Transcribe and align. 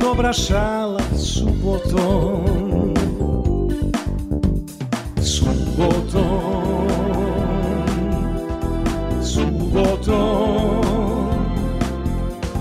Dobra 0.00 0.32
šala 0.32 1.00
subotom. 1.16 2.94
Subotom. 5.22 6.88
Subotom. 9.22 10.84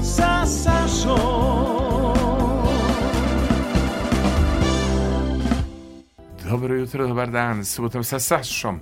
Sa 0.02 0.46
Sašom. 0.46 2.14
Dobro 6.50 6.76
jutro, 6.76 7.08
dobar 7.08 7.32
dan, 7.32 7.66
subotom 7.66 8.04
sa 8.04 8.20
Sašom. 8.20 8.80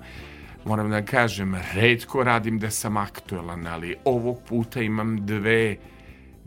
Moram 0.66 0.90
da 0.90 1.06
kažem, 1.06 1.56
redko 1.74 2.24
radim 2.24 2.60
da 2.60 2.70
sam 2.70 2.98
aktuelan, 2.98 3.68
ali 3.68 3.96
ovog 4.06 4.42
puta 4.50 4.82
imam 4.82 5.26
dve 5.26 5.78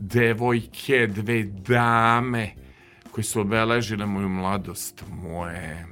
devojke, 0.09 1.07
dve 1.07 1.43
dame 1.43 2.55
koje 3.11 3.25
su 3.25 3.41
obeležile 3.41 4.07
moju 4.07 4.29
mladost, 4.29 5.05
moje 5.23 5.87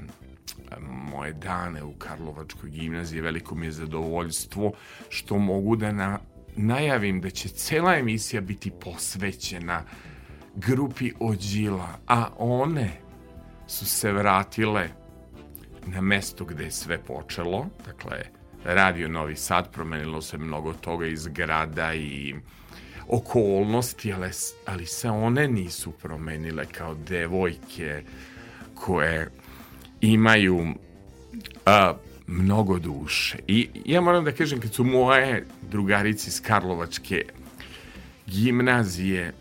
moje 1.22 1.32
dane 1.32 1.82
u 1.82 1.92
Karlovačkoj 1.92 2.70
gimnaziji. 2.70 3.20
Veliko 3.20 3.54
mi 3.54 3.66
je 3.66 3.72
zadovoljstvo 3.72 4.72
što 5.08 5.38
mogu 5.38 5.76
da 5.76 5.92
na, 5.92 6.18
najavim 6.56 7.20
da 7.20 7.30
će 7.30 7.48
cela 7.48 7.96
emisija 7.96 8.40
biti 8.40 8.70
posvećena 8.70 9.82
grupi 10.54 11.12
Ođila, 11.20 11.88
a 12.06 12.28
one 12.38 12.90
su 13.66 13.86
se 13.86 14.12
vratile 14.12 14.88
na 15.86 16.00
mesto 16.00 16.44
gde 16.44 16.64
je 16.64 16.70
sve 16.70 16.98
počelo, 16.98 17.66
dakle, 17.86 18.22
radio 18.64 19.08
Novi 19.08 19.36
Sad, 19.36 19.72
promenilo 19.72 20.22
se 20.22 20.38
mnogo 20.38 20.72
toga 20.72 21.06
iz 21.06 21.26
grada 21.26 21.94
i 21.94 22.34
okolnosti, 23.12 24.12
ali, 24.12 24.30
ali 24.66 24.86
se 24.86 25.10
one 25.10 25.48
nisu 25.48 25.90
promenile 25.92 26.66
kao 26.66 26.94
devojke 26.94 28.02
koje 28.74 29.30
imaju 30.00 30.74
a, 31.66 31.94
mnogo 32.26 32.78
duše. 32.78 33.38
I 33.48 33.68
ja 33.84 34.00
moram 34.00 34.24
da 34.24 34.32
kažem, 34.32 34.60
kad 34.60 34.74
su 34.74 34.84
moje 34.84 35.46
drugarici 35.70 36.28
iz 36.28 36.42
Karlovačke 36.42 37.24
gimnazije 38.26 39.32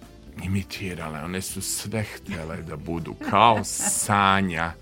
imitirale, 0.43 1.19
one 1.19 1.41
su 1.41 1.61
sve 1.61 2.03
htele 2.03 2.57
da 2.61 2.75
budu 2.75 3.13
kao 3.29 3.63
Sanja 3.63 4.73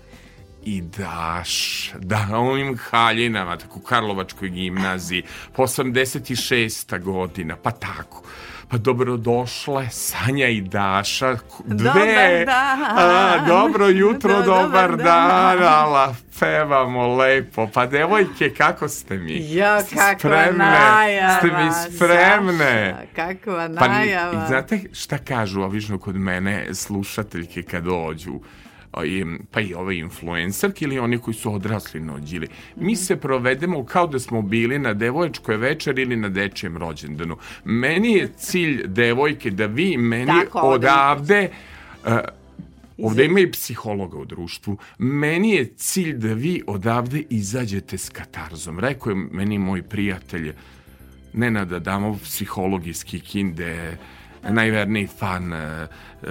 i 0.64 0.80
daš 0.80 1.92
da 1.98 2.28
ovim 2.32 2.78
haljinama 2.78 3.56
tako 3.56 3.78
u 3.78 3.82
Karlovačkoj 3.82 4.48
gimnaziji 4.48 5.22
po 5.56 5.62
86. 5.62 7.02
godina 7.02 7.56
pa 7.56 7.70
tako 7.70 8.22
pa 8.70 8.78
dobrodošle 8.78 9.88
Sanja 9.90 10.46
i 10.48 10.60
Daša 10.60 11.36
dve 11.60 11.84
Dobar 11.84 12.44
dan. 12.46 12.82
a, 12.88 13.44
dobro 13.48 13.86
jutro 13.86 14.32
Do- 14.32 14.42
dobar, 14.42 14.62
dobar 14.62 14.96
dan 14.98 15.28
dan. 15.58 15.62
ala 15.64 16.14
pevamo 16.40 17.16
lepo 17.16 17.66
pa 17.66 17.86
devojke 17.86 18.50
kako 18.50 18.88
ste 18.88 19.16
mi 19.16 19.42
Ste 19.42 19.60
kakva 19.88 20.18
spremne? 20.18 20.64
najava. 20.64 21.30
ste 21.30 21.46
mi 21.48 21.70
spremne 21.88 22.94
Saša, 22.94 23.06
kakva 23.16 23.68
pa 23.78 23.88
najava. 23.88 24.46
znate 24.46 24.80
šta 24.92 25.18
kažu 25.18 25.62
obično 25.62 25.98
kod 25.98 26.16
mene 26.16 26.74
slušateljke 26.74 27.62
kad 27.62 27.84
dođu 27.84 28.32
i, 29.04 29.24
pa 29.50 29.60
i 29.60 29.74
ove 29.74 29.98
influencerke 29.98 30.84
ili 30.84 30.98
oni 30.98 31.18
koji 31.18 31.34
su 31.34 31.54
odrasli 31.54 32.00
na 32.00 32.14
ođili. 32.14 32.48
Mi 32.76 32.96
se 32.96 33.16
provedemo 33.16 33.84
kao 33.84 34.06
da 34.06 34.18
smo 34.18 34.42
bili 34.42 34.78
na 34.78 34.94
devoječkoj 34.94 35.56
večer 35.56 35.98
ili 35.98 36.16
na 36.16 36.28
dečijem 36.28 36.76
rođendanu. 36.76 37.36
Meni 37.64 38.12
je 38.12 38.28
cilj 38.36 38.82
devojke 38.86 39.50
da 39.50 39.66
vi 39.66 39.96
meni 39.96 40.26
Tako, 40.26 40.58
odavde 40.58 41.50
uh, 42.06 42.12
Ovde 43.02 43.24
ima 43.24 43.40
i 43.40 43.50
psihologa 43.50 44.18
u 44.18 44.24
društvu. 44.24 44.76
Meni 44.98 45.50
je 45.50 45.72
cilj 45.76 46.12
da 46.12 46.32
vi 46.32 46.62
odavde 46.66 47.22
izađete 47.30 47.98
s 47.98 48.08
katarzom. 48.08 48.80
Rekao 48.80 49.10
je 49.10 49.16
meni 49.16 49.58
moj 49.58 49.82
prijatelj 49.82 50.52
Nenad 51.32 51.72
Adamov, 51.72 52.18
psiholog 52.22 52.86
iz 52.86 53.04
Kikinde, 53.04 53.98
najverniji 54.48 55.06
fan 55.06 55.52
uh, 55.52 55.58
uh, 56.22 56.28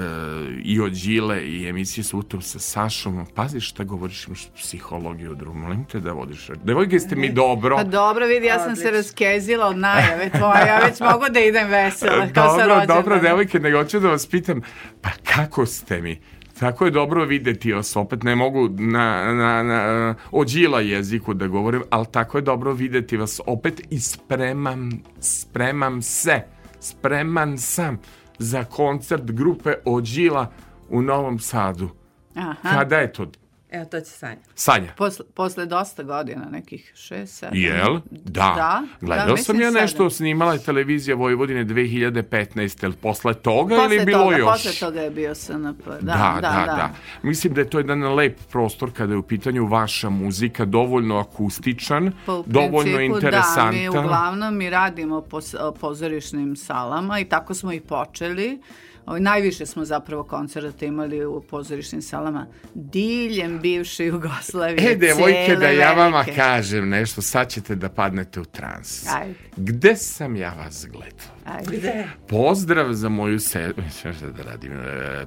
i 0.64 0.80
od 0.80 0.92
Đile 0.92 1.42
i 1.42 1.70
emisije 1.70 2.03
Sutom 2.03 2.42
sa 2.42 2.59
Sašom. 2.59 3.25
Pazi 3.36 3.59
šta 3.59 3.84
govoriš, 3.84 4.28
imaš 4.28 4.47
psihologiju 4.56 5.31
u 5.31 5.36
društvu. 5.36 5.59
Molim 5.59 5.86
te 5.86 6.00
da 6.00 6.12
vodiš. 6.12 6.50
Devojke 6.64 7.00
ste 7.00 7.16
mi 7.16 7.30
dobro. 7.30 7.75
Pa 7.75 7.84
dobro, 7.84 8.25
vidi, 8.25 8.46
ja 8.46 8.59
sam 8.59 8.75
se 8.75 8.92
raskezila 8.92 9.68
od 9.68 9.78
najave 9.78 10.30
tvoje, 10.30 10.68
ja 10.68 10.80
već 10.86 11.00
mogu 11.00 11.25
da 11.34 11.40
idem 11.40 11.68
vesela, 11.69 12.28
kao 12.34 12.58
dobro, 12.58 12.86
dobro, 12.86 13.19
devojke, 13.19 13.59
nego 13.59 13.78
hoću 13.78 14.00
da 14.00 14.08
vas 14.08 14.28
pitam, 14.28 14.62
pa 15.02 15.09
kako 15.24 15.66
ste 15.66 16.02
mi? 16.02 16.19
Tako 16.59 16.86
je 16.86 16.92
dobro 16.92 17.25
videti 17.25 17.74
vas, 17.74 17.96
opet 17.96 18.24
ne 18.24 18.36
mogu 18.36 18.69
na, 18.69 19.34
na, 19.34 19.64
na 19.64 20.16
ođila 20.31 20.81
jeziku 20.81 21.34
da 21.34 21.48
govorim, 21.48 21.84
ali 21.90 22.06
tako 22.12 22.38
je 22.38 22.42
dobro 22.42 22.74
videti 22.74 23.18
vas 23.18 23.42
opet 23.46 23.81
i 23.90 24.00
spremam, 24.00 24.90
spremam 25.19 26.02
se, 26.02 26.42
spreman 26.80 27.58
sam 27.58 28.00
za 28.40 28.64
koncert 28.64 29.24
grupe 29.24 29.74
Ođila 29.86 30.52
u 30.90 31.02
Novom 31.02 31.40
Sadu. 31.40 31.90
Aha. 32.36 32.70
Kada 32.72 32.98
je 32.98 33.14
to? 33.14 33.26
Evo, 33.71 33.86
to 33.86 34.00
će 34.00 34.12
Sanja. 34.12 34.38
Sanja. 34.56 34.94
Posle, 34.98 35.25
posle 35.33 35.66
dosta 35.66 36.04
godina, 36.04 36.45
nekih 36.51 36.92
šest, 36.95 37.38
sedam. 37.38 37.57
Jel? 37.57 38.00
Da. 38.12 38.54
Da, 38.56 38.83
Gledao 39.01 39.36
da, 39.36 39.38
sam 39.38 39.62
ja 39.62 39.71
nešto, 39.71 39.98
sedam. 39.98 40.10
snimala 40.10 40.54
je 40.54 40.60
televizija 40.60 41.16
Vojvodine 41.16 41.66
2015. 41.66 42.83
Jel 42.83 42.94
posle 43.01 43.33
toga 43.33 43.75
Posle 43.75 43.86
ili 43.86 43.95
je 43.95 44.06
bilo 44.06 44.24
toga, 44.24 44.38
još? 44.38 44.51
Posle 44.51 44.71
toga 44.88 45.01
je 45.01 45.10
bio 45.10 45.36
SNP. 45.36 45.86
Da, 45.86 46.00
Da, 46.01 46.38
da, 46.42 46.66
da, 46.66 46.89
Mislim 47.21 47.54
da 47.54 47.62
je 47.62 47.69
to 47.69 47.77
jedan 47.77 48.13
lep 48.13 48.39
prostor 48.51 48.92
kada 48.94 49.13
je 49.13 49.18
u 49.18 49.24
pitanju 49.24 49.66
vaša 49.66 50.10
muzika, 50.10 50.65
dovoljno 50.65 51.18
akustičan, 51.18 52.12
Pa 52.25 52.33
u 52.33 52.44
dovoljno 52.48 52.98
principu, 52.98 53.15
interesantan. 53.15 53.65
Da, 53.65 53.72
mi 53.72 53.89
uglavnom 53.89 54.57
mi 54.57 54.69
radimo 54.69 55.22
po 55.22 55.39
pozorišnim 55.80 56.56
salama 56.56 57.19
i 57.19 57.25
tako 57.25 57.54
smo 57.54 57.74
i 57.74 57.80
počeli. 57.80 58.62
Ovaj, 59.10 59.22
najviše 59.22 59.66
smo 59.66 59.86
zapravo 59.86 60.24
koncerta 60.24 60.86
imali 60.86 61.26
u 61.26 61.42
pozorišnim 61.42 62.02
salama 62.02 62.48
diljem 62.74 63.60
bivše 63.60 64.06
Jugoslavije. 64.06 64.92
E, 64.92 64.96
devojke, 64.96 65.56
da 65.60 65.68
ja 65.68 65.94
vama 65.94 66.18
velike. 66.18 66.36
kažem 66.36 66.90
nešto, 66.90 67.22
sad 67.22 67.50
ćete 67.50 67.76
da 67.76 67.90
padnete 67.90 68.40
u 68.40 68.46
trans. 68.46 69.08
Ajde. 69.08 69.34
Gde 69.58 69.96
sam 69.96 70.36
ja 70.36 70.54
vas 70.54 70.88
gledao? 70.92 71.36
Ajde. 71.46 72.08
Pozdrav 72.28 72.94
za 72.94 73.10
moju 73.10 73.40
se... 73.40 73.74
Mislim 73.86 74.14
šta 74.14 74.30
da 74.30 74.44
radim, 74.44 74.72
e, 74.72 75.26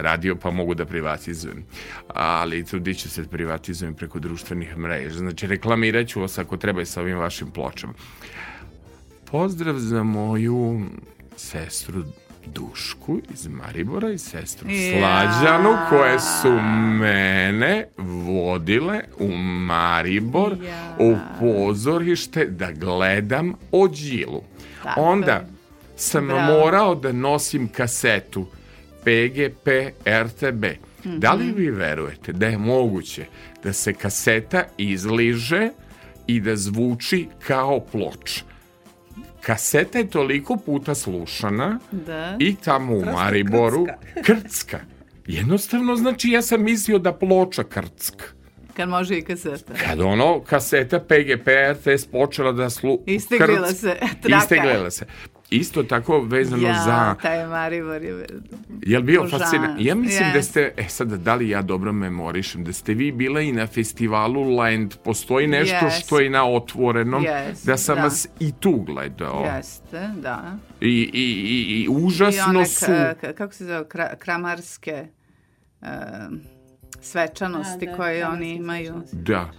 radio 0.00 0.36
pa 0.36 0.50
mogu 0.50 0.74
da 0.74 0.84
privatizujem. 0.84 1.64
Ali 2.08 2.64
trudit 2.64 2.98
ću 2.98 3.10
se 3.10 3.22
da 3.22 3.28
privatizujem 3.28 3.94
preko 3.94 4.18
društvenih 4.18 4.76
mreža. 4.76 5.18
Znači, 5.18 5.46
reklamirat 5.46 6.08
ću 6.08 6.20
vas 6.20 6.38
ako 6.38 6.56
treba 6.56 6.82
i 6.82 6.86
sa 6.86 7.00
ovim 7.00 7.18
vašim 7.18 7.50
pločama. 7.50 7.94
Pozdrav 9.24 9.78
za 9.78 10.02
moju 10.02 10.80
sestru 11.36 12.04
Dušku 12.46 13.18
iz 13.32 13.46
Maribora 13.46 14.10
i 14.10 14.18
sestru 14.18 14.70
Ja. 14.70 14.98
Slađanu 14.98 15.76
koje 15.88 16.18
su 16.20 16.52
mene 16.92 17.86
vodile 17.96 19.00
u 19.18 19.28
Maribor 19.66 20.56
Ja. 20.64 20.96
u 20.98 21.16
pozorište 21.40 22.44
da 22.44 22.72
gledam 22.72 23.54
Ođilu. 23.72 24.42
Tako 24.82 25.00
Onda 25.00 25.44
sam 25.96 26.26
Bravo. 26.26 26.40
morao 26.54 26.94
da 26.94 27.12
nosim 27.12 27.68
kasetu 27.68 28.46
PGP 29.00 29.68
RTB. 30.06 30.64
Da 31.04 31.32
li 31.32 31.52
vi 31.52 31.70
verujete 31.70 32.32
da 32.32 32.46
je 32.46 32.58
moguće 32.58 33.24
da 33.64 33.72
se 33.72 33.92
kaseta 33.92 34.64
izliže 34.78 35.70
i 36.26 36.40
da 36.40 36.56
zvuči 36.56 37.28
kao 37.46 37.80
ploča? 37.82 38.40
Kaseta 39.48 39.98
je 39.98 40.10
toliko 40.10 40.56
puta 40.56 40.94
slušana 40.94 41.78
Da. 41.90 42.36
i 42.38 42.56
tamo 42.56 42.94
u 42.94 43.04
Mariboru 43.04 43.86
krcka. 44.26 44.80
Jednostavno, 45.26 45.96
znači, 45.96 46.28
ja 46.28 46.42
sam 46.42 46.62
mislio 46.62 46.98
da 46.98 47.12
ploča 47.12 47.64
krcka. 47.64 48.24
Kad 48.76 48.88
može 48.88 49.18
i 49.18 49.22
kaseta. 49.22 49.74
Kad 49.74 50.00
ono, 50.00 50.40
kaseta 50.40 51.00
PGP 51.00 51.48
RTS 51.72 52.06
počela 52.06 52.52
da 52.52 52.70
slu... 52.70 52.98
Isteglila 53.06 53.68
krc- 53.68 53.74
se, 53.74 53.96
traka. 54.22 54.90
Se. 54.90 55.06
Isto 55.50 55.82
tako 55.82 56.20
vezano 56.20 56.62
Ja, 56.62 56.74
za... 56.76 57.14
taj 57.22 57.46
Maribor 57.46 58.02
je... 58.02 58.26
Jel 58.82 59.02
bio 59.02 59.20
Božan. 59.22 59.40
fascinant? 59.40 59.80
Ja 59.80 59.94
mislim 59.94 60.32
da 60.32 60.38
Yes. 60.38 60.42
ste, 60.42 60.72
e 60.76 60.84
sad, 60.84 61.08
da 61.08 61.34
li 61.34 61.48
ja 61.48 61.62
dobro 61.62 61.92
memorišem, 61.92 62.64
da 62.64 62.72
ste 62.72 62.94
vi 62.94 63.12
bila 63.12 63.40
i 63.40 63.52
na 63.52 63.66
festivalu 63.66 64.50
Land, 64.50 64.94
postoji 64.96 65.46
nešto 65.46 65.76
Yes. 65.76 66.00
što 66.00 66.20
je 66.20 66.30
na 66.30 66.44
otvorenom, 66.46 67.22
Yes, 67.22 67.66
da 67.66 67.76
sam 67.76 67.96
da. 67.96 68.02
vas 68.02 68.28
i 68.40 68.52
tu 68.52 68.72
gledao. 68.72 69.44
Jeste, 69.46 70.10
da. 70.16 70.56
I, 70.80 70.86
i, 70.86 71.22
i, 71.22 71.62
i 71.70 71.82
I 71.82 71.88
užasno 71.90 72.44
one, 72.48 72.66
su... 72.66 72.84
ka- 72.84 73.14
ka- 73.16 73.32
kako 73.32 73.52
se 73.52 73.64
zove, 73.64 73.88
kra, 73.88 74.16
kramarske 74.16 75.06
e, 75.82 75.86
svečanosti 77.00 77.86
A, 77.86 77.90
da, 77.90 77.96
koje 77.96 78.28
oni 78.28 78.50
imaju. 78.50 78.94
Da. 79.12 79.50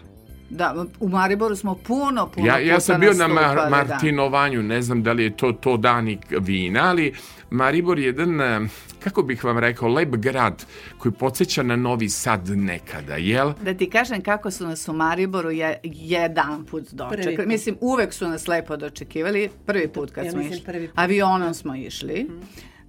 Da, 0.49 0.85
u 0.99 1.09
Mariboru 1.09 1.55
smo 1.55 1.75
puno, 1.77 2.27
puno 2.27 2.47
Ja, 2.47 2.59
ja 2.59 2.79
sam 2.79 2.99
bio 2.99 3.13
na 3.13 3.27
Mar- 3.27 3.55
da. 3.55 3.69
Martinovanju, 3.69 4.63
ne 4.63 4.81
znam 4.81 5.03
da 5.03 5.11
li 5.11 5.23
je 5.23 5.37
to 5.37 5.51
to 5.53 5.77
dani 5.77 6.19
vina, 6.31 6.79
ali 6.83 7.13
Maribor 7.51 7.99
je 7.99 8.05
jedan, 8.05 8.41
eh, 8.41 8.59
kako 8.99 9.21
bih 9.23 9.43
vam 9.43 9.57
rekao, 9.57 9.89
lep 9.89 10.09
grad 10.09 10.65
koji 10.97 11.11
podsjeća 11.11 11.63
na 11.63 11.75
Novi 11.75 12.09
Sad 12.09 12.49
nekada, 12.49 13.15
jel? 13.15 13.53
Da 13.61 13.73
ti 13.73 13.89
kažem 13.89 14.21
kako 14.21 14.51
su 14.51 14.67
nas 14.67 14.87
u 14.87 14.93
Mariboru 14.93 15.51
je, 15.51 15.79
jedan 15.83 16.65
put 16.65 16.91
dočekali. 16.91 17.35
Put. 17.35 17.45
Mislim, 17.45 17.77
uvek 17.81 18.13
su 18.13 18.27
nas 18.27 18.47
lepo 18.47 18.77
dočekivali. 18.77 19.49
Prvi 19.65 19.87
put 19.87 20.11
kad 20.11 20.25
Ja 20.25 20.31
smo 20.31 20.37
mislim 20.39 20.53
išli. 20.53 20.65
prvi 20.65 20.87
put. 20.87 20.99
Avionom 20.99 21.53
smo 21.53 21.75
išli. 21.75 22.29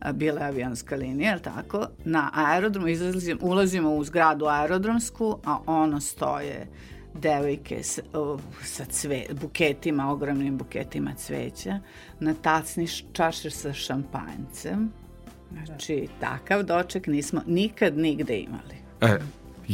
A, 0.01 0.12
Bila 0.12 0.41
je 0.41 0.47
avionska 0.47 0.97
linija, 0.97 1.31
jel 1.31 1.41
tako? 1.41 1.87
Na 2.05 2.31
aerodromu 2.35 2.89
izlazimo, 2.89 3.41
ulazimo 3.43 3.91
u 3.91 4.05
zgradu 4.05 4.47
aerodromsku, 4.47 5.39
a 5.45 5.59
ono 5.67 6.01
stoje 6.01 6.67
devojke 7.15 7.83
s, 7.83 7.99
o, 8.12 8.39
sa 8.65 8.85
cve, 8.85 9.25
buketima, 9.41 10.12
ogromnim 10.12 10.59
buketima 10.59 11.15
cveća, 11.15 11.79
na 12.21 12.35
tacni 12.35 12.87
čaše 13.12 13.51
sa 13.51 13.73
šampanjcem. 13.73 14.93
Znači, 15.65 16.09
takav 16.21 16.62
doček 16.62 17.07
nismo 17.07 17.43
nikad 17.47 17.99
nigde 17.99 18.39
imali. 18.39 18.77
E, 19.01 19.19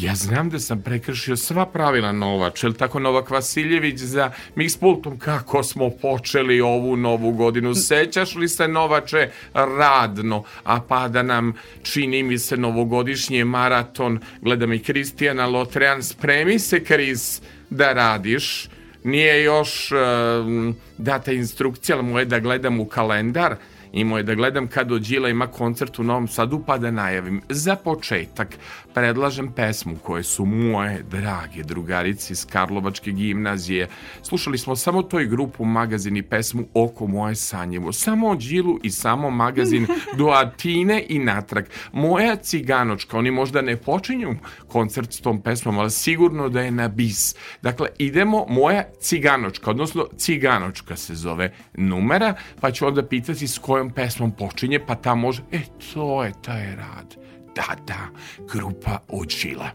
ja 0.02 0.14
znam 0.14 0.50
da 0.50 0.58
sam 0.58 0.82
prekršio 0.82 1.36
sva 1.36 1.66
pravila 1.66 2.12
Novač, 2.12 2.62
je 2.62 2.68
li 2.68 2.74
tako 2.74 2.98
Novak 2.98 3.30
Vasiljević 3.30 3.98
za 3.98 4.30
Mixpultom 4.56 5.18
kako 5.18 5.62
smo 5.62 5.90
počeli 5.90 6.60
ovu 6.60 6.96
novu 6.96 7.32
godinu. 7.32 7.74
Sećaš 7.74 8.34
li 8.34 8.48
se 8.48 8.68
Novače 8.68 9.30
radno, 9.54 10.44
a 10.64 10.80
pada 10.80 11.22
nam 11.22 11.52
čini 11.82 12.22
mi 12.22 12.38
se 12.38 12.56
novogodišnji 12.56 13.44
maraton, 13.44 14.20
gledam 14.40 14.72
i 14.72 14.82
Kristijana 14.82 15.46
Lotrean, 15.46 16.02
spremi 16.02 16.58
se 16.58 16.84
Kris 16.84 17.40
da 17.70 17.92
radiš, 17.92 18.68
nije 19.04 19.42
još 19.42 19.92
um, 19.92 20.76
data 20.98 21.32
instrukcija, 21.32 21.96
ali 21.96 22.06
moje 22.06 22.24
da 22.24 22.38
gledam 22.38 22.80
u 22.80 22.84
kalendar, 22.84 23.56
Imao 23.92 24.18
je 24.18 24.22
da 24.22 24.34
gledam 24.34 24.66
kad 24.66 24.92
Ođila 24.92 25.28
ima 25.28 25.46
koncert 25.46 25.98
u 25.98 26.02
Novom 26.02 26.28
Sadu 26.28 26.62
pa 26.66 26.78
da 26.78 26.90
najavim. 26.90 27.42
Za 27.48 27.76
početak 27.76 28.48
predlažem 28.94 29.52
pesmu 29.52 29.96
koje 30.02 30.22
su 30.22 30.44
moje 30.44 31.02
drage 31.10 31.62
drugarice 31.62 32.32
iz 32.32 32.46
Karlovačke 32.46 33.12
gimnazije. 33.12 33.88
Slušali 34.22 34.58
smo 34.58 34.76
samo 34.76 35.02
toj 35.02 35.26
grupu 35.26 35.64
magazin 35.64 36.16
i 36.16 36.22
pesmu 36.22 36.64
Oko 36.74 37.06
moje 37.06 37.34
sanjevo. 37.34 37.92
Samo 37.92 38.28
Ođilu 38.28 38.78
i 38.82 38.90
samo 38.90 39.30
magazin 39.30 39.86
do 40.18 40.26
Atine 40.26 41.04
i 41.08 41.18
natrag. 41.18 41.64
Moja 41.92 42.36
ciganočka, 42.36 43.18
oni 43.18 43.30
možda 43.30 43.62
ne 43.62 43.76
počinju 43.76 44.34
koncert 44.68 45.12
s 45.12 45.20
tom 45.20 45.42
pesmom, 45.42 45.78
ali 45.78 45.90
sigurno 45.90 46.48
da 46.48 46.60
je 46.60 46.70
na 46.70 46.88
bis. 46.88 47.34
Dakle, 47.62 47.88
idemo 47.98 48.46
moja 48.48 48.84
ciganočka, 49.00 49.70
odnosno 49.70 50.06
ciganočka 50.16 50.96
se 50.96 51.14
zove 51.14 51.52
numera, 51.74 52.34
pa 52.60 52.70
ću 52.70 52.86
onda 52.86 53.02
pitati 53.02 53.48
s 53.48 53.58
kojom 53.76 53.90
pesmom 53.90 54.30
počinje, 54.32 54.78
pa 54.86 54.94
ta 54.94 55.14
može, 55.14 55.42
e, 55.52 55.58
to 55.92 56.24
je 56.24 56.32
taj 56.42 56.76
rad. 56.76 57.16
Da, 57.54 57.76
da, 57.86 58.08
grupa 58.52 58.98
Ođila. 59.08 59.70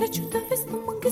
Neću 0.00 0.22
da 0.32 0.38
vesnu 0.50 0.78
manga 0.86 1.08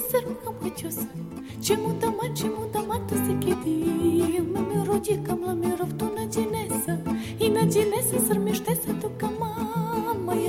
Чему 1.66 1.88
да 2.00 2.10
ма, 2.10 2.34
чему 2.34 2.70
да 2.72 2.82
ма, 2.82 3.06
то 3.08 3.14
се 3.14 3.34
кеди 3.42 4.40
Ме 4.40 4.60
ми 4.60 4.86
роди 4.86 5.18
кам 5.26 5.44
ла 5.44 5.54
ми 5.54 5.66
ровто 5.80 6.04
на 6.04 6.26
динеса 6.26 6.98
И 7.40 7.48
на 7.48 7.66
динеса 7.66 8.26
срмеште 8.26 8.74
се 8.74 8.94
тука 8.94 9.28
Моя 9.40 9.45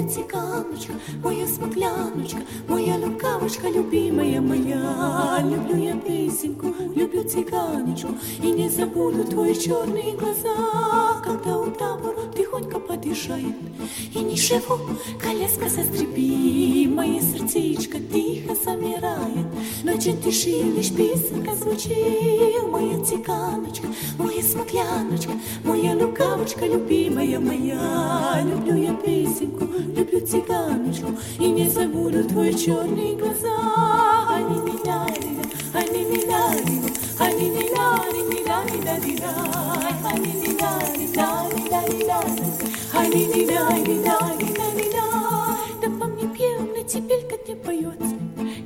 цыганочка, 0.07 0.94
моя 1.24 1.48
смугляночка 1.48 2.39
Моя 2.68 2.95
лукавочка, 2.95 3.69
любимая 3.69 4.42
моя. 4.42 5.39
Люблю 5.44 5.77
я 5.77 5.95
песенку, 5.95 6.74
люблю 6.95 7.24
цыганочку 7.24 8.09
И 8.42 8.51
не 8.51 8.69
забуду 8.69 9.23
твои 9.23 9.54
черные 9.54 10.14
глаза. 10.14 11.21
Когда 11.23 11.57
у 11.57 11.69
табора 11.71 12.21
тихонько 12.35 12.80
подышает 12.80 13.56
И 14.14 14.19
ничего, 14.19 14.80
коляска 15.21 15.69
застребит 15.69 16.90
Мое 16.94 17.19
сердечко 17.21 17.99
тихо 17.99 18.56
замирает 18.56 19.47
Ночью 19.83 20.18
тиши 20.18 20.61
лишь 20.61 20.92
песенка 20.92 21.56
звучит. 21.56 22.64
Моя 22.71 23.04
цыганочка, 23.04 23.87
моя 24.18 24.42
смокляночка 24.42 25.31
Моя 25.64 25.94
лукавочка, 25.95 26.66
любимая 26.66 27.40
моя. 27.40 28.42
Люблю 28.44 28.76
я 28.76 28.94
песенку, 28.94 29.66
люблю 29.97 30.19
цыганочку 30.25 31.07
И 31.39 31.49
не 31.49 31.68
забуду 31.68 32.23
твои 32.23 32.54
черные 32.54 33.16
глаза. 33.16 33.57
Они 34.30 34.59
меня, 34.59 35.06
они 35.06 35.30
меня, 35.31 35.44
они 35.73 36.04
меня, 36.06 36.42
они 37.19 37.49
меня, 37.49 37.94
они 37.99 38.21
меня, 38.21 38.59
они 38.61 38.77
меня, 38.77 39.33
они 40.04 40.35
меня, 40.37 41.39
они 41.42 41.95
меня, 41.95 42.19
они 42.94 43.25
меня, 43.25 43.68
они 43.69 43.85
меня, 43.85 44.18
они 44.21 44.45
меня, 44.75 45.04
Да 45.81 45.89
по 45.99 46.06
мне 46.06 46.27
пьяная 46.27 46.83
тепелька 46.83 47.35
не 47.47 47.56
поет 47.56 47.99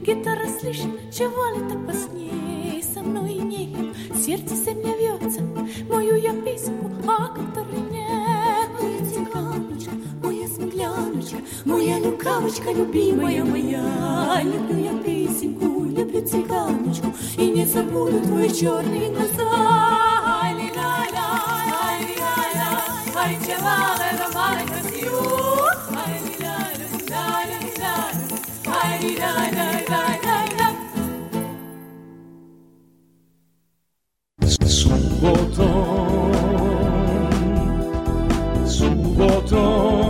Гитара 0.05 0.47
слышит, 0.59 0.91
чего 1.11 1.45
ли 1.55 1.69
так 1.69 1.85
по 1.85 1.93
сне. 1.93 2.83
Со 2.93 3.01
мной 3.01 3.33
и 3.33 3.39
ней 3.39 3.93
сердце 4.15 4.55
земля 4.55 4.95
вьется 4.97 5.41
Мою 5.89 6.15
я 6.15 6.33
письму, 6.33 6.89
а 7.07 7.27
который 7.27 7.79
нет. 7.91 8.69
Моя 8.81 8.99
цыганочка, 9.05 9.91
моя 10.21 10.47
смуглянка 10.47 11.10
Катя, 11.31 11.43
ну, 11.65 11.77
моя 11.77 11.97
лукавочка, 11.97 12.71
любимая 12.71 13.43
моя. 13.43 14.41
Люблю 14.43 14.77
я 14.77 14.93
песенку, 15.03 15.85
люблю 15.85 16.27
цыганочку, 16.27 17.13
и 17.37 17.49
не 17.49 17.65
забуду 17.65 18.19
твои 18.21 18.49
черные 18.49 19.09
глаза. 19.09 19.49
Ай-ля-ля, 20.43 21.29
ай-ля-ля, 21.83 22.83
ай-чела-ля. 23.15 24.11
ля 24.11 24.27
ля 24.67 24.81
ля-ля-ля, 28.61 29.33
ля, 29.51 29.67
ля 29.89 30.03
ля 30.23 30.37
ля. 30.57 30.69
Суббота, 34.67 35.69
суббота. 38.67 40.00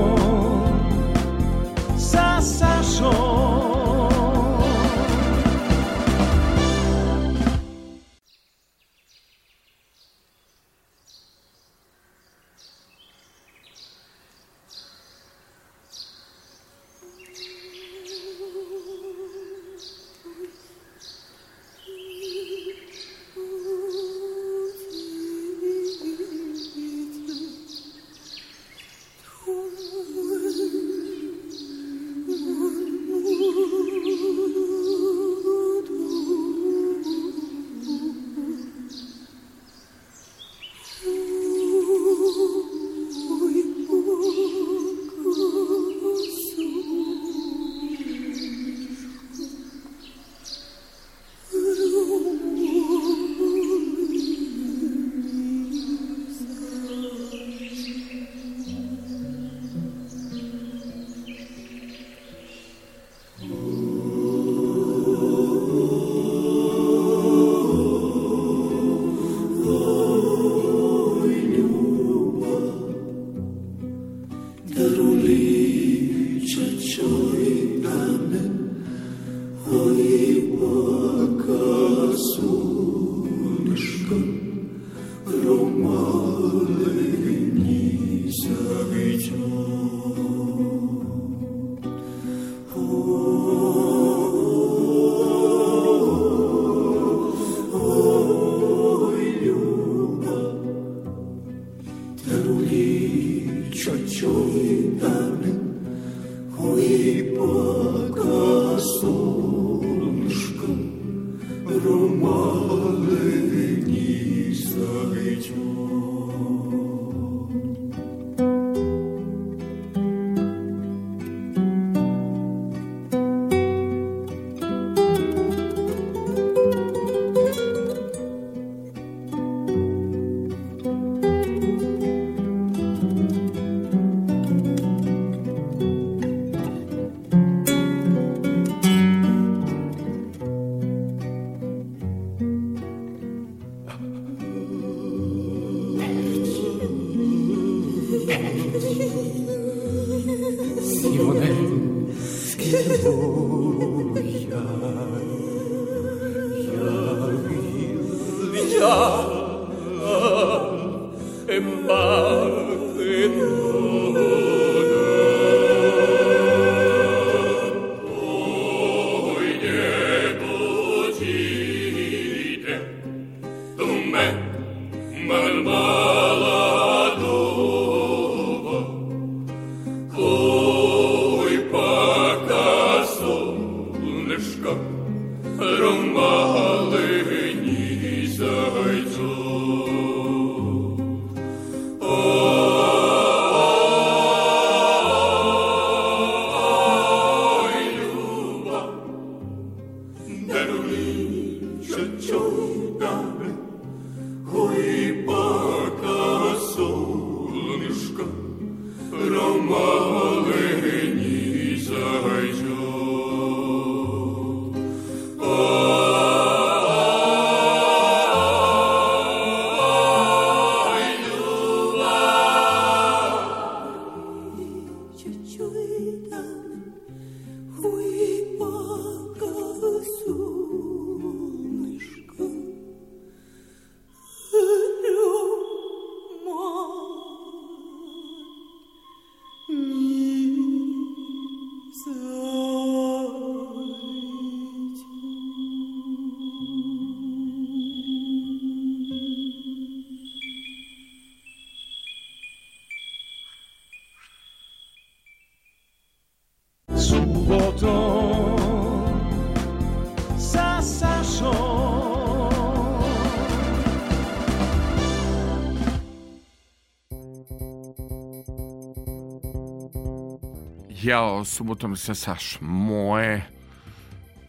Subotom 271.46 271.96
sa 271.96 272.16
Saš. 272.16 272.58
Moje 272.62 273.42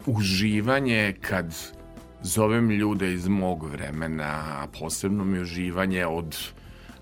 uživanje 0.05 1.15
kad 1.21 1.55
zovem 2.21 2.69
ljude 2.69 3.13
iz 3.13 3.27
mog 3.27 3.69
vremena, 3.71 4.67
posebno 4.79 5.25
mi 5.25 5.39
uživanje 5.39 6.05
od 6.05 6.37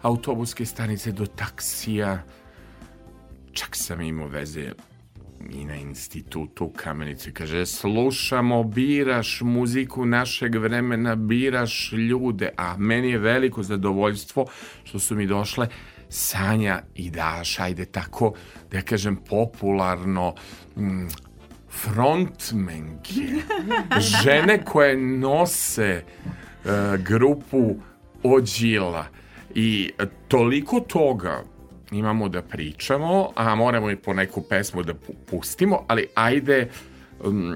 autobuske 0.01 0.65
stanice 0.65 1.12
do 1.12 1.25
taksija. 1.25 2.24
Čak 3.53 3.75
sam 3.75 4.01
imao 4.01 4.27
veze 4.27 4.71
i 5.50 5.65
na 5.65 5.75
institutu 5.75 6.65
u 6.65 6.69
Kamenici. 6.69 7.33
Kaže, 7.33 7.65
slušamo, 7.65 8.63
biraš 8.63 9.41
muziku 9.41 10.05
našeg 10.05 10.55
vremena, 10.55 11.15
biraš 11.15 11.91
ljude, 11.91 12.50
a 12.57 12.77
meni 12.77 13.10
je 13.10 13.17
veliko 13.17 13.63
zadovoljstvo 13.63 14.45
što 14.83 15.00
su 15.00 15.15
mi 15.15 15.27
došle 15.27 15.67
Sanja 16.12 16.82
i 16.96 17.10
Daša, 17.12 17.63
ajde 17.63 17.86
tako 17.86 18.34
da 18.72 18.77
ja 18.77 18.84
kažem 18.84 19.15
popularno, 19.15 20.36
mm, 20.77 21.08
frontmenke, 21.70 23.13
žene 24.24 24.65
koje 24.65 24.98
nose 24.98 26.03
uh, 26.03 26.72
grupu 27.03 27.75
Ođila 28.24 29.06
i 29.56 29.91
toliko 30.27 30.80
toga 30.80 31.44
imamo 31.91 32.30
da 32.30 32.41
pričamo, 32.41 33.30
a 33.36 33.56
moramo 33.56 33.91
i 33.91 33.96
po 33.96 34.13
neku 34.13 34.41
pesmu 34.41 34.84
da 34.84 34.94
pustimo, 35.25 35.86
ali 35.88 36.08
ajde 36.15 36.70
um, 37.24 37.56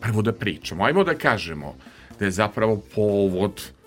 prvo 0.00 0.22
da 0.22 0.32
pričamo. 0.32 0.84
Ajmo 0.84 1.04
da 1.04 1.14
kažemo 1.14 1.74
da 2.18 2.24
je 2.24 2.30
zapravo 2.30 2.82
povod 2.94 3.52
uh, 3.52 3.81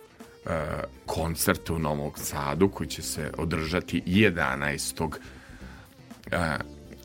koncert 1.05 1.69
u 1.69 1.79
Novom 1.79 2.11
Sadu 2.15 2.69
koji 2.69 2.87
će 2.87 3.01
se 3.01 3.31
održati 3.37 4.01
11. 4.05 5.03
Uh, 5.05 5.11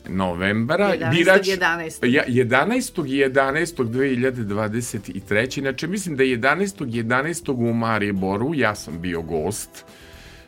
novembra 0.09 0.95
11. 0.95 1.11
Birač, 1.11 1.47
11. 1.47 2.01
11. 2.27 3.03
11. 3.03 3.83
2023. 3.83 5.59
Inače, 5.59 5.87
mislim 5.87 6.17
da 6.17 6.23
11. 6.23 6.85
11. 6.85 7.51
u 7.69 7.73
Mariboru, 7.73 8.51
ja 8.55 8.75
sam 8.75 9.01
bio 9.01 9.21
gost, 9.21 9.85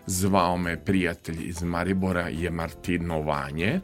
zvao 0.05 0.57
me 0.57 0.85
prijatelj 0.85 1.37
iz 1.41 1.63
Maribora 1.63 2.27
je 2.27 2.49
Martino 2.49 3.21
Vanje, 3.21 3.79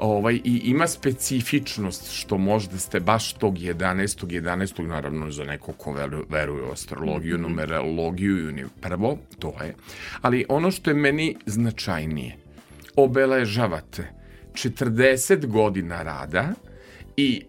ovaj, 0.00 0.34
i 0.34 0.60
ima 0.64 0.86
specifičnost 0.86 2.12
što 2.12 2.38
možda 2.38 2.78
ste 2.78 3.00
baš 3.00 3.32
tog 3.32 3.58
11. 3.58 4.26
11. 4.26 4.86
naravno 4.86 5.30
za 5.30 5.44
neko 5.44 5.72
ko 5.72 5.92
veruje 6.28 6.62
u 6.62 6.72
astrologiju, 6.72 7.36
-hmm. 7.36 7.42
numerologiju 7.42 8.58
i 8.58 8.64
prvo, 8.80 9.18
to 9.38 9.54
je. 9.62 9.74
Ali 10.20 10.44
ono 10.48 10.70
što 10.70 10.90
je 10.90 10.94
meni 10.94 11.36
značajnije, 11.46 12.36
obeležavate 12.96 14.08
40 14.52 15.46
godina 15.46 16.02
rada 16.02 16.48
i 17.16 17.42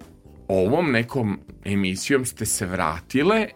ovom 0.47 0.91
nekom 0.91 1.39
emisijom 1.65 2.25
ste 2.25 2.45
se 2.45 2.65
vratile 2.65 3.47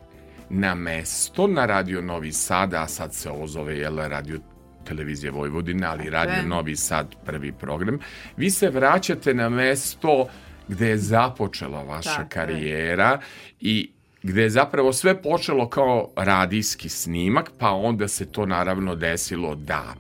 na 0.50 0.76
mesto 0.76 1.48
na 1.48 1.66
Radio 1.66 2.02
Novi 2.02 2.32
Sad, 2.32 2.74
a 2.74 2.88
sad 2.88 3.14
se 3.14 3.30
ovo 3.30 3.48
zove 3.48 3.78
jel, 3.78 3.98
Radio 3.98 4.40
televizije 4.86 5.32
Vojvodine, 5.32 5.88
ali 5.88 6.10
Radio 6.10 6.44
Novi 6.48 6.76
Sad 6.76 7.16
prvi 7.26 7.52
program. 7.52 8.00
Vi 8.38 8.50
se 8.50 8.70
vraćate 8.70 9.34
na 9.34 9.50
mesto 9.50 10.28
gde 10.68 10.90
je 10.90 10.98
započela 10.98 11.84
vaša 11.84 12.16
Tako 12.16 12.30
karijera 12.30 13.10
je. 13.12 13.20
i 13.60 13.90
gde 14.24 14.42
je 14.42 14.50
zapravo 14.50 14.94
sve 14.94 15.22
počelo 15.22 15.70
kao 15.70 16.10
radijski 16.16 16.90
snimak, 16.90 17.52
pa 17.58 17.72
onda 17.72 18.08
se 18.08 18.26
to 18.26 18.46
naravno 18.46 18.96
desilo 18.96 19.56
da 19.56 19.94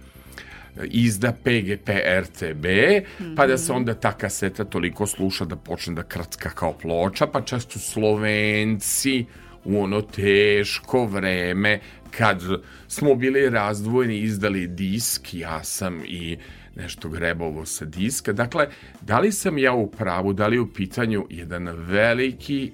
izda 0.83 1.31
PGP 1.31 1.89
RTB, 2.19 2.65
mm 2.65 3.23
-hmm. 3.23 3.35
pa 3.35 3.47
da 3.47 3.57
se 3.57 3.73
onda 3.73 3.93
ta 3.93 4.11
kaseta 4.11 4.65
toliko 4.65 5.07
sluša 5.07 5.45
da 5.45 5.55
počne 5.55 5.93
da 5.93 6.03
krcka 6.03 6.49
kao 6.49 6.73
ploča, 6.73 7.27
pa 7.27 7.41
su 7.59 7.79
Slovenci 7.79 9.25
u 9.65 9.81
ono 9.83 10.01
teško 10.01 11.05
vreme 11.05 11.79
kad 12.17 12.41
smo 12.87 13.15
bili 13.15 13.49
razdvojeni 13.49 14.19
izdali 14.19 14.67
disk, 14.67 15.33
ja 15.33 15.63
sam 15.63 16.01
i 16.05 16.37
nešto 16.75 17.09
grebovo 17.09 17.65
sa 17.65 17.85
diska. 17.85 18.33
Dakle, 18.33 18.67
da 19.01 19.19
li 19.19 19.31
sam 19.31 19.57
ja 19.57 19.73
u 19.73 19.91
pravu, 19.91 20.33
da 20.33 20.47
li 20.47 20.59
u 20.59 20.73
pitanju 20.73 21.27
jedan 21.29 21.67
veliki 21.67 22.71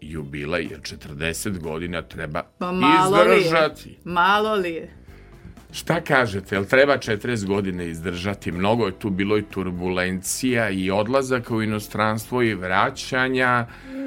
jubilej, 0.00 0.68
jer 0.70 0.80
40 0.80 1.58
godina 1.58 2.02
treba 2.02 2.42
pa 2.58 2.72
malo 2.72 3.16
izdržati. 3.16 3.88
Li 3.88 3.94
je? 3.94 3.98
Malo 4.04 4.54
li 4.54 4.70
je? 4.70 4.90
Šta 5.72 6.00
kažete, 6.00 6.54
jel 6.54 6.64
treba 6.64 6.98
40 6.98 7.46
godine 7.46 7.88
izdržati? 7.88 8.52
Mnogo 8.52 8.86
je 8.86 8.98
tu 8.98 9.10
bilo 9.10 9.38
i 9.38 9.42
turbulencija 9.42 10.70
i 10.70 10.90
odlazaka 10.90 11.54
u 11.54 11.62
inostranstvo 11.62 12.42
i 12.42 12.54
vraćanja. 12.54 13.66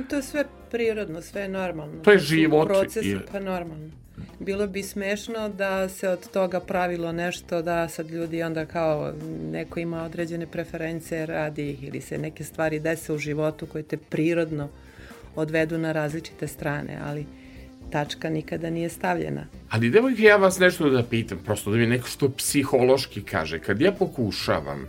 To 0.10 0.16
je 0.16 0.24
sve 0.24 0.46
prirodno, 0.72 1.22
sve 1.22 1.42
je 1.42 1.50
normalno. 1.50 2.02
To 2.04 2.12
je 2.12 2.20
život. 2.20 2.68
Proces, 2.68 3.06
pa 3.32 3.40
normalno. 3.40 3.92
Bilo 4.40 4.68
bi 4.68 4.84
smešno 4.84 5.50
da 5.50 5.90
se 5.90 6.10
od 6.10 6.30
toga 6.30 6.60
pravilo 6.60 7.12
nešto 7.12 7.62
da 7.62 7.88
sad 7.88 8.10
ljudi 8.10 8.44
onda 8.44 8.66
kao 8.66 9.14
neko 9.52 9.80
ima 9.80 10.04
određene 10.04 10.48
preference, 10.48 11.26
radi 11.26 11.70
ih 11.70 11.84
ili 11.84 12.02
se 12.02 12.18
neke 12.18 12.44
stvari 12.44 12.80
dese 12.80 13.14
u 13.14 13.18
životu 13.18 13.66
koje 13.66 13.84
te 13.84 13.98
prirodno 13.98 14.70
odvedu 15.36 15.78
na 15.78 15.92
različite 15.92 16.48
strane, 16.48 17.00
ali 17.04 17.26
tačka 17.92 18.30
nikada 18.30 18.70
nije 18.70 18.90
stavljena. 18.90 19.48
Ali 19.70 19.90
devojke, 19.90 20.24
ja 20.24 20.38
vas 20.38 20.60
nešto 20.60 20.90
da 20.90 21.04
pitam, 21.04 21.40
prosto 21.46 21.72
da 21.72 21.78
mi 21.78 21.88
neko 21.88 22.08
što 22.08 22.30
psihološki 22.30 23.22
kaže. 23.22 23.60
Kad 23.60 23.82
ja 23.82 23.92
pokušavam 23.92 24.88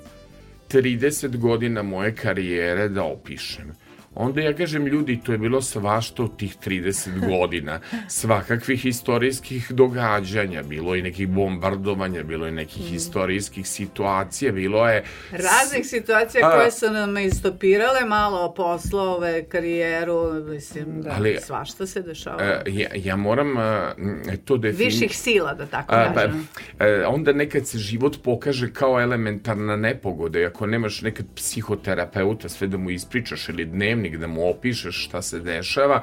30 0.68 1.36
godina 1.36 1.82
moje 1.82 2.14
karijere 2.14 2.88
da 2.88 3.04
opišem, 3.04 3.72
onda 4.18 4.40
ja 4.40 4.52
kažem 4.52 4.86
ljudi, 4.86 5.20
to 5.24 5.32
je 5.32 5.38
bilo 5.38 5.62
svašta 5.62 6.22
od 6.22 6.36
tih 6.36 6.56
30 6.66 7.08
godina, 7.30 7.80
svakakvih 8.08 8.86
istorijskih 8.86 9.70
događanja, 9.70 10.62
bilo 10.62 10.94
je 10.94 11.02
nekih 11.02 11.28
bombardovanja, 11.28 12.22
bilo 12.22 12.46
je 12.46 12.52
nekih 12.52 12.92
mm. 12.92 12.94
istorijskih 12.94 13.68
situacija, 13.68 14.52
bilo 14.52 14.88
je... 14.88 15.04
Raznih 15.30 15.86
situacija 15.86 16.50
koje 16.50 16.70
su 16.70 16.90
nam 16.90 17.18
istopirale 17.18 18.04
malo 18.06 18.54
poslove, 18.54 19.44
karijeru, 19.44 20.44
mislim, 20.44 21.02
da, 21.02 21.14
ali, 21.16 21.36
svašta 21.42 21.86
se 21.86 22.02
dešava. 22.02 22.42
E, 22.42 22.62
ja, 22.66 22.88
ja 22.94 23.16
moram 23.16 23.54
to 24.44 24.56
definiti... 24.56 24.84
Viših 24.84 25.18
sila, 25.18 25.54
da 25.54 25.66
tako 25.66 25.94
a, 25.94 26.12
pa, 26.14 26.20
kažem. 26.20 26.48
Pa, 26.78 26.84
onda 27.08 27.32
nekad 27.32 27.66
se 27.66 27.78
život 27.78 28.16
pokaže 28.22 28.72
kao 28.72 29.00
elementarna 29.00 29.76
nepogoda, 29.76 30.38
ako 30.46 30.66
nemaš 30.66 31.02
nekad 31.02 31.26
psihoterapeuta, 31.34 32.48
sve 32.48 32.66
da 32.66 32.76
mu 32.76 32.90
ispričaš 32.90 33.48
ili 33.48 33.64
dnevnik, 33.64 34.07
dnevnik, 34.08 34.20
da 34.20 34.26
mu 34.26 34.48
opišeš 34.50 35.04
šta 35.04 35.22
se 35.22 35.40
dešava, 35.40 36.02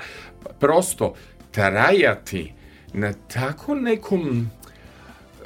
prosto 0.60 1.14
trajati 1.52 2.54
na 2.94 3.14
tako 3.14 3.76
nekom 3.76 4.50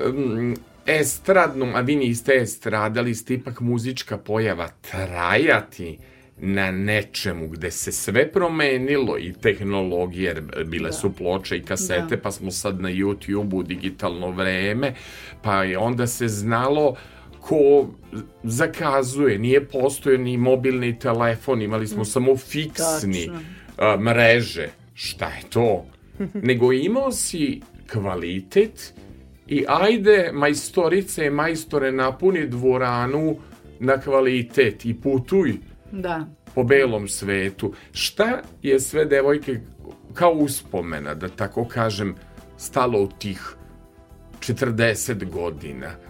um, 0.06 0.56
estradnom, 0.86 1.76
a 1.76 1.82
vi 1.82 1.96
niste 1.96 2.34
estradali, 2.34 3.16
ste 3.16 3.34
ipak 3.34 3.62
muzička 3.62 4.18
pojava, 4.18 4.68
trajati 4.82 5.98
na 6.42 6.72
nečemu 6.72 7.48
gde 7.48 7.72
se 7.72 7.92
sve 7.92 8.32
promenilo 8.32 9.18
i 9.18 9.34
tehnologije, 9.34 10.26
jer 10.26 10.66
bile 10.66 10.90
da. 10.90 10.94
su 10.94 11.14
ploče 11.14 11.58
i 11.58 11.64
kasete, 11.64 12.16
da. 12.16 12.22
pa 12.22 12.32
smo 12.32 12.52
sad 12.52 12.82
na 12.82 12.90
YouTube-u 12.90 13.64
digitalno 13.64 14.32
vreme, 14.32 14.94
pa 15.42 15.64
je 15.64 15.78
onda 15.78 16.08
se 16.08 16.28
znalo 16.28 16.96
ko 17.42 17.88
zakazuje, 18.44 19.40
nije 19.40 19.66
postoje 19.66 20.18
ni 20.18 20.38
mobilni 20.38 21.00
telefon, 21.00 21.62
imali 21.62 21.88
smo 21.88 22.02
mm. 22.02 22.06
samo 22.06 22.38
fiksni 22.38 23.30
a, 23.78 23.98
mreže. 23.98 24.70
Šta 24.94 25.26
je 25.26 25.42
to? 25.50 25.86
Nego 26.50 26.74
imao 26.74 27.12
si 27.12 27.62
kvalitet 27.92 28.94
i 29.48 29.66
ajde 29.68 30.32
majstorice 30.34 31.26
i 31.26 31.30
majstore 31.30 31.92
napuni 31.92 32.48
dvoranu 32.48 33.38
na 33.80 34.02
kvalitet 34.02 34.86
i 34.86 34.94
putuj 34.94 35.54
da. 35.92 36.26
po 36.56 36.64
belom 36.64 37.08
svetu. 37.08 37.74
Šta 37.92 38.42
je 38.62 38.80
sve 38.80 39.06
devojke 39.06 39.60
kao 40.14 40.32
uspomena, 40.32 41.14
da 41.14 41.30
tako 41.30 41.66
kažem, 41.66 42.16
stalo 42.58 43.02
u 43.02 43.10
tih 43.20 43.56
40 44.40 45.30
godina? 45.30 46.09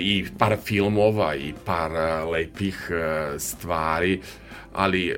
I 0.00 0.24
par 0.38 0.56
filmova 0.64 1.34
i 1.34 1.54
par 1.64 1.92
e, 1.92 2.24
lepih 2.24 2.90
e, 2.90 3.38
stvari, 3.38 4.20
ali 4.72 5.08
e, 5.08 5.16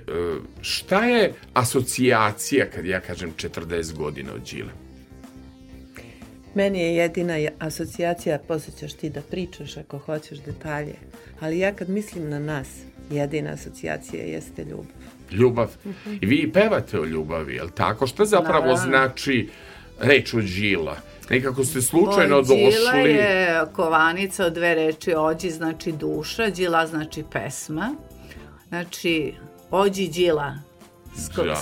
šta 0.61 1.05
je 1.05 1.33
asocijacija 1.53 2.66
kad 2.75 2.87
ja 2.87 3.01
kažem 3.01 3.33
40 3.37 3.96
godina 3.96 4.33
od 4.35 4.42
Đile? 4.51 4.70
Meni 6.55 6.81
je 6.81 6.94
jedina 6.96 7.35
asocijacija, 7.59 8.38
posjećaš 8.49 8.92
ti 8.92 9.11
da 9.11 9.20
pričaš 9.23 9.77
ako 9.77 9.99
hoćeš 9.99 10.38
detalje, 10.38 10.94
ali 11.40 11.59
ja 11.59 11.73
kad 11.73 11.88
mislim 11.88 12.31
na 12.31 12.38
nas, 12.38 12.68
jedina 13.11 13.51
asocijacija 13.51 14.25
jeste 14.25 14.64
ljubav. 14.64 14.87
Ljubav. 15.33 15.70
I 16.20 16.27
vi 16.27 16.53
pevate 16.53 17.01
o 17.01 17.05
ljubavi, 17.05 17.55
je 17.55 17.62
li 17.62 17.70
tako? 17.75 18.07
Šta 18.07 18.25
zapravo 18.25 18.66
Naravno. 18.66 18.83
znači 18.85 19.49
reč 20.01 20.35
od 20.35 20.44
Đila? 20.44 20.96
Nekako 21.31 21.64
ste 21.64 21.83
slučajno 21.83 22.37
došli. 22.37 22.57
Đila 22.57 22.93
je 22.93 23.61
kovanica 23.73 24.47
od 24.47 24.53
dve 24.53 24.75
reči. 24.75 25.14
Ođi 25.16 25.51
znači 25.51 25.93
duša, 25.93 26.51
Đila 26.51 26.87
znači 26.87 27.25
pesma. 27.33 27.95
Znači, 28.69 29.35
ođi 29.71 30.09
Đila 30.09 30.70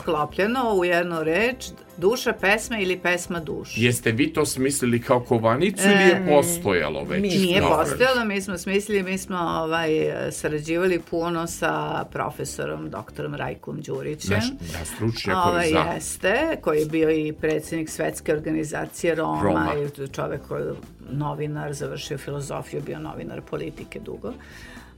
sklopljeno 0.00 0.74
u 0.74 0.84
jednu 0.84 1.22
reč, 1.22 1.64
duša 1.96 2.32
pesme 2.32 2.82
ili 2.82 2.98
pesma 2.98 3.40
duša. 3.40 3.72
Jeste 3.76 4.12
vi 4.12 4.32
to 4.32 4.46
smislili 4.46 5.02
kao 5.02 5.20
kovanicu 5.20 5.82
e, 5.88 5.92
ili 5.92 6.02
je 6.02 6.26
postojalo 6.28 7.04
već? 7.04 7.22
Nije 7.22 7.60
postojalo, 7.60 8.24
mi 8.24 8.40
smo 8.40 8.58
smislili, 8.58 9.02
mi 9.02 9.18
smo 9.18 9.36
ovaj, 9.38 9.90
sarađivali 10.30 11.00
puno 11.10 11.46
sa 11.46 12.04
profesorom, 12.12 12.90
doktorom 12.90 13.34
Rajkom 13.34 13.80
Đurićem. 13.80 14.34
Naš, 14.34 14.50
da, 14.50 14.84
stručnjak 14.84 15.36
ovaj, 15.46 15.70
za... 15.70 15.78
Jeste, 15.78 16.56
koji 16.60 16.78
je 16.78 16.86
bio 16.86 17.10
i 17.10 17.32
predsednik 17.32 17.90
svetske 17.90 18.32
organizacije 18.32 19.14
Roma, 19.14 19.42
Roma. 19.42 19.72
i 20.04 20.08
čovek 20.08 20.40
koji 20.48 20.62
je 20.62 20.72
novinar, 21.10 21.72
završio 21.72 22.18
filozofiju, 22.18 22.82
bio 22.86 22.98
novinar 22.98 23.40
politike 23.40 24.00
dugo. 24.00 24.32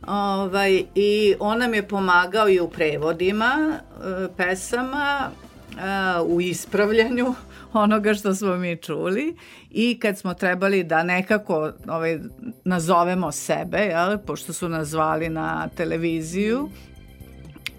Ovaj, 0.07 0.83
I 0.95 1.35
on 1.41 1.59
nam 1.59 1.75
je 1.75 1.89
pomagao 1.89 2.49
i 2.49 2.61
u 2.61 2.69
prevodima 2.69 3.73
e, 3.73 4.29
pesama, 4.37 5.31
e, 5.31 6.21
u 6.21 6.41
ispravljanju 6.41 7.35
onoga 7.73 8.15
što 8.15 8.35
smo 8.35 8.57
mi 8.57 8.77
čuli 8.77 9.37
i 9.71 9.99
kad 9.99 10.19
smo 10.19 10.35
trebali 10.35 10.85
da 10.85 11.03
nekako 11.03 11.73
ovaj, 11.89 12.19
nazovemo 12.65 13.33
sebe, 13.33 13.79
jel, 13.79 14.19
pošto 14.19 14.53
su 14.53 14.69
nazvali 14.69 15.29
na 15.29 15.69
televiziju, 15.69 16.69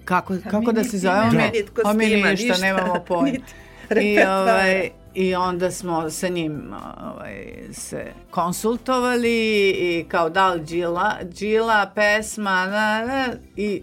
kako, 0.05 0.33
kako 0.51 0.71
da 0.71 0.83
se 0.83 0.97
zovemo? 0.97 1.31
Da. 1.31 1.93
Mi, 1.93 2.15
mi 2.15 2.23
ništa, 2.23 2.57
nemamo 2.61 3.03
pojma. 3.07 3.37
I, 4.01 4.19
ovaj, 4.19 4.89
I 5.13 5.35
onda 5.35 5.71
smo 5.71 6.09
sa 6.09 6.27
njim 6.27 6.73
ovaj, 7.13 7.53
se 7.71 8.11
konsultovali 8.29 9.69
i 9.69 10.05
kao 10.07 10.29
da 10.29 10.53
li 10.53 10.65
džila, 10.65 11.17
džila 11.33 11.91
pesma 11.95 12.65
na, 12.65 13.05
na, 13.05 13.27
i 13.55 13.81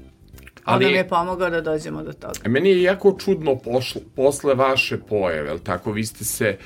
Ali, 0.65 0.85
on 0.85 0.91
nam 0.91 0.99
je 0.99 1.09
pomogao 1.09 1.51
da 1.51 1.61
dođemo 1.61 2.03
do 2.03 2.13
toga. 2.13 2.49
Meni 2.49 2.71
je 2.71 2.83
jako 2.83 3.17
čudno 3.19 3.57
pošlo, 3.57 4.01
posle 4.17 4.55
vaše 4.55 4.99
pojave, 4.99 5.51
ali 5.51 5.61
tako 5.61 5.93
vi 5.93 6.05
ste 6.05 6.25
se 6.25 6.57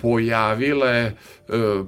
pojavile, 0.00 0.88
e, 0.88 1.12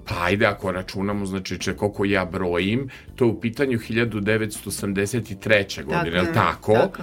pa 0.09 0.25
ajde 0.25 0.47
ako 0.47 0.73
računamo, 0.73 1.27
znači 1.27 1.59
če 1.59 1.77
koliko 1.77 2.05
ja 2.05 2.25
brojim, 2.25 2.91
to 3.17 3.25
je 3.25 3.31
u 3.31 3.41
pitanju 3.41 3.79
1983. 3.79 5.85
godine, 5.85 6.17
je 6.17 6.23
li 6.23 6.33
tako? 6.35 6.73
tako. 6.73 7.03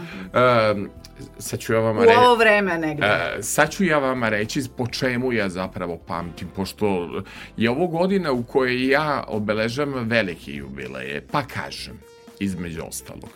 Um, 0.75 0.89
sad 1.37 1.59
ću 1.59 1.73
ja 1.73 1.79
vama 1.79 2.05
reći... 2.05 2.17
U 2.17 2.21
ovo 2.21 2.35
vreme 2.35 2.77
negde. 2.77 3.05
Uh, 3.05 3.43
sad 3.43 3.71
ću 3.71 3.83
ja 3.83 3.97
vama 3.97 4.29
reći 4.29 4.61
po 4.77 4.87
čemu 4.87 5.33
ja 5.33 5.49
zapravo 5.49 5.97
pamtim, 5.97 6.47
pošto 6.55 7.09
je 7.57 7.69
ovo 7.69 7.87
godina 7.87 8.31
u 8.31 8.43
kojoj 8.43 8.89
ja 8.89 9.23
obeležavam 9.27 10.09
velike 10.09 10.51
jubileje, 10.53 11.21
pa 11.31 11.43
kažem, 11.43 11.99
između 12.39 12.81
ostalog. 12.87 13.29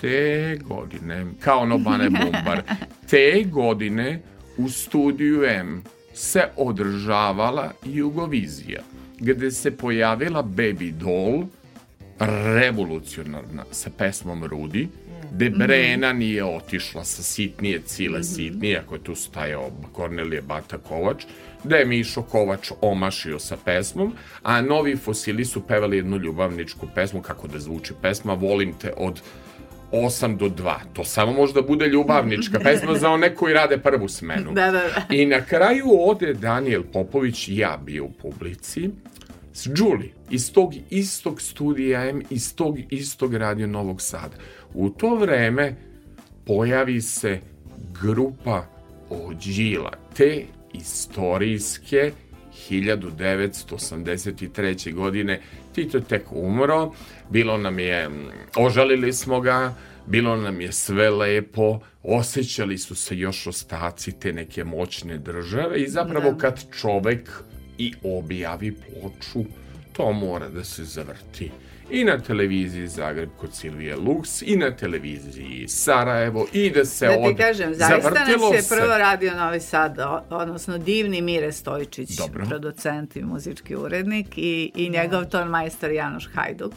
Te 0.00 0.58
godine, 0.62 1.26
kao 1.40 1.66
Nobane 1.66 2.10
Bumbar, 2.20 2.62
te 3.10 3.44
godine 3.46 4.20
u 4.56 4.68
studiju 4.68 5.44
M 5.44 5.82
se 6.14 6.44
održavala 6.56 7.72
Jugovizija, 7.84 8.80
gde 9.18 9.50
se 9.50 9.76
pojavila 9.76 10.42
Baby 10.42 10.92
Doll, 10.92 11.44
revolucionarna, 12.54 13.64
sa 13.70 13.90
pesmom 13.98 14.44
Rudi, 14.44 14.88
gde 15.30 15.50
Brena 15.50 16.12
nije 16.12 16.44
otišla 16.44 17.04
sa 17.04 17.22
sitnije 17.22 17.80
cile 17.86 18.18
mm 18.18 18.22
-hmm. 18.22 18.34
sitnije, 18.36 18.78
ako 18.78 18.94
je 18.94 19.04
tu 19.04 19.14
stajao 19.14 19.70
Kornelije 19.92 20.42
Bata 20.42 20.78
Kovač, 20.78 21.24
da 21.64 21.76
je 21.76 21.84
Mišo 21.84 22.22
Kovač 22.22 22.70
omašio 22.80 23.38
sa 23.38 23.56
pesmom, 23.64 24.12
a 24.42 24.60
novi 24.60 24.96
fosili 24.96 25.44
su 25.44 25.66
pevali 25.66 25.96
jednu 25.96 26.16
ljubavničku 26.16 26.86
pesmu, 26.94 27.22
kako 27.22 27.48
da 27.48 27.58
zvuči 27.58 27.94
pesma, 28.02 28.34
volim 28.34 28.72
te 28.72 28.92
od 28.96 29.20
8 29.92 30.36
do 30.36 30.48
2. 30.48 30.74
To 30.92 31.04
samo 31.04 31.32
može 31.32 31.52
da 31.52 31.62
bude 31.62 31.86
ljubavnička 31.86 32.58
pesma 32.58 32.94
za 32.94 33.10
one 33.10 33.34
koji 33.34 33.54
rade 33.54 33.78
prvu 33.78 34.08
smenu. 34.08 34.52
Da, 34.60 34.70
da, 34.70 34.72
da. 34.72 35.14
I 35.14 35.26
na 35.26 35.44
kraju 35.44 35.86
ode 35.90 36.34
Daniel 36.34 36.82
Popović, 36.92 37.48
ja 37.48 37.78
bio 37.84 38.04
u 38.04 38.12
publici, 38.12 38.90
s 39.52 39.66
Julie, 39.66 40.10
iz 40.30 40.52
tog 40.52 40.74
istog 40.90 41.40
studija 41.40 42.08
M, 42.08 42.22
iz 42.30 42.56
tog 42.56 42.78
istog 42.90 43.34
radio 43.34 43.66
Novog 43.66 44.02
Sada. 44.02 44.36
U 44.74 44.90
to 44.90 45.14
vreme 45.14 45.74
pojavi 46.46 47.00
se 47.00 47.40
grupa 48.02 48.66
Ođila, 49.10 49.92
te 50.16 50.44
istorijske 50.72 52.12
1983. 52.70 54.94
godine 54.94 55.40
Tito 55.74 55.98
je 55.98 56.04
tek 56.04 56.32
umro, 56.32 56.92
bilo 57.30 57.58
nam 57.58 57.78
je, 57.78 58.10
ožalili 58.56 59.12
smo 59.12 59.40
ga, 59.40 59.74
bilo 60.06 60.36
nam 60.36 60.60
je 60.60 60.72
sve 60.72 61.10
lepo, 61.10 61.80
osjećali 62.02 62.78
su 62.78 62.94
se 62.94 63.18
još 63.18 63.46
ostaci 63.46 64.12
te 64.12 64.32
neke 64.32 64.64
moćne 64.64 65.18
države 65.18 65.82
i 65.82 65.88
zapravo 65.88 66.30
da. 66.30 66.38
kad 66.38 66.64
čovek 66.80 67.30
i 67.78 67.94
objavi 68.02 68.72
ploču, 68.72 69.44
to 69.92 70.12
mora 70.12 70.48
da 70.48 70.64
se 70.64 70.84
zavrti. 70.84 71.50
I 71.92 72.04
na 72.04 72.18
televiziji 72.18 72.86
Zagreb 72.86 73.30
kod 73.36 73.54
Silvije 73.54 73.96
Lux, 73.96 74.42
i 74.46 74.56
na 74.56 74.70
televiziji 74.70 75.68
Sarajevo, 75.68 76.46
i 76.52 76.70
da 76.70 76.84
se 76.84 77.06
Da 77.06 77.12
ti 77.12 77.18
od... 77.22 77.36
kažem, 77.36 77.74
zaista 77.74 78.00
zavrtilo 78.00 78.48
nas 78.50 78.56
je 78.56 78.62
se. 78.62 78.74
prvo 78.74 78.98
radio 78.98 79.34
Novi 79.34 79.60
Sad, 79.60 79.98
odnosno 80.30 80.78
divni 80.78 81.22
Mire 81.22 81.52
Stojčić, 81.52 82.16
Dobro. 82.16 82.44
producent 82.46 83.16
i 83.16 83.22
muzički 83.22 83.76
urednik 83.76 84.26
i, 84.38 84.72
i 84.74 84.90
njegov 84.90 85.24
ton 85.24 85.48
majstor 85.48 85.90
Janoš 85.90 86.28
Hajduk. 86.34 86.72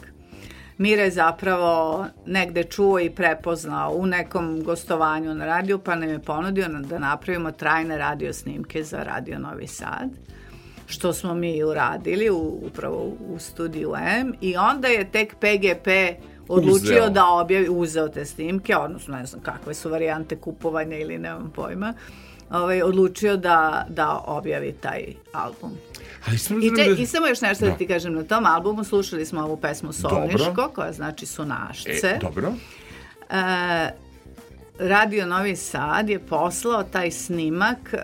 Mire 0.78 1.02
je 1.02 1.10
zapravo 1.10 2.06
negde 2.26 2.64
čuo 2.64 3.00
i 3.00 3.10
prepoznao 3.10 3.92
u 3.92 4.06
nekom 4.06 4.62
gostovanju 4.64 5.34
na 5.34 5.46
radiju, 5.46 5.78
pa 5.78 5.94
nam 5.94 6.08
je 6.08 6.18
ponudio 6.18 6.68
da 6.68 6.98
napravimo 6.98 7.50
trajne 7.52 7.98
radio 7.98 8.32
snimke 8.32 8.82
za 8.82 9.02
Radio 9.02 9.38
Novi 9.38 9.66
Sad 9.66 10.10
što 10.86 11.12
smo 11.12 11.34
mi 11.34 11.64
uradili 11.64 12.30
u, 12.30 12.60
upravo 12.62 12.96
u 13.28 13.38
studiju 13.38 13.94
M 14.18 14.32
i 14.40 14.56
onda 14.56 14.88
je 14.88 15.10
tek 15.10 15.34
PGP 15.34 15.88
odlučio 16.48 16.74
Uzeo. 16.94 17.10
da 17.10 17.26
objavi, 17.26 17.68
uzeo 17.68 18.08
te 18.08 18.24
snimke, 18.24 18.76
odnosno 18.76 19.16
ne 19.16 19.26
znam 19.26 19.42
kakve 19.42 19.74
su 19.74 19.90
varijante 19.90 20.36
kupovanja 20.36 20.96
ili 20.96 21.18
nemam 21.18 21.52
pojma, 21.54 21.94
ovaj, 22.50 22.82
odlučio 22.82 23.36
da, 23.36 23.86
da 23.88 24.22
objavi 24.26 24.72
taj 24.72 25.04
album. 25.32 25.70
Ali 26.26 26.36
I, 26.66 26.74
te, 26.74 26.84
da- 26.84 27.02
I 27.02 27.06
samo 27.06 27.26
još 27.26 27.40
nešto 27.40 27.64
da. 27.64 27.70
Da. 27.70 27.76
ti 27.76 27.86
kažem, 27.86 28.14
na 28.14 28.22
tom 28.22 28.46
albumu 28.46 28.84
slušali 28.84 29.26
smo 29.26 29.40
ovu 29.40 29.56
pesmu 29.56 29.92
Solniško, 29.92 30.38
Dobro. 30.38 30.68
koja 30.68 30.92
znači 30.92 31.26
Sunašce. 31.26 31.90
E, 31.90 32.18
dobro. 32.20 32.52
E, 33.30 33.90
Radio 34.78 35.26
Novi 35.26 35.56
Sad 35.56 36.08
je 36.08 36.18
poslao 36.18 36.82
taj 36.82 37.10
snimak 37.10 37.78
e, 37.92 37.98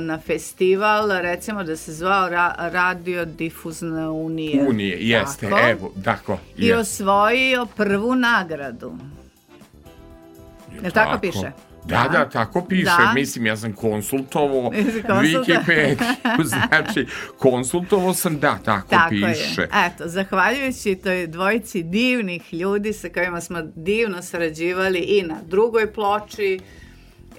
na 0.00 0.18
festival, 0.18 1.08
recimo 1.10 1.64
da 1.64 1.76
se 1.76 1.92
zvao 1.92 2.28
Ra 2.28 2.54
Radio 2.58 3.24
Difuzna 3.24 4.10
unija. 4.10 4.68
Unije, 4.68 4.96
jeste, 5.00 5.48
Tako. 5.48 5.68
evo, 5.68 5.92
tako. 6.04 6.38
I 6.56 6.66
je. 6.66 6.76
osvojio 6.76 7.66
prvu 7.76 8.14
nagradu. 8.14 8.92
Jel 10.82 10.92
tako 10.92 11.18
piše? 11.18 11.52
Da, 11.84 12.08
da, 12.12 12.28
tako 12.28 12.64
piše. 12.64 12.84
Da. 12.84 13.12
Mislim, 13.14 13.46
ja 13.46 13.56
sam 13.56 13.72
konsultovao? 13.72 14.70
Wikipediju, 15.22 16.44
znači, 16.44 17.06
konsultovao 17.38 18.14
sam, 18.14 18.38
da, 18.38 18.58
tako, 18.64 18.88
Tako 18.88 19.10
piše. 19.10 19.60
je. 19.60 19.68
Eto, 19.86 20.08
zahvaljujući 20.08 20.94
toj 20.94 21.26
dvojici 21.26 21.82
divnih 21.82 22.54
ljudi 22.54 22.92
sa 22.92 23.08
kojima 23.08 23.40
smo 23.40 23.62
divno 23.74 24.22
sarađivali 24.22 24.98
i 24.98 25.22
na 25.22 25.36
drugoj 25.46 25.92
ploči, 25.92 26.60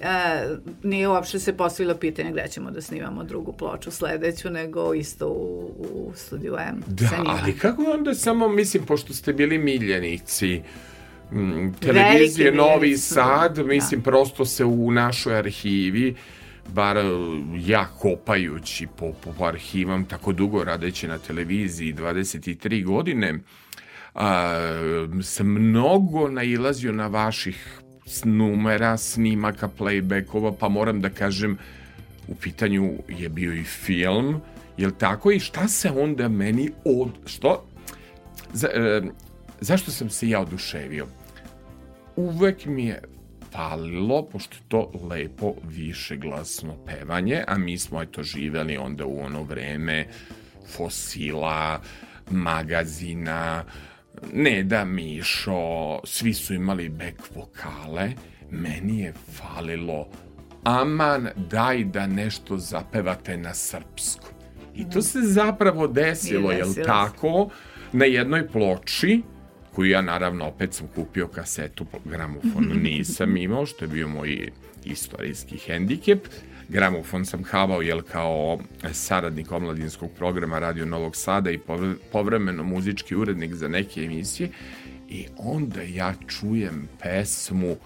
e, 0.02 0.44
nije 0.82 1.08
uopšte 1.08 1.38
se 1.38 1.56
postavilo 1.56 1.94
pitanje 1.94 2.30
gde 2.32 2.48
ćemo 2.48 2.70
da 2.70 2.80
snimamo 2.82 3.24
drugu 3.24 3.52
ploču 3.52 3.90
sledeću, 3.90 4.50
nego 4.50 4.94
isto 4.94 5.28
u, 5.28 5.70
u 5.78 6.12
studiju 6.16 6.56
M. 6.68 6.82
Da, 6.86 7.08
ali 7.26 7.58
kako 7.58 7.82
onda 7.82 8.14
samo, 8.14 8.48
mislim, 8.48 8.86
pošto 8.86 9.14
ste 9.14 9.32
bili 9.32 9.58
miljenici, 9.58 10.62
televizije 11.80 12.50
Veliki 12.50 12.56
Novi 12.56 12.96
Sad, 12.96 13.56
da. 13.56 13.64
mislim, 13.64 14.02
prosto 14.02 14.44
se 14.44 14.64
u 14.64 14.90
našoj 14.90 15.38
arhivi, 15.38 16.14
bar 16.74 16.96
e, 16.96 17.02
ja 17.56 17.86
kopajući 17.98 18.86
po, 18.96 19.12
po 19.38 19.44
arhivam, 19.44 20.04
tako 20.04 20.32
dugo 20.32 20.64
radeći 20.64 21.08
na 21.08 21.18
televiziji, 21.18 21.94
23 21.94 22.84
godine, 22.84 23.34
a, 24.14 24.58
sam 25.22 25.46
mnogo 25.46 26.28
nailazio 26.28 26.92
na 26.92 27.06
vaših 27.06 27.80
numera, 28.24 28.96
snimaka, 28.96 29.68
playbackova, 29.78 30.52
pa 30.60 30.68
moram 30.68 31.00
da 31.00 31.10
kažem, 31.10 31.58
u 32.28 32.34
pitanju 32.34 32.92
je 33.08 33.28
bio 33.28 33.52
i 33.52 33.64
film, 33.64 34.40
jel 34.76 34.90
tako? 34.98 35.30
I 35.30 35.40
šta 35.40 35.68
se 35.68 35.90
onda 35.90 36.28
meni 36.28 36.70
od... 36.84 37.08
Što? 37.26 37.66
Za, 38.52 38.68
e, 38.74 39.02
zašto 39.60 39.90
sam 39.90 40.10
se 40.10 40.28
ja 40.28 40.40
oduševio? 40.40 41.06
Uvek 42.16 42.66
mi 42.66 42.86
je 42.86 43.02
falilo, 43.52 44.22
pošto 44.26 44.56
je 44.56 44.62
to 44.68 45.06
lepo 45.08 45.54
višeglasno 45.68 46.76
pevanje, 46.86 47.44
a 47.46 47.58
mi 47.58 47.78
smo 47.78 48.02
eto 48.02 48.22
živeli 48.22 48.76
onda 48.76 49.06
u 49.06 49.20
ono 49.20 49.42
vreme 49.42 50.06
fosila, 50.76 51.80
magazina, 52.30 53.64
Neda 54.32 54.84
Mišo, 54.84 56.00
svi 56.04 56.34
su 56.34 56.54
imali 56.54 56.88
back 56.88 57.34
vokale, 57.34 58.12
meni 58.50 59.00
je 59.00 59.12
falilo 59.12 60.08
aman 60.64 61.28
daj 61.50 61.84
da 61.84 62.06
nešto 62.06 62.58
zapevate 62.58 63.36
na 63.36 63.54
srpskom. 63.54 64.30
I 64.74 64.90
to 64.90 65.02
se 65.02 65.18
zapravo 65.22 65.86
desilo, 65.86 66.52
jel 66.52 66.68
desilo 66.68 66.74
se. 66.74 66.82
tako? 66.82 67.48
Na 67.92 68.04
jednoj 68.04 68.48
ploči, 68.48 69.22
koju 69.74 69.90
ja 69.90 70.00
naravno 70.00 70.46
opet 70.46 70.74
sam 70.74 70.86
kupio 70.94 71.28
kasetu, 71.28 71.86
gramofon 72.04 72.64
nisam 72.82 73.36
imao, 73.36 73.66
što 73.66 73.84
je 73.84 73.88
bio 73.88 74.08
moj 74.08 74.50
istorijski 74.84 75.56
hendikep. 75.58 76.26
Gramofon 76.68 77.24
sam 77.24 77.44
havao 77.44 77.82
jel 77.82 78.02
kao 78.02 78.58
saradnik 78.92 79.52
omladinskog 79.52 80.10
programa 80.18 80.58
Radio 80.58 80.86
Novog 80.86 81.16
Sada 81.16 81.50
i 81.50 81.58
povre- 81.58 81.94
povremeno 82.12 82.62
muzički 82.62 83.16
urednik 83.16 83.54
za 83.54 83.68
neke 83.68 84.00
emisije. 84.00 84.48
I 85.08 85.26
onda 85.38 85.82
ja 85.82 86.14
čujem 86.28 86.88
pesmu 87.02 87.76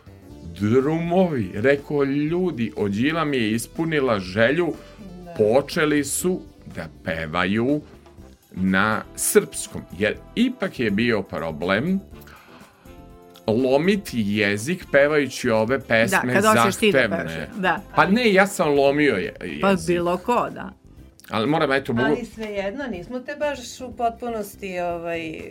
Drumovi, 0.60 1.50
rekao 1.54 2.04
ljudi, 2.04 2.72
Ođila 2.76 3.24
mi 3.24 3.36
je 3.36 3.52
ispunila 3.52 4.20
želju, 4.20 4.74
počeli 5.36 6.04
su 6.04 6.40
da 6.74 6.88
pevaju 7.04 7.80
na 8.56 9.02
srpskom, 9.16 9.82
jer 9.92 10.16
ipak 10.34 10.80
je 10.80 10.90
bio 10.90 11.22
problem 11.22 12.00
lomiti 13.46 14.22
jezik 14.26 14.84
pevajući 14.92 15.50
ove 15.50 15.80
pesme 15.80 16.20
Da, 16.24 16.32
kad 16.32 16.44
hoćeš 16.46 16.76
ti 16.76 16.92
da 16.92 16.98
zahtevne. 16.98 17.16
pevaš, 17.18 17.48
da. 17.56 17.80
Pa 17.94 18.06
ne, 18.06 18.32
ja 18.32 18.46
sam 18.46 18.68
lomio 18.70 19.14
je, 19.14 19.34
jezik. 19.42 19.60
Pa 19.62 19.74
bilo 19.86 20.16
ko, 20.16 20.48
da. 20.50 20.70
Ali 21.30 21.46
moram, 21.46 21.72
eto, 21.72 21.92
mogu... 21.92 22.08
Ali 22.08 22.24
svejedno, 22.24 22.84
nismo 22.86 23.20
te 23.20 23.36
baš 23.36 23.58
u 23.80 23.92
potpunosti 23.92 24.80
ovaj, 24.80 25.28
uh, 25.30 25.42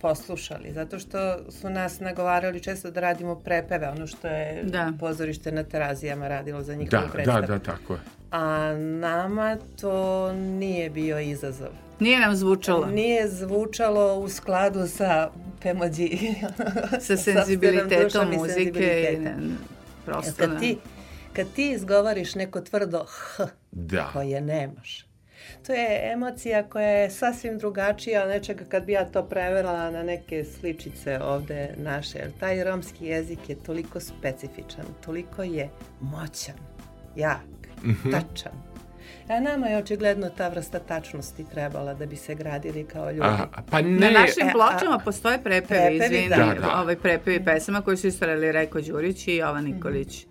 poslušali, 0.00 0.72
zato 0.72 0.98
što 0.98 1.18
su 1.50 1.70
nas 1.70 2.00
nagovarali 2.00 2.62
često 2.62 2.90
da 2.90 3.00
radimo 3.00 3.34
prepeve, 3.34 3.88
ono 3.88 4.06
što 4.06 4.28
je 4.28 4.62
Da. 4.64 4.92
pozorište 5.00 5.52
na 5.52 5.62
terazijama 5.62 6.28
radilo 6.28 6.62
za 6.62 6.74
njihovu 6.74 7.02
Da, 7.02 7.12
predstavu. 7.12 7.40
da, 7.40 7.46
da, 7.48 7.58
tako 7.58 7.92
je. 7.92 7.98
A 8.30 8.72
nama 8.76 9.56
to 9.80 10.32
nije 10.32 10.90
bio 10.90 11.20
izazov. 11.20 11.68
Nije 12.00 12.20
nam 12.20 12.36
zvučalo. 12.36 12.86
Nije 12.86 13.28
zvučalo 13.28 14.14
u 14.14 14.28
skladu 14.28 14.86
sa 14.88 15.30
pemođi. 15.62 16.18
Sa 17.00 17.16
senzibilitetom 17.16 18.32
i 18.32 18.36
muzike 18.36 18.60
i 18.60 18.64
senzibilitetom. 18.64 19.24
ne, 19.24 19.30
Jer 19.30 19.56
prosto 20.04 20.32
kad 20.38 20.60
ti, 20.60 20.78
kad 21.32 21.46
ti 21.48 21.70
izgovoriš 21.70 22.34
neko 22.34 22.60
tvrdo 22.60 23.04
h 23.06 23.46
Da. 23.70 24.10
koje 24.12 24.40
nemaš, 24.40 25.06
to 25.66 25.72
je 25.72 26.12
emocija 26.12 26.62
koja 26.62 26.88
je 26.88 27.10
sasvim 27.10 27.58
drugačija 27.58 28.22
od 28.22 28.28
nečega 28.28 28.64
kad 28.64 28.84
bi 28.84 28.92
ja 28.92 29.04
to 29.04 29.22
preverala 29.24 29.90
na 29.90 30.02
neke 30.02 30.44
sličice 30.44 31.20
ovde 31.20 31.74
naše. 31.76 32.18
Jer 32.18 32.30
taj 32.32 32.64
romski 32.64 33.06
jezik 33.06 33.48
je 33.48 33.56
toliko 33.56 34.00
specifičan, 34.00 34.84
toliko 35.04 35.42
je 35.42 35.68
moćan, 36.00 36.54
jak, 37.16 37.38
Mhm. 37.84 38.10
tačan. 38.10 38.52
A 39.28 39.40
nama 39.40 39.66
je 39.66 39.78
očigledno 39.78 40.30
ta 40.30 40.48
vrsta 40.48 40.78
tačnosti 40.80 41.44
trebala 41.44 41.94
da 41.94 42.06
bi 42.06 42.16
se 42.16 42.34
gradili 42.34 42.84
kao 42.84 43.10
ljudi. 43.10 43.20
A, 43.22 43.36
pa 43.70 43.80
ne, 43.80 43.90
Na 43.90 44.10
našim 44.10 44.46
E, 44.46 44.50
a- 44.50 44.52
pločama 44.52 44.98
postoje 44.98 45.38
prepevi, 45.38 45.62
Prepevi, 45.88 46.04
izvini, 46.16 46.28
da. 46.28 46.36
Da, 46.36 46.54
da. 46.56 46.80
ovaj 46.80 46.96
prepevi 46.96 47.44
pesama 47.44 47.80
koji 47.80 47.96
su 47.96 48.06
istorali 48.06 48.52
Reko 48.52 48.80
Đurić 48.80 49.28
i 49.28 49.36
Jovan 49.36 49.64
Nikolić. 49.64 50.26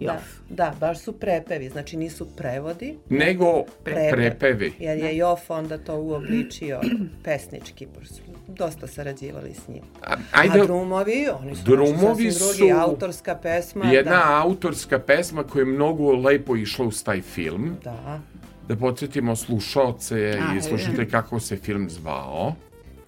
Da, 0.00 0.04
Jof. 0.04 0.22
da, 0.50 0.74
baš 0.80 0.98
su 0.98 1.12
prepevi, 1.12 1.68
znači 1.68 1.96
nisu 1.96 2.26
prevodi, 2.26 2.98
nego 3.08 3.62
Prepev. 3.84 4.10
prepevi. 4.12 4.72
jer 4.78 4.98
je 4.98 5.16
Jof 5.16 5.50
onda 5.50 5.78
to 5.78 5.96
uobličio 5.96 6.80
pesnički, 7.24 7.86
pošto 7.88 8.14
su 8.14 8.20
dosta 8.48 8.86
sarađivali 8.86 9.54
s 9.54 9.68
njim. 9.68 9.82
A, 10.02 10.14
A 10.32 10.48
drumovi, 10.56 11.26
oni 11.40 11.56
su 11.56 11.62
Drumovi 11.64 11.96
sasvim 12.30 12.56
drugi, 12.56 12.72
su 12.72 12.80
autorska 12.80 13.34
pesma. 13.34 13.84
Jedna 13.86 14.10
da, 14.10 14.40
autorska 14.40 14.98
pesma 14.98 15.42
koja 15.42 15.60
je 15.60 15.66
mnogo 15.66 16.12
lepo 16.12 16.56
išla 16.56 16.86
uz 16.86 17.04
taj 17.04 17.22
film. 17.22 17.76
da. 17.84 18.20
Da 18.68 18.76
podsjetimo 18.76 19.36
slušaoce 19.36 20.38
A, 20.50 20.56
i 20.56 20.62
slušajte 20.62 21.08
kako 21.08 21.40
se 21.40 21.56
film 21.56 21.90
zvao. 21.90 22.54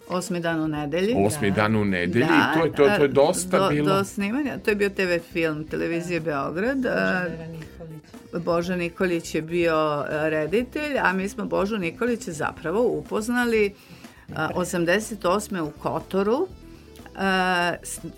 Osmi 0.09 0.41
dan 0.41 0.61
u 0.61 0.69
nedelji. 0.69 1.15
Osmi 1.19 1.51
dan 1.51 1.77
u 1.77 1.85
nedelji. 1.85 2.25
I 2.25 2.59
to 2.59 2.65
je, 2.65 2.73
to, 2.73 2.97
to 2.97 3.03
je 3.03 3.09
dosta 3.09 3.59
do, 3.59 3.69
bilo... 3.69 3.97
Do 3.97 4.05
snimanja, 4.05 4.59
to 4.59 4.71
je 4.71 4.77
bio 4.77 4.89
TV 4.89 5.33
film 5.33 5.65
Televizije 5.65 6.21
Beograd. 6.21 6.87
a, 6.87 7.25
Boža 8.33 8.77
Nikolić 8.77 9.35
je 9.35 9.43
bio 9.43 10.05
reditelj, 10.09 10.99
a 11.03 11.13
mi 11.13 11.29
smo 11.29 11.45
Božu 11.45 11.79
Nikolića 11.79 12.33
zapravo 12.33 12.83
upoznali 12.83 13.75
a, 14.37 14.49
88. 14.55 15.61
u 15.61 15.71
Kotoru, 15.71 16.49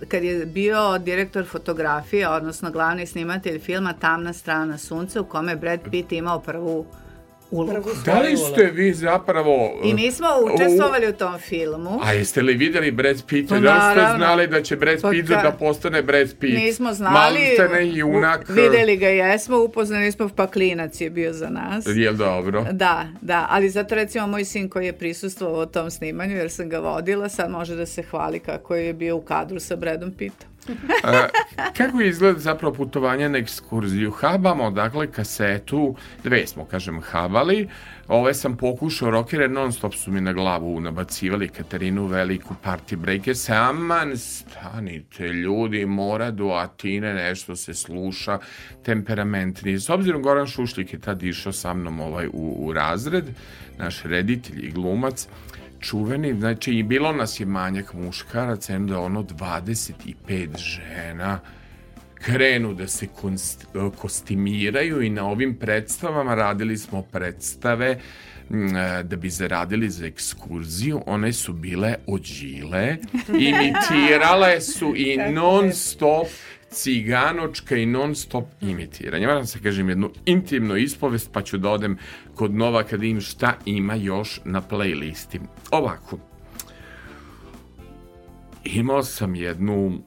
kad 0.09 0.25
je 0.25 0.47
bio 0.47 0.99
direktor 0.99 1.47
fotografije, 1.47 2.29
odnosno 2.29 2.71
glavni 2.71 3.07
snimatelj 3.07 3.59
filma 3.59 3.93
Tamna 3.93 4.33
strana 4.33 4.79
sunca, 4.79 5.21
u 5.21 5.25
kome 5.25 5.53
je 5.53 5.57
Brad 5.57 5.81
Pitt 5.91 6.13
imao 6.13 6.41
prvu 6.41 6.87
ulogu. 7.51 7.91
Da 8.05 8.21
li 8.21 8.37
ste 8.37 8.65
vi 8.65 8.93
zapravo... 8.95 9.81
I 9.85 9.95
mi 9.95 10.11
smo 10.11 10.27
učestvovali 10.47 11.09
u 11.09 11.13
tom 11.13 11.39
filmu. 11.39 12.01
A 12.03 12.13
jeste 12.13 12.43
li 12.43 12.55
vidjeli 12.55 12.91
Brad 12.91 13.23
Pitt? 13.25 13.49
Pa 13.49 13.59
Da 13.59 13.75
li 13.75 13.93
ste 13.93 14.17
znali 14.17 14.47
da 14.47 14.63
će 14.63 14.77
Brad 14.77 15.01
Pa 15.01 15.11
Pitt 15.11 15.29
ka- 15.29 15.43
da 15.43 15.51
postane 15.51 16.03
Brad 16.03 16.29
Pitt? 16.31 16.55
Nismo 16.57 16.93
znali. 16.93 17.15
Maltene 17.15 17.89
junak. 17.89 18.47
U- 18.49 18.53
Videli 18.53 18.97
ga 18.97 19.09
jesmo, 19.09 19.59
upoznali 19.59 20.13
smo, 20.13 20.29
pa 20.29 20.47
klinac 20.47 21.01
je 21.01 21.11
bio 21.11 21.33
za 21.33 21.49
nas. 21.49 21.85
Jel 21.89 22.15
dobro? 22.15 22.67
Da, 22.73 23.07
da, 23.21 23.47
ali 23.51 23.71
zato 23.71 23.95
recimo 23.95 24.27
moj 24.27 24.45
sin 24.45 24.69
koji 24.69 24.87
je 24.87 24.93
prisustvovao 24.93 25.67
tom 25.67 25.91
snimanju, 25.91 26.37
jer 26.37 26.51
sam 26.51 26.69
ga 26.69 26.79
vodila, 26.79 27.29
sad 27.29 27.51
može 27.51 27.75
da 27.75 27.87
se 27.87 28.03
hvali 28.03 28.39
kako 28.41 28.75
je 28.75 28.93
bio 28.93 29.17
u 29.17 29.23
kadru 29.23 29.61
sa 29.61 29.77
Bradom 29.77 30.11
Pittom. 30.13 30.50
A, 31.05 31.27
kako 31.77 32.01
izgleda 32.01 32.39
zapravo 32.39 32.75
putovanje 32.75 33.29
na 33.29 33.39
ekskurziju? 33.39 34.11
Habamo, 34.11 34.71
dakle, 34.71 35.07
kasetu, 35.13 35.97
dve 36.25 36.47
smo, 36.47 36.65
kažem, 36.65 37.01
habali. 37.03 37.69
Ove 38.09 38.35
sam 38.35 38.57
pokušao, 38.57 39.11
rokere 39.11 39.49
non 39.49 39.73
stop 39.73 39.95
su 39.95 40.13
mi 40.13 40.21
na 40.21 40.33
glavu 40.33 40.81
nabacivali 40.81 41.49
Katarinu 41.49 42.07
Veliku, 42.07 42.55
Party 42.65 42.97
Breakers. 42.97 43.49
Aman, 43.51 44.17
stanite, 44.17 45.29
ljudi, 45.29 45.87
mora 45.87 46.31
do 46.31 46.49
Atine, 46.49 47.15
nešto 47.15 47.57
se 47.57 47.75
sluša, 47.75 48.39
temperamentni. 48.83 49.81
S 49.81 49.91
obzirom, 49.91 50.23
Goran 50.23 50.47
Šušlik 50.47 50.93
je 50.93 51.01
tad 51.01 51.23
išao 51.23 51.53
sa 51.53 51.75
mnom 51.75 52.01
ovaj, 52.01 52.27
u, 52.27 52.57
u 52.59 52.73
razred, 52.73 53.25
naš 53.79 54.03
reditelj 54.03 54.67
i 54.67 54.71
glumac, 54.71 55.29
čuveni, 55.81 56.35
znači 56.35 56.73
i 56.73 56.83
bilo 56.83 57.13
nas 57.13 57.41
je 57.41 57.47
manjak 57.47 57.95
muškaraca, 57.95 58.77
onda 58.77 59.01
ono 59.01 59.23
25 59.23 60.59
žena 60.59 61.41
krenu 62.15 62.75
da 62.75 62.89
se 62.89 63.07
konst, 63.07 63.67
kostimiraju 63.97 65.03
i 65.03 65.11
na 65.11 65.27
ovim 65.27 65.57
predstavama 65.57 66.35
radili 66.35 66.79
smo 66.79 67.03
predstave 67.03 68.01
da 69.05 69.17
bi 69.17 69.31
zaradili 69.31 69.91
za 69.91 70.07
ekskurziju, 70.07 71.03
one 71.07 71.33
su 71.33 71.53
bile 71.53 71.95
ođile, 72.07 72.97
imitirale 73.49 74.61
su 74.61 74.95
i 74.97 75.17
non 75.17 75.73
stop 75.73 76.27
ciganočka 76.71 77.77
i 77.77 77.87
non 77.87 78.15
stop 78.15 78.45
imitiranje. 78.61 79.27
Moram 79.27 79.47
se 79.47 79.61
kažem 79.63 79.89
jednu 79.89 80.11
intimnu 80.27 80.77
ispovest, 80.77 81.33
pa 81.33 81.43
ću 81.43 81.59
da 81.59 81.71
odem 81.71 81.99
kod 82.35 82.55
Nova 82.55 82.83
kad 82.83 83.03
im 83.03 83.21
šta 83.21 83.55
ima 83.65 83.95
još 83.95 84.41
na 84.45 84.63
playlisti. 84.63 85.41
Ovako, 85.71 86.19
imao 88.65 89.03
sam 89.03 89.35
jednu 89.35 90.03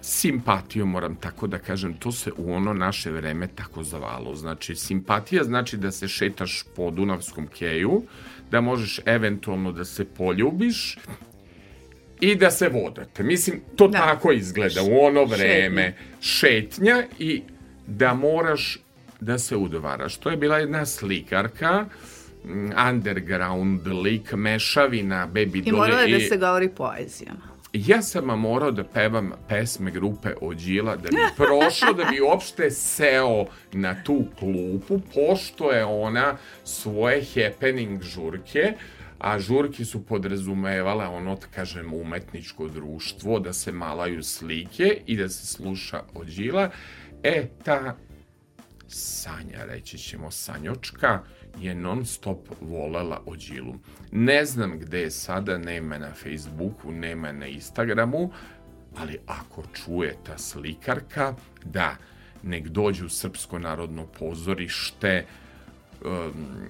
simpatiju, 0.00 0.86
moram 0.86 1.16
tako 1.16 1.46
da 1.46 1.58
kažem, 1.58 1.94
to 1.94 2.12
se 2.12 2.32
u 2.36 2.52
ono 2.52 2.74
naše 2.74 3.10
vreme 3.10 3.48
tako 3.54 3.82
zavalo. 3.82 4.34
Znači, 4.34 4.74
simpatija 4.74 5.44
znači 5.44 5.76
da 5.76 5.90
se 5.90 6.08
šetaš 6.08 6.64
po 6.76 6.90
Dunavskom 6.90 7.46
keju, 7.46 8.02
da 8.50 8.60
možeš 8.60 9.00
eventualno 9.06 9.72
da 9.72 9.84
se 9.84 10.04
poljubiš 10.04 10.98
i 12.22 12.34
da 12.36 12.50
se 12.50 12.68
vodate. 12.68 13.22
Mislim, 13.22 13.60
to 13.76 13.88
Da. 13.88 13.98
tako 13.98 14.32
izgleda 14.32 14.82
u 14.82 14.98
ono 15.00 15.24
vreme. 15.24 15.94
Šetnja 16.20 17.02
i 17.18 17.42
da 17.86 18.14
moraš 18.14 18.78
da 19.20 19.38
se 19.38 19.56
udvaraš. 19.56 20.16
To 20.16 20.30
je 20.30 20.36
bila 20.36 20.58
jedna 20.58 20.86
slikarka, 20.86 21.84
mm, 22.44 22.70
underground 22.90 23.86
lik, 23.86 24.32
mešavina, 24.32 25.28
baby 25.28 25.58
I 25.58 25.62
doll 25.62 25.76
moralo 25.76 26.00
je 26.00 26.18
da 26.18 26.24
se 26.24 26.36
govori 26.36 26.68
poezijama. 26.68 27.52
ja 27.72 28.02
sam 28.02 28.24
morao 28.24 28.70
da 28.70 28.84
pevam 28.84 29.32
pesme 29.48 29.90
grupe 29.90 30.28
Ođila 30.40 30.96
da 30.96 31.08
bi 31.08 31.16
prošao, 31.36 31.92
da 31.92 32.04
bi 32.04 32.20
uopšte 32.20 32.70
seo 32.70 33.44
na 33.72 34.02
tu 34.02 34.24
klupu, 34.38 35.00
pošto 35.14 35.70
je 35.72 35.84
ona 35.84 36.36
svoje 36.64 37.22
happening 37.34 38.02
žurke, 38.02 38.72
a 39.22 39.38
žurke 39.38 39.84
su 39.84 40.06
podrazumevale 40.06 41.06
ono, 41.06 41.34
da 41.34 41.46
kažem, 41.46 41.94
umetničko 41.94 42.68
društvo, 42.68 43.38
da 43.40 43.52
se 43.52 43.72
malaju 43.72 44.22
slike 44.22 45.02
i 45.06 45.16
da 45.16 45.28
se 45.28 45.46
sluša 45.46 46.02
Ođila. 46.14 46.70
E, 47.22 47.48
ta 47.64 47.96
Sanja, 48.88 49.64
reći 49.64 49.98
ćemo 49.98 50.30
Sanjočka, 50.30 51.20
je 51.60 51.74
non 51.74 52.06
stop 52.06 52.48
volela 52.60 53.22
Ođilu. 53.26 53.74
Ne 54.12 54.44
znam 54.44 54.78
gde 54.78 55.00
je 55.00 55.10
sada, 55.10 55.58
nema 55.58 55.98
na 55.98 56.14
Facebooku, 56.14 56.92
nema 56.92 57.32
na 57.32 57.46
Instagramu, 57.46 58.30
ali 58.96 59.18
ako 59.26 59.62
čuje 59.72 60.16
ta 60.26 60.38
slikarka, 60.38 61.34
da, 61.64 61.96
nek 62.42 62.68
dođe 62.68 63.04
u 63.04 63.08
Srpsko 63.08 63.58
narodno 63.58 64.06
pozorište 64.06 65.26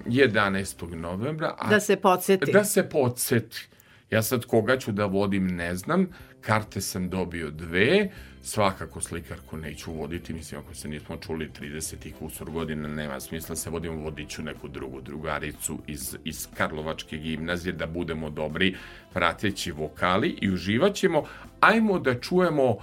11. 0.05 0.95
novembra. 0.95 1.55
A 1.59 1.69
Da 1.69 1.79
se 1.79 1.95
podsjeti. 1.95 2.51
da 2.51 2.63
se 2.63 2.89
podsjeti. 2.89 3.67
Ja 4.09 4.21
sad 4.21 4.45
koga 4.45 4.77
ću 4.77 4.91
da 4.91 5.05
vodim 5.05 5.47
ne 5.47 5.75
znam, 5.75 6.07
karte 6.41 6.81
sam 6.81 7.09
dobio 7.09 7.51
dve, 7.51 8.09
svakako 8.41 9.01
slikarku 9.01 9.57
neću 9.57 9.91
voditi, 9.93 10.33
mislim 10.33 10.61
ako 10.61 10.75
se 10.75 10.87
nismo 10.87 11.17
čuli 11.17 11.49
30 11.61 12.07
i 12.07 12.11
kusur 12.11 12.51
godina, 12.51 12.87
nema 12.87 13.19
smisla 13.19 13.55
se 13.55 13.69
vodim, 13.69 14.03
vodit 14.03 14.29
ću 14.29 14.43
neku 14.43 14.67
drugu 14.67 15.01
drugaricu 15.01 15.79
iz, 15.87 16.17
iz 16.23 16.47
Karlovačke 16.57 17.17
gimnazije 17.17 17.73
da 17.73 17.87
budemo 17.87 18.29
dobri 18.29 18.75
prateći 19.13 19.71
vokali 19.71 20.37
i 20.41 20.51
uživat 20.51 20.93
ćemo. 20.95 21.23
Ajmo 21.59 21.99
da 21.99 22.19
čujemo 22.19 22.77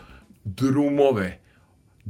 drumove, 0.45 1.39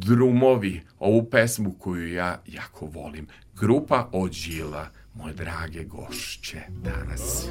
drumovi, 0.00 0.82
ovu 0.98 1.24
pesmu 1.30 1.72
koju 1.78 2.12
ja 2.12 2.42
jako 2.46 2.86
volim. 2.86 3.26
Grupa 3.60 4.08
Ođila, 4.12 4.88
moje 5.14 5.34
drage 5.34 5.84
gošće 5.84 6.60
danas. 6.68 7.46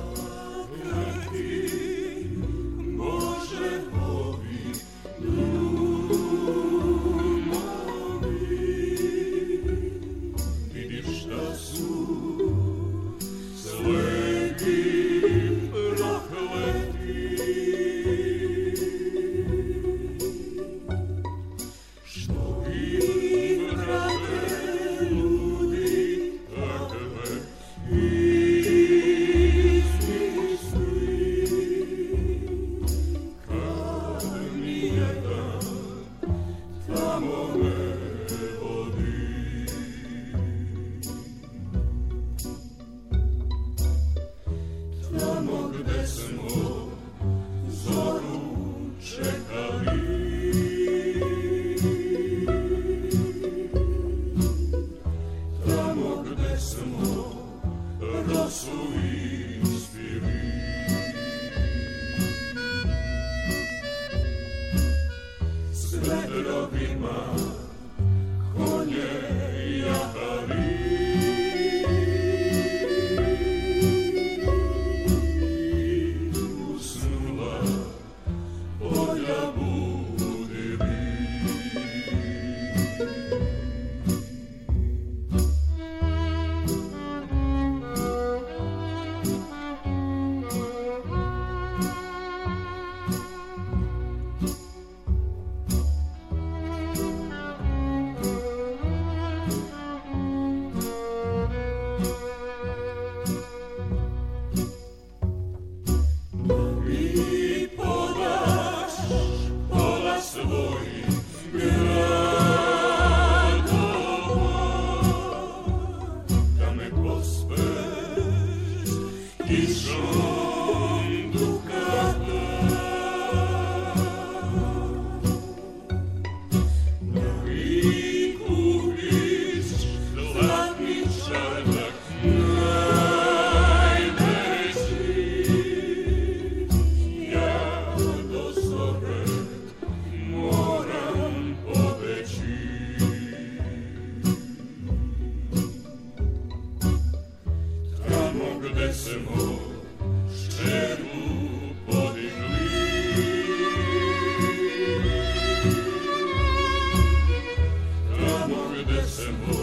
simple. 159.30 159.59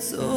U 0.00 0.06
palermo 0.08 0.29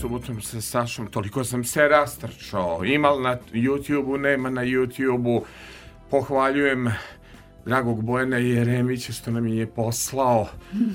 subotom 0.00 0.42
sa 0.42 0.60
Sašom, 0.60 1.06
toliko 1.06 1.44
sam 1.44 1.64
se 1.64 1.88
rastrčao. 1.88 2.84
Imal 2.84 3.22
na 3.22 3.36
YouTube-u, 3.52 4.16
nema 4.16 4.50
na 4.50 4.64
YouTube-u. 4.64 5.44
Pohvaljujem 6.10 6.88
dragog 7.64 8.02
Bojana 8.04 8.36
Jeremića 8.36 9.12
što 9.12 9.30
nam 9.30 9.46
je 9.46 9.66
poslao 9.66 10.48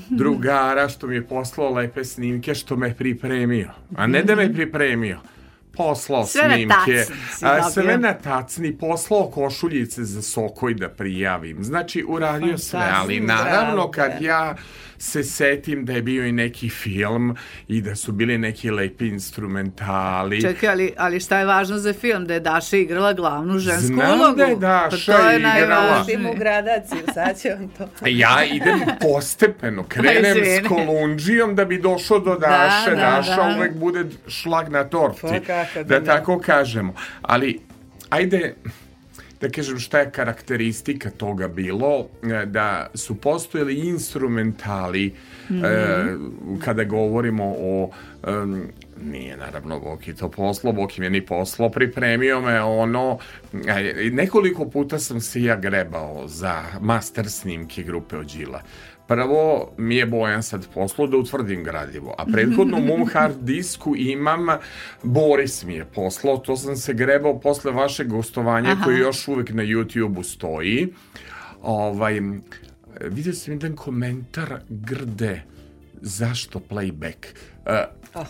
drugara, 0.09 0.89
što 0.89 1.07
mi 1.07 1.15
je 1.15 1.27
poslao 1.27 1.73
lepe 1.73 2.03
snimke, 2.03 2.55
što 2.55 2.75
me 2.75 2.95
pripremio. 2.95 3.69
A 3.95 4.07
ne 4.07 4.23
da 4.23 4.35
me 4.35 4.53
pripremio, 4.53 5.19
poslao 5.73 6.25
sve 6.25 6.41
snimke, 6.53 7.05
na 7.41 7.51
a, 7.51 7.69
sve 7.69 7.97
na 7.97 8.13
tacni, 8.13 8.77
poslao 8.77 9.29
košuljice 9.29 10.03
za 10.03 10.21
sokoj 10.21 10.73
da 10.73 10.89
prijavim. 10.89 11.63
Znači, 11.63 12.05
uradio 12.07 12.57
sve, 12.57 12.89
ali 12.93 13.19
naravno 13.19 13.91
kad 13.91 14.21
ja 14.21 14.55
se 15.01 15.23
setim 15.23 15.85
da 15.85 15.93
je 15.93 16.01
bio 16.01 16.25
i 16.25 16.31
neki 16.31 16.69
film 16.69 17.35
i 17.67 17.81
da 17.81 17.95
su 17.95 18.11
bili 18.11 18.37
neki 18.37 18.71
lepi 18.71 19.07
instrumentali. 19.07 20.41
Čekaj, 20.41 20.69
ali, 20.69 20.93
ali 20.97 21.19
šta 21.19 21.39
je 21.39 21.45
važno 21.45 21.77
za 21.77 21.93
film? 21.93 22.25
Da 22.25 22.33
je 22.33 22.39
Daša 22.39 22.77
igrala 22.77 23.13
glavnu 23.13 23.59
žensku 23.59 23.85
Znam 23.85 24.19
ulogu. 24.19 24.35
da 24.35 24.43
je 24.43 24.55
Daša 24.55 25.11
pa 25.11 25.17
to 25.17 25.29
je 25.29 25.37
igrala. 25.37 26.05
Idem 26.07 26.25
u 26.25 26.33
gradaciju, 26.33 26.99
sad 27.13 27.39
će 27.39 27.49
vam 27.49 27.67
to. 27.69 27.87
Ja 28.07 28.43
idem 28.45 28.79
postepeno, 29.01 29.83
krenem 29.89 30.37
s 30.37 30.67
kolundžijom 30.67 31.55
da 31.55 31.65
bi 31.65 31.77
došao 31.79 32.19
do 32.19 32.35
Daše. 32.35 32.89
da, 32.89 32.95
Daša 32.95 33.35
da. 33.37 33.55
uvek 33.57 33.73
bude 33.73 34.05
šlag 34.27 34.69
na 34.69 34.83
torti, 34.83 35.21
Pa 35.21 35.39
kako 35.39 35.83
da 35.83 35.99
da 35.99 36.05
tako 36.05 36.39
kažemo. 36.39 36.93
Ali, 37.21 37.59
ajde, 38.09 38.55
da 39.41 39.49
kažem 39.49 39.79
šta 39.79 39.99
je 39.99 40.11
karakteristika 40.11 41.09
toga 41.09 41.47
bilo, 41.47 42.07
e, 42.23 42.45
da 42.45 42.87
su 42.95 43.15
postojali 43.15 43.79
instrumentali 43.79 45.13
Mhm. 45.49 45.65
e, 45.65 46.17
kada 46.65 46.83
govorimo 46.83 47.55
o 47.57 47.89
em, 48.27 48.67
nije 49.03 49.37
naravno 49.37 49.79
Boki 49.79 50.13
to 50.13 50.29
poslo, 50.29 50.71
Boki 50.71 51.01
je 51.01 51.09
ni 51.09 51.25
poslo, 51.25 51.69
pripremio 51.69 52.41
me 52.41 52.61
ono, 52.61 53.17
e, 53.67 54.09
nekoliko 54.11 54.69
puta 54.69 54.99
sam 54.99 55.21
se 55.21 55.43
ja 55.43 55.55
grebao 55.55 56.27
za 56.27 56.63
master 56.81 57.29
snimke 57.29 57.83
grupe 57.83 58.17
Ođila. 58.17 58.61
Prvo 59.07 59.71
mi 59.77 59.95
je 59.95 60.05
Bojan 60.05 60.43
sad 60.43 60.67
poslao 60.73 61.07
da 61.07 61.17
utvrdim 61.17 61.63
gradivo, 61.63 62.15
a 62.17 62.25
prethodno 62.25 62.77
u 62.77 62.81
mom 62.81 63.07
hard 63.07 63.35
disku 63.41 63.95
imam 63.95 64.47
Boris 65.03 65.63
mi 65.63 65.73
je 65.73 65.85
poslao, 65.85 66.37
to 66.37 66.57
sam 66.57 66.75
se 66.75 66.93
grebao 66.93 67.39
posle 67.39 67.71
vašeg 67.71 68.07
gostovanja 68.07 68.75
koji 68.83 68.97
još 68.97 69.27
uvek 69.27 69.49
na 69.49 69.63
YouTube-u 69.63 70.23
stoji. 70.23 70.87
Ovaj, 71.61 72.21
vidio 73.01 73.33
sam 73.33 73.53
jedan 73.53 73.75
komentar 73.75 74.59
grde 74.69 75.41
zašto 76.01 76.59
playback? 76.69 77.25
E, 77.65 77.85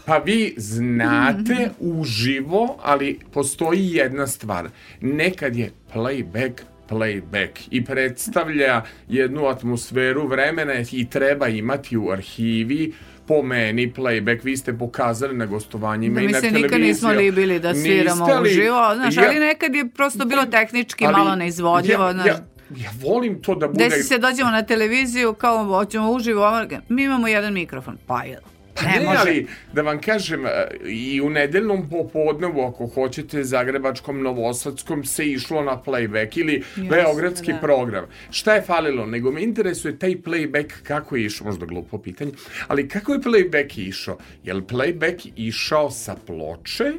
pa 0.06 0.18
vi 0.18 0.54
znate 0.58 1.70
uživo, 1.80 2.78
ali 2.84 3.20
postoji 3.34 3.92
jedna 3.92 4.28
stvar. 4.28 4.70
Nekad 5.02 5.56
je 5.56 5.72
playback 5.94 6.52
playback 6.92 7.50
i 7.72 7.86
predstavlja 7.86 8.76
jednu 9.08 9.46
atmosferu 9.46 10.28
vremena 10.28 10.74
i 10.92 11.08
treba 11.08 11.48
imati 11.48 11.98
u 11.98 12.10
arhivi 12.10 12.94
po 13.28 13.42
meni 13.44 13.94
playback, 13.94 14.40
vi 14.44 14.58
ste 14.58 14.74
pokazali 14.76 15.36
na 15.36 15.46
gostovanjima 15.46 16.16
Da 16.16 16.22
i 16.22 16.26
mi 16.26 16.32
na 16.32 16.38
se 16.38 16.42
televiziji. 16.42 16.64
nikad 16.64 16.82
nismo 16.82 17.12
libili 17.12 17.60
da 17.60 17.76
sviramo 17.76 18.26
li- 18.28 18.42
uživo, 18.42 18.96
znaš, 18.96 19.18
Ja- 19.18 19.24
ali 19.24 19.40
nekad 19.40 19.76
je 19.76 19.90
prosto 19.90 20.26
bilo 20.26 20.46
tehnički 20.48 21.06
ali 21.06 21.16
malo 21.16 21.36
neizvodljivo, 21.36 22.04
ja, 22.04 22.14
znaš. 22.14 22.26
ja, 22.28 22.40
ja 22.78 22.90
volim 23.02 23.42
to 23.42 23.56
da 23.56 23.68
bude... 23.68 23.84
Desi 23.86 24.04
se 24.04 24.18
dođemo 24.18 24.52
na 24.52 24.62
televiziju, 24.64 25.34
kao 25.34 25.66
hoćemo 25.66 26.12
uživo, 26.12 26.52
mi 26.90 27.04
imamo 27.04 27.28
jedan 27.28 27.54
mikrofon, 27.54 27.98
pa 28.08 28.24
je. 28.24 28.40
Pa 28.76 28.86
Ne, 28.86 29.00
ne, 29.00 29.06
može. 29.06 29.20
ali 29.20 29.48
da 29.74 29.82
vam 29.82 30.02
kažem, 30.02 30.46
e, 30.46 30.50
i 30.86 31.22
u 31.22 31.30
nedeljnom 31.30 31.90
popodnevu, 31.90 32.62
ako 32.62 32.88
hoćete, 32.88 33.44
zagrebačkom, 33.44 34.22
novosadskom, 34.22 35.04
se 35.04 35.26
išlo 35.28 35.64
na 35.64 35.82
playback 35.86 36.40
ili 36.40 36.64
beogradski 36.90 37.54
da. 37.54 37.60
program. 37.60 38.06
Šta 38.30 38.54
je 38.54 38.62
falilo? 38.62 39.06
Nego 39.06 39.32
me 39.32 39.44
interesuje 39.44 40.00
taj 40.00 40.16
playback 40.16 40.72
kako 40.84 41.16
je 41.16 41.26
išao, 41.26 41.48
možda 41.48 41.66
glupo 41.66 41.98
pitanje, 41.98 42.32
ali 42.68 42.88
kako 42.88 43.14
je 43.14 43.20
playback 43.20 43.80
išao? 43.80 44.18
Je 44.44 44.54
li 44.54 44.62
playback 44.62 45.30
išao 45.36 45.92
sa 45.92 46.16
ploče 46.28 46.92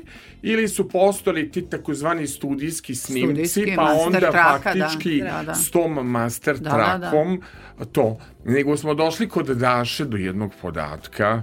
ili 0.42 0.68
su 0.68 0.88
postojali 0.88 1.50
ti 1.50 1.62
takozvani 1.62 2.26
studijski 2.26 2.94
snimci, 2.94 3.46
Studijski, 3.48 3.76
pa 3.76 3.82
onda 4.06 4.18
traka, 4.20 4.74
da. 4.74 4.88
faktički 4.88 5.20
Da, 5.22 5.42
da. 5.46 5.54
s 5.54 5.70
tom 5.70 6.10
master 6.10 6.58
Da, 6.58 6.70
da, 6.70 6.76
da. 6.76 7.10
trakom 7.10 7.42
to. 7.92 8.18
Nego 8.44 8.76
smo 8.76 8.94
došli 8.94 9.28
kod 9.28 9.46
Daše 9.46 10.04
do 10.04 10.16
jednog 10.16 10.52
podatka, 10.62 11.42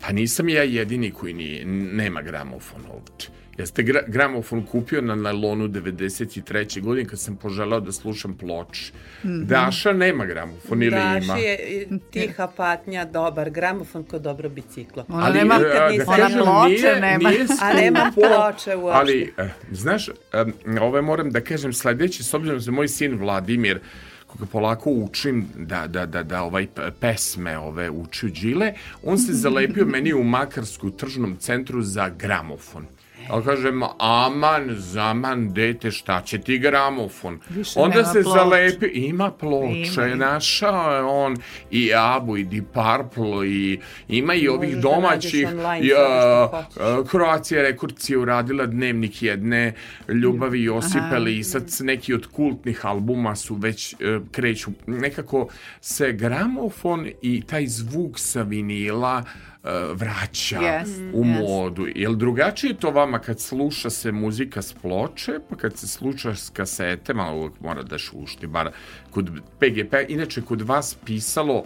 pa 0.00 0.12
nisam 0.12 0.48
ja 0.48 0.62
jedini 0.62 1.10
koji 1.10 1.34
nije, 1.34 1.64
nema 1.66 2.22
gramofon 2.22 2.80
ovdje. 2.94 3.39
Jeste 3.60 3.82
gra, 3.82 4.00
gramofon 4.06 4.66
kupio 4.66 5.00
na 5.00 5.14
nailonu 5.14 5.68
93. 5.68 6.80
godine 6.82 7.08
kad 7.08 7.20
sam 7.20 7.36
poželao 7.36 7.80
da 7.80 7.92
slušam 7.92 8.34
ploče. 8.36 8.92
Mm 9.24 9.28
-hmm. 9.28 9.44
Daša 9.44 9.92
nema 9.92 10.26
gramofon 10.26 10.82
ili 10.82 10.90
Daši 10.90 11.24
ima? 11.24 11.36
je 11.36 11.88
tiha 12.10 12.46
patnja, 12.56 13.04
dobar 13.04 13.50
gramofon 13.50 14.04
kod 14.04 14.22
dobro 14.22 14.48
biciklo. 14.48 15.04
Ona 15.08 15.26
Ali, 15.26 15.38
nema, 15.38 15.54
e, 15.54 15.58
nikad 15.58 15.74
da 15.74 15.88
nisam- 15.90 16.16
kažem, 16.16 16.38
ploče 16.42 16.68
nije, 16.68 17.00
nema. 17.00 17.30
nije 17.30 17.46
A 17.60 17.72
nema 17.72 18.10
skupo, 18.12 18.26
ploče 18.26 18.76
uopšte. 18.76 18.98
Ali, 19.00 19.32
eh, 19.38 19.48
znaš, 19.72 20.08
em, 20.32 20.52
ove 20.80 21.02
moram 21.02 21.30
da 21.30 21.40
kažem 21.40 21.72
sledeći, 21.72 22.22
s 22.24 22.34
obzirom 22.34 22.58
da 22.58 22.64
je 22.64 22.70
moj 22.72 22.88
sin 22.88 23.18
Vladimir, 23.18 23.80
koga 24.26 24.46
polako 24.46 24.90
učim 24.90 25.46
da, 25.56 25.86
da, 25.86 26.06
da, 26.06 26.22
da 26.22 26.42
ovaj 26.42 26.66
pesme 27.00 27.58
ove 27.58 27.90
uči 27.90 28.26
u 28.26 28.30
džile, 28.30 28.72
on 29.02 29.18
se 29.18 29.32
zalepio 29.32 29.84
meni 29.94 30.12
u 30.12 30.22
Makarsku 30.24 30.90
tržnom 30.90 31.36
centru 31.36 31.82
za 31.82 32.08
gramofon. 32.08 32.86
Ja 33.30 33.42
kažem, 33.42 33.80
aman, 33.98 34.68
zaman, 34.70 35.48
dete, 35.50 35.90
šta 35.90 36.22
će 36.22 36.38
ti 36.38 36.58
gramofon? 36.58 37.40
Više 37.48 37.72
Onda 37.76 38.04
se 38.04 38.22
ploče. 38.22 38.38
zalepi, 38.38 38.86
ima 38.86 39.30
ploče, 39.30 39.72
Ima. 40.04 40.14
našao 40.16 40.94
je 40.94 41.02
on 41.02 41.36
i 41.70 41.90
Abu 41.96 42.36
i 42.36 42.44
Deep 42.44 42.64
Purple 42.66 43.48
i 43.48 43.78
ima 44.08 44.34
i 44.34 44.48
ovih 44.48 44.68
Možeš 44.68 44.74
da 44.74 44.90
domaćih 44.90 45.48
online 45.48 45.86
i, 45.86 45.90
sada 45.90 46.04
a, 46.04 46.48
što 46.48 46.56
hoćeš. 46.56 46.76
a, 47.00 47.10
Croatia 47.10 47.62
Records 47.62 48.10
je 48.10 48.18
uradila 48.18 48.66
dnevnik 48.66 49.22
jedne 49.22 49.74
ljubavi 50.08 50.62
Josipe 50.62 51.18
Lisac, 51.18 51.80
neki 51.80 52.14
od 52.14 52.26
kultnih 52.26 52.86
albuma 52.86 53.36
su 53.36 53.54
već 53.54 53.92
e, 53.92 53.96
kreću, 54.30 54.70
nekako 54.86 55.48
se 55.80 56.12
gramofon 56.12 57.06
i 57.22 57.42
taj 57.42 57.66
zvuk 57.66 58.18
sa 58.18 58.42
vinila 58.42 59.22
e, 59.59 59.59
vraća 59.94 60.58
Yes, 60.60 61.10
u 61.12 61.24
yes. 61.24 61.40
modu. 61.40 61.86
Jel 61.94 62.14
drugačije 62.14 62.74
to 62.74 62.90
vama 62.90 63.18
kad 63.18 63.40
sluša 63.40 63.90
se 63.90 64.12
muzika 64.12 64.62
s 64.62 64.72
ploče, 64.72 65.32
pa 65.48 65.56
kad 65.56 65.76
se 65.76 65.88
sluša 65.88 66.34
s 66.34 66.50
kasete, 66.50 67.14
malo 67.14 67.38
uvijek 67.38 67.60
mora 67.60 67.82
da 67.82 67.98
šušti, 67.98 68.46
bar 68.46 68.70
kod 69.10 69.30
PGP, 69.58 69.94
inače 70.08 70.42
kod 70.42 70.62
vas 70.62 70.96
pisalo 71.04 71.64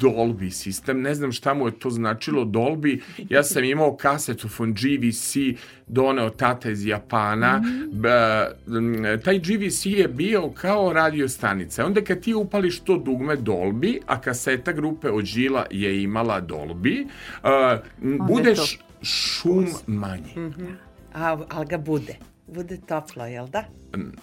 Dolby 0.00 0.50
sistem, 0.50 1.00
ne 1.00 1.14
znam 1.14 1.32
šta 1.32 1.54
mu 1.54 1.66
je 1.66 1.72
to 1.72 1.90
značilo 1.90 2.44
Dolby, 2.44 3.00
ja 3.20 3.42
sam 3.42 3.64
imao 3.64 3.96
kasetofon 3.96 4.72
GVC, 4.72 5.36
doneo 5.86 6.30
tata 6.30 6.70
iz 6.70 6.86
Japana, 6.86 7.62
B, 7.92 8.08
m, 8.68 8.94
taj 9.20 9.38
GVC 9.38 9.86
je 9.86 10.08
bio 10.08 10.48
kao 10.50 10.92
radio 10.92 11.28
stanica, 11.28 11.86
onda 11.86 12.00
kad 12.00 12.20
ti 12.20 12.34
upališ 12.34 12.80
to 12.80 12.98
dugme 12.98 13.36
Dolby, 13.36 13.98
a 14.06 14.20
kaseta 14.20 14.72
grupe 14.72 15.10
Ođila 15.10 15.66
je 15.70 16.02
imala 16.02 16.42
Dolby, 16.42 17.04
uh, 17.04 17.50
m, 18.02 18.18
bude 18.20 18.54
to- 18.54 18.62
š- 18.62 18.78
šum 19.02 19.66
manji. 19.88 20.34
A, 21.14 21.38
ali 21.48 21.66
ga 21.66 21.78
bude. 21.78 22.16
Bude 22.46 22.76
toplo, 22.78 23.26
jel 23.26 23.46
da? 23.48 23.64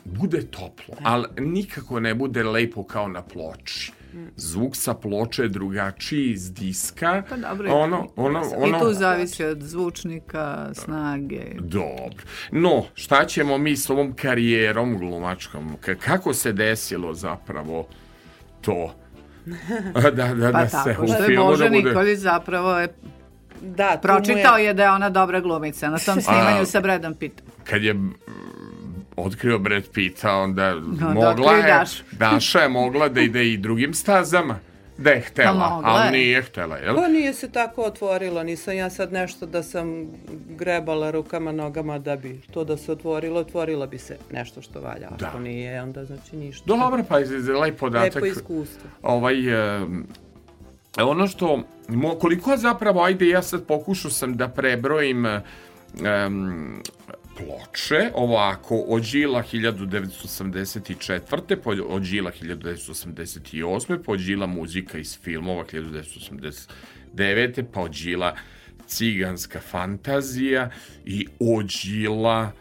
bude 0.06 0.42
toplo, 0.42 0.96
ali 1.02 1.26
nikako 1.40 2.00
ne 2.00 2.14
bude 2.16 2.44
lepo 2.44 2.84
kao 2.84 3.08
na 3.08 3.22
ploči. 3.24 3.92
Zvuk 4.36 4.76
sa 4.76 4.94
ploče 4.94 5.44
je 5.44 5.50
drugačiji 5.50 6.32
iz 6.32 6.54
diska. 6.54 7.24
Pa 7.30 7.38
dobro, 7.38 7.74
ono, 7.74 8.08
ono, 8.16 8.42
ono, 8.56 8.78
I 8.78 8.80
tu 8.80 8.94
zavisi 8.94 9.44
od 9.44 9.62
zvučnika, 9.62 10.70
snage. 10.74 11.46
Dobro. 11.60 12.24
No, 12.52 12.86
šta 12.94 13.26
ćemo 13.26 13.58
mi 13.58 13.78
s 13.78 13.90
ovom 13.90 14.14
karijerom 14.14 14.98
glumačkom? 14.98 15.78
Kako 16.00 16.34
se 16.34 16.54
desilo 16.54 17.14
zapravo 17.14 17.88
to? 18.62 18.96
da, 20.04 20.12
da, 20.12 20.34
da, 20.34 20.52
Pa 20.52 20.68
se 20.68 20.78
tako, 20.86 21.04
u 21.04 21.08
što 21.08 21.18
je 21.18 21.26
filmu 21.26 21.46
Boža 21.48 21.64
da 21.64 21.70
bude... 21.70 21.90
Nikolić 21.90 22.20
zapravo 22.20 22.80
je 22.80 22.88
Da, 23.62 24.00
pročitao 24.02 24.58
je, 24.58 24.66
je 24.66 24.74
da 24.74 24.84
je 24.84 24.92
ona 24.92 25.10
dobra 25.10 25.40
glumica 25.40 25.90
na 25.90 25.98
tom 25.98 26.22
snimanju 26.22 26.66
sa 26.66 26.82
Bradom 26.82 27.14
Pittom. 27.14 27.48
kad 27.64 27.84
je 27.84 27.96
otkrio 29.16 29.60
Brad 29.60 29.84
Pitta, 29.94 30.36
onda 30.36 30.76
da 30.76 31.06
mogla 31.06 31.30
otkrije 31.30 31.68
je. 31.68 31.86
Daša 32.12 32.60
je 32.60 32.70
mogla 32.70 33.10
da 33.10 33.22
ide 33.22 33.48
i 33.48 33.58
drugim 33.58 33.94
stazama. 33.94 34.60
Da 34.98 35.10
je 35.10 35.22
htela, 35.22 35.52
Pa 35.70 35.76
mogla 35.76 35.90
ali 35.90 36.06
je. 36.06 36.12
nije 36.12 36.42
htela, 36.42 36.78
jel? 36.78 36.96
Pa 36.96 37.08
nije 37.08 37.34
se 37.34 37.52
tako 37.52 37.82
otvorilo, 37.82 38.44
nisam 38.44 38.76
ja 38.76 38.90
sad 38.90 39.14
nešto 39.14 39.46
da 39.46 39.64
sam 39.64 40.08
grebala 40.50 41.12
rukama, 41.12 41.52
nogama 41.52 42.00
da 42.00 42.16
bi 42.16 42.42
to 42.54 42.64
da 42.64 42.78
se 42.78 42.92
otvorilo, 42.92 43.40
otvorilo 43.40 43.88
bi 43.88 43.98
se 43.98 44.18
nešto 44.32 44.62
što 44.62 44.82
valja. 44.82 45.10
Da. 45.20 45.28
Ako 45.28 45.40
nije, 45.40 45.82
onda 45.82 46.06
znači 46.06 46.36
ništa. 46.36 46.64
Dobro, 46.68 47.04
pa 47.10 47.20
je 47.20 47.54
lep 47.54 47.80
podatak. 47.80 48.16
Lepo 48.16 48.26
iskustvo. 48.26 48.90
Ovaj, 49.02 49.78
em, 49.78 50.06
ono 50.98 51.28
što, 51.28 51.64
mo, 51.88 52.16
koliko 52.16 52.58
zapravo, 52.58 53.04
ajde, 53.04 53.28
ja 53.28 53.42
sad 53.42 53.66
pokušao 53.66 54.12
sam 54.12 54.38
da 54.38 54.48
prebrojim 54.48 55.26
em, 55.26 55.42
ploče, 57.42 58.12
ovako, 58.16 58.84
Ođila 58.88 59.44
1984. 59.44 61.20
Po 61.56 61.70
Ođila 61.88 62.32
1988. 62.34 63.98
Po 63.98 64.12
Ođila 64.12 64.48
muzika 64.48 64.98
iz 64.98 65.20
filmova 65.20 65.64
1989. 65.66 67.64
Pa 67.74 67.82
Ođila 67.82 68.36
ciganska 68.88 69.60
fantazija 69.62 70.70
i 71.06 71.28
Ođila 71.42 72.52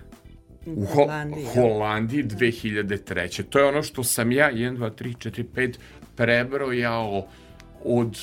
u 0.67 0.85
Ho- 0.85 0.95
Holandiji? 0.95 1.45
Holandiji 1.45 2.25
2003. 2.25 3.43
To 3.43 3.59
je 3.59 3.65
ono 3.65 3.83
što 3.83 4.05
sam 4.05 4.33
ja 4.33 4.53
1, 4.53 4.77
2, 4.77 4.91
3, 4.93 5.31
4, 5.31 5.45
5 5.47 5.75
prebrojao 6.17 7.27
od 7.85 8.19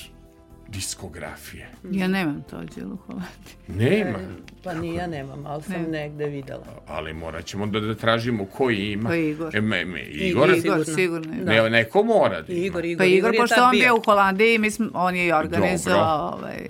diskografije. 0.67 1.69
Ja 1.91 2.07
nemam 2.07 2.41
to 2.41 2.63
djelo 2.65 2.93
u 2.93 2.97
Holandiji. 2.97 3.55
Nema, 3.67 4.19
Pa 4.67 4.73
ni 4.73 4.95
ja 4.95 5.07
nemam, 5.07 5.45
ali 5.45 5.63
sam 5.63 5.81
Ne. 5.81 5.87
negde 5.87 6.25
videla. 6.25 6.63
ali 6.87 7.13
morat 7.13 7.45
ćemo 7.45 7.65
da, 7.65 7.79
da 7.79 7.95
tražimo 7.95 8.45
koji 8.45 8.91
ima. 8.91 9.09
Pa 9.09 9.15
Igor. 9.15 9.55
E, 9.55 9.61
me, 9.61 9.85
me, 9.85 10.01
Igor? 10.01 10.49
Igor. 10.49 10.49
Igor, 10.49 10.85
Sigurno. 10.85 10.95
sigurno 10.95 11.33
je. 11.53 11.61
Ne, 11.63 11.69
neko 11.69 12.03
mora 12.03 12.41
da 12.41 12.53
ima. 12.53 12.65
Igor, 12.65 12.85
Igor, 12.85 12.97
Pa 12.97 13.05
Igor, 13.05 13.33
je 13.33 13.39
pošto 13.39 13.63
on 13.63 13.71
bio 13.71 13.95
u 13.95 14.01
Holandiji, 14.05 14.57
mi 14.57 14.71
smo, 14.71 14.89
on 14.93 15.15
je 15.15 15.27
i 15.27 15.31
organizovao 15.31 16.33
ovaj, 16.33 16.67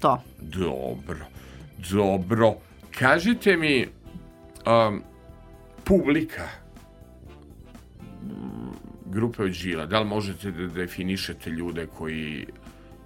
to. 0.00 0.22
Dobro, 0.40 1.26
dobro. 1.90 2.54
Kažite 2.98 3.56
mi, 3.56 3.86
um, 4.66 5.02
publika 5.84 6.48
grupe 9.06 9.42
od 9.42 9.50
Žila, 9.50 9.86
da 9.86 10.00
li 10.00 10.06
možete 10.06 10.50
da 10.50 10.66
definišete 10.66 11.50
ljude 11.50 11.86
koji 11.86 12.46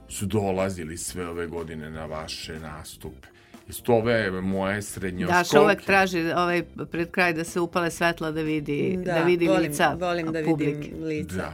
su 0.09 0.27
dolazili 0.27 0.97
sve 0.97 1.29
ove 1.29 1.47
godine 1.47 1.91
na 1.91 2.07
vaše 2.07 2.61
nastupe? 2.61 3.29
Jesu 3.73 3.83
to 3.83 3.95
ove 3.95 4.31
moje 4.41 4.83
srednjoškolke? 4.83 5.39
Daša 5.39 5.61
uvek 5.63 5.83
traži 5.83 6.33
ovaj, 6.33 6.63
pred 6.91 7.11
kraj 7.11 7.33
da 7.33 7.45
se 7.45 7.61
upale 7.61 7.91
svetla 7.91 8.31
da 8.31 8.43
vidi, 8.43 8.99
da, 9.05 9.23
vidi 9.23 9.49
volim, 9.49 9.71
lica 9.71 9.97
volim 10.01 10.33
da 10.33 10.43
publike. 10.45 10.75
vidim 10.75 11.05
lica. 11.05 11.37
Da. 11.37 11.53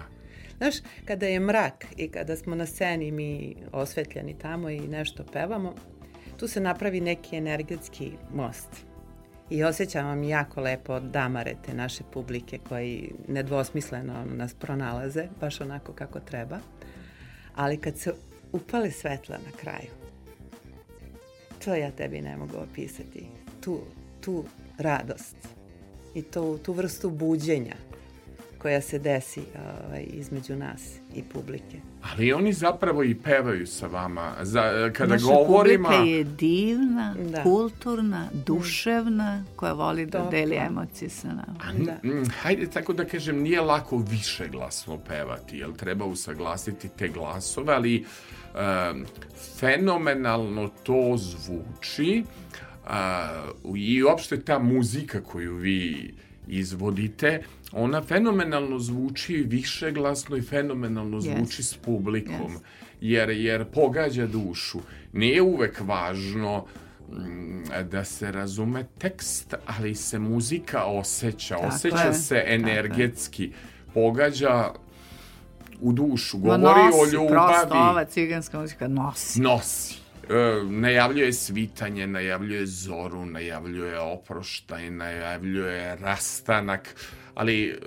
Znaš, 0.58 0.74
kada 1.04 1.26
je 1.26 1.40
mrak 1.40 1.84
i 1.96 2.08
kada 2.08 2.36
smo 2.36 2.54
na 2.54 2.66
sceni 2.66 3.10
mi 3.10 3.56
osvetljeni 3.72 4.38
tamo 4.38 4.70
i 4.70 4.80
nešto 4.80 5.24
pevamo, 5.32 5.74
tu 6.36 6.48
se 6.48 6.60
napravi 6.60 7.00
neki 7.00 7.36
energetski 7.36 8.12
most. 8.34 8.68
I 9.50 9.64
osjećam 9.64 10.06
vam 10.06 10.22
jako 10.22 10.60
lepo 10.60 11.00
damare 11.00 11.54
te 11.66 11.74
naše 11.74 12.04
publike 12.12 12.58
koji 12.68 13.12
nedvosmisleno 13.28 14.24
nas 14.24 14.54
pronalaze, 14.54 15.28
baš 15.40 15.60
onako 15.60 15.92
kako 15.92 16.20
treba. 16.20 16.58
Ali 17.54 17.76
kad 17.76 17.98
se 17.98 18.12
upale 18.52 18.90
svetla 18.90 19.36
na 19.36 19.58
kraju, 19.60 19.97
to 21.68 21.74
ja 21.74 21.90
tebi 21.90 22.20
ne 22.20 22.36
mogu 22.36 22.56
opisati. 22.62 23.26
Tu, 23.60 23.80
tu 24.20 24.44
radost 24.78 25.36
i 26.14 26.22
to, 26.22 26.58
tu 26.58 26.72
vrstu 26.72 27.10
buđenja 27.10 27.74
koja 28.58 28.80
se 28.80 28.98
desi 28.98 29.40
ovaj, 29.84 30.04
između 30.04 30.56
nas 30.56 30.82
i 31.14 31.22
publike. 31.24 31.76
Ali 32.04 32.32
oni 32.32 32.52
zapravo 32.52 33.02
i 33.02 33.14
pevaju 33.14 33.66
sa 33.66 33.86
vama. 33.86 34.34
Za, 34.42 34.62
kada 34.92 35.12
Naša 35.12 35.24
govorimo... 35.26 35.88
publika 35.88 36.04
je 36.06 36.24
divna, 36.24 37.14
Da. 37.22 37.42
kulturna, 37.42 38.28
duševna, 38.46 39.44
koja 39.56 39.72
voli 39.72 40.06
da 40.06 40.18
Topla. 40.18 40.30
deli 40.30 40.56
emocije 40.56 41.10
sa 41.10 41.28
nama. 41.28 41.54
A 41.60 41.70
n- 41.72 42.12
m, 42.12 42.24
hajde 42.32 42.66
tako 42.66 42.92
da 42.92 43.04
kažem, 43.04 43.38
nije 43.38 43.60
lako 43.60 43.96
više 43.98 44.48
glasno 44.48 44.98
pevati, 44.98 45.58
jer 45.58 45.72
treba 45.72 46.04
usaglasiti 46.04 46.88
te 46.88 47.08
glasove, 47.08 47.74
ali 47.74 47.96
em, 47.96 48.04
fenomenalno 49.58 50.70
to 50.82 51.14
zvuči 51.16 52.24
i 53.76 54.02
uopšte 54.02 54.40
ta 54.40 54.58
muzika 54.58 55.20
koju 55.20 55.54
vi 55.56 56.14
izvodite, 56.48 57.42
ona 57.72 58.02
fenomenalno 58.02 58.78
zvuči 58.78 59.36
više 59.36 59.90
glasno 59.90 60.36
i 60.36 60.42
fenomenalno 60.42 61.18
Yes. 61.18 61.36
zvuči 61.36 61.62
s 61.62 61.74
publikom, 61.74 62.52
Yes. 62.52 62.60
jer, 63.00 63.30
jer 63.30 63.64
pogađa 63.64 64.26
dušu. 64.26 64.78
Nije 65.12 65.42
uvek 65.42 65.80
važno 65.80 66.64
mm, 67.10 67.62
da 67.90 68.04
se 68.04 68.32
razume 68.32 68.86
tekst, 68.98 69.54
ali 69.66 69.94
se 69.94 70.18
muzika 70.18 70.84
osjeća, 70.84 71.54
Tako 71.54 71.68
osjeća 71.68 71.96
je, 71.98 72.14
se 72.14 72.34
tako 72.34 72.50
energetski, 72.50 73.50
pogađa 73.94 74.70
u 75.80 75.92
dušu, 75.92 76.38
Ma 76.38 76.58
govori 76.58 76.80
nosi, 76.82 76.98
o 76.98 77.22
ljubavi, 77.22 77.54
Prosto 77.54 77.78
ova 77.80 78.04
ciganska 78.04 78.60
muzika 78.60 78.88
nosi. 78.88 79.40
nosi. 79.40 79.94
e, 80.30 80.34
najavljuje 80.64 81.32
svitanje, 81.32 82.06
najavljuje 82.06 82.66
zoru, 82.66 83.26
najavljuje 83.26 83.98
oproštaj, 84.00 84.90
najavljuje 84.90 85.96
rastanak, 85.96 86.94
ali 87.34 87.78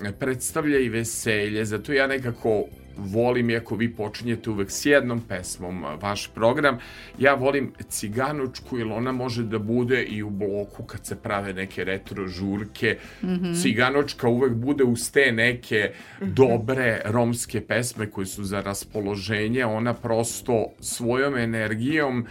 e, 0.00 0.12
predstavlja 0.12 0.78
i 0.78 0.88
veselje, 0.88 1.64
zato 1.64 1.92
ja 1.92 2.06
nekako 2.06 2.64
volim, 2.96 3.50
iako 3.50 3.76
vi 3.76 3.92
počinjete 3.94 4.50
uvek 4.50 4.70
s 4.70 4.86
jednom 4.86 5.20
pesmom 5.20 5.84
vaš 6.00 6.26
program, 6.34 6.78
ja 7.18 7.34
volim 7.34 7.72
ciganučku, 7.88 8.78
jer 8.78 8.88
ona 8.92 9.12
može 9.12 9.42
da 9.42 9.58
bude 9.58 10.02
i 10.02 10.22
u 10.22 10.30
bloku 10.30 10.82
kad 10.82 11.06
se 11.06 11.16
prave 11.16 11.52
neke 11.52 11.84
retro 11.84 12.26
žurke. 12.28 12.98
Mm 13.22 13.28
-hmm. 13.28 13.62
Ciganočka 13.62 14.28
uvek 14.28 14.52
bude 14.52 14.84
uz 14.84 15.10
te 15.12 15.32
neke 15.32 15.92
dobre 16.20 17.02
romske 17.04 17.60
pesme 17.60 18.10
koje 18.10 18.26
su 18.26 18.44
za 18.44 18.60
raspoloženje. 18.60 19.64
Ona 19.64 19.94
prosto 19.94 20.66
svojom 20.80 21.36
energijom 21.36 22.26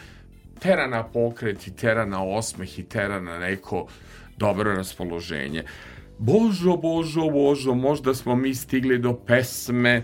tera 0.59 0.87
na 0.87 1.03
pokret 1.03 1.67
i 1.67 1.75
tera 1.75 2.05
na 2.05 2.23
osmeh 2.23 2.79
i 2.79 2.83
tera 2.83 3.19
na 3.19 3.39
neko 3.39 3.87
dobro 4.37 4.75
raspoloženje. 4.75 5.63
Božo, 6.17 6.77
božo, 6.77 7.29
božo, 7.29 7.73
možda 7.73 8.13
smo 8.13 8.35
mi 8.35 8.55
stigli 8.55 8.97
do 8.97 9.13
pesme 9.13 10.03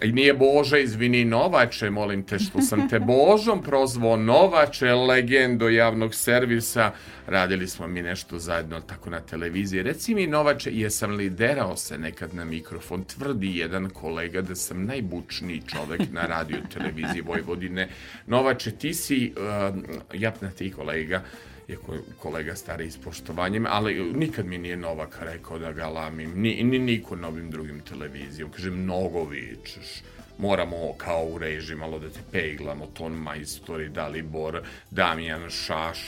I 0.00 0.12
nije 0.12 0.34
Bože, 0.34 0.82
izvini 0.82 1.24
Novače, 1.24 1.90
molim 1.90 2.22
te 2.22 2.38
što 2.38 2.60
sam 2.60 2.88
te 2.88 2.98
Božom 3.14 3.62
prozvao 3.62 4.16
Novače, 4.16 4.92
legendo 4.92 5.68
javnog 5.68 6.14
servisa. 6.14 6.92
Radili 7.26 7.68
smo 7.68 7.86
mi 7.86 8.02
nešto 8.02 8.38
zajedno 8.38 8.80
tako 8.80 9.10
na 9.10 9.20
televiziji. 9.20 9.82
Reci 9.82 10.14
mi 10.14 10.26
Novače, 10.26 10.70
jesam 10.72 11.10
li 11.10 11.30
derao 11.30 11.76
se 11.76 11.98
nekad 11.98 12.34
na 12.34 12.44
mikrofon? 12.44 13.04
Tvrdi 13.04 13.56
jedan 13.56 13.90
kolega 13.90 14.42
da 14.42 14.54
sam 14.54 14.84
najbučniji 14.84 15.62
čovek 15.66 16.00
na 16.12 16.26
radio 16.26 16.58
televiziji 16.74 17.20
Vojvodine. 17.22 17.88
Novače, 18.26 18.70
ti 18.70 18.94
si, 18.94 19.32
uh, 19.36 19.76
japna 20.12 20.50
ti 20.50 20.70
kolega, 20.70 21.22
iako 21.68 21.94
je 21.94 22.00
kolega 22.18 22.56
stari 22.56 22.90
s 22.90 22.98
poštovanjem, 22.98 23.66
ali 23.68 24.12
nikad 24.14 24.46
mi 24.46 24.58
nije 24.58 24.76
Novak 24.76 25.18
rekao 25.20 25.58
da 25.58 25.72
ga 25.72 25.88
lamim, 25.88 26.32
ni, 26.36 26.62
ni 26.62 26.78
niko 26.78 27.16
na 27.16 27.28
ovim 27.28 27.50
drugim 27.50 27.80
televizijom. 27.80 28.50
Kaže, 28.50 28.70
mnogo 28.70 29.24
vičeš, 29.24 30.02
moramo 30.38 30.94
kao 30.96 31.24
u 31.24 31.38
reži 31.38 31.74
malo 31.74 31.98
da 31.98 32.10
te 32.10 32.20
peglamo, 32.32 32.86
Ton 32.86 33.12
Majstori, 33.12 33.88
Dalibor, 33.88 34.62
Damjan 34.90 35.50
Šaš, 35.50 35.98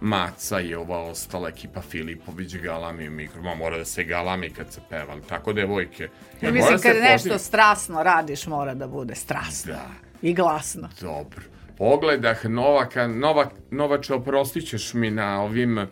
Maca 0.00 0.60
i 0.60 0.74
ova 0.74 0.98
ostala 0.98 1.48
ekipa 1.48 1.80
Filipović 1.80 2.56
galami 2.56 3.10
mikro, 3.10 3.42
ma 3.42 3.54
mora 3.54 3.78
da 3.78 3.84
se 3.84 4.04
galami 4.04 4.50
kad 4.50 4.72
se 4.72 4.80
peva, 4.90 5.16
tako 5.28 5.52
devojke. 5.52 6.08
Ja 6.42 6.52
mislim, 6.52 6.80
kad 6.80 6.96
nešto 6.96 7.38
strasno 7.38 8.02
radiš, 8.02 8.46
mora 8.46 8.74
da 8.74 8.86
bude 8.86 9.14
strasno. 9.14 9.72
Da. 9.72 9.90
I 10.22 10.34
glasno. 10.34 10.88
Dobro 11.00 11.55
pogledah 11.76 12.44
Novaka, 12.44 13.06
Novak, 13.06 13.48
Novače, 13.70 14.14
oprostit 14.14 14.68
ćeš 14.68 14.94
mi 14.94 15.10
na 15.10 15.42
ovim, 15.42 15.86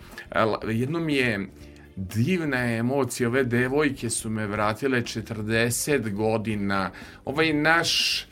jedno 0.68 1.01
mi 1.01 1.14
je 1.14 1.49
divna 1.97 2.76
emocija, 2.76 3.28
ove 3.28 3.45
devojke 3.45 4.11
su 4.11 4.30
me 4.30 4.47
vratile 4.47 5.03
40 5.03 6.12
godina, 6.12 6.91
ovaj 7.24 7.53
naš 7.53 8.26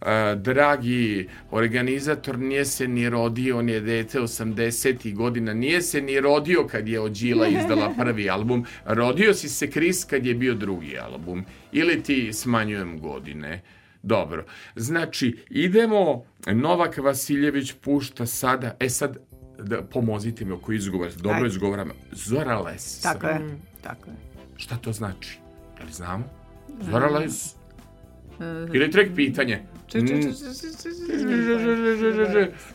Uh, 0.00 0.40
dragi 0.40 1.28
organizator 1.50 2.38
nije 2.38 2.64
se 2.64 2.88
ni 2.88 3.08
rodio, 3.10 3.58
on 3.58 3.68
je 3.68 3.80
dete 3.80 4.18
80. 4.20 5.14
godina, 5.14 5.54
nije 5.54 5.82
se 5.82 6.00
ni 6.00 6.20
rodio 6.20 6.66
kad 6.66 6.88
je 6.88 7.00
Ođila 7.00 7.48
izdala 7.60 7.92
prvi 7.98 8.30
album, 8.30 8.64
rodio 8.84 9.34
si 9.34 9.48
se 9.48 9.70
Kris 9.70 10.04
kad 10.04 10.26
je 10.26 10.34
bio 10.34 10.54
drugi 10.54 10.98
album, 10.98 11.44
ili 11.72 12.02
ti 12.02 12.32
smanjujem 12.32 12.98
godine. 13.00 13.62
Dobro. 14.02 14.44
Znači, 14.76 15.38
idemo, 15.50 16.24
Novak 16.46 16.98
Vasiljević 16.98 17.72
pušta 17.72 18.26
sada, 18.26 18.76
e 18.80 18.88
sad, 18.88 19.16
da 19.58 19.82
pomozite 19.82 20.44
mi 20.44 20.52
oko 20.52 20.72
izgovora, 20.72 21.10
dobro 21.16 21.36
Ajde. 21.36 21.48
izgovaram, 21.48 21.90
Zora 22.12 22.60
Les. 22.60 23.00
Tako 23.00 23.26
je, 23.26 23.38
mm. 23.38 23.60
tako 23.82 24.10
je. 24.10 24.16
Šta 24.56 24.76
to 24.76 24.92
znači? 24.92 25.38
Je 25.78 25.84
li 25.84 25.92
znamo? 25.92 26.24
Zora 26.90 27.06
Les? 27.06 27.54
Ili 28.74 28.90
trek 28.90 29.14
pitanje? 29.16 29.62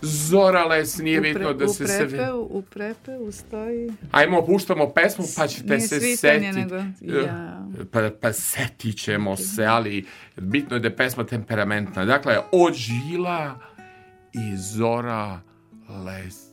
Zora 0.01 0.65
Les, 0.65 0.97
nije 0.97 1.21
bitno 1.21 1.53
da 1.53 1.67
se 1.67 1.87
se... 1.87 2.03
U 2.03 2.07
prepeu, 2.07 2.47
u 2.49 2.61
prepeu 2.61 3.31
stoji... 3.31 3.89
Ajmo, 4.11 4.45
puštamo 4.45 4.89
pesmu, 4.89 5.25
pa 5.37 5.47
ćete 5.47 5.79
se 5.79 5.99
setiti. 5.99 6.75
Ja. 7.01 7.67
Pa, 7.91 8.09
pa 8.21 8.33
setit 8.33 8.97
ćemo 8.97 9.35
se, 9.35 9.65
ali 9.65 10.05
bitno 10.35 10.75
je 10.75 10.79
da 10.79 10.87
je 10.87 10.95
pesma 10.95 11.25
temperamentna. 11.25 12.05
Dakle, 12.05 12.37
od 12.51 12.73
Žila 12.73 13.59
i 14.33 14.57
Zora 14.57 15.41
Les. 15.89 16.44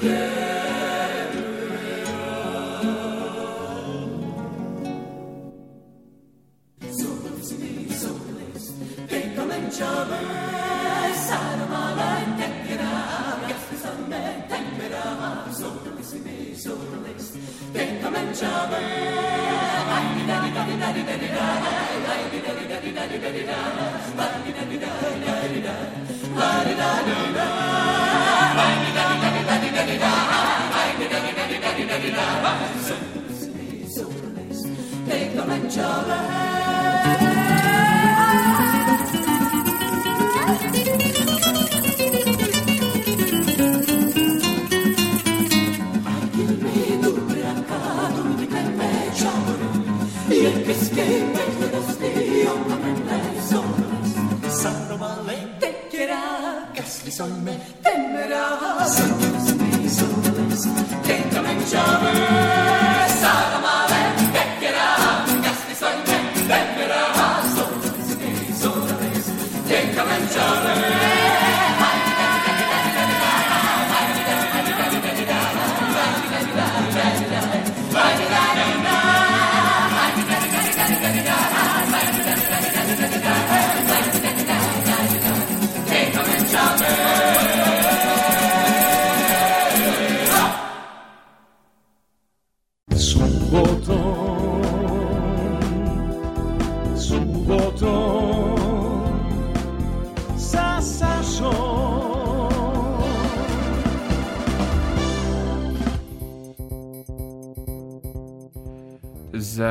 Yeah. 0.00 0.27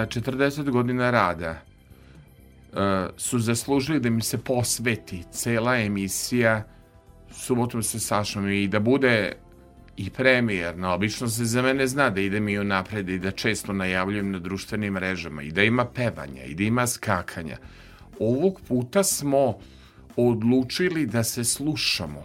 40 0.07 0.69
godina 0.69 1.11
rada 1.11 1.61
uh, 2.71 2.77
su 3.17 3.39
zaslužili 3.39 3.99
da 3.99 4.09
mi 4.09 4.21
se 4.21 4.37
posveti 4.37 5.23
cela 5.31 5.77
emisija 5.77 6.63
subotom 7.31 7.83
sa 7.83 7.99
Sašom 7.99 8.49
i 8.51 8.67
da 8.67 8.79
bude 8.79 9.33
i 9.97 10.09
premijerna. 10.09 10.93
Obično 10.93 11.27
se 11.27 11.45
za 11.45 11.61
mene 11.61 11.87
zna 11.87 12.09
da 12.09 12.21
idem 12.21 12.49
i 12.49 12.63
napred 12.63 13.09
i 13.09 13.19
da 13.19 13.31
često 13.31 13.73
najavljujem 13.73 14.31
na 14.31 14.39
društvenim 14.39 14.93
mrežama 14.93 15.43
i 15.43 15.51
da 15.51 15.63
ima 15.63 15.85
pevanja 15.85 16.43
i 16.43 16.55
da 16.55 16.63
ima 16.63 16.87
skakanja. 16.87 17.57
Ovog 18.19 18.61
puta 18.67 19.03
smo 19.03 19.57
odlučili 20.15 21.05
da 21.05 21.23
se 21.23 21.43
slušamo 21.43 22.23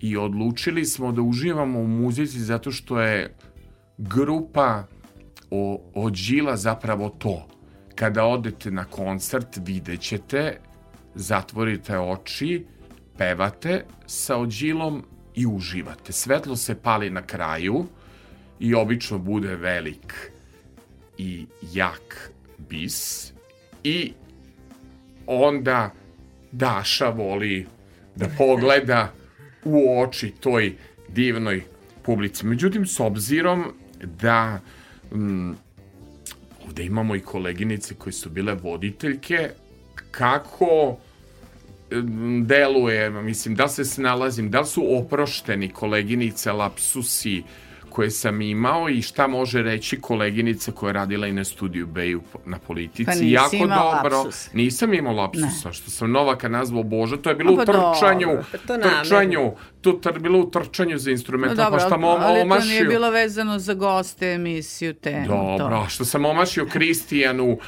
i 0.00 0.16
odlučili 0.16 0.84
smo 0.84 1.12
da 1.12 1.22
uživamo 1.22 1.80
u 1.80 1.86
muzici 1.86 2.38
zato 2.38 2.70
što 2.70 3.00
je 3.00 3.34
grupa 3.98 4.84
o, 5.54 5.80
od 5.94 6.12
Đila 6.12 6.56
zapravo 6.56 7.08
to. 7.08 7.48
Kada 7.94 8.24
odete 8.24 8.70
na 8.70 8.84
koncert, 8.84 9.58
vidjet 9.66 10.00
ćete, 10.00 10.58
zatvorite 11.14 11.98
oči, 11.98 12.64
pevate 13.18 13.84
sa 14.06 14.36
Ođilom 14.36 15.04
i 15.34 15.46
uživate. 15.46 16.12
Svetlo 16.12 16.56
se 16.56 16.74
pali 16.74 17.10
na 17.10 17.22
kraju 17.22 17.86
i 18.60 18.74
obično 18.74 19.18
bude 19.18 19.56
velik 19.56 20.30
i 21.18 21.46
jak 21.72 22.30
bis 22.58 23.32
i 23.84 24.12
onda 25.26 25.90
Daša 26.52 27.08
voli 27.08 27.66
da 28.16 28.26
pogleda 28.38 29.12
u 29.64 30.00
oči 30.00 30.32
toj 30.40 30.76
divnoj 31.08 31.62
publici. 32.02 32.46
Međutim, 32.46 32.86
s 32.86 33.00
obzirom 33.00 33.64
da 34.20 34.60
mm, 35.14 35.54
ovde 36.66 36.84
imamo 36.84 37.16
i 37.16 37.20
koleginice 37.20 37.94
koje 37.94 38.12
su 38.12 38.30
bile 38.30 38.54
voditeljke, 38.54 39.50
kako 40.10 40.98
mm, 41.92 42.46
deluje, 42.46 43.10
mislim, 43.10 43.54
da 43.54 43.68
se 43.68 43.84
snalazim, 43.84 44.50
da 44.50 44.64
su 44.64 44.96
oprošteni 44.98 45.68
koleginice 45.68 46.52
lapsusi 46.52 47.42
koje 47.94 48.10
sam 48.10 48.40
imao 48.40 48.88
i 48.88 49.02
šta 49.02 49.26
može 49.26 49.62
reći 49.62 50.00
koleginica 50.00 50.72
koja 50.72 50.88
je 50.88 50.92
radila 50.92 51.26
i 51.26 51.32
na 51.32 51.44
studiju 51.44 51.86
Beju 51.86 52.22
na 52.46 52.58
politici. 52.58 53.04
Pa 53.04 53.10
nisi 53.10 53.30
jako 53.30 53.56
imao 53.56 54.02
dobro. 54.02 54.16
lapsus. 54.18 54.52
Nisam 54.52 54.94
imao 54.94 55.14
lapsusa, 55.14 55.72
što 55.72 55.90
sam 55.90 56.10
Novaka 56.10 56.48
nazvao 56.48 56.82
Boža, 56.82 57.16
to 57.16 57.30
je 57.30 57.36
bilo 57.36 57.56
Pa 57.56 57.62
u 57.62 57.64
trčanju, 57.64 58.26
dobro. 58.26 58.44
Pa 58.52 58.58
to 58.58 58.78
trčanju, 58.78 59.52
to 59.80 60.08
je 60.08 60.20
bilo 60.20 60.38
u 60.38 60.50
trčanju 60.50 60.98
za 60.98 61.10
No, 61.10 61.12
instrumental, 61.12 61.64
dobro, 61.64 61.78
pa 61.78 61.86
šta 61.86 61.96
mu 61.96 62.06
ali 62.06 62.48
to 62.48 62.58
nije 62.58 62.84
bilo 62.84 63.10
vezano 63.10 63.58
za 63.58 63.74
goste 63.74 64.32
emisiju 64.32 64.94
temu. 64.94 65.26
Dobro, 65.26 65.80
to. 65.82 65.88
što 65.88 66.04
sam 66.04 66.24
omašio 66.24 66.66
Kristijanu 66.66 67.52
uh, 67.52 67.58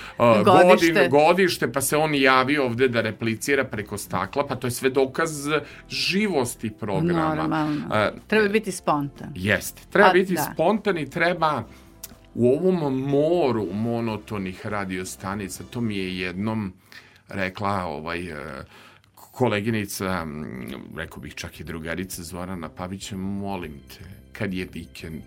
Godište. 0.45 0.93
godin, 0.93 1.11
godište, 1.11 1.73
pa 1.73 1.81
se 1.81 1.97
on 1.97 2.15
javio 2.15 2.65
ovde 2.65 2.89
da 2.89 3.01
replicira 3.01 3.65
preko 3.65 3.99
stakla, 3.99 4.47
pa 4.47 4.57
to 4.57 4.67
je 4.67 4.71
sve 4.71 4.91
dokaz 4.91 5.49
živosti 5.89 6.71
programa. 6.71 7.35
Normalno. 7.35 7.87
Uh, 7.87 8.21
Treba 8.27 8.49
biti 8.49 8.73
spontan. 8.73 9.33
Jeste. 9.35 9.83
Treba 9.91 10.16
biti 10.21 10.35
da. 10.35 10.51
spontan 10.53 10.99
i 10.99 11.11
treba 11.11 11.65
u 12.35 12.49
ovom 12.49 13.01
moru 13.01 13.67
monotonih 13.73 14.67
radiostanica, 14.67 15.65
to 15.71 15.81
mi 15.81 15.97
je 15.97 16.19
jednom 16.19 16.73
rekla 17.29 17.85
ovaj, 17.85 18.31
e, 18.31 18.65
koleginica, 19.15 20.27
rekao 20.97 21.21
bih 21.21 21.35
čak 21.35 21.61
i 21.61 21.65
drugarica 21.65 22.23
Zorana 22.23 22.69
Pavića, 22.69 23.17
molim 23.17 23.73
te, 23.89 24.05
kad 24.33 24.55
je 24.55 24.69
vikend 24.73 25.23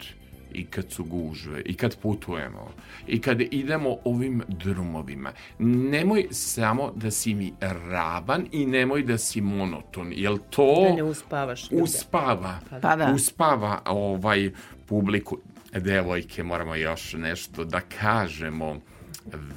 i 0.54 0.66
kad 0.66 0.92
su 0.92 1.04
gužve 1.04 1.62
i 1.66 1.74
kad 1.74 1.98
putujemo 1.98 2.72
i 3.08 3.22
kad 3.22 3.42
idemo 3.42 3.98
ovim 4.04 4.42
drumovima 4.48 5.32
nemoj 5.60 6.28
samo 6.32 6.92
da 6.96 7.12
si 7.12 7.34
mi 7.34 7.54
raban 7.62 8.46
i 8.52 8.66
nemoj 8.66 9.04
da 9.04 9.18
si 9.18 9.42
monoton 9.42 10.12
jel 10.16 10.38
to 10.50 10.86
Da 10.90 10.96
ne 10.96 11.04
uspavaš 11.04 11.72
ljude. 11.72 11.84
uspava? 11.84 12.60
Pa 12.70 12.96
da. 12.96 13.12
uspava 13.16 13.82
ovaj 13.86 14.52
publiku. 14.86 15.38
Devojke 15.74 16.44
moramo 16.44 16.76
još 16.76 17.14
nešto 17.14 17.66
da 17.66 17.80
kažemo 17.80 18.80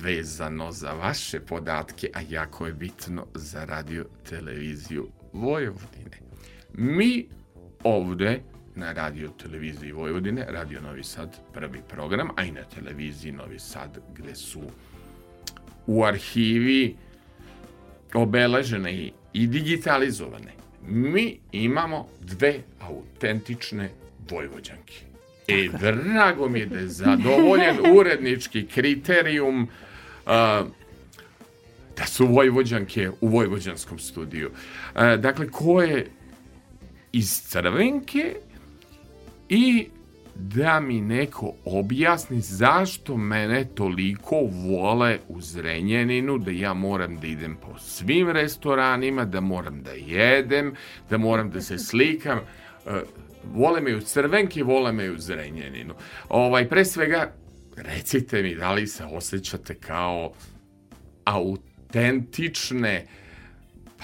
vezano 0.00 0.72
za 0.72 0.92
vaše 0.92 1.40
podatke 1.40 2.10
a 2.14 2.20
jako 2.28 2.66
je 2.66 2.72
bitno 2.72 3.26
za 3.34 3.64
radio 3.64 4.06
televiziju 4.28 5.08
Vojvodine. 5.32 6.18
Mi 6.74 7.26
ovde 7.84 8.42
na 8.74 8.92
radio 8.92 9.28
televiziji 9.28 9.92
Vojvodine, 9.92 10.46
Radio 10.48 10.80
Novi 10.80 11.04
Sad, 11.04 11.38
prvi 11.52 11.80
program, 11.88 12.28
a 12.36 12.44
i 12.44 12.50
na 12.50 12.64
televiziji 12.64 13.32
Novi 13.32 13.58
Sad, 13.58 13.98
gde 14.14 14.34
su 14.34 14.60
u 15.86 16.04
arhivi 16.04 16.96
obeležene 18.14 18.94
i, 18.94 19.12
i 19.32 19.46
digitalizovane. 19.46 20.52
Mi 20.86 21.38
imamo 21.52 22.08
dve 22.20 22.60
autentične 22.80 23.90
Vojvođanke. 24.30 24.94
E, 25.48 25.68
drago 25.80 26.48
mi 26.48 26.58
je 26.60 26.66
da 26.66 26.78
je 26.78 26.88
zadovoljen 27.04 27.76
urednički 27.98 28.66
kriterijum 28.66 29.62
uh, 29.62 30.30
da 31.96 32.06
su 32.06 32.26
Vojvođanke 32.26 33.10
u 33.20 33.28
Vojvođanskom 33.28 33.98
studiju. 33.98 34.50
Uh, 34.94 35.00
dakle, 35.20 35.48
ko 35.48 35.82
je 35.82 36.06
iz 37.12 37.42
Crvenke 37.48 38.34
i 39.54 39.88
da 40.34 40.80
mi 40.80 41.00
neko 41.00 41.54
objasni 41.64 42.40
zašto 42.40 43.16
mene 43.16 43.64
toliko 43.74 44.36
vole 44.36 45.18
u 45.28 45.40
Zrenjaninu, 45.40 46.38
da 46.38 46.50
ja 46.50 46.74
moram 46.74 47.16
da 47.16 47.26
idem 47.26 47.56
po 47.56 47.78
svim 47.78 48.30
restoranima, 48.30 49.24
da 49.24 49.40
moram 49.40 49.82
da 49.82 49.90
jedem, 49.90 50.74
da 51.10 51.18
moram 51.18 51.50
da 51.50 51.60
se 51.60 51.78
slikam. 51.78 52.38
E, 52.38 52.90
vole 53.54 53.80
me 53.80 53.96
u 53.96 54.00
Crvenki, 54.00 54.62
vole 54.62 54.92
me 54.92 55.10
u 55.10 55.18
Zrenjaninu. 55.18 55.94
Ovaj, 56.28 56.68
pre 56.68 56.84
svega, 56.84 57.32
recite 57.76 58.42
mi 58.42 58.54
da 58.54 58.72
li 58.72 58.86
se 58.86 59.04
osjećate 59.04 59.74
kao 59.74 60.32
autentične 61.24 63.06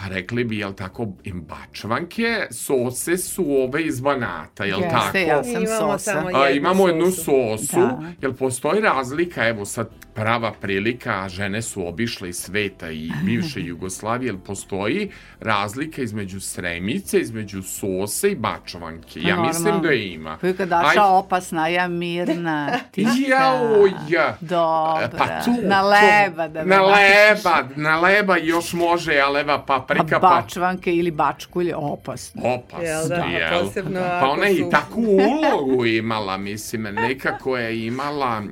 pa 0.01 0.09
rekli 0.09 0.45
bi, 0.45 0.59
jel 0.59 0.73
tako, 0.73 1.07
imbačvanke, 1.25 2.25
sose 2.51 3.17
su 3.17 3.45
ove 3.49 3.83
iz 3.83 4.01
Banata, 4.01 4.65
jel 4.65 4.81
Jeste, 4.81 4.95
tako? 4.95 5.19
ja 5.19 5.45
sam 5.45 5.53
Imamo 5.53 5.93
sosa. 5.93 6.13
samo 6.13 6.29
A, 6.29 6.47
jednu 6.47 6.57
imamo 6.59 6.89
jednu 6.89 7.07
sosu. 7.07 7.25
sosu, 7.57 7.77
Da. 7.77 8.13
jel 8.23 8.33
postoji 8.33 8.81
razlika, 8.81 9.49
evo 9.49 9.65
sad 9.65 9.89
prava 10.19 10.53
prilika, 10.53 11.23
a 11.23 11.29
žene 11.29 11.63
su 11.63 11.87
obišle 11.89 12.29
i 12.29 12.33
sveta 12.33 12.91
i 12.91 13.11
bivše 13.25 13.61
Jugoslavije, 13.63 14.29
jel 14.29 14.39
postoji 14.39 15.11
razlika 15.41 16.03
između 16.03 16.41
sremice, 16.41 17.21
između 17.21 17.63
sose 17.63 18.31
i 18.31 18.35
bačvanke? 18.35 19.21
Ja 19.21 19.41
mislim 19.41 19.81
da 19.83 19.93
ima. 19.93 20.37
Kojka 20.37 20.67
Daša 20.67 20.89
Aj, 20.89 21.09
opasna, 21.11 21.69
ja 21.69 21.89
mirna, 21.89 22.71
tiha. 22.93 23.11
Jao, 23.29 23.87
ja. 24.09 24.37
Dobra. 24.41 25.11
Pa 25.19 25.43
tu, 25.45 25.51
na 25.63 25.83
leba 25.83 26.49
da 26.49 26.65
me 26.65 26.77
Na 26.77 26.83
leba, 26.83 27.69
na 27.77 28.01
leba 28.01 28.37
još 28.37 28.73
može, 28.73 29.19
a 29.19 29.29
leva 29.29 29.65
paprika, 29.65 30.17
A 30.17 30.21
pa 30.21 30.29
bačvanke 30.29 30.95
ili 30.95 31.11
bačkulje 31.11 31.77
opasno. 31.77 32.43
opasno, 32.45 32.85
Jel 32.85 33.09
da, 33.09 33.15
jel? 33.15 33.65
posebno 33.65 34.01
Pa 34.21 34.29
ona 34.29 34.47
je 34.47 34.59
i 34.59 34.71
takvu 34.71 35.03
ulogu 35.03 35.87
imala, 35.87 36.37
mislim, 36.37 36.83
nekako 36.83 37.57
je 37.57 37.87
imala 37.87 38.43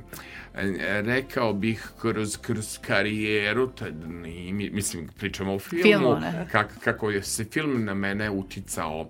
rekao 1.03 1.53
bih 1.53 1.87
kroz, 2.01 2.37
kroz 2.37 2.77
karijeru 2.79 3.67
tad, 3.69 3.93
ni- 4.09 4.53
mi- 4.53 4.69
mislim 4.69 5.07
pričamo 5.09 5.53
o 5.53 5.59
filmu 5.59 5.83
Filmu, 5.83 6.17
kak, 6.51 6.73
kako 6.79 7.11
je 7.11 7.23
se 7.23 7.45
film 7.45 7.85
na 7.85 7.93
mene 7.93 8.29
uticao 8.29 9.09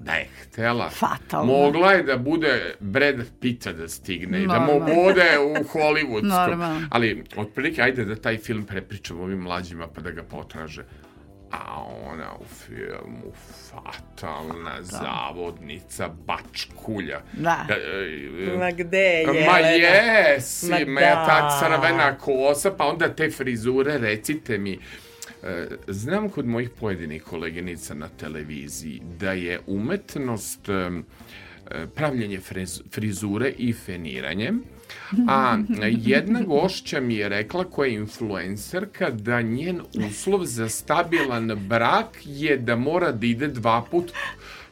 Da 0.00 0.12
je 0.12 0.28
htela. 0.36 0.90
Fatalno. 0.90 1.52
Mogla 1.52 1.92
je 1.92 2.02
da 2.02 2.16
bude 2.18 2.74
Brad 2.80 3.16
Pitta 3.40 3.72
da 3.72 3.88
stigne 3.88 4.42
i 4.42 4.46
da 4.46 4.58
mu 4.60 4.72
bude 4.80 5.38
u 5.40 5.64
Hollywoodskom. 5.64 6.48
Normalno. 6.48 6.86
Ali, 6.90 7.24
otprilike, 7.36 7.82
ajde 7.82 8.04
da 8.04 8.16
taj 8.16 8.38
film 8.38 8.64
prepričamo 8.64 9.22
ovim 9.22 9.38
mlađima 9.38 9.86
pa 9.86 10.00
da 10.00 10.10
ga 10.10 10.22
potraže. 10.22 10.84
A 11.50 11.82
ona 12.06 12.32
u 12.40 12.44
filmu 12.44 13.32
fatalna 13.70 14.82
zavodnica, 14.82 16.08
bačkulja. 16.26 17.20
Da. 17.32 17.66
E, 17.70 17.74
e, 18.44 18.56
Ma 18.58 18.70
gde 18.70 18.98
je 18.98 19.26
Ma 19.46 19.58
Jelena? 19.58 19.68
jesi, 19.68 20.70
Ma 20.70 20.78
ma 20.86 21.00
ja 21.00 21.26
ta 21.26 21.40
da. 21.40 21.58
crvena 21.60 22.18
kosa, 22.18 22.70
pa 22.70 22.84
onda 22.86 23.08
te 23.08 23.30
frizure, 23.30 23.98
recite 23.98 24.58
mi. 24.58 24.78
E, 25.42 25.66
Znam 25.88 26.28
kod 26.28 26.46
mojih 26.46 26.70
pojedinih 26.70 27.22
koleginica 27.22 27.94
na 27.94 28.08
televiziji 28.08 29.02
da 29.20 29.32
je 29.32 29.60
umetnost 29.66 30.68
e, 30.68 31.00
pravljenje 31.94 32.40
frizure 32.90 33.52
i 33.58 33.72
feniranje, 33.72 34.52
a 35.28 35.58
jedna 35.82 36.40
gošća 36.42 37.00
mi 37.00 37.14
je 37.14 37.28
rekla 37.28 37.64
koja 37.64 37.88
je 37.88 37.94
influencerka 37.94 39.10
da 39.10 39.42
njen 39.42 39.80
uslov 40.08 40.44
za 40.44 40.68
stabilan 40.68 41.66
brak 41.68 42.18
je 42.24 42.56
da 42.56 42.76
mora 42.76 43.12
da 43.12 43.26
ide 43.26 43.48
dva 43.48 43.84
put 43.90 44.12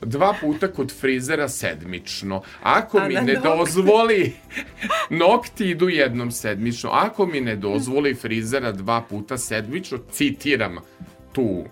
dva 0.00 0.34
puta 0.40 0.68
kod 0.68 0.92
frizera 1.00 1.48
sedmično. 1.48 2.42
Ako 2.62 3.00
mi 3.08 3.14
ne 3.14 3.40
dozvoli 3.42 4.32
nokti 5.10 5.70
idu 5.70 5.88
jednom 5.88 6.30
sedmično. 6.30 6.90
Ako 6.92 7.26
mi 7.26 7.40
ne 7.40 7.56
dozvoli 7.56 8.14
frizera 8.14 8.72
dva 8.72 9.00
puta 9.00 9.38
sedmično, 9.38 9.98
citiram 10.12 10.76
tu 11.32 11.64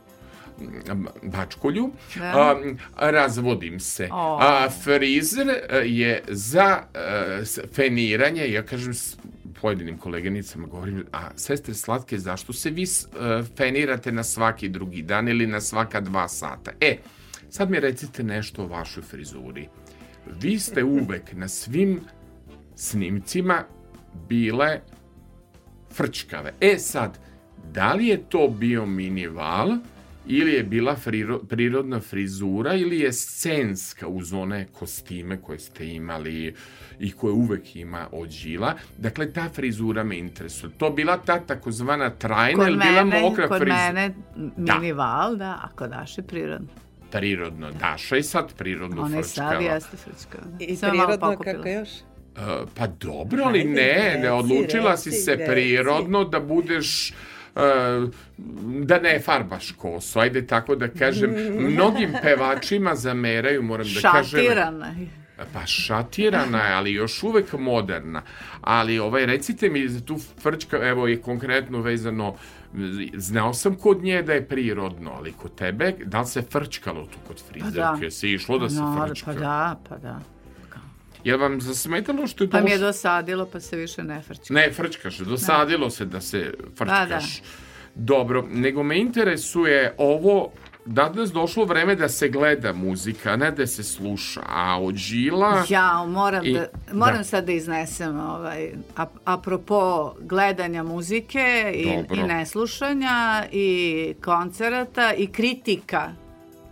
bačkolju, 1.25 1.91
Da. 2.17 2.57
a, 2.97 3.11
razvodim 3.11 3.81
se. 3.81 4.09
O. 4.13 4.39
A, 4.41 4.69
frizer 4.73 5.49
e, 5.49 5.77
je 5.79 6.23
za 6.29 6.83
e, 6.95 7.43
feniranje, 7.69 8.49
ja 8.49 8.63
kažem 8.63 8.95
s 8.95 9.17
pojedinim 9.55 9.99
koleganicama 9.99 10.67
govorim, 10.67 11.05
a 11.13 11.31
sestre 11.37 11.75
slatke, 11.75 12.19
zašto 12.19 12.53
se 12.53 12.71
vi 12.71 12.87
s- 12.87 13.05
e, 13.07 13.09
fenirate 13.57 14.13
na 14.13 14.23
svaki 14.23 14.69
drugi 14.69 15.03
dan 15.03 15.29
ili 15.29 15.47
na 15.47 15.61
svaka 15.61 16.01
dva 16.01 16.29
sata? 16.29 16.71
E, 16.81 16.97
sad 17.51 17.71
mi 17.71 17.81
recite 17.81 18.23
nešto 18.23 18.63
o 18.63 18.69
vašoj 18.69 19.03
frizuri. 19.03 19.69
Vi 20.33 20.59
ste 20.59 20.85
uvek 20.85 21.33
na 21.33 21.49
svim 21.49 22.01
snimcima 22.77 23.65
bile 24.29 24.81
frčkave. 25.91 26.53
E 26.61 26.79
sad, 26.79 27.19
da 27.65 27.93
li 27.93 28.07
je 28.07 28.19
to 28.19 28.49
bio 28.51 28.87
minival 28.87 29.71
ili 30.27 30.53
je 30.53 30.63
bila 30.63 30.97
friro, 30.97 31.39
prirodna 31.39 32.01
frizura 32.01 32.75
ili 32.75 33.01
je 33.01 33.13
scenska 33.13 34.09
uz 34.09 34.33
one 34.33 34.67
kostime 34.73 35.43
koje 35.43 35.59
ste 35.59 35.89
imali 35.89 36.55
i 36.99 37.13
koje 37.13 37.33
uvek 37.33 37.77
ima 37.77 38.09
od 38.13 38.31
žila. 38.31 38.75
Dakle, 38.99 39.33
ta 39.33 39.49
frizura 39.49 40.05
me 40.05 40.19
interesuje. 40.19 40.73
To 40.79 40.91
bila 40.91 41.17
ta 41.17 41.41
takozvana 41.41 42.11
trajna 42.11 42.69
ili 42.69 42.79
bila 42.79 43.05
mokra 43.05 43.49
kod 43.49 43.59
frizura? 43.59 43.93
mene 43.93 44.15
Da. 44.57 44.79
minival, 44.79 45.37
da, 45.37 45.61
a 45.63 45.69
kod 45.77 45.91
Daše 45.91 46.23
prirodno. 46.23 46.69
Prirodno. 47.11 47.71
Daša 47.71 48.17
i 48.17 48.23
sad 48.23 48.55
prirodno 48.55 49.03
Ona 49.03 49.17
je 49.17 49.25
sad 49.25 49.63
jeste 49.63 49.97
frčkava. 49.97 50.45
I 50.61 50.77
Sve 50.77 50.91
prirodno 50.91 51.37
kako 51.37 51.69
još? 51.69 51.89
Uh, 52.37 52.69
pa 52.75 52.87
dobro, 52.87 53.45
ali 53.45 53.65
ne, 53.65 54.19
ne 54.23 54.33
odlučila 54.33 54.97
si 54.97 55.11
se 55.11 55.45
prirodno 55.47 56.25
da 56.25 56.41
budeš 56.41 57.13
da 58.85 58.99
ne 58.99 59.21
farbaš 59.21 59.73
kosu, 59.73 60.19
ajde 60.19 60.47
tako 60.47 60.77
da 60.77 60.89
kažem. 60.89 61.35
Mnogim 61.59 62.13
pevačima 62.23 62.95
zameraju, 62.95 63.63
moram 63.63 63.87
da 63.95 64.11
kažem. 64.11 64.41
Šatirana. 64.41 64.95
Pa 65.53 65.67
šatirana 65.67 66.67
je, 66.67 66.75
ali 66.75 66.93
još 66.93 67.23
uvek 67.23 67.53
moderna. 67.53 68.23
Ali 68.61 68.99
ovaj, 68.99 69.27
recite 69.27 69.69
mi 69.69 69.89
za 69.89 70.01
tu 70.01 70.19
frčka, 70.43 70.89
evo 70.89 71.07
je 71.07 71.21
konkretno 71.21 71.81
vezano, 71.81 72.35
znao 73.15 73.55
sam 73.55 73.75
kod 73.75 74.03
nje 74.03 74.23
da 74.23 74.33
je 74.33 74.49
prirodno, 74.49 75.11
ali 75.11 75.33
kod 75.33 75.55
tebe, 75.55 75.95
da 76.05 76.21
li 76.21 76.27
se 76.27 76.43
frčkalo 76.43 77.07
tu 77.07 77.19
kod 77.27 77.43
frizerke? 77.49 78.05
da. 78.05 78.11
Se 78.11 78.31
išlo 78.31 78.59
da 78.59 78.69
se 78.69 78.77
Naravno, 78.77 79.07
frčka? 79.07 79.33
Pa 79.33 79.39
da, 79.41 79.81
pa 79.89 79.97
da. 79.97 80.21
Je 81.25 81.37
vam 81.37 81.61
zasmetalo 81.61 82.27
što 82.27 82.45
je 82.45 82.51
Pa 82.51 82.61
mi 82.61 82.71
je 82.71 82.79
dosadilo, 82.79 83.47
pa 83.47 83.61
se 83.61 83.77
više 83.77 84.03
ne 84.03 84.23
frčka. 84.23 84.55
Ne, 84.55 84.73
frčkaš, 84.73 85.19
dosadilo 85.19 85.91
se 85.91 86.05
da 86.05 86.21
se 86.21 86.55
frčkaš. 86.77 87.09
Da, 87.09 87.17
da. 87.17 87.21
Dobro, 87.95 88.45
nego 88.51 88.83
me 88.83 88.99
interesuje 88.99 89.95
ovo, 89.99 90.51
danas 90.87 91.33
došlo 91.33 91.65
vreme 91.65 91.95
da 91.95 92.09
se 92.09 92.29
gleda 92.29 92.73
muzika, 92.73 93.37
ne 93.37 93.51
da 93.51 93.67
se 93.67 93.83
sluša, 93.83 94.41
a 94.49 94.81
od 94.83 94.95
žila... 94.95 95.65
Ja, 95.69 96.05
moram, 96.09 96.47
I- 96.47 96.53
da, 96.53 96.67
moram 96.93 97.19
da. 97.19 97.25
sad 97.25 97.45
da 97.45 97.53
iznesem 97.53 98.21
ovaj, 98.21 98.73
ap, 98.97 99.11
apropo 99.25 100.13
gledanja 100.21 100.83
muzike 100.83 101.73
i, 101.75 101.85
Dobro. 101.85 102.17
i 102.17 102.23
neslušanja 102.23 103.45
i 103.53 104.15
koncerata 104.25 105.13
i 105.13 105.27
kritika. 105.27 106.13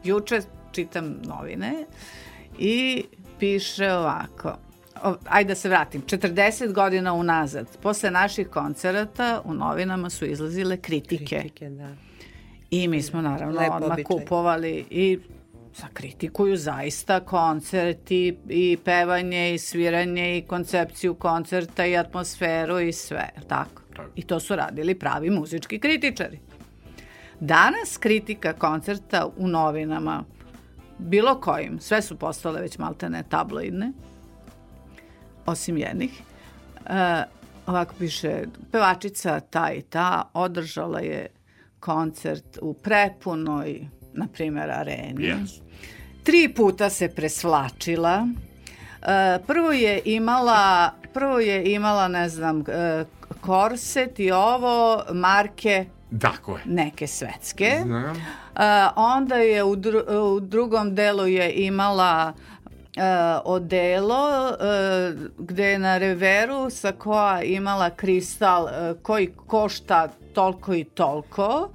Juče 0.04 0.40
čitam 0.72 1.14
novine 1.24 1.86
i 2.58 3.04
piše 3.42 3.92
ovako. 3.92 4.56
O, 5.04 5.14
ajde 5.24 5.48
da 5.48 5.54
se 5.54 5.68
vratim. 5.68 6.02
40 6.02 6.72
godina 6.72 7.12
unazad, 7.12 7.66
posle 7.82 8.10
naših 8.10 8.48
koncerata 8.48 9.42
u 9.44 9.54
novinama 9.54 10.10
su 10.10 10.24
izlazile 10.24 10.76
kritike. 10.76 11.40
Kritike, 11.40 11.70
da. 11.70 11.88
I 12.70 12.88
mi 12.88 13.02
smo 13.02 13.22
naravno 13.22 13.60
Lep 13.60 13.72
odmah 13.72 13.92
običaj. 13.92 14.04
kupovali 14.04 14.84
i 14.90 15.18
sakritikuju 15.72 16.56
zaista 16.56 17.20
koncerti 17.20 18.36
i 18.48 18.78
pevanje 18.84 19.54
i 19.54 19.58
sviranje 19.58 20.38
i 20.38 20.42
koncepciju 20.42 21.14
koncerta 21.14 21.86
i 21.86 21.96
atmosferu 21.96 22.80
i 22.80 22.92
sve? 22.92 23.28
Tako. 23.48 23.82
I 24.16 24.22
to 24.22 24.40
su 24.40 24.56
radili 24.56 24.94
pravi 24.94 25.30
muzički 25.30 25.78
kritičari. 25.78 26.38
Danas 27.40 27.96
kritika 27.96 28.52
koncerta 28.52 29.28
u 29.36 29.48
novinama, 29.48 30.24
bilo 31.02 31.40
kojim, 31.40 31.80
sve 31.80 32.02
su 32.02 32.16
postale 32.18 32.60
već 32.60 32.78
maltene 32.78 33.22
tabloidne, 33.28 33.92
osim 35.46 35.76
jednih, 35.76 36.20
e, 36.86 37.22
ovako 37.66 37.94
piše, 37.98 38.44
pevačica 38.72 39.40
ta 39.40 39.72
i 39.72 39.82
ta 39.82 40.30
održala 40.34 41.00
je 41.00 41.26
koncert 41.80 42.58
u 42.62 42.74
prepunoj, 42.74 43.86
na 44.12 44.26
primjer, 44.32 44.70
areni. 44.70 45.24
Yes. 45.24 45.60
Tri 46.22 46.54
puta 46.54 46.90
se 46.90 47.08
presvlačila. 47.08 48.28
E, 49.02 49.38
prvo 49.46 49.72
je 49.72 50.02
imala, 50.04 50.92
prvo 51.12 51.38
je 51.38 51.72
imala, 51.72 52.08
ne 52.08 52.28
znam, 52.28 52.64
e, 52.68 53.04
korset 53.40 54.20
i 54.20 54.30
ovo 54.30 55.02
marke 55.12 55.86
Tako 56.20 56.56
je. 56.56 56.62
neke 56.64 57.06
svetske. 57.06 57.78
Znam. 57.82 58.16
E, 58.56 58.88
onda 58.96 59.34
je 59.34 59.64
u, 59.64 59.76
dru- 59.76 60.36
u 60.36 60.40
drugom 60.40 60.94
delu 60.94 61.26
je 61.26 61.52
imala 61.52 62.32
e, 62.96 63.02
odelo 63.44 64.48
e, 64.48 65.12
gde 65.38 65.64
je 65.64 65.78
na 65.78 65.98
reveru 65.98 66.70
sa 66.70 66.92
koja 66.92 67.42
imala 67.42 67.90
kristal 67.90 68.68
e, 68.68 68.94
koji 69.02 69.32
košta 69.46 70.08
toliko 70.34 70.74
i 70.74 70.84
toliko, 70.84 71.70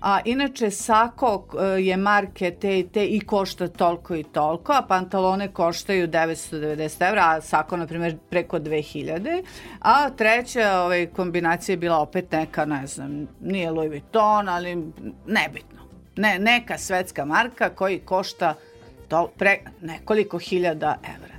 a 0.00 0.18
inače 0.24 0.70
sako 0.70 1.46
je 1.78 1.96
marke 1.96 2.50
te 2.60 2.78
i 2.78 2.88
te 2.88 3.06
i 3.06 3.20
košta 3.20 3.68
toliko 3.68 4.14
i 4.14 4.22
toliko, 4.22 4.72
a 4.72 4.82
pantalone 4.82 5.48
koštaju 5.52 6.08
990 6.08 7.08
evra, 7.08 7.22
a 7.26 7.40
sako, 7.40 7.76
na 7.76 7.86
primjer, 7.86 8.16
preko 8.30 8.58
2000, 8.58 9.42
a 9.80 10.10
treća 10.10 10.80
ovaj, 10.80 11.06
kombinacija 11.06 11.72
je 11.72 11.76
bila 11.76 11.98
opet 11.98 12.32
neka, 12.32 12.64
ne 12.64 12.86
znam, 12.86 13.26
nije 13.40 13.70
Louis 13.70 13.90
Vuitton, 13.90 14.48
ali 14.48 14.92
nebitno. 15.26 15.77
Ne, 16.18 16.38
neka 16.38 16.78
svetska 16.78 17.24
marka 17.24 17.70
koji 17.70 17.98
košta 17.98 18.54
to, 19.08 19.32
pre, 19.38 19.58
nekoliko 19.82 20.38
hiljada 20.38 20.98
evra. 21.16 21.34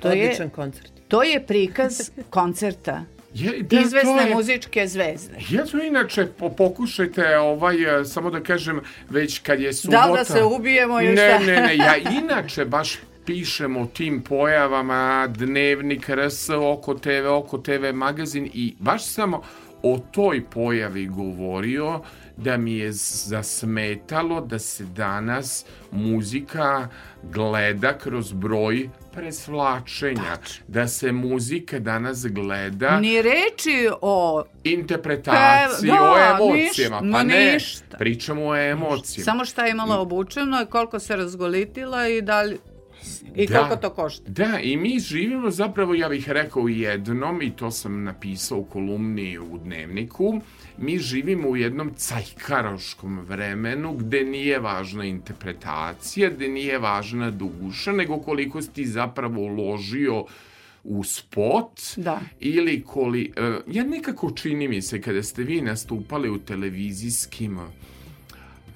To 0.00 0.08
je, 0.10 0.24
Odličan 0.24 0.50
koncert. 0.50 0.92
to 1.08 1.22
je 1.22 1.46
prikaz 1.46 2.10
koncerta 2.30 3.04
Je, 3.34 3.62
da, 3.62 3.80
izvesne 3.80 4.28
je- 4.28 4.34
muzičke 4.34 4.86
zvezde. 4.86 5.36
Ja 5.50 5.64
to 5.64 5.84
inače, 5.84 6.26
po, 6.26 6.48
pokušajte, 6.50 7.38
ovaj, 7.38 8.00
e, 8.00 8.04
samo 8.04 8.30
da 8.30 8.40
kažem, 8.40 8.80
već 9.10 9.38
kad 9.38 9.60
je 9.60 9.72
subota... 9.72 10.00
Da 10.00 10.12
li 10.12 10.18
da 10.18 10.24
se 10.24 10.42
ubijemo 10.44 11.00
ili 11.00 11.14
ne, 11.14 11.34
šta? 11.34 11.46
Ne, 11.46 11.60
ne, 11.60 11.76
ja 11.76 11.96
inače 12.22 12.64
baš 12.64 12.98
pišem 13.26 13.76
o 13.76 13.86
tim 13.86 14.22
pojavama, 14.22 15.28
dnevnik, 15.28 16.08
RS, 16.08 16.48
Oko 16.50 16.94
TV, 16.94 17.26
Oko 17.28 17.58
TV 17.58 17.94
magazin 17.94 18.50
i 18.54 18.74
baš 18.78 19.04
samo 19.04 19.42
o 19.82 19.98
toj 20.12 20.44
pojavi 20.44 21.06
govorio 21.06 22.00
da 22.38 22.56
mi 22.56 22.72
je 22.72 22.92
zasmetalo 22.92 24.40
da 24.40 24.58
se 24.58 24.84
danas 24.84 25.64
muzika 25.90 26.88
gleda 27.24 27.98
kroz 27.98 28.32
broj 28.32 28.88
presvlačenja. 29.12 30.36
Da 30.68 30.88
se 30.88 31.12
muzika 31.12 31.78
danas 31.78 32.26
gleda... 32.26 33.00
Ni 33.00 33.22
reči 33.22 33.88
o... 34.00 34.44
Interpretaciji, 34.64 35.90
Pe- 35.90 35.96
da, 35.96 36.02
o 36.02 36.16
emocijama. 36.36 37.00
niš- 37.00 37.12
pa 37.12 37.22
ne, 37.22 37.52
ništa. 37.54 37.96
pričamo 37.98 38.46
o 38.46 38.56
emocijama. 38.56 39.24
Samo 39.24 39.44
šta 39.44 39.64
je 39.64 39.70
imala 39.70 39.98
obučeno 39.98 40.62
i 40.62 40.66
koliko 40.66 40.98
se 40.98 41.16
razgolitila 41.16 42.08
i 42.08 42.22
da 42.22 42.42
li... 42.42 42.58
I 43.36 43.46
Da. 43.46 43.58
koliko 43.58 43.76
to 43.76 43.90
košta. 43.90 44.22
Da, 44.26 44.58
i 44.62 44.76
mi 44.76 45.00
živimo 45.00 45.50
zapravo, 45.50 45.94
ja 45.94 46.08
bih 46.08 46.30
rekao 46.30 46.62
u 46.62 46.68
jednom, 46.68 47.42
i 47.42 47.50
to 47.50 47.70
sam 47.70 48.04
napisao 48.04 48.58
u 48.58 48.64
kolumni 48.64 49.38
u 49.38 49.58
dnevniku, 49.58 50.40
mi 50.78 50.98
živimo 50.98 51.48
u 51.48 51.56
jednom 51.56 51.90
cajkaroškom 51.96 53.18
vremenu 53.20 53.92
gde 53.92 54.24
nije 54.24 54.58
važna 54.58 55.04
interpretacija, 55.04 56.30
gde 56.30 56.48
nije 56.48 56.78
važna 56.78 57.30
duša, 57.30 57.92
nego 57.92 58.18
koliko 58.18 58.62
si 58.62 58.72
ti 58.72 58.86
zapravo 58.86 59.40
uložio 59.40 60.24
u 60.84 61.04
spot 61.04 61.80
Da. 61.96 62.20
ili 62.40 62.82
koli... 62.82 63.32
e, 63.36 63.58
Ja 63.66 63.84
nekako 63.84 64.30
čini 64.30 64.68
mi 64.68 64.82
se 64.82 65.02
kada 65.02 65.22
ste 65.22 65.42
vi 65.42 65.60
nastupali 65.60 66.30
u 66.30 66.38
televizijskim 66.38 67.58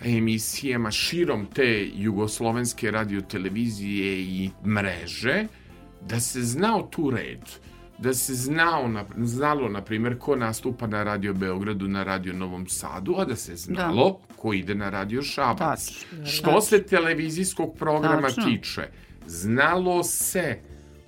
emisijama 0.05 0.91
širom 0.91 1.47
te 1.47 1.91
jugoslovenske 1.95 2.91
radiotelevizije 2.91 4.21
i 4.21 4.51
mreže, 4.67 5.47
da 6.01 6.21
se 6.21 6.43
znao 6.43 6.83
tu 6.83 7.11
red 7.11 7.41
da 8.03 8.15
se 8.15 8.35
znao, 8.35 8.89
na, 8.89 9.05
znalo, 9.17 9.69
na 9.69 9.83
primjer, 9.83 10.19
ko 10.19 10.37
nastupa 10.37 10.87
na 10.87 11.03
Radio 11.03 11.35
Beogradu, 11.35 11.89
na 11.89 12.03
Radio 12.03 12.33
Novom 12.33 12.67
Sadu, 12.67 13.15
a 13.19 13.25
da 13.25 13.37
se 13.37 13.57
znalo 13.57 14.21
ko 14.37 14.53
ide 14.53 14.75
na 14.75 14.91
Radio 14.91 15.23
Šabac. 15.23 15.87
Tačno. 15.87 16.27
Što 16.27 16.61
se 16.61 16.83
televizijskog 16.83 17.77
programa 17.79 18.29
Tačno. 18.29 18.45
tiče, 18.45 18.89
znalo 19.27 20.03
se 20.03 20.59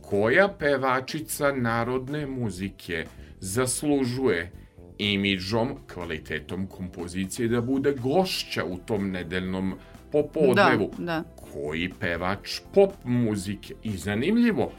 koja 0.01 0.49
pevačica 0.49 1.53
narodne 1.53 2.27
muzike 2.27 3.07
zaslužuje 3.41 4.53
imidžom, 4.99 5.75
kvalitetom 5.95 6.67
kompozicije 6.67 7.49
da 7.49 7.61
bude 7.61 7.93
gošća 7.93 8.65
u 8.65 8.79
tom 8.79 9.11
nedeljnom 9.11 9.75
popodnevu. 10.13 10.91
Da, 10.99 11.05
da. 11.05 11.25
Koji 11.53 11.91
pevač 12.01 12.61
pop 12.75 12.93
muzike. 13.05 13.75
I 13.83 13.97
zanimljivo, 13.97 14.73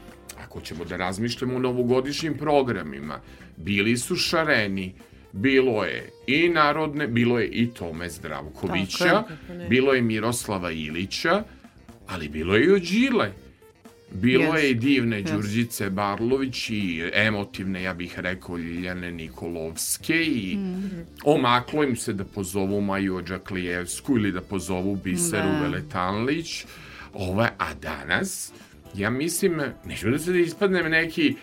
ako 0.44 0.60
ćemo 0.60 0.84
da 0.84 0.96
razmišljamo 0.96 1.56
o 1.56 1.58
novogodišnjim 1.58 2.36
programima, 2.38 3.20
bili 3.56 3.96
su 3.96 4.16
šareni, 4.16 4.94
bilo 5.32 5.84
je 5.84 6.10
i 6.26 6.48
narodne, 6.48 7.06
bilo 7.06 7.38
je 7.38 7.48
i 7.48 7.66
Tome 7.74 8.08
Zdravkovića, 8.08 9.04
Tako 9.04 9.52
je, 9.52 9.68
bilo 9.68 9.92
je 9.92 10.02
Miroslava 10.02 10.70
Ilića, 10.70 11.42
ali 12.06 12.28
bilo 12.28 12.56
je 12.56 12.64
i 12.64 12.70
od 12.70 12.82
Đile. 12.82 13.32
Bilo 14.10 14.44
Yes. 14.44 14.56
je 14.56 14.70
i 14.70 14.74
divne 14.74 15.22
Yes. 15.22 15.32
Đurđice 15.32 15.90
Barlović 15.90 16.70
i 16.70 17.10
emotivne, 17.12 17.82
ja 17.82 17.94
bih 17.94 18.18
rekao, 18.18 18.56
Ljiljane 18.56 19.10
Nikolovske 19.10 20.14
i 20.16 20.58
omaklo 21.24 21.84
im 21.84 21.96
se 21.96 22.12
da 22.12 22.24
pozovu 22.24 22.80
Maju 22.80 23.16
Ođaklijevsku 23.16 24.16
ili 24.16 24.32
da 24.32 24.40
pozovu 24.40 24.96
Biseru 24.96 25.48
Da. 25.48 25.60
Veletanlić. 25.60 26.64
Ova, 27.14 27.48
a 27.58 27.74
danas, 27.74 28.52
ja 28.94 29.10
mislim, 29.10 29.60
neću 29.84 30.10
da 30.10 30.18
se 30.18 30.32
da 30.32 30.38
ispadnem 30.38 30.90
neki 30.90 31.34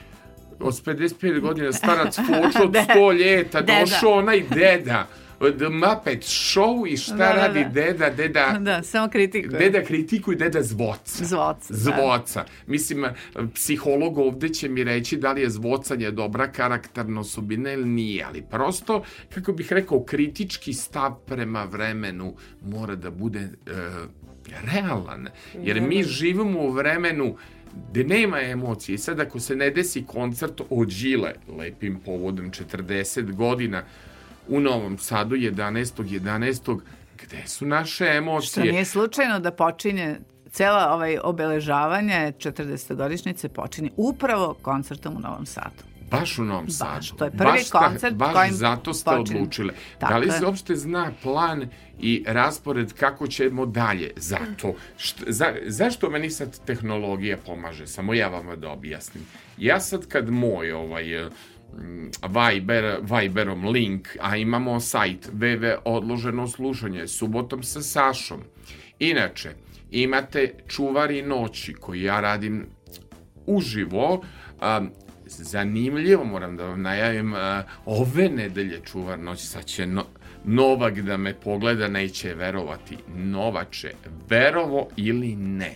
od 0.60 0.74
55 0.84 1.40
godina 1.40 1.72
starac 1.72 2.16
fočo 2.28 2.64
od 2.64 2.72
100 2.72 3.18
ljeta, 3.18 3.62
Deda. 3.62 3.80
došao 3.80 4.12
onaj 4.14 4.44
deda 4.50 5.08
od 5.44 5.62
Muppet 5.62 6.24
Show 6.24 6.88
i 6.94 6.98
šta 6.98 7.16
Da, 7.16 7.26
da, 7.26 7.34
radi 7.34 7.64
da. 7.64 7.70
deda, 7.70 8.10
deda, 8.10 8.58
Da, 8.60 8.84
samo 8.84 9.10
kritikuje. 9.10 9.60
deda 9.60 9.84
kritikuje, 9.84 10.38
deda 10.38 10.62
zvoca. 10.62 11.26
Zvoca, 11.26 11.74
da. 11.74 11.76
Zvoca. 11.78 12.46
Mislim, 12.68 13.06
psiholog 13.54 14.18
ovde 14.18 14.50
će 14.50 14.70
mi 14.70 14.84
reći 14.84 15.18
da 15.18 15.32
li 15.32 15.42
je 15.42 15.50
zvocanje 15.50 16.12
dobra 16.12 16.52
karakterna 16.52 17.22
osobina 17.22 17.72
ili 17.72 17.86
nije, 17.86 18.24
ali 18.24 18.42
prosto, 18.42 19.04
kako 19.34 19.54
bih 19.54 19.74
rekao, 19.74 20.04
kritički 20.04 20.74
stav 20.74 21.16
prema 21.26 21.64
vremenu 21.64 22.36
mora 22.62 22.96
da 22.96 23.12
bude 23.12 23.40
e, 23.40 23.50
realan. 24.74 25.28
Jer 25.64 25.82
mi 25.82 26.04
živimo 26.04 26.60
u 26.60 26.72
vremenu 26.72 27.36
gde 27.90 28.04
nema 28.04 28.42
emocije. 28.42 28.98
Sad 28.98 29.20
ako 29.20 29.40
se 29.40 29.56
ne 29.56 29.70
desi 29.70 30.04
koncert 30.06 30.62
od 30.70 30.90
Žile, 30.90 31.34
lepim 31.58 32.00
povodom 32.06 32.52
40 32.52 33.32
godina, 33.36 33.84
u 34.48 34.60
Novom 34.60 34.98
Sadu 34.98 35.36
11. 35.36 35.84
11. 36.04 36.80
gde 37.18 37.48
su 37.48 37.66
naše 37.66 37.94
Što 37.96 38.06
emocije? 38.08 38.72
nije 38.72 38.86
slučajno 38.86 39.40
da 39.40 39.52
počinje 39.52 40.16
cela 40.52 40.94
ovaj 40.94 41.18
obeležavanje 41.20 42.34
40-godišnjice 42.34 43.48
počinje 43.48 43.90
upravo 43.98 44.56
koncertom 44.62 45.16
u 45.16 45.20
Novom 45.20 45.46
Sadu. 45.46 45.84
Baš 46.12 46.40
u 46.40 46.44
Novom 46.44 46.66
Baš, 46.66 46.74
Sadu. 46.74 47.18
to 47.18 47.26
je 47.26 47.32
prvi 47.32 47.44
baš 47.44 47.70
ta- 47.70 47.80
koncert 47.80 48.16
Baš 48.16 48.34
kojim 48.34 48.54
zato 48.54 48.94
ste 48.94 49.12
počinje. 49.12 49.40
odlučili. 49.40 49.74
Tako 50.00 50.14
da 50.14 50.20
li 50.20 50.32
se 50.32 50.46
uopšte 50.46 50.76
zna 50.76 51.12
plan 51.24 51.70
i 52.00 52.24
raspored 52.28 52.94
kako 52.94 53.28
ćemo 53.28 53.66
dalje? 53.66 54.12
Zato. 54.18 54.74
Št, 54.98 55.24
za, 55.28 55.54
zašto 55.66 56.10
meni 56.10 56.30
sad 56.30 56.60
tehnologija 56.66 57.38
pomaže? 57.38 57.88
Samo 57.88 58.14
ja 58.14 58.28
vama 58.28 58.56
da 58.56 58.70
objasnim. 58.70 59.24
Ja 59.58 59.80
sad 59.80 60.08
kad 60.08 60.30
moj 60.30 60.72
ovaj 60.72 61.06
Viber, 62.30 62.98
Viberom 63.02 63.66
link, 63.66 64.08
a 64.22 64.38
imamo 64.38 64.80
sajt 64.80 65.30
www 65.34 65.78
odloženo 65.86 66.48
slušanje 66.48 67.08
subotom 67.08 67.64
sa 67.64 67.82
Sašom. 67.82 68.42
Inače, 69.00 69.50
imate 69.92 70.54
čuvari 70.68 71.22
noći 71.22 71.74
koji 71.74 72.02
ja 72.02 72.20
radim 72.20 72.66
uživo, 73.46 74.24
a, 74.62 74.82
zanimljivo 75.28 76.24
moram 76.24 76.58
da 76.58 76.66
vam 76.66 76.82
najavim, 76.82 77.34
a, 77.34 77.64
ove 77.86 78.30
nedelje 78.30 78.80
čuvar 78.86 79.20
noći, 79.20 79.48
sad 79.48 79.66
će 79.66 79.86
no, 79.86 80.06
Novak 80.46 81.00
da 81.00 81.18
me 81.18 81.34
pogleda, 81.34 81.88
neće 81.88 82.34
verovati. 82.34 82.98
Novače, 83.16 83.92
verovo 84.30 84.88
ili 84.96 85.36
ne. 85.36 85.76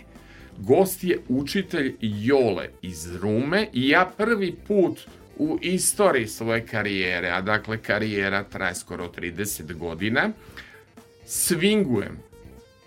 Gost 0.58 1.04
je 1.04 1.18
učitelj 1.28 1.96
Jole 2.00 2.68
iz 2.82 3.16
Rume 3.16 3.66
i 3.72 3.88
ja 3.88 4.10
prvi 4.16 4.56
put 4.68 5.00
u 5.38 5.58
istoriji 5.62 6.26
svoje 6.26 6.66
karijere, 6.66 7.30
a 7.30 7.40
dakle 7.40 7.78
karijera 7.78 8.44
traje 8.44 8.74
skoro 8.74 9.08
30 9.16 9.74
godina, 9.74 10.30
swingujem 11.26 12.27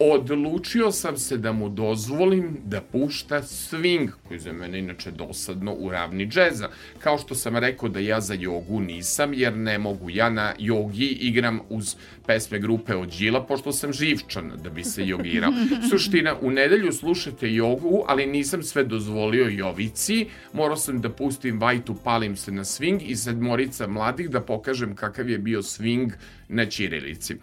odlučio 0.09 0.91
sam 0.91 1.17
se 1.17 1.37
da 1.37 1.51
mu 1.51 1.69
dozvolim 1.69 2.57
da 2.65 2.81
pušta 2.81 3.41
swing, 3.41 4.09
koji 4.27 4.39
za 4.39 4.53
mene 4.53 4.79
inače 4.79 5.11
dosadno 5.11 5.73
u 5.73 5.89
ravni 5.89 6.27
džeza. 6.27 6.69
Kao 6.99 7.17
što 7.17 7.35
sam 7.35 7.57
rekao 7.57 7.89
da 7.89 7.99
ja 7.99 8.21
za 8.21 8.33
jogu 8.33 8.79
nisam, 8.79 9.33
jer 9.33 9.57
ne 9.57 9.77
mogu. 9.77 10.09
Ja 10.09 10.29
na 10.29 10.53
jogi 10.59 11.07
igram 11.07 11.59
uz 11.69 11.95
pesme 12.27 12.59
grupe 12.59 12.95
od 12.95 13.09
Đila, 13.09 13.45
pošto 13.45 13.71
sam 13.71 13.93
živčan 13.93 14.51
da 14.63 14.69
bi 14.69 14.83
se 14.83 15.07
jogirao. 15.07 15.51
Suština, 15.89 16.35
u 16.41 16.51
nedelju 16.51 16.91
slušate 16.91 17.53
jogu, 17.53 18.03
ali 18.07 18.25
nisam 18.25 18.63
sve 18.63 18.83
dozvolio 18.83 19.47
Jovici. 19.47 20.25
Morao 20.53 20.77
sam 20.77 21.01
da 21.01 21.09
pustim 21.09 21.59
vajtu, 21.59 21.95
palim 22.03 22.35
se 22.35 22.51
na 22.51 22.63
swing 22.63 22.99
i 23.01 23.15
sedmorica 23.15 23.87
mladih 23.87 24.29
da 24.29 24.41
pokažem 24.41 24.95
kakav 24.95 25.29
je 25.29 25.37
bio 25.37 25.61
swing 25.61 26.11
na 26.51 26.65
Ćirilici. 26.65 27.35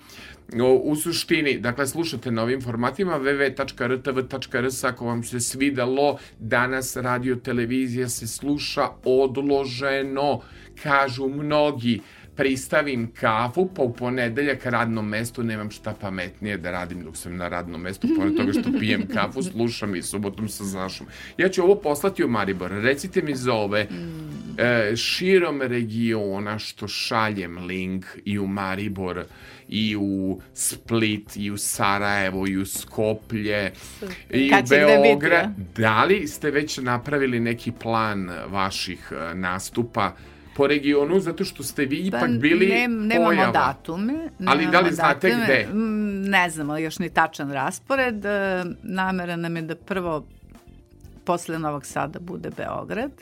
O, 0.61 0.75
u 0.75 0.97
suštini, 0.97 1.59
dakle, 1.59 1.87
slušate 1.87 2.31
na 2.31 2.43
ovim 2.43 2.63
formatima 2.63 3.19
www.rtv.rs 3.19 4.85
ako 4.85 5.07
vam 5.07 5.23
se 5.23 5.41
svidalo, 5.41 6.19
danas 6.39 6.97
radio 6.97 7.37
televizija 7.37 8.09
se 8.09 8.27
sluša 8.27 8.89
odloženo, 9.05 10.41
kažu 10.83 11.29
mnogi, 11.29 12.01
pristavim 12.39 13.11
kafu, 13.21 13.71
pa 13.77 13.83
u 13.83 13.93
ponedeljak 13.93 14.67
radnom 14.67 15.09
mestu 15.09 15.43
nemam 15.43 15.71
šta 15.71 15.95
pametnije 16.01 16.57
da 16.57 16.71
radim 16.71 17.03
dok 17.03 17.17
sam 17.17 17.37
na 17.37 17.49
radnom 17.49 17.81
mestu, 17.81 18.09
pored 18.17 18.37
toga 18.37 18.53
što 18.53 18.79
pijem 18.79 19.07
kafu, 19.15 19.43
slušam 19.43 19.95
i 19.95 20.03
subotom 20.03 20.49
sa 20.49 20.65
Zašom. 20.65 21.07
Ja 21.39 21.49
ću 21.49 21.63
ovo 21.63 21.75
poslati 21.75 22.25
u 22.25 22.29
Maribor. 22.29 22.71
Recite 22.71 23.23
mi 23.23 23.35
za 23.35 23.55
ove 23.55 23.87
e, 24.59 24.97
širom 24.97 25.63
regiona 25.63 26.59
što 26.59 26.89
šaljem 26.89 27.59
link 27.59 28.07
i 28.25 28.39
u 28.39 28.47
Maribor 28.47 29.25
i 29.69 29.97
u 29.97 30.41
Split 30.55 31.37
i 31.37 31.51
u 31.51 31.57
Sarajevo 31.57 32.47
i 32.49 32.57
u 32.57 32.67
Skoplje 32.67 33.73
i 34.31 34.51
Kad 34.51 34.65
u 34.65 34.69
Beograd. 34.69 35.51
Da 35.77 36.05
li 36.05 36.27
ste 36.27 36.51
već 36.51 36.79
napravili 36.79 37.41
neki 37.41 37.73
plan 37.73 38.31
vaših 38.49 39.13
e, 39.13 39.35
nastupa 39.35 40.13
po 40.59 40.67
regionu, 40.67 41.21
zato 41.21 41.45
što 41.45 41.63
ste 41.63 41.85
vi 41.85 41.97
ipak 41.97 42.31
bili 42.31 42.69
Pa 42.69 42.75
ne, 42.75 42.89
nemamo 42.89 43.27
pojava. 43.27 43.53
datume. 43.53 44.29
Ali 44.47 44.67
da 44.67 44.81
li 44.81 44.85
nemamo 44.85 44.91
znate 44.91 45.29
datume. 45.29 45.45
gde? 45.45 45.69
Ne 46.31 46.51
znamo 46.51 46.79
još 46.79 46.99
ni 46.99 47.11
tačan 47.11 47.53
raspored. 47.53 48.25
E, 48.25 48.65
Namera 48.83 49.37
nam 49.37 49.57
je 49.57 49.63
da 49.63 49.77
prvo 49.77 50.27
posle 51.25 51.59
Novog 51.59 51.87
Sada 51.87 52.19
bude 52.21 52.51
Beograd 52.51 53.13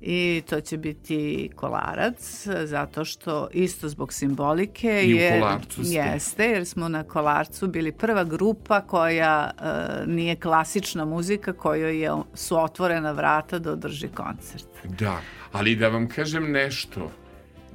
i 0.00 0.42
to 0.50 0.60
će 0.60 0.76
biti 0.76 1.50
kolarac 1.56 2.46
zato 2.64 3.04
što 3.04 3.48
isto 3.52 3.88
zbog 3.88 4.12
simbolike 4.12 5.02
I 5.04 5.14
u 5.14 5.16
jer, 5.16 5.44
jeste 5.76 6.44
jer 6.44 6.66
smo 6.66 6.88
na 6.88 7.04
kolarcu 7.04 7.66
bili 7.68 7.92
prva 7.92 8.24
grupa 8.24 8.80
koja 8.80 9.50
e, 9.50 9.62
nije 10.06 10.36
klasična 10.36 11.04
muzika 11.04 11.52
kojoj 11.52 12.00
je, 12.00 12.10
su 12.34 12.62
otvorena 12.62 13.12
vrata 13.12 13.58
da 13.58 13.72
održi 13.72 14.08
koncert. 14.08 14.68
Da, 14.84 15.20
ali 15.56 15.76
da 15.76 15.88
vam 15.88 16.08
kažem 16.08 16.52
nešto, 16.52 17.12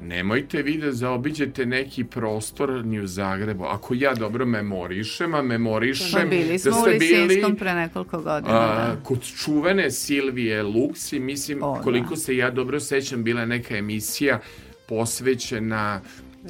nemojte 0.01 0.61
vi 0.61 0.77
da 0.77 0.91
zaobiđete 0.91 1.65
neki 1.65 2.03
prostor 2.03 2.85
ni 2.85 2.99
u 2.99 3.07
Zagrebu. 3.07 3.63
Ako 3.63 3.93
ja 3.93 4.13
dobro 4.15 4.45
memorišem, 4.45 5.33
a 5.35 5.41
memorišem 5.41 6.29
bili 6.29 6.59
smo 6.59 6.71
da 6.71 6.77
u 6.77 6.81
ste 6.81 6.97
bili 6.99 7.21
Lisinskom 7.21 7.55
pre 7.55 7.73
nekoliko 7.73 8.21
godina. 8.21 8.59
a, 8.59 8.75
da. 8.75 8.95
kod 9.03 9.23
čuvene 9.23 9.91
Silvije 9.91 10.63
Luksi, 10.63 11.19
mislim, 11.19 11.63
O, 11.63 11.75
da. 11.75 11.81
koliko 11.81 12.15
se 12.15 12.37
ja 12.37 12.51
dobro 12.51 12.79
sećam, 12.79 13.23
bila 13.23 13.41
je 13.41 13.47
neka 13.47 13.77
emisija 13.77 14.39
posvećena 14.87 16.01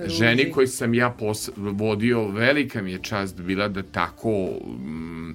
ženi 0.06 0.52
koju 0.52 0.68
sam 0.68 0.94
ja 0.94 1.16
vodio, 1.56 2.28
velika 2.28 2.82
mi 2.82 2.92
je 2.92 3.00
čast 3.02 3.42
bila 3.42 3.68
da 3.68 3.84
tako 3.84 4.50
mm, 4.66 5.34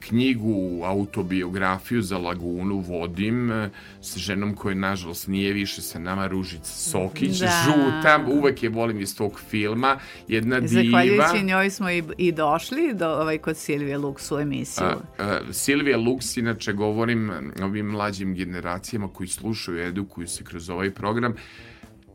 knjigu, 0.00 0.82
autobiografiju 0.84 2.02
za 2.02 2.18
Lagunu 2.18 2.78
vodim 2.78 3.50
e, 3.50 3.70
s 4.00 4.16
ženom 4.16 4.54
koja 4.54 4.74
nažalost 4.74 5.28
nije 5.28 5.52
više 5.52 5.82
sa 5.82 5.98
nama, 5.98 6.26
Ružica 6.26 6.72
Sokić, 6.72 7.38
Da. 7.38 7.64
žuta, 7.64 8.24
uvek 8.28 8.62
je 8.62 8.68
volim 8.68 9.00
iz 9.00 9.16
tog 9.16 9.40
filma, 9.50 9.98
jedna 10.28 10.60
diva. 10.60 10.82
Zahvaljujući 10.82 11.44
njoj 11.44 11.70
smo 11.70 11.90
i, 11.90 12.02
i 12.18 12.32
došli 12.32 12.94
do, 12.94 13.08
ovaj, 13.08 13.38
kod 13.38 13.56
Silvije 13.56 13.98
Lux 13.98 14.34
u 14.36 14.40
emisiju. 14.40 14.86
A, 14.86 14.96
a, 15.18 15.40
Silvija 15.52 15.98
Lux, 15.98 16.38
inače 16.38 16.72
govorim 16.72 17.32
ovim 17.62 17.86
mlađim 17.86 18.34
generacijama 18.34 19.08
koji 19.08 19.28
slušaju, 19.28 19.86
edukuju 19.86 20.28
se 20.28 20.44
kroz 20.44 20.70
ovaj 20.70 20.90
program, 20.90 21.34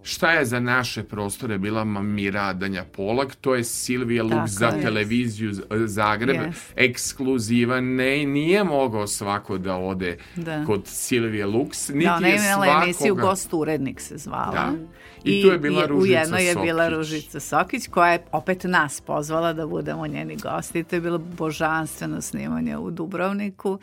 šta 0.04 0.32
je 0.32 0.46
za 0.46 0.60
naše 0.60 1.04
prostore 1.04 1.58
bila 1.58 1.84
Miradanja 1.84 2.86
Polak, 2.86 3.36
to 3.36 3.56
je 3.56 3.64
Silvija 3.64 4.24
Lux 4.24 4.30
Tako 4.32 4.48
za 4.48 4.66
je. 4.68 4.82
televiziju 4.82 5.52
Zagreb, 5.86 6.42
Jest. 6.46 6.74
ekskluziva, 6.76 7.82
ne, 7.82 8.26
nije 8.26 8.64
mogao 8.64 9.08
svako 9.08 9.58
da 9.58 9.76
ode 9.76 10.18
Da. 10.36 10.64
kod 10.66 10.88
Silvije 10.88 11.46
Lux, 11.48 11.90
niti 11.90 12.06
Da, 12.06 12.16
ona 12.16 12.28
je 12.28 12.40
svakoga... 12.40 12.82
emisiju 12.84 13.16
Gost 13.16 13.54
urednik 13.54 14.02
se 14.02 14.18
zvala. 14.18 14.52
Da. 14.52 14.72
I 15.24 15.42
tu 15.42 15.48
je 15.48 15.58
bila 15.60 15.84
i 15.84 15.88
Ružica 15.88 16.04
U 16.04 16.06
jednoj 16.14 16.46
je 16.46 16.56
bila 16.56 16.84
Sokić. 16.86 16.98
Ružica 16.98 17.40
Sokić 17.40 17.88
koja 17.88 18.12
je 18.12 18.24
opet 18.32 18.64
nas 18.64 19.02
pozvala 19.02 19.54
da 19.54 19.68
budemo 19.68 20.08
njeni 20.08 20.36
gosti. 20.36 20.80
I 20.80 20.84
to 20.84 20.96
je 20.96 21.02
bilo 21.02 21.18
božanstveno 21.18 22.22
snimanje 22.22 22.78
u 22.78 22.92
Dubrovniku. 22.92 23.80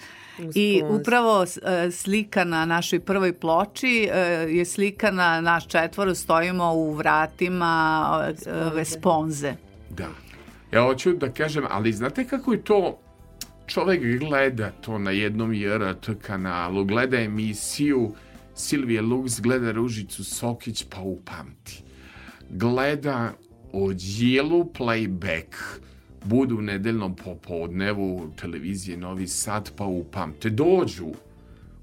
I 0.54 0.80
Sponz. 0.80 1.00
upravo 1.00 1.42
e, 1.42 1.90
slika 1.90 2.44
na 2.44 2.64
našoj 2.64 3.00
prvoj 3.00 3.32
ploči 3.32 4.08
e, 4.12 4.18
je 4.48 4.64
slika 4.64 5.10
na 5.10 5.40
naš 5.40 5.66
četvoro, 6.08 6.14
stojimo 6.14 6.72
u 6.74 6.94
vratima 6.94 8.34
e, 8.46 8.64
ove 8.66 8.84
sponze. 8.84 9.54
Da. 9.90 10.08
Ja 10.72 10.82
hoću 10.82 11.12
da 11.12 11.32
kažem, 11.32 11.64
ali 11.70 11.92
znate 11.92 12.24
kako 12.24 12.52
je 12.52 12.62
to 12.62 12.98
čovek 13.66 14.18
gleda 14.18 14.70
to 14.70 14.98
na 14.98 15.10
jednom 15.10 15.52
JRT 15.52 16.10
kanalu, 16.22 16.84
gleda 16.84 17.20
emisiju 17.20 18.14
Silvije 18.54 19.02
Lux, 19.02 19.40
gleda 19.40 19.72
Ružicu 19.72 20.24
Sokić, 20.24 20.84
pa 20.90 21.00
upamti. 21.00 21.82
Gleda 22.50 23.32
odjelu 23.72 24.64
playback, 24.78 25.54
budu 26.24 26.58
u 26.58 26.62
nedeljnom 26.62 27.16
popodnevu 27.16 28.32
televizije 28.40 28.96
Novi 28.96 29.26
Sad, 29.26 29.70
pa 29.76 29.84
upamte. 29.84 30.50
Dođu 30.50 31.12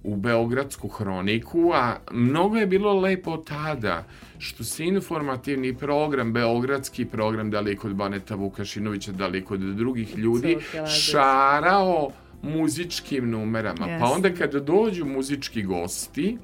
u 0.05 0.15
Beogradsku 0.15 0.87
hroniku, 0.87 1.71
a 1.73 1.97
mnogo 2.11 2.57
je 2.57 2.67
bilo 2.67 2.99
lepo 2.99 3.37
tada 3.37 4.03
što 4.37 4.63
se 4.63 4.85
informativni 4.85 5.73
program, 5.77 6.33
beogradski 6.33 7.05
program, 7.05 7.51
da 7.51 7.59
li 7.59 7.75
kod 7.75 7.95
Baneta 7.95 8.35
Vukašinovića, 8.35 9.11
da 9.11 9.27
li 9.27 9.45
kod 9.45 9.59
drugih 9.59 10.17
ljudi, 10.17 10.57
šarao 10.99 12.11
muzičkim 12.41 13.29
numerama. 13.29 13.85
Pa 13.85 13.91
Jeste. 13.91 14.05
onda 14.05 14.33
kada 14.33 14.59
dođu 14.59 15.05
muzički 15.05 15.63
gosti, 15.63 16.37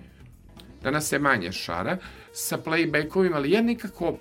danas 0.83 1.07
se 1.07 1.19
manje 1.19 1.51
šara, 1.51 1.97
sa 2.33 2.57
playbackovima, 2.57 3.35
ali 3.35 3.51
ja 3.51 3.61
nekako 3.61 4.17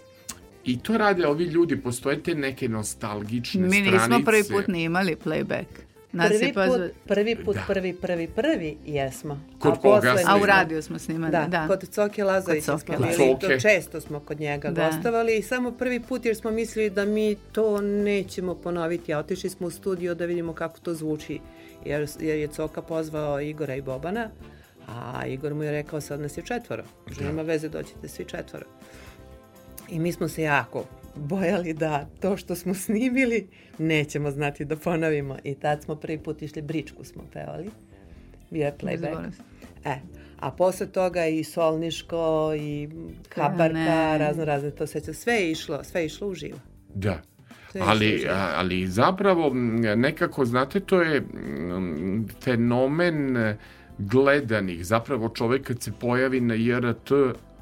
i 0.65 0.79
to 0.79 0.99
rade 0.99 1.27
ovi 1.27 1.45
ljudi, 1.45 1.77
postoje 1.77 2.23
te 2.23 2.35
neke 2.35 2.69
nostalgične 2.69 3.61
Mi 3.61 3.69
stranice. 3.69 3.91
nismo 3.91 4.21
prvi 4.25 4.45
put 4.51 4.69
ni 4.69 4.83
imali 4.83 5.17
playback. 5.25 5.90
Nas 6.12 6.28
Prvi 6.28 6.53
put, 6.53 6.81
prvi 7.07 7.37
put, 7.37 7.55
Da. 7.57 7.62
prvi, 7.66 7.93
prvi, 7.93 8.27
prvi 8.27 8.77
jesmo. 8.87 9.41
Kod 9.59 9.73
A 9.73 9.77
koga? 9.77 10.15
A 10.27 10.39
u 10.43 10.47
radiju 10.47 10.82
smo 10.82 10.99
snimali, 10.99 11.32
Da, 11.32 11.47
da. 11.49 11.66
kod 11.66 11.89
Coke 11.89 12.24
Lazovića 12.24 12.73
Kod 12.73 12.81
smo 12.81 12.97
bili, 12.97 13.37
to 13.41 13.59
često 13.61 14.01
smo 14.01 14.20
kod 14.20 14.41
njega 14.41 14.70
Da. 14.70 14.91
gostovali 14.91 15.37
i 15.37 15.43
samo 15.43 15.73
prvi 15.73 16.01
put 16.01 16.24
jer 16.24 16.37
smo 16.37 16.51
mislili 16.51 16.91
da 16.91 17.05
mi 17.05 17.37
to 17.53 17.81
nećemo 17.81 18.55
ponoviti, 18.55 19.15
a 19.15 19.19
otišli 19.19 19.51
smo 19.51 19.66
u 19.66 19.70
studio 19.70 20.15
da 20.15 20.24
vidimo 20.24 20.53
kako 20.53 20.78
to 20.78 20.95
zvuči, 20.95 21.41
jer, 21.85 22.09
jer 22.20 22.39
je 22.39 22.49
Coka 22.49 22.82
pozvao 22.82 23.41
Igora 23.41 23.74
i 23.74 23.82
Bobana, 23.82 24.31
a 24.89 25.27
Igor 25.27 25.55
mu 25.55 25.62
je 25.62 25.73
rekao 25.73 26.01
sad 26.01 26.20
nas 26.20 26.39
je 26.39 26.43
četvoro, 26.43 26.85
že 27.11 27.24
nema 27.24 27.43
veze 27.43 27.69
doćete 27.69 28.09
svi 28.09 28.24
četvoro. 28.24 28.66
I 29.91 29.99
mi 29.99 30.12
smo 30.12 30.29
se 30.29 30.43
jako 30.43 30.85
bojali 31.15 31.73
da 31.73 32.07
to 32.21 32.37
što 32.37 32.55
smo 32.55 32.75
snimili 32.75 33.49
nećemo 33.79 34.31
znati 34.31 34.65
da 34.65 34.77
ponovimo 34.77 35.37
i 35.45 35.55
tad 35.55 35.83
smo 35.83 35.97
prvi 35.97 36.19
put 36.19 36.43
išli 36.43 36.62
Bričku 36.62 37.05
smo 37.05 37.23
pevali, 37.33 37.71
bio 38.51 38.65
je 38.65 38.75
playback. 38.81 39.31
E, 39.85 39.97
a 40.41 40.51
posle 40.51 40.87
toga 40.87 41.27
i 41.27 41.45
Solniško 41.45 42.55
i 42.57 42.89
Habarka, 43.35 43.79
ne. 43.79 44.19
razno 44.19 44.45
razne 44.45 44.71
to 44.71 44.87
seća, 44.87 45.12
sve 45.12 45.35
je 45.35 45.51
išlo, 45.51 45.85
sve 45.85 46.01
je 46.01 46.07
išlo 46.07 46.29
uživo. 46.29 46.59
Da. 46.95 47.23
Ali, 47.81 48.27
ali 48.57 48.87
zapravo 48.87 49.51
nekako, 49.97 50.45
znate, 50.45 50.81
to 50.81 51.03
je 51.03 51.23
fenomen 52.45 53.37
e, 53.37 53.57
gledanih. 53.99 54.87
Zapravo 54.87 55.29
čovek 55.29 55.67
kad 55.67 55.83
se 55.83 55.93
pojavi 56.01 56.41
na 56.41 56.55
JRT 56.55 57.11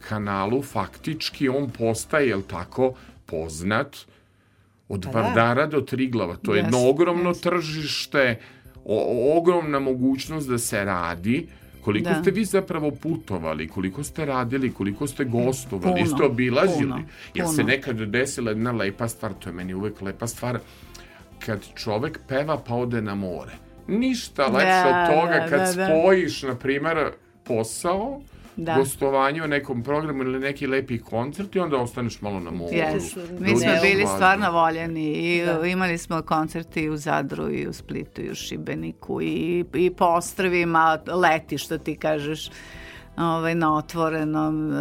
kanalu, 0.09 0.63
faktički 0.65 1.49
on 1.51 1.71
postaje, 1.71 2.29
jel 2.29 2.43
tako, 2.45 2.93
poznat 3.27 3.97
od 4.89 5.03
Pa 5.03 5.13
da. 5.13 5.21
Vardara 5.21 5.67
do 5.69 5.81
Triglava. 5.83 6.37
To 6.39 6.55
je 6.55 6.59
Jest, 6.59 6.67
jedno 6.67 6.89
ogromno 6.89 7.31
jest. 7.31 7.43
tržište, 7.43 8.39
o, 8.87 8.99
ogromna 9.35 9.79
mogućnost 9.81 10.49
da 10.49 10.59
se 10.61 10.85
radi. 10.85 11.47
Koliko 11.81 12.11
Da. 12.11 12.15
ste 12.17 12.31
vi 12.31 12.45
zapravo 12.47 12.91
putovali, 12.93 13.69
koliko 13.69 14.03
ste 14.05 14.25
radili, 14.27 14.73
koliko 14.73 15.07
ste 15.07 15.25
gostovali, 15.27 15.95
Puno, 15.95 16.07
ste 16.09 16.25
obilazili. 16.25 16.91
puno, 16.91 17.03
Jer 17.35 17.47
se 17.49 17.65
nekad 17.65 17.97
desila 17.99 18.51
jedna 18.51 18.73
lepa 18.73 19.09
stvar, 19.09 19.33
to 19.35 19.49
je 19.49 19.55
meni 19.55 19.75
uvek 19.75 20.03
lepa 20.03 20.27
stvar, 20.27 20.59
kad 21.39 21.61
čovek 21.75 22.21
peva 22.29 22.59
pa 22.59 22.75
ode 22.77 23.01
na 23.03 23.15
more. 23.15 23.53
Ništa 23.89 24.47
lepše 24.47 24.67
Da, 24.85 24.89
od 25.03 25.15
toga 25.15 25.35
da, 25.35 25.47
kad 25.47 25.61
da, 25.61 25.73
da. 25.77 25.87
spojiš, 25.89 26.43
na 26.43 26.55
primjer, 26.57 26.99
posao, 27.45 28.21
Da. 28.59 28.75
gostovanje 28.75 29.43
u 29.43 29.49
nekom 29.49 29.83
programu 29.83 30.23
ili 30.23 30.39
neki 30.39 30.67
lepi 30.67 30.99
koncert 31.01 31.57
i 31.57 31.61
onda 31.61 31.77
ostaneš 31.77 32.21
malo 32.21 32.41
na 32.41 32.51
moru. 32.51 32.73
Yes. 32.73 33.15
da 33.29 33.41
Mi 33.41 33.49
smo 33.49 33.57
uđeš 33.59 33.79
u 33.79 33.83
bili 33.83 34.07
stvarno 34.07 34.51
voljeni 34.53 35.05
i 35.07 35.47
Da. 35.47 35.67
imali 35.67 35.99
smo 35.99 36.23
koncerte 36.23 36.83
i 36.83 36.91
u 36.91 36.97
Zadru 36.97 37.51
i 37.51 37.67
u 37.67 37.73
Splitu 37.73 38.21
i 38.23 38.31
u 38.31 38.35
Šibeniku 38.37 39.23
i, 39.23 39.65
i 39.75 39.91
po 39.91 40.05
ostrvima 40.07 40.99
leti 41.09 41.59
što 41.59 41.79
ti 41.79 41.97
kažeš 41.97 42.51
ovaj, 43.19 43.55
na 43.55 43.77
otvorenom 43.77 44.73
e, 44.73 44.77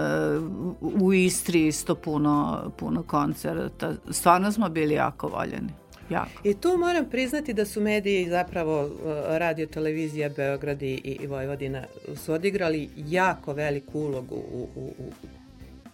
u- 0.81 0.93
u 1.01 1.13
Istri 1.13 1.67
isto 1.67 1.95
puno, 1.95 2.61
puno 2.77 3.03
koncerta 3.03 3.93
stvarno 4.09 4.51
smo 4.51 4.69
bili 4.69 4.93
jako 4.93 5.27
voljeni 5.27 5.69
jako 6.09 6.31
I 6.43 6.53
tu 6.53 6.77
moram 6.77 7.09
priznati 7.09 7.53
da 7.53 7.65
su 7.65 7.81
mediji 7.81 8.29
zapravo 8.29 8.85
uh, 8.85 8.91
radio 9.27 9.67
televizija 9.67 10.29
Beograd 10.29 10.81
i, 10.81 10.93
i 11.03 11.27
Vojvodina 11.27 11.83
su 12.15 12.33
odigrali 12.33 12.89
jako 12.97 13.53
veliku 13.53 13.99
ulogu 13.99 14.35
u, 14.35 14.67
u, 14.75 14.93
u 14.99 15.11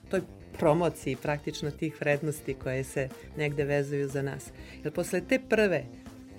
toj 0.09 0.21
promociji 0.59 1.15
praktično 1.15 1.71
tih 1.71 2.01
vrednosti 2.01 2.53
koje 2.53 2.83
se 2.83 3.09
negde 3.37 3.63
vezuju 3.63 4.07
za 4.07 4.21
nas. 4.21 4.49
Jer 4.83 4.93
posle 4.93 5.21
te 5.21 5.39
prve 5.49 5.85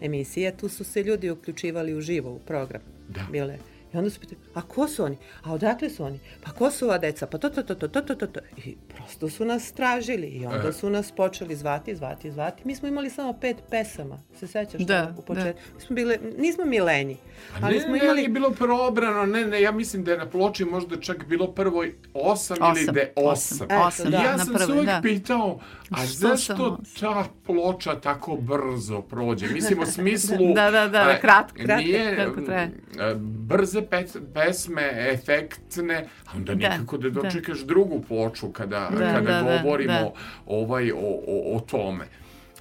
emisije 0.01 0.57
tu 0.57 0.69
su 0.69 0.85
se 0.85 1.03
ljudi 1.03 1.31
uključivali 1.31 1.95
u 1.95 2.01
živo 2.01 2.31
u 2.31 2.39
program. 2.39 2.83
Da. 3.09 3.21
Bile. 3.33 3.59
I 3.95 3.99
onda 3.99 4.11
su 4.11 4.21
pitali, 4.21 4.41
a 4.55 4.63
ko 4.63 4.89
su 4.89 5.05
oni? 5.05 5.17
A 5.43 5.53
odakle 5.53 5.91
su 5.91 6.05
oni? 6.05 6.21
Pa 6.45 6.51
ko 6.51 6.71
su 6.71 6.85
ova 6.85 6.99
deca? 6.99 7.27
Pa 7.27 7.39
to, 7.39 7.51
to, 7.51 7.63
to, 7.63 7.75
to, 7.75 7.89
to, 7.89 8.01
to, 8.01 8.15
to, 8.15 8.27
to. 8.27 8.41
I 8.57 8.77
prosto 8.89 9.29
su 9.29 9.45
nas 9.45 9.73
tražili 9.73 10.27
i 10.27 10.47
onda 10.47 10.73
su 10.73 10.91
nas 10.91 11.13
počeli 11.13 11.57
zvati, 11.57 11.97
zvati, 11.97 12.31
zvati. 12.33 12.63
Mi 12.65 12.75
smo 12.77 12.89
imali 12.89 13.11
samo 13.11 13.33
pet 13.33 13.57
pesama, 13.71 14.19
se 14.39 14.47
sećaš 14.47 14.81
Da, 14.81 15.15
u 15.19 15.23
početku? 15.23 15.61
Mi 15.75 15.81
smo 15.81 15.95
bile, 15.95 16.19
nismo 16.39 16.65
mi 16.65 16.81
lenji, 16.81 17.17
A 17.55 17.59
ali 17.63 17.75
ne, 17.75 17.81
smo 17.81 17.93
ne, 17.93 17.99
imali... 17.99 18.17
nije 18.17 18.29
bilo 18.29 18.51
probrano, 18.51 19.27
ne, 19.27 19.47
ne, 19.47 19.63
ja 19.63 19.73
mislim 19.73 20.05
da 20.05 20.13
je 20.13 20.19
na 20.19 20.31
ploči 20.31 20.65
možda 20.65 21.01
čak 21.01 21.27
bilo 21.27 21.47
prvo 21.53 21.85
osam, 22.15 22.57
ili 22.61 22.83
Osam, 22.83 22.95
de 22.95 23.13
osam, 23.17 23.67
osam. 23.67 23.81
osam, 23.81 24.11
da, 24.11 24.17
ja 24.17 24.37
na 24.37 24.45
sam 24.45 24.55
prvoj, 24.55 24.67
se 24.67 24.73
uvijek 24.73 24.87
da. 24.87 25.01
pitao, 25.03 25.59
a 25.91 25.97
Što 25.97 26.07
zašto 26.07 26.55
osam? 26.55 26.85
ta 27.01 27.25
ploča 27.47 28.01
tako 28.01 28.37
brzo 28.37 29.01
prođe? 29.03 29.47
Mislim, 29.49 29.79
u 29.81 29.87
smislu... 29.97 30.37
Da, 30.55 30.71
da, 30.71 30.89
da, 30.89 31.19
kratko, 31.21 31.57
kratko, 31.65 31.83
Nije, 31.87 32.17
kako 32.17 32.41
traje. 32.41 32.71
brze 33.19 33.83
pes, 33.91 34.17
pesme 34.35 34.83
efektne, 35.13 36.05
a 36.27 36.37
onda 36.37 36.55
Da, 36.55 36.69
nikako 36.69 36.97
da 36.99 37.11
da. 37.11 37.21
dočekaš 37.23 37.59
drugu 37.61 38.03
ploču 38.09 38.49
kada, 38.49 38.89
Da, 38.91 39.13
kada 39.13 39.21
da, 39.33 39.43
da, 39.43 39.59
govorimo 39.63 39.93
da. 39.93 40.13
ovaj, 40.47 40.91
o, 40.93 40.97
o, 41.27 41.57
o 41.57 41.61
tome. 41.61 42.05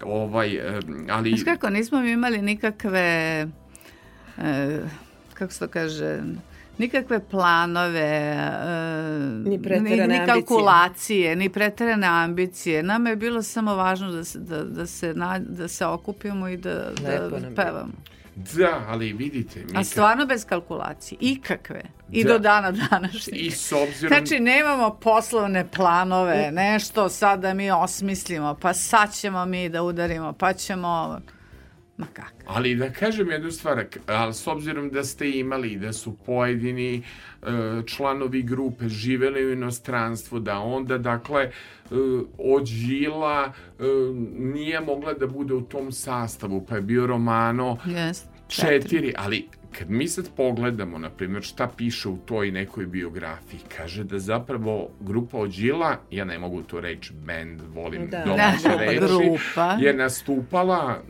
Ovaj, 0.03 0.59
ali... 1.09 1.29
Znaš 1.29 1.43
kako, 1.43 1.69
nismo 1.69 2.01
mi 2.01 2.11
imali 2.11 2.41
nikakve, 2.41 2.99
e, 4.37 4.79
kako 5.33 5.53
se 5.53 5.59
to 5.59 5.67
kaže, 5.67 6.19
nikakve 6.77 7.19
planove, 7.21 7.99
e, 7.99 8.39
Ni 9.45 9.61
preterane 9.61 9.89
ni, 9.89 10.07
ni 10.07 10.15
ambicije. 10.15 10.25
kalkulacije, 10.25 11.35
ni 11.35 11.49
preterane 11.49 12.07
ambicije. 12.07 12.83
Nama 12.83 13.09
je 13.09 13.15
bilo 13.15 13.43
samo 13.43 13.75
važno 13.75 14.11
da 14.11 14.23
se, 14.23 14.39
da, 14.39 14.63
da 14.63 14.85
se, 14.85 15.13
na, 15.13 15.39
da 15.39 15.67
se 15.67 15.85
okupimo 15.85 16.47
i 16.47 16.57
da, 16.57 16.91
Lepo 17.03 17.39
da 17.39 17.55
pevamo. 17.55 17.93
Da, 18.35 18.85
ali 18.87 19.13
vidite, 19.13 19.59
mi 19.59 19.71
A 19.71 19.73
kad- 19.73 19.85
stvarno 19.85 20.25
bez 20.25 20.45
kalkulacije, 20.45 21.17
ikakve. 21.21 21.81
I 22.11 22.23
Da. 22.23 22.29
do 22.29 22.39
dana 22.39 22.71
današnjeg. 22.71 23.35
i 23.37 23.51
s 23.51 23.71
obzirom... 23.73 24.07
Znači, 24.09 24.39
nemamo 24.39 24.89
poslovne 24.91 25.67
planove, 25.67 26.49
nešto 26.51 27.09
sad 27.09 27.39
da 27.39 27.53
mi 27.53 27.71
osmislimo, 27.71 28.55
pa 28.55 28.73
sad 28.73 29.13
ćemo 29.13 29.45
mi 29.45 29.69
da 29.69 29.83
udarimo, 29.83 30.33
pa 30.33 30.53
ćemo. 30.53 31.19
Ma 31.97 32.05
kako? 32.13 32.31
Ali 32.45 32.75
da 32.75 32.89
kažem 32.89 33.31
jednu 33.31 33.51
stvar, 33.51 33.85
ali 34.05 34.33
s 34.33 34.47
obzirom 34.47 34.89
da 34.89 35.03
ste 35.03 35.31
imali 35.31 35.75
da 35.75 35.93
su 35.93 36.17
pojedini 36.25 36.95
e, 36.95 37.01
članovi 37.85 38.41
grupe 38.41 38.89
živeli 38.89 39.45
u 39.45 39.51
inostranstvu, 39.53 40.39
da 40.39 40.59
onda, 40.59 40.97
dakle, 40.97 41.41
e, 41.43 41.51
od 42.37 42.65
Žila 42.65 43.53
e, 43.79 43.83
nije 44.39 44.79
mogla 44.81 45.13
da 45.13 45.27
bude 45.27 45.53
u 45.53 45.61
tom 45.61 45.91
sastavu, 45.91 46.65
pa 46.69 46.75
je 46.75 46.81
bio 46.81 47.07
Romano 47.07 47.77
Jest. 47.85 48.27
četiri, 48.47 49.13
ali 49.17 49.47
kad 49.79 49.89
mi 49.89 50.07
sad 50.07 50.29
pogledamo, 50.37 50.97
na 50.97 51.09
primjer, 51.09 51.43
šta 51.43 51.67
piše 51.77 52.09
u 52.09 52.17
toj 52.17 52.51
nekoj 52.51 52.85
biografiji, 52.85 53.59
kaže 53.77 54.03
da 54.03 54.19
zapravo 54.19 54.89
grupa 54.99 55.37
od 55.37 55.51
Žila, 55.51 55.97
ja 56.11 56.25
ne 56.25 56.39
mogu 56.39 56.61
tu 56.61 56.79
reći 56.79 57.13
band, 57.13 57.61
volim 57.73 58.07
Da. 58.09 58.23
domaće 58.25 58.67
Da, 58.69 58.75
reči, 58.75 58.99
grupa. 58.99 59.77
je 59.79 59.93
nastupala 59.93 61.01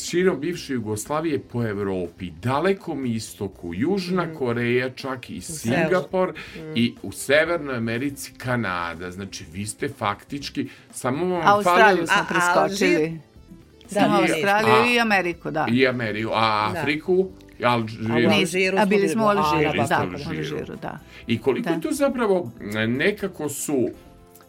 širom 0.00 0.40
bivše 0.40 0.72
Jugoslavije 0.72 1.38
po 1.40 1.64
Evropi, 1.64 2.30
dalekom 2.32 3.06
istoku, 3.06 3.74
Južna 3.74 4.34
Koreja, 4.34 4.90
čak 4.90 5.30
i 5.30 5.40
Singapur 5.40 6.32
i 6.74 6.94
u 7.02 7.12
Severnoj 7.12 7.76
Americi 7.76 8.32
Kanada. 8.34 9.10
Znači, 9.10 9.44
vi 9.52 9.66
ste 9.66 9.88
faktički, 9.88 10.68
samo 10.92 11.26
vam 11.28 11.42
Australiju 11.46 12.06
smo 12.06 12.24
preskočili. 12.28 13.20
Da, 13.90 14.18
Australiju 14.20 14.74
a- 14.74 14.86
i 14.86 15.00
Ameriku, 15.00 15.50
da. 15.50 15.66
i 15.70 15.86
Ameriju, 15.86 16.30
a 16.32 16.70
Da. 16.72 16.80
Afriku, 16.80 17.28
Alžir. 17.64 18.00
A 18.02 18.14
u 18.14 18.18
Nis- 18.18 18.32
Alžiru 18.34 18.78
a 18.78 18.84
bili 18.84 19.08
smo 19.08 19.24
u 19.24 19.28
Alžiru, 19.28 19.72
da, 19.72 19.86
da, 19.86 19.98
u 20.00 20.02
Alžiru. 20.02 20.30
Alžiru, 20.56 20.76
da. 20.82 20.98
I 21.26 21.38
koliko 21.38 21.70
Da. 21.70 21.80
to 21.80 21.92
zapravo 21.92 22.50
nekako 22.88 23.48
su 23.48 23.88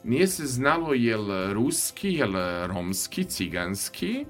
nije 0.03 0.27
se 0.27 0.45
znalo 0.45 0.93
jel 0.93 1.53
ruski, 1.53 2.13
jel 2.13 2.33
romski, 2.67 3.23
ciganski. 3.23 4.25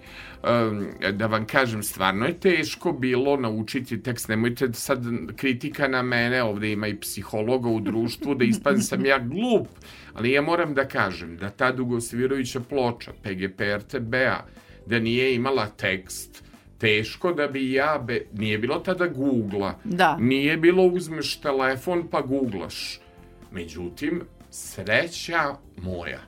Da 1.14 1.28
vam 1.28 1.46
kažem, 1.46 1.84
stvarno 1.84 2.26
je 2.26 2.40
teško 2.40 2.92
bilo 2.92 3.38
naučiti 3.38 4.04
tekst. 4.04 4.28
Nemojte 4.28 4.74
sad 4.74 5.04
kritika 5.36 5.88
na 5.88 6.02
mene, 6.02 6.44
ovde 6.44 6.72
ima 6.72 6.88
i 6.88 7.00
psihologa 7.00 7.70
u 7.70 7.80
društvu, 7.80 8.36
da 8.36 8.46
ispadne 8.46 8.82
sam 8.82 9.06
ja 9.06 9.20
glup. 9.20 9.68
Ali 10.14 10.32
ja 10.32 10.42
moram 10.42 10.74
da 10.74 10.88
kažem 10.88 11.38
da 11.38 11.50
ta 11.50 11.72
dugosvirujuća 11.72 12.60
ploča 12.60 13.12
PGP 13.24 13.62
RTB-a, 13.78 14.46
da 14.86 15.00
nije 15.00 15.36
imala 15.36 15.68
tekst, 15.68 16.44
teško 16.78 17.34
da 17.34 17.48
bi 17.48 17.72
ja, 17.72 18.04
be, 18.08 18.22
nije 18.34 18.58
bilo 18.58 18.80
tada 18.80 19.08
Google-a, 19.08 19.74
Da. 19.84 20.18
nije 20.18 20.58
bilo 20.58 20.84
uzmeš 20.84 21.36
telefon 21.36 22.08
pa 22.12 22.22
googlaš. 22.22 23.00
Međutim, 23.52 24.22
sreća 24.52 25.56
moja 25.78 26.20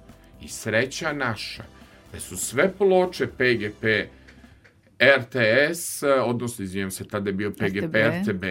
i 0.42 0.48
sreća 0.48 1.14
naša, 1.14 1.64
da 2.14 2.20
su 2.20 2.38
sve 2.38 2.74
ploče 2.78 3.28
PGP 3.28 3.84
RTS, 5.02 6.04
odnosno 6.26 6.64
izvijem 6.66 6.92
se, 6.92 7.08
tada 7.08 7.30
je 7.30 7.34
bio 7.34 7.52
PGP 7.52 7.96
RTB. 7.96 8.44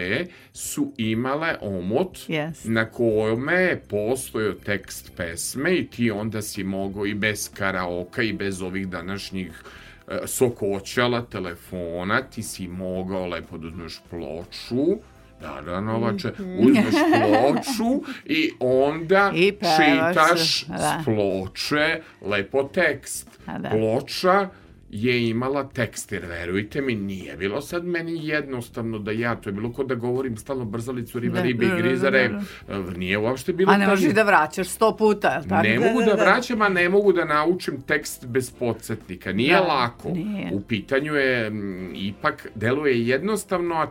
Su 0.53 0.93
imale 0.97 1.55
omot 1.61 2.17
Yes. 2.27 2.53
na 2.69 2.85
kome 2.85 3.53
je 3.53 3.81
postojao 3.89 4.53
tekst 4.53 5.11
pesme 5.17 5.75
i 5.75 5.87
ti 5.87 6.11
onda 6.11 6.41
si 6.41 6.63
mogao 6.63 7.05
i 7.05 7.13
bez 7.13 7.51
karaoka 7.53 8.21
i 8.21 8.33
bez 8.33 8.61
ovih 8.61 8.87
današnjih 8.87 9.63
e, 10.07 10.19
sokoćala 10.27 11.21
telefona, 11.21 12.21
ti 12.21 12.43
si 12.43 12.67
mogao 12.67 13.27
lepo 13.27 13.57
da 13.57 13.67
uzmeš 13.67 14.01
ploču, 14.09 14.99
da, 15.43 15.61
da, 15.61 15.81
Novače, 15.81 16.31
uzmeš 16.59 16.95
ploču 17.13 18.03
i 18.25 18.51
onda 18.59 19.31
I 19.35 19.51
čitaš 19.51 20.65
da. 20.65 20.77
s 20.77 21.05
ploče 21.05 22.01
lepo 22.21 22.63
tekst. 22.63 23.39
Da. 23.45 23.69
Ploča 23.69 24.49
je 24.93 25.29
imala 25.29 25.63
tekst, 25.69 26.11
jer 26.11 26.25
verujte 26.25 26.81
mi, 26.81 26.95
nije 26.95 27.37
bilo 27.37 27.61
sad 27.61 27.85
meni 27.85 28.27
jednostavno 28.27 28.99
da 28.99 29.11
ja, 29.11 29.35
to 29.35 29.49
je 29.49 29.53
bilo 29.53 29.71
kod 29.73 29.87
da 29.87 29.95
govorim 29.95 30.37
stalno 30.37 30.65
brzalicu, 30.65 31.19
riba, 31.19 31.35
Da, 31.35 31.41
ribe 31.41 31.65
da, 31.65 31.71
i 31.73 31.75
da, 31.75 31.87
grizare, 31.87 32.29
da, 32.67 32.79
nije 32.97 33.17
uopšte 33.17 33.53
bilo 33.53 33.71
A 33.71 33.77
ne 33.77 33.87
možeš 33.87 34.13
da 34.13 34.23
vraćaš 34.23 34.67
sto 34.67 34.97
puta, 34.97 35.27
je 35.29 35.47
tako? 35.49 35.67
Ne 35.67 35.79
Da, 35.79 35.85
mogu 35.87 35.99
da, 35.99 36.05
da, 36.05 36.15
da. 36.15 36.23
vraćam, 36.23 36.61
a 36.61 36.69
ne 36.69 36.89
mogu 36.89 37.13
da 37.13 37.25
naučim 37.25 37.81
tekst 37.81 38.25
bez 38.27 38.51
podsjetnika. 38.51 39.31
Nije 39.31 39.53
Da, 39.53 39.61
lako. 39.61 40.09
nije. 40.09 40.49
U 40.53 40.61
pitanju 40.61 41.13
je, 41.15 41.45
m, 41.47 41.91
ipak, 41.95 42.47
deluje 42.55 43.07
jednostavno, 43.07 43.75
a 43.75 43.87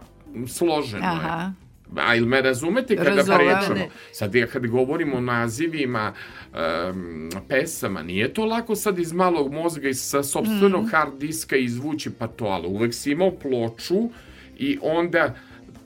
složeno 0.46 1.04
je. 1.04 1.10
Aha. 1.10 1.52
A 1.96 2.14
ili 2.16 2.26
me 2.26 2.42
razumete 2.42 2.96
kada 2.96 3.10
Razumem. 3.10 3.38
pričamo? 3.38 3.90
Sad 4.12 4.34
ja 4.34 4.46
kad 4.46 4.66
govorimo 4.66 5.16
o 5.16 5.20
nazivima 5.20 6.12
em, 6.54 7.30
pesama, 7.48 8.02
nije 8.02 8.34
to 8.34 8.44
lako 8.44 8.74
sad 8.76 8.98
iz 8.98 9.12
malog 9.12 9.52
mozga 9.52 9.88
i 9.88 9.94
sa 9.94 10.22
sobstvenog 10.22 10.90
hard 10.90 11.18
diska 11.18 11.56
izvući 11.56 12.10
pa 12.10 12.26
to, 12.26 12.44
ali 12.44 12.66
uvek 12.66 12.94
si 12.94 13.10
imao 13.10 13.30
ploču 13.30 14.10
i 14.58 14.78
onda 14.82 15.34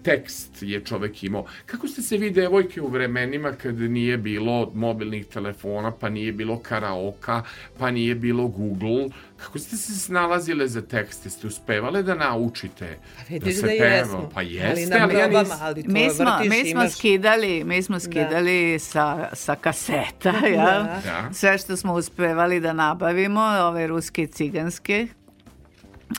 tekst 0.06 0.62
je 0.62 0.80
čovek 0.80 1.24
imao. 1.24 1.46
Kako 1.66 1.88
ste 1.88 2.02
se 2.02 2.16
vi 2.16 2.30
devojke 2.30 2.80
u 2.80 2.88
vremenima 2.88 3.52
kad 3.52 3.74
nije 3.74 4.16
bilo 4.18 4.70
mobilnih 4.74 5.26
telefona, 5.26 5.90
pa 5.90 6.08
nije 6.08 6.32
bilo 6.32 6.58
karaoka, 6.58 7.42
pa 7.78 7.90
nije 7.90 8.14
bilo 8.14 8.48
Google, 8.48 9.08
kako 9.36 9.58
ste 9.58 9.76
se 9.76 9.94
snalazile 9.94 10.68
za 10.68 10.82
tekste? 10.82 11.30
Ste 11.30 11.46
uspevale 11.46 12.02
da 12.02 12.14
naučite 12.14 12.98
Vidiš 13.28 13.54
da 13.54 13.62
da, 13.62 13.68
se 13.68 13.78
peva? 13.78 13.86
jesmo. 13.86 14.30
Pa 14.34 14.40
ali 14.40 14.54
jeste, 14.54 14.98
na 14.98 15.04
ali 15.04 15.14
ja 15.14 15.28
nis- 15.30 15.58
ali 15.60 15.82
to 15.82 15.90
Mi 15.90 16.10
smo, 16.10 16.24
vrtiš, 16.26 16.50
mi 16.50 16.60
smo 16.60 16.70
imaš... 16.70 16.92
skidali, 16.92 17.64
mi 17.64 17.82
smo 17.82 18.00
skidali 18.00 18.78
sa, 18.78 19.28
sa 19.32 19.54
kaseta, 19.54 20.32
ja? 20.56 21.00
Da. 21.04 21.28
Sve 21.32 21.58
što 21.58 21.76
smo 21.76 21.94
uspevali 21.94 22.60
da 22.60 22.72
nabavimo, 22.72 23.40
ove 23.40 23.86
ruske 23.86 24.26
ciganske 24.26 25.06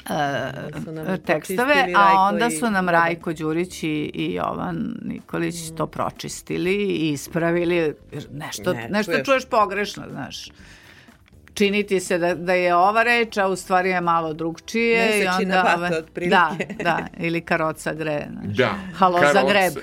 e, 0.09 1.17
tekstove, 1.17 1.93
a 1.95 2.21
onda 2.21 2.49
su 2.49 2.71
nam 2.71 2.85
da. 2.85 2.91
Rajko 2.91 3.33
Đurić 3.33 3.83
i, 3.83 4.11
i 4.13 4.33
Jovan 4.33 4.95
Nikolić 5.01 5.55
to 5.77 5.87
pročistili 5.87 6.73
i 6.73 7.11
ispravili, 7.11 7.93
nešto, 8.31 8.73
Ne, 8.73 8.87
nešto 8.89 9.11
čuješ. 9.11 9.25
čuješ 9.25 9.45
pogrešno, 9.45 10.03
znaš. 10.11 10.49
Čini 11.53 11.83
ti 11.83 11.99
se 11.99 12.17
da, 12.17 12.35
da 12.35 12.53
je 12.53 12.75
ova 12.75 13.03
reč, 13.03 13.37
a 13.37 13.47
u 13.47 13.55
stvari 13.55 13.89
je 13.89 14.01
malo 14.01 14.33
drugčije. 14.33 15.23
i 15.23 15.27
onda, 15.27 15.77
vata, 15.79 15.97
otprilike. 15.97 16.29
Da, 16.29 16.55
da, 16.83 17.07
ili 17.17 17.41
karoca 17.41 17.93
gre. 17.93 18.27
Znaš. 18.31 18.57
Da. 18.57 18.73
Halo 18.95 19.19
za 19.19 19.25
Karoce, 19.33 19.47
greb. 19.53 19.73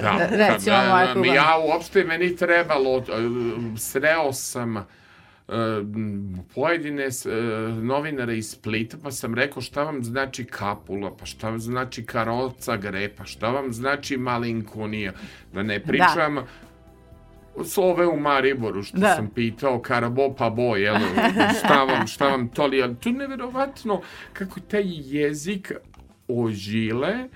Da. 0.00 0.26
Recimo 0.30 0.76
Da, 0.76 1.04
da, 1.06 1.12
kuba. 1.14 1.26
Ja 1.26 1.58
uopšte 1.68 2.04
meni 2.04 2.36
trebalo, 2.36 2.96
uh, 2.96 3.04
sreo 3.78 4.32
sam 4.32 4.76
uh, 4.76 4.82
pojedine 6.54 7.06
uh, 7.06 7.84
novinare 7.84 8.36
iz 8.36 8.50
Splita, 8.50 8.96
pa 9.02 9.10
sam 9.10 9.34
rekao 9.34 9.62
šta 9.62 9.82
vam 9.82 10.04
znači 10.04 10.44
kapula, 10.44 11.16
pa 11.16 11.26
šta 11.26 11.48
vam 11.48 11.58
znači 11.58 12.06
karoca 12.06 12.76
gre, 12.76 13.08
pa 13.16 13.24
šta 13.24 13.50
vam 13.50 13.72
znači 13.72 14.16
malinkonija. 14.16 15.12
Da 15.52 15.62
ne 15.62 15.80
pričam 15.80 16.38
s 17.64 17.78
ove 17.78 18.06
u 18.06 18.20
Mariboru, 18.20 18.82
što 18.82 18.98
Da. 18.98 19.14
sam 19.14 19.30
pitao 19.34 19.80
Karabo 19.80 20.34
pa 20.38 20.50
bo, 20.50 20.76
jel, 20.76 20.96
šta 21.58 21.84
vam, 21.84 22.06
šta 22.06 22.28
vam 22.28 22.48
to 22.48 22.66
li, 22.66 22.82
ali 22.82 22.96
to 22.96 23.08
je 23.08 23.14
neverovatno 23.14 24.00
kako 24.32 24.60
taj 24.60 24.84
jezik 24.86 25.72
ožile 26.28 27.28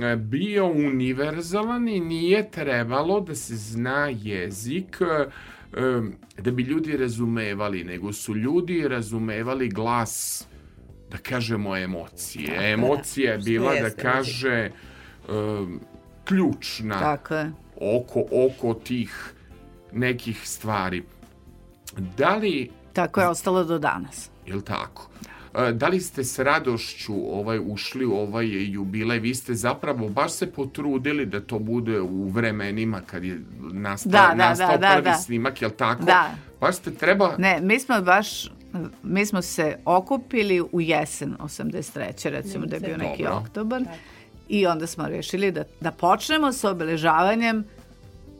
e, 0.00 0.16
bio 0.16 0.66
univerzalan 0.66 1.88
i 1.88 2.00
nije 2.00 2.50
trebalo 2.50 3.20
da 3.20 3.34
se 3.34 3.56
zna 3.56 4.08
jezik 4.22 4.98
e, 5.00 5.30
da 6.38 6.50
bi 6.50 6.62
ljudi 6.62 6.96
razumevali, 6.96 7.84
nego 7.84 8.12
su 8.12 8.34
ljudi 8.34 8.88
razumevali 8.88 9.68
glas 9.68 10.46
da 11.10 11.18
kažemo 11.18 11.76
emocije. 11.76 12.72
Emocija 12.72 13.32
je 13.32 13.38
bila 13.38 13.70
da 13.70 13.76
jeste 13.76 14.02
kaže 14.02 14.50
e, 14.58 14.70
ključna 16.24 16.98
Tako 16.98 17.34
je. 17.34 17.52
oko, 17.76 18.24
oko 18.32 18.74
tih 18.74 19.34
nekih 19.92 20.48
stvari. 20.48 21.02
Da 22.16 22.36
li, 22.36 22.70
Tako 22.92 23.20
je 23.20 23.28
ostalo 23.28 23.64
do 23.64 23.78
danas. 23.78 24.30
je 24.46 24.54
li 24.54 24.64
tako? 24.64 25.08
e, 25.22 25.37
da 25.72 25.88
li 25.88 26.00
ste 26.00 26.24
s 26.24 26.38
radošću 26.38 27.14
ovaj, 27.14 27.60
ušli 27.66 28.06
u 28.06 28.12
ovaj 28.12 28.46
jubilej? 28.70 29.18
Vi 29.18 29.34
ste 29.34 29.54
zapravo 29.54 30.08
baš 30.08 30.32
se 30.32 30.52
potrudili 30.52 31.26
da 31.26 31.40
to 31.40 31.58
bude 31.58 32.00
u 32.00 32.28
vremenima 32.28 33.00
kad 33.06 33.24
je 33.24 33.40
nastao, 33.72 34.12
Da, 34.12 34.28
da, 34.28 34.48
nastao 34.48 34.68
da, 34.70 34.76
da, 34.76 34.92
prvi 34.94 35.04
da. 35.04 35.14
snimak, 35.14 35.62
jel 35.62 35.70
tako? 35.70 36.04
Da. 36.04 36.30
Baš 36.60 36.76
ste 36.76 36.94
treba... 36.94 37.34
Ne, 37.38 37.60
mi 37.60 37.80
smo 37.80 38.00
baš, 38.00 38.50
mi 39.02 39.26
smo 39.26 39.42
se 39.42 39.76
okupili 39.84 40.62
u 40.72 40.80
jesen 40.80 41.36
83. 41.40 42.30
recimo 42.30 42.66
da 42.66 42.76
je 42.76 42.80
bio 42.80 42.96
neki 42.96 43.22
Dobro. 43.22 43.38
oktobar 43.38 43.82
i 44.48 44.66
onda 44.66 44.86
smo 44.86 45.06
rešili 45.08 45.50
da, 45.50 45.64
da 45.80 45.90
počnemo 45.90 46.52
sa 46.52 46.70
obeležavanjem 46.70 47.64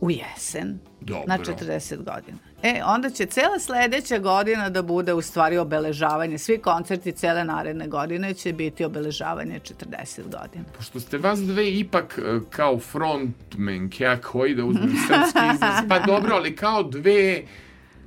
u 0.00 0.10
jesen 0.10 0.78
Dobro. 1.00 1.24
na 1.26 1.38
40 1.38 1.96
godina. 1.96 2.47
E, 2.62 2.82
onda 2.84 3.10
će 3.10 3.26
cela 3.26 3.58
sledeća 3.58 4.18
godina 4.18 4.70
da 4.70 4.82
bude 4.82 5.14
u 5.14 5.22
stvari 5.22 5.58
obeležavanje. 5.58 6.38
Svi 6.38 6.58
koncerti 6.58 7.12
cele 7.12 7.44
naredne 7.44 7.88
godine 7.88 8.34
će 8.34 8.52
biti 8.52 8.84
obeležavanje 8.84 9.60
40 9.60 10.22
godina. 10.22 10.64
Pošto 10.76 11.00
ste 11.00 11.18
vas 11.18 11.40
dve 11.40 11.70
ipak 11.70 12.18
e, 12.18 12.40
kao 12.50 12.78
frontmenke, 12.78 14.06
a 14.06 14.20
koji 14.20 14.54
da 14.54 14.64
uzmem 14.64 14.96
srpski 15.08 15.38
izraz, 15.54 15.84
pa 15.88 15.98
dobro, 16.12 16.34
ali 16.34 16.56
kao 16.56 16.82
dve 16.82 17.42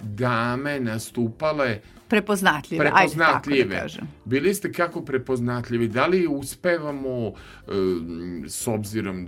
dame 0.02 0.80
nastupale 0.80 1.80
Prepoznatljive, 2.11 2.91
ajde 2.93 3.13
tako 3.15 3.33
da 3.33 3.39
prepoznatljive. 3.39 3.79
kažem. 3.79 4.07
Bili 4.25 4.53
ste 4.53 4.71
kako 4.71 5.01
prepoznatljivi? 5.01 5.88
Da 5.88 6.05
li 6.07 6.27
uspevamo, 6.27 7.27
e, 7.27 7.71
s 8.47 8.67
obzirom 8.67 9.27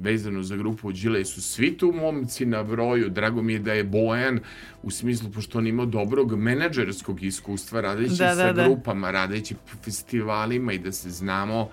vezano 0.00 0.42
za 0.42 0.56
grupu 0.56 0.92
Đile, 0.92 1.24
su 1.24 1.42
svi 1.42 1.76
tu 1.76 1.92
momci 1.92 2.46
na 2.46 2.62
broju? 2.62 3.08
Drago 3.08 3.42
mi 3.42 3.52
je 3.52 3.58
da 3.58 3.72
je 3.72 3.84
Bojan, 3.84 4.40
u 4.82 4.90
smislu, 4.90 5.30
pošto 5.30 5.58
on 5.58 5.66
imao 5.66 5.86
dobrog 5.86 6.36
menadžerskog 6.38 7.22
iskustva, 7.22 7.80
radeći 7.80 8.16
Da, 8.16 8.34
sa 8.34 8.46
da, 8.46 8.52
da. 8.52 8.64
grupama, 8.64 9.10
radeći 9.10 9.54
po 9.54 9.76
festivalima 9.84 10.72
i 10.72 10.78
da 10.78 10.92
se 10.92 11.10
znamo, 11.10 11.68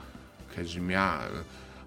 kažem 0.55 0.89
ja, 0.89 1.19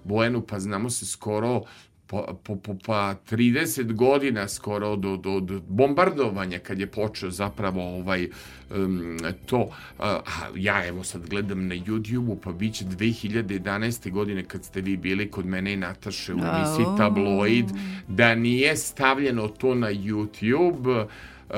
Bojanu, 0.05 0.41
pa 0.41 0.61
znamo 0.61 0.91
se 0.91 1.07
skoro 1.07 1.63
po, 2.09 2.39
po, 2.43 2.57
po, 2.57 2.75
pa 2.87 3.15
30 3.31 3.93
godina 3.93 4.49
skoro 4.49 4.97
do, 4.97 5.17
do, 5.17 5.41
do 5.41 5.61
bombardovanja 5.69 6.59
kad 6.59 6.81
je 6.81 6.87
počeo 6.87 7.31
zapravo 7.31 7.83
ovaj 7.83 8.29
um, 8.77 9.19
to 9.47 9.71
a 9.99 10.21
ja 10.57 10.87
evo 10.87 11.05
sad 11.05 11.29
gledam 11.29 11.67
na 11.67 11.75
YouTube-u 11.75 12.37
pa 12.37 12.53
bit 12.53 12.75
će 12.75 12.85
2011. 12.85 14.11
godine 14.11 14.45
kad 14.45 14.65
ste 14.65 14.81
vi 14.81 14.97
bili 14.97 15.31
kod 15.31 15.47
mene 15.47 15.73
i 15.73 15.77
Nataše 15.77 16.35
u 16.35 16.39
emisiji 16.39 16.85
Au. 16.87 16.97
Tabloid 16.97 17.67
da 18.09 18.35
nije 18.35 18.77
stavljeno 18.77 19.49
to 19.49 19.75
na 19.75 19.89
YouTube 19.93 21.07
uh, 21.51 21.57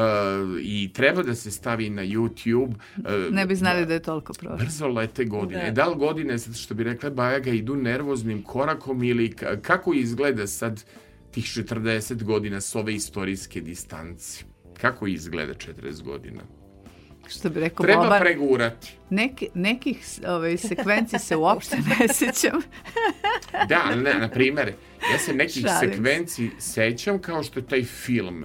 i 0.60 0.90
treba 0.92 1.22
da 1.22 1.34
se 1.34 1.50
stavi 1.50 1.90
na 1.90 2.02
YouTube 2.04 2.74
uh, 2.96 3.04
Ne 3.32 3.46
bi 3.46 3.54
znali 3.54 3.86
da 3.86 3.94
je 3.94 4.02
toliko 4.02 4.32
prošlo. 4.32 4.56
Brzo 4.56 4.88
lete 4.88 5.24
godine. 5.24 5.60
Da. 5.60 5.66
Da. 5.66 5.72
da 5.74 5.86
li 5.86 5.96
godine, 5.96 6.38
sad 6.38 6.56
što 6.56 6.74
bi 6.74 6.84
rekla 6.84 7.10
Bajaga, 7.10 7.50
idu 7.50 7.76
nervoznim 7.76 8.42
korakom 8.42 9.02
ili 9.02 9.28
ka- 9.30 9.60
kako 9.60 9.94
izgleda 9.94 10.46
sad 10.46 10.84
tih 11.30 11.44
40 11.44 12.22
godina 12.22 12.60
s 12.60 12.74
ove 12.74 12.94
istorijske 12.94 13.60
distance? 13.60 14.44
Kako 14.74 15.06
izgleda 15.06 15.54
40 15.54 16.02
godina? 16.02 16.40
Što 17.28 17.50
bi 17.50 17.60
rekao 17.60 17.84
Treba 17.84 18.02
Boban, 18.02 18.20
pregurati. 18.20 18.92
neki, 19.10 19.48
nekih 19.54 19.98
ovaj, 20.26 20.56
sekvenci 20.58 21.18
se 21.18 21.36
uopšte 21.36 21.76
ne 21.78 22.08
sećam. 22.14 22.60
Da, 23.68 23.82
ali 23.84 24.02
ne, 24.02 24.14
na 24.14 24.28
primjer, 24.28 24.72
ja 25.12 25.18
se 25.18 25.34
nekih 25.34 25.62
Šalim 25.62 25.80
se. 25.80 25.86
sekvenci 25.88 26.50
sećam 26.58 27.18
kao 27.18 27.42
što 27.42 27.58
je 27.60 27.66
taj 27.66 27.84
film 27.84 28.44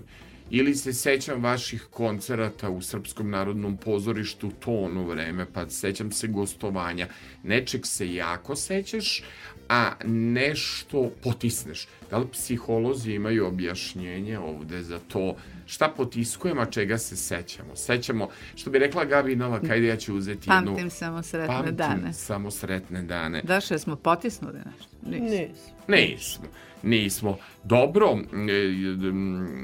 ili 0.50 0.76
se 0.76 0.94
sećam 0.94 1.44
vaših 1.44 1.88
koncerata 1.92 2.70
u 2.70 2.82
Srpskom 2.82 3.30
narodnom 3.30 3.78
pozorištu 3.78 4.52
to 4.60 4.72
ono 4.72 5.04
vreme, 5.04 5.46
pa 5.54 5.70
sećam 5.70 6.12
se 6.12 6.28
gostovanja. 6.28 7.08
Nečeg 7.44 7.86
se 7.86 8.14
jako 8.14 8.56
sećaš, 8.56 9.24
a 9.70 9.92
nešto 10.06 11.12
potisneš. 11.24 11.88
Da 12.10 12.18
li 12.18 12.28
psiholozi 12.32 13.12
imaju 13.12 13.48
objašnjenje 13.48 14.40
ovde 14.40 14.84
za 14.84 15.00
to 15.00 15.36
šta 15.66 15.94
potiskujem, 15.98 16.60
a 16.60 16.66
čega 16.66 16.98
se 16.98 17.16
sećamo? 17.16 17.76
Sećamo, 17.76 18.30
što 18.56 18.70
bi 18.70 18.80
rekla 18.80 19.06
Gabi 19.06 19.36
Novak, 19.36 19.70
ajde 19.70 19.88
ja 19.88 19.98
ću 19.98 20.16
uzeti 20.16 20.50
jednu... 20.50 20.72
Pamtim 20.72 20.90
samo 20.90 21.24
sretne 21.24 21.48
Pamtim 21.48 21.76
dane. 21.76 22.14
samo 22.14 22.52
sretne 22.52 23.02
dane. 23.02 23.42
Daše, 23.44 23.80
smo 23.80 23.96
potisnuli 23.96 24.58
nešto? 24.58 24.96
Nismo. 25.02 25.28
Nisu. 25.28 25.72
Nismo. 25.88 26.46
Nismo. 26.86 27.38
Dobro, 27.64 28.18
e, 28.50 28.54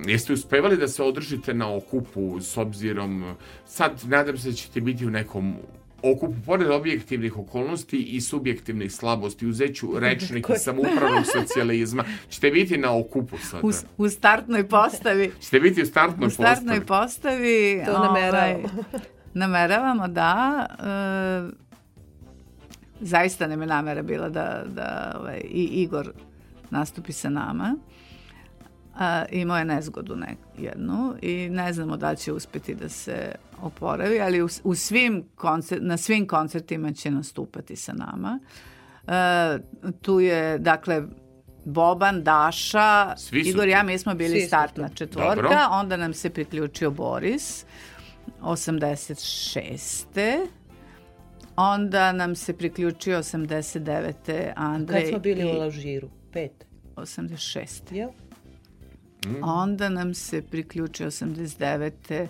jeste 0.07 0.33
uspevali 0.33 0.77
da 0.77 0.87
se 0.87 1.03
održite 1.03 1.53
na 1.53 1.75
okupu 1.75 2.39
s 2.41 2.57
obzirom, 2.57 3.35
sad 3.65 3.91
nadam 4.07 4.37
se 4.37 4.49
da 4.49 4.55
ćete 4.55 4.81
biti 4.81 5.05
u 5.05 5.09
nekom 5.09 5.55
okupu, 6.03 6.35
pored 6.45 6.71
objektivnih 6.71 7.37
okolnosti 7.37 7.97
i 7.97 8.21
subjektivnih 8.21 8.91
slabosti, 8.91 9.47
uzeću 9.47 9.99
rečnik 9.99 10.45
Koji? 10.45 10.59
samoupravnog 10.59 11.23
socijalizma, 11.37 12.03
ćete 12.29 12.51
biti 12.51 12.77
na 12.77 12.97
okupu 12.97 13.37
sada. 13.37 13.67
U, 13.67 13.71
u 13.97 14.09
startnoj 14.09 14.67
postavi. 14.67 15.31
Ćete 15.41 15.59
biti 15.59 15.81
u 15.81 15.85
startnoj 15.85 16.27
U 16.27 16.29
startnoj 16.29 16.79
postavi. 16.85 17.05
postavi. 17.05 17.81
To 17.85 17.91
ovaj, 17.91 18.07
nameravamo. 18.07 18.69
nameravamo, 19.33 20.07
da. 20.07 20.65
E, 20.79 21.71
zaista 23.01 23.47
nam 23.47 23.61
je 23.61 23.67
namera 23.67 24.01
bila 24.01 24.29
da, 24.29 24.63
da 24.67 25.17
ovaj, 25.19 25.41
i 25.49 25.63
Igor 25.63 26.13
nastupi 26.71 27.13
sa 27.13 27.29
nama. 27.29 27.75
A, 28.95 29.25
imao 29.31 29.57
je 29.57 29.65
nezgodu 29.65 30.15
nek, 30.15 30.37
jednu 30.57 31.15
i 31.21 31.49
ne 31.49 31.73
znamo 31.73 31.97
da 31.97 32.15
će 32.15 32.33
uspeti 32.33 32.75
da 32.75 32.89
se 32.89 33.35
oporavi, 33.61 34.21
ali 34.21 34.41
u, 34.41 34.47
u 34.63 34.75
svim 34.75 35.23
koncert, 35.35 35.81
na 35.83 35.97
svim 35.97 36.27
koncertima 36.27 36.93
će 36.93 37.11
nastupati 37.11 37.75
sa 37.75 37.93
nama. 37.93 38.39
E, 39.07 39.59
tu 40.01 40.19
je, 40.19 40.57
dakle, 40.57 41.03
Boban, 41.65 42.23
Daša, 42.23 43.17
Svi 43.17 43.41
Igor 43.41 43.67
i 43.67 43.71
ja, 43.71 43.83
mi 43.83 43.97
smo 43.97 44.13
bili 44.13 44.39
Svi 44.39 44.47
startna 44.47 44.89
tu. 44.89 44.95
četvorka, 44.95 45.35
Dobro. 45.35 45.49
onda 45.71 45.97
nam 45.97 46.13
se 46.13 46.29
priključio 46.29 46.91
Boris, 46.91 47.65
86. 48.41 50.47
Onda 51.55 52.11
nam 52.11 52.35
se 52.35 52.57
priključio 52.57 53.19
89. 53.19 54.51
Andrej 54.55 55.01
Kad 55.01 55.09
smo 55.09 55.19
bili 55.19 55.41
i 55.41 55.55
u 55.55 55.59
Lažiru? 55.59 56.09
Pet. 56.33 56.65
86. 56.95 57.93
Jel? 57.93 58.09
Onda 59.41 59.89
nam 59.89 60.13
se 60.13 60.41
priključio 60.41 61.07
89. 61.07 62.27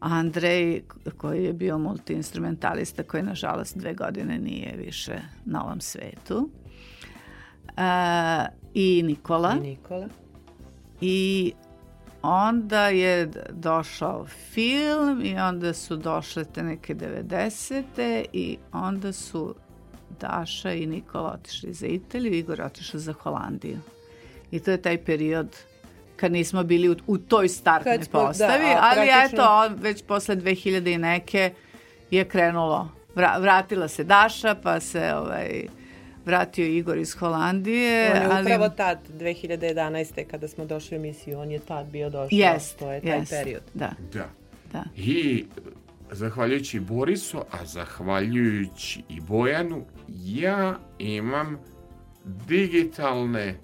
Andrej, 0.00 0.82
koji 1.16 1.44
je 1.44 1.52
bio 1.52 1.78
multiinstrumentalista, 1.78 3.02
koji 3.02 3.22
nažalost 3.22 3.78
dve 3.78 3.94
godine 3.94 4.38
nije 4.38 4.76
više 4.76 5.18
na 5.44 5.64
ovom 5.64 5.80
svetu. 5.80 6.50
E, 7.76 8.46
I 8.74 9.02
Nikola. 9.02 9.54
I 9.56 9.60
Nikola. 9.60 10.08
I 11.00 11.52
onda 12.22 12.88
je 12.88 13.30
došao 13.50 14.26
film 14.26 15.22
i 15.24 15.38
onda 15.38 15.72
su 15.72 15.96
došle 15.96 16.44
te 16.44 16.62
neke 16.62 16.94
90. 16.94 18.24
i 18.32 18.58
onda 18.72 19.12
su 19.12 19.54
Daša 20.20 20.72
i 20.72 20.86
Nikola 20.86 21.32
otišli 21.32 21.72
za 21.72 21.86
Italiju, 21.86 22.34
Igor 22.34 22.60
otišao 22.60 23.00
za 23.00 23.12
Holandiju. 23.12 23.78
I 24.50 24.60
to 24.60 24.70
je 24.70 24.76
taj 24.78 24.98
period 24.98 25.56
kad 26.16 26.32
nismo 26.32 26.62
bili 26.62 26.88
u, 26.88 26.96
u 27.06 27.18
toj 27.18 27.48
startnoj 27.48 27.94
Kad 27.94 28.00
da, 28.02 28.10
postavi, 28.10 28.64
a 28.66 28.78
ali 28.82 29.00
praktično- 29.00 29.34
eto, 29.34 29.44
on 29.66 29.74
već 29.74 30.02
posle 30.02 30.36
2000 30.36 30.88
i 30.88 30.98
neke 30.98 31.52
je 32.10 32.24
krenulo. 32.24 32.88
Vra- 33.14 33.40
vratila 33.40 33.88
se 33.88 34.04
Daša, 34.04 34.54
pa 34.54 34.80
se 34.80 35.14
ovaj, 35.14 35.66
vratio 36.24 36.66
Igor 36.66 36.98
iz 36.98 37.14
Holandije. 37.14 38.10
On 38.10 38.16
je 38.16 38.26
ali... 38.26 38.42
upravo 38.42 38.68
tad, 38.68 38.98
2011. 39.10 40.24
kada 40.24 40.48
smo 40.48 40.64
došli 40.64 40.96
u 40.96 40.98
emisiju, 40.98 41.38
on 41.38 41.50
je 41.50 41.58
tad 41.58 41.86
bio 41.86 42.10
došao. 42.10 42.28
Jest, 42.30 42.78
to 42.78 42.92
je 42.92 43.00
taj 43.00 43.18
jest, 43.18 43.30
period. 43.30 43.62
Da, 43.74 43.90
Da. 44.12 44.28
da. 44.72 44.84
I 44.96 45.44
zahvaljujući 46.14 46.80
Borisu, 46.80 47.38
a 47.50 47.64
zahvaljujući 47.64 49.02
i 49.08 49.20
Bojanu, 49.20 49.84
ja 50.08 50.78
imam 50.98 51.58
digitalne 52.24 53.58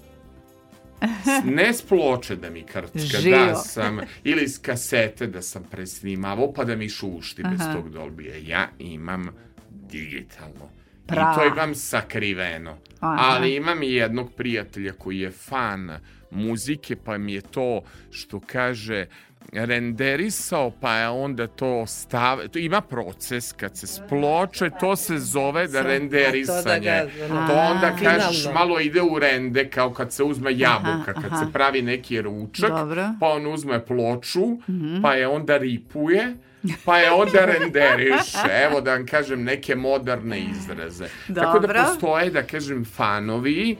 ne 1.57 1.73
s 1.73 1.83
ploče 1.83 2.37
da 2.37 2.51
mi 2.51 2.63
krčka, 2.63 3.21
Živo. 3.21 3.37
da 3.37 3.55
sam, 3.55 3.99
ili 4.25 4.49
s 4.49 4.59
kasete 4.59 5.27
da 5.27 5.43
sam 5.43 5.65
presnimavao, 5.71 6.53
pa 6.53 6.65
da 6.65 6.77
mi 6.77 6.89
šušti 6.89 7.43
bez 7.43 7.61
Aha. 7.61 7.75
tog 7.75 7.91
dolbija. 7.91 8.35
Ja 8.37 8.69
imam 8.79 9.29
digitalno. 9.71 10.71
Pra. 11.07 11.33
I 11.33 11.39
to 11.39 11.47
imam 11.55 11.75
sakriveno. 11.75 12.79
Aha. 13.01 13.17
Ali 13.21 13.55
imam 13.55 13.83
i 13.83 13.93
jednog 13.93 14.33
prijatelja 14.37 14.93
koji 14.93 15.19
je 15.19 15.31
fan 15.31 15.91
muzike, 16.31 16.97
pa 16.97 17.19
mi 17.19 17.33
je 17.33 17.41
to 17.41 17.83
što 18.11 18.41
kaže 18.41 19.07
renderisao, 19.53 20.71
pa 20.71 20.95
je 20.95 21.09
onda 21.09 21.47
to 21.47 21.87
stav... 21.87 22.49
To 22.49 22.59
ima 22.59 22.81
proces 22.81 23.53
kad 23.53 23.77
se 23.77 23.87
sploče, 23.87 24.71
to 24.81 24.97
se 24.97 25.19
zove 25.19 25.67
da 25.67 25.83
renderisanje. 25.83 27.03
To 27.29 27.55
onda 27.55 27.97
kažeš 28.03 28.47
malo 28.55 28.81
ide 28.81 29.03
u 29.03 29.19
rende, 29.19 29.69
kao 29.69 29.93
kad 29.93 30.13
se 30.13 30.23
uzme 30.23 30.59
jabuka, 30.59 31.13
kad 31.13 31.31
se 31.39 31.53
pravi 31.53 31.83
neki 31.83 32.23
ručak, 32.23 32.73
pa 33.21 33.29
on 33.29 33.47
uzme 33.47 33.87
ploču, 33.87 34.47
mhm. 34.69 35.03
pa 35.03 35.15
je 35.15 35.29
onda 35.29 35.57
ripuje, 35.57 36.37
pa 36.85 36.99
je 36.99 37.11
onda 37.11 37.45
renderiš, 37.45 38.35
evo 38.67 38.81
da 38.81 38.93
vam 38.93 39.07
kažem 39.07 39.45
neke 39.45 39.75
moderne 39.75 40.41
izraze. 40.41 41.09
Dobro. 41.29 41.43
Tako 41.43 41.59
da 41.59 41.85
postoje, 41.85 42.31
da 42.31 42.43
kažem, 42.43 42.85
fanovi 42.85 43.77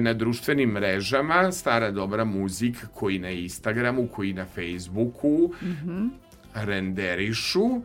na 0.00 0.12
društvenim 0.14 0.70
mrežama, 0.70 1.52
stara 1.52 1.90
dobra 1.90 2.24
muzika 2.24 2.86
koji 2.94 3.18
na 3.18 3.30
Instagramu, 3.30 4.06
koji 4.06 4.32
na 4.32 4.46
Facebooku 4.46 5.50
mm 5.62 5.66
-hmm. 5.66 6.08
renderišu, 6.54 7.82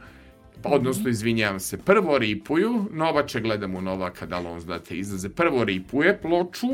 pa 0.61 0.69
odnosno, 0.69 1.09
izvinjavam 1.09 1.59
se, 1.59 1.77
prvo 1.77 2.17
ripuju, 2.17 2.85
Novače 2.91 3.41
gledam 3.41 3.76
u 3.76 3.81
Novaka, 3.81 4.26
da 4.26 4.39
li 4.39 4.47
on 4.47 4.59
znate 4.59 4.97
izraze, 4.97 5.30
prvo 5.30 5.63
ripuje 5.63 6.19
ploču, 6.22 6.67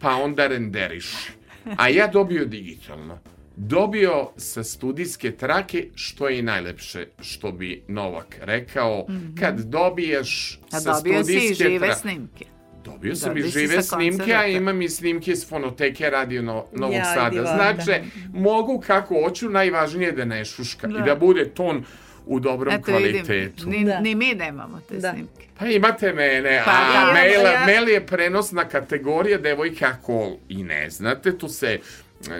pa 0.00 0.14
onda 0.14 0.46
renderiše. 0.46 1.32
A 1.76 1.88
ja 1.88 2.06
dobio 2.06 2.44
digitalno 2.44 3.18
dobio 3.56 4.30
sa 4.36 4.64
studijske 4.64 5.32
trake, 5.32 5.88
što 5.94 6.28
je 6.28 6.38
i 6.38 6.42
najlepše, 6.42 7.06
što 7.20 7.52
bi 7.52 7.82
Novak 7.88 8.36
rekao, 8.40 9.06
mm 9.08 9.12
-hmm. 9.12 9.40
kad 9.40 9.60
dobiješ 9.60 10.60
a 10.70 10.80
sa 10.80 10.92
dobio 10.92 11.24
studijske 11.24 11.54
si 11.54 11.64
žive 11.64 11.86
tra... 11.86 11.94
snimke. 11.94 12.44
Dobio 12.86 13.14
sam 13.14 13.28
Dobio 13.28 13.46
i 13.46 13.50
žive 13.50 13.82
snimke, 13.82 14.34
a 14.34 14.46
imam 14.46 14.82
i 14.82 14.88
snimke 14.88 15.30
iz 15.30 15.48
fonoteke 15.48 16.10
Radio 16.10 16.42
no, 16.42 16.64
Novog 16.72 16.94
ja, 16.94 17.04
Sada. 17.04 17.42
Znači, 17.42 18.04
mogu 18.34 18.82
kako 18.86 19.22
hoću, 19.24 19.50
najvažnije 19.50 20.12
da 20.12 20.24
ne 20.24 20.44
šuška 20.44 20.86
da. 20.86 20.98
i 20.98 21.02
da 21.02 21.14
bude 21.14 21.48
ton 21.48 21.84
u 22.26 22.40
dobrom 22.40 22.74
Eto, 22.74 22.84
kvalitetu. 22.84 23.32
Vidim, 23.32 23.70
ni, 23.70 23.84
da. 23.84 24.00
ni 24.00 24.14
mi 24.14 24.34
nemamo 24.34 24.80
te 24.88 24.96
da. 24.96 25.12
snimke. 25.12 25.46
Pa 25.58 25.66
imate 25.66 26.12
mene, 26.12 26.62
pa, 26.64 26.70
a 26.70 26.94
ja, 26.94 27.12
mail, 27.12 27.40
ja. 27.52 27.66
mail 27.66 27.88
je 27.88 28.06
prenosna 28.06 28.64
kategorija, 28.64 29.38
devojka 29.38 29.86
ako 29.86 30.36
i 30.48 30.62
ne 30.62 30.90
znate, 30.90 31.38
tu 31.38 31.48
se 31.48 31.78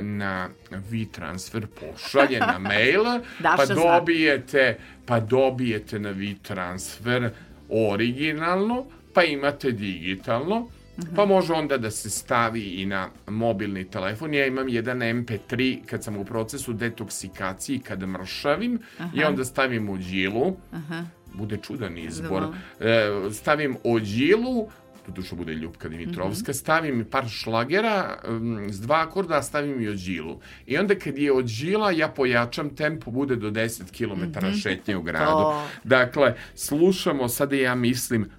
na 0.00 0.48
V-transfer 0.70 1.66
pošalje 1.66 2.38
na 2.38 2.58
mail, 2.68 3.04
pa 3.42 3.66
dobijete, 3.66 4.78
pa 5.06 5.20
dobijete 5.20 5.98
na 5.98 6.10
V-transfer 6.10 7.30
originalno, 7.68 8.86
pa 9.16 9.24
imate 9.24 9.72
digitalno, 9.72 10.68
pa 11.16 11.24
može 11.24 11.52
onda 11.52 11.78
da 11.78 11.90
se 11.90 12.10
stavi 12.10 12.62
i 12.62 12.86
na 12.86 13.08
mobilni 13.28 13.90
telefon. 13.90 14.34
Ja 14.34 14.46
imam 14.46 14.68
jedan 14.68 14.98
MP3 14.98 15.78
kad 15.86 16.04
sam 16.04 16.16
u 16.16 16.24
procesu 16.24 16.72
detoksikacije 16.72 17.78
kad 17.78 18.08
mršavim 18.08 18.78
Aha. 18.98 19.10
i 19.14 19.24
onda 19.24 19.44
stavim 19.44 19.88
u 19.88 19.98
džilu. 19.98 20.56
Aha. 20.72 21.04
Bude 21.34 21.56
čudan 21.56 21.98
izbor. 21.98 22.42
E, 22.80 23.10
stavim 23.32 23.76
ođilu, 23.84 24.68
doduše 25.06 25.34
bude 25.34 25.54
Ljubka 25.54 25.88
Dimitrovska, 25.88 26.52
-hmm. 26.52 26.60
stavim 26.60 27.06
par 27.10 27.28
šlagera 27.28 28.18
um, 28.28 28.68
s 28.70 28.80
dva 28.80 29.02
akorda, 29.02 29.42
stavim 29.42 29.80
i 29.80 29.88
ođilu. 29.88 30.40
I 30.66 30.78
onda 30.78 30.94
kad 30.94 31.18
je 31.18 31.32
ođila, 31.32 31.90
ja 31.90 32.08
pojačam 32.08 32.76
tempo, 32.76 33.10
bude 33.10 33.36
do 33.36 33.50
10 33.50 33.82
km 33.98 34.20
mm 34.20 34.32
-hmm. 34.32 34.62
šetnje 34.62 34.96
u 34.96 35.02
gradu. 35.02 35.46
Oh. 35.46 35.62
Dakle, 35.84 36.34
slušamo, 36.54 37.28
sada 37.28 37.56
ja 37.56 37.74
mislim, 37.74 38.30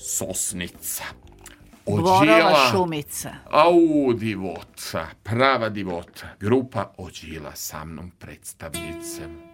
Sosnica. 0.00 1.04
Ođila, 1.86 2.70
šumica. 2.70 3.30
Au, 3.50 4.12
divota, 4.12 5.06
prava 5.22 5.68
divota. 5.68 6.26
Grupa 6.40 6.92
Ođila 6.98 7.54
sa 7.54 7.84
mnom 7.84 8.10
predstavnicem. 8.18 9.49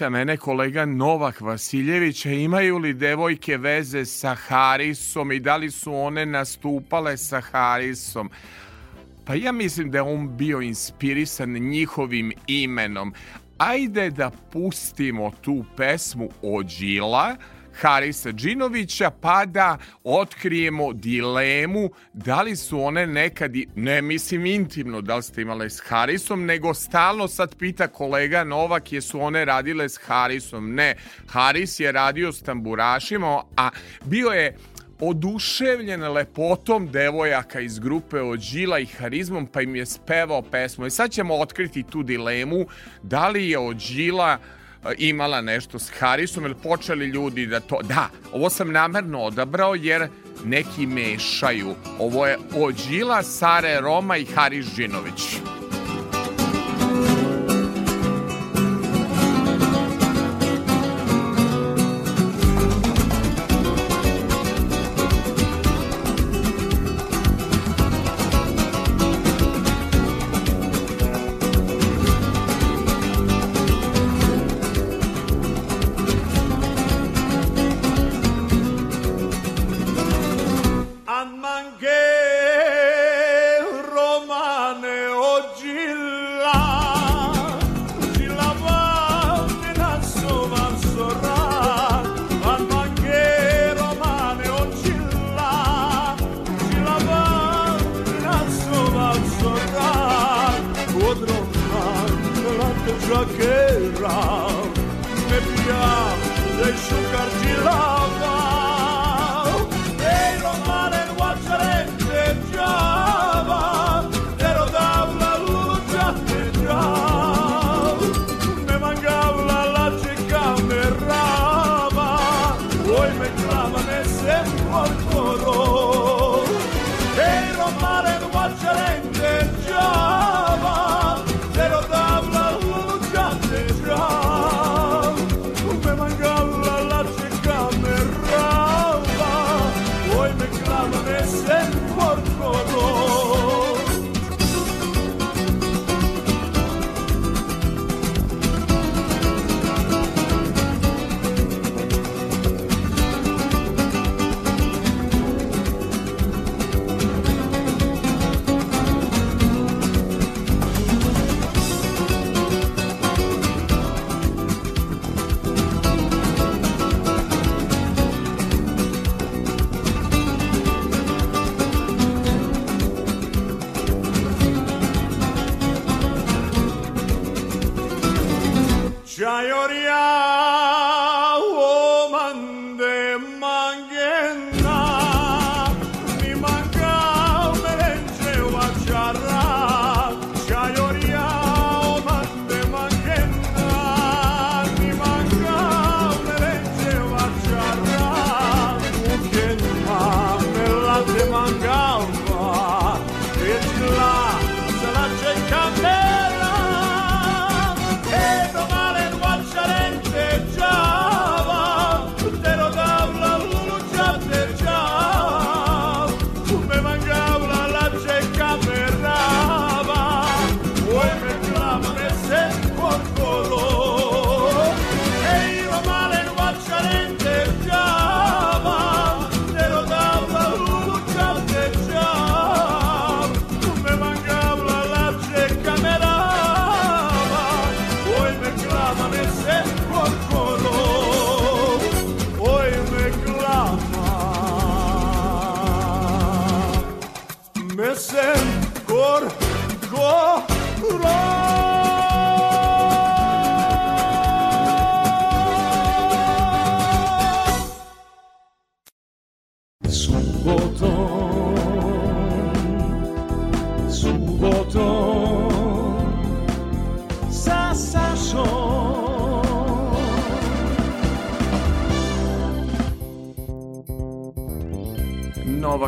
Pita 0.00 0.10
mene 0.10 0.36
kolega 0.36 0.84
Novak 0.84 1.40
Vasiljević, 1.40 2.26
imaju 2.26 2.78
li 2.78 2.92
devojke 2.94 3.56
veze 3.56 4.04
sa 4.04 4.34
Harisom 4.34 5.32
i 5.32 5.40
da 5.40 5.56
li 5.56 5.70
su 5.70 5.94
one 5.94 6.26
nastupale 6.26 7.16
sa 7.16 7.40
Harisom? 7.40 8.30
Pa 9.24 9.34
ja 9.34 9.52
mislim 9.52 9.90
da 9.90 9.98
je 9.98 10.02
on 10.02 10.36
bio 10.36 10.60
inspirisan 10.60 11.50
njihovim 11.52 12.32
imenom. 12.46 13.12
Ajde 13.58 14.10
da 14.10 14.30
pustimo 14.52 15.32
tu 15.40 15.64
pesmu 15.76 16.28
Ođila, 16.42 17.36
Harisa 17.80 18.32
Džinovića 18.32 19.10
pa 19.10 19.46
da 19.46 19.78
otkrijemo 20.04 20.92
dilemu 20.92 21.90
da 22.12 22.42
li 22.42 22.56
su 22.56 22.82
one 22.82 23.06
nekad, 23.06 23.52
ne 23.74 24.02
mislim 24.02 24.46
intimno 24.46 25.00
da 25.00 25.16
li 25.16 25.22
ste 25.22 25.42
imale 25.42 25.70
s 25.70 25.80
Harisom, 25.80 26.44
nego 26.44 26.74
stalno 26.74 27.28
sad 27.28 27.56
pita 27.56 27.88
kolega 27.88 28.44
Novak 28.44 28.92
jesu 28.92 29.20
one 29.20 29.44
radile 29.44 29.88
s 29.88 29.98
Harisom. 30.06 30.74
Ne, 30.74 30.94
Haris 31.26 31.80
je 31.80 31.92
radio 31.92 32.32
s 32.32 32.42
tamburašima, 32.42 33.42
a 33.56 33.70
bio 34.04 34.28
je 34.28 34.56
oduševljen 35.00 36.12
lepotom 36.12 36.90
devojaka 36.90 37.60
iz 37.60 37.78
grupe 37.78 38.20
Ođila 38.20 38.78
i 38.78 38.86
harizmom, 38.86 39.46
pa 39.46 39.62
im 39.62 39.76
je 39.76 39.86
spevao 39.86 40.42
pesmu. 40.42 40.86
I 40.86 40.90
sad 40.90 41.10
ćemo 41.10 41.34
otkriti 41.34 41.82
tu 41.82 42.02
dilemu 42.02 42.66
da 43.02 43.28
li 43.28 43.50
je 43.50 43.58
Ođila 43.58 44.38
imala 44.98 45.40
nešto 45.40 45.78
s 45.78 45.90
Harisom 45.98 46.44
ili 46.44 46.54
počeli 46.54 47.06
ljudi 47.06 47.46
da 47.46 47.60
to... 47.60 47.78
Da, 47.82 48.08
ovo 48.32 48.50
sam 48.50 48.72
namerno 48.72 49.20
odabrao 49.20 49.74
jer 49.74 50.08
neki 50.44 50.86
mešaju. 50.86 51.74
Ovo 51.98 52.26
je 52.26 52.38
Ođila, 52.56 53.22
Sare 53.22 53.80
Roma 53.80 54.16
i 54.16 54.24
Haris 54.24 54.66
Žinović. 54.76 55.36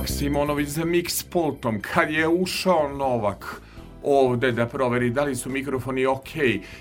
Simonović 0.08 0.68
za 0.68 0.84
mix 0.84 1.24
pultom. 1.30 1.80
Kad 1.80 2.10
je 2.10 2.28
ušao 2.28 2.88
Novak 2.88 3.60
ovde 4.02 4.52
da 4.52 4.66
proveri 4.66 5.10
da 5.10 5.24
li 5.24 5.36
su 5.36 5.50
mikrofoni 5.50 6.06
ok 6.06 6.36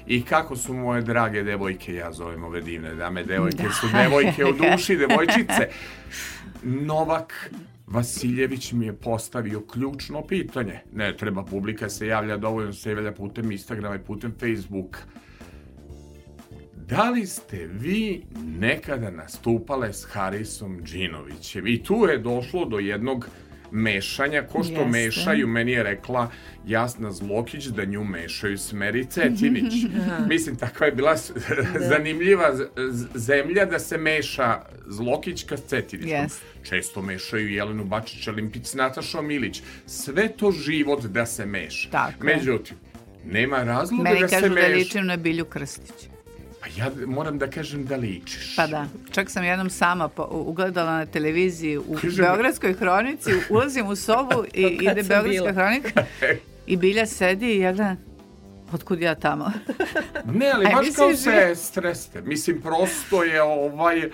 i 0.08 0.24
kako 0.24 0.56
su 0.56 0.74
moje 0.74 1.02
drage 1.02 1.44
devojke, 1.44 1.94
ja 1.94 2.12
zovem 2.12 2.44
ove 2.44 2.62
divne 2.62 2.96
dame, 2.96 3.24
devojke 3.24 3.64
da. 3.68 3.74
su 3.74 3.88
devojke 3.94 4.46
u 4.46 4.54
duši, 4.54 4.96
devojčice. 4.96 5.70
Novak 6.64 7.52
Vasiljević 7.88 8.72
mi 8.72 8.86
je 8.86 8.94
postavio 8.94 9.62
ključno 9.62 10.28
pitanje. 10.28 10.80
Ne 10.94 11.18
treba, 11.18 11.44
publika 11.44 11.90
se 11.90 12.08
javlja 12.08 12.38
dovoljno, 12.38 12.74
se 12.74 12.90
javlja 12.92 13.12
putem 13.12 13.52
Instagrama 13.52 13.96
i 13.96 14.00
putem 14.00 14.34
Facebooka 14.40 15.00
Da 16.92 17.10
li 17.10 17.26
ste 17.28 17.68
vi 17.70 18.24
nekada 18.50 19.12
nastupale 19.12 19.94
s 19.94 20.06
Harisom 20.06 20.82
Džinovićem? 20.84 21.68
I 21.68 21.84
tu 21.84 21.96
je 22.06 22.18
došlo 22.18 22.66
do 22.66 22.80
jednog 22.80 23.28
mešanja, 23.72 24.44
ko 24.44 24.64
što 24.64 24.74
Jeste. 24.74 24.86
mešaju, 24.88 25.48
meni 25.48 25.72
je 25.72 25.84
rekla 25.84 26.32
Jasna 26.68 27.12
Zlokić 27.12 27.66
da 27.66 27.86
nju 27.86 28.04
mešaju 28.04 28.58
s 28.58 28.74
Meri 28.74 29.06
Cetinić. 29.06 29.74
Mislim, 30.30 30.56
takva 30.56 30.86
je 30.86 30.92
bila 30.92 31.18
s- 31.18 31.32
zanimljiva 31.80 32.56
zemlja 33.16 33.66
da 33.66 33.80
se 33.80 33.98
meša 33.98 34.60
Zlokićka 34.88 35.58
s 35.58 35.62
Cetinićom. 35.62 36.10
Jeste. 36.12 36.46
Često 36.64 37.02
mešaju 37.02 37.50
Jelenu 37.50 37.86
Bačić, 37.86 38.28
Olimpić 38.28 38.66
s 38.66 38.74
Natašom 38.74 39.28
Milić. 39.28 39.62
Sve 39.86 40.28
to 40.30 40.52
život 40.52 41.04
da 41.04 41.26
se 41.26 41.46
meša. 41.46 41.90
Tako 41.90 42.28
je. 42.28 42.36
Međutim, 42.36 42.78
nema 43.26 43.58
razloga 43.58 44.04
Meni 44.04 44.20
da 44.20 44.28
se 44.28 44.36
kažu 44.36 44.50
da 44.50 44.56
meša. 44.56 44.68
ličim 44.68 45.06
na 45.06 45.18
Bilju 45.18 45.46
Krstić. 45.46 46.11
Pa 46.62 46.68
ja 46.78 46.92
moram 47.08 47.38
da 47.38 47.50
kažem 47.50 47.86
da 47.86 47.96
ličiš. 47.96 48.56
Pa 48.56 48.68
da. 48.68 48.86
Čak 49.12 49.30
sam 49.30 49.44
jednom 49.44 49.70
sama 49.70 50.08
po, 50.08 50.28
ugledala 50.32 50.92
na 50.92 51.06
televiziji 51.06 51.78
u 51.78 51.84
Kaže 51.94 52.08
mi- 52.12 52.28
Beogradskoj 52.28 52.74
hronici, 52.74 53.32
ulazim 53.50 53.88
u 53.88 53.96
sobu 53.96 54.44
i 54.54 54.62
ide 54.62 54.94
Beogradska 54.96 55.24
bila. 55.24 55.54
hronika 55.54 56.04
i 56.68 56.78
Bilja 56.78 57.06
sedi 57.06 57.46
i 57.48 57.60
ja 57.60 57.72
gledam, 57.72 57.98
otkud 58.74 59.02
ja 59.02 59.16
tamo? 59.16 59.52
Ne, 60.34 60.52
ali 60.52 60.66
Aj, 60.66 60.74
baš 60.74 60.88
kao 60.96 61.10
da- 61.10 61.18
se 61.18 61.56
streste. 61.56 62.22
Mislim, 62.22 62.62
prosto 62.62 63.24
je 63.24 63.42
ovaj... 63.42 64.00
e, 64.00 64.10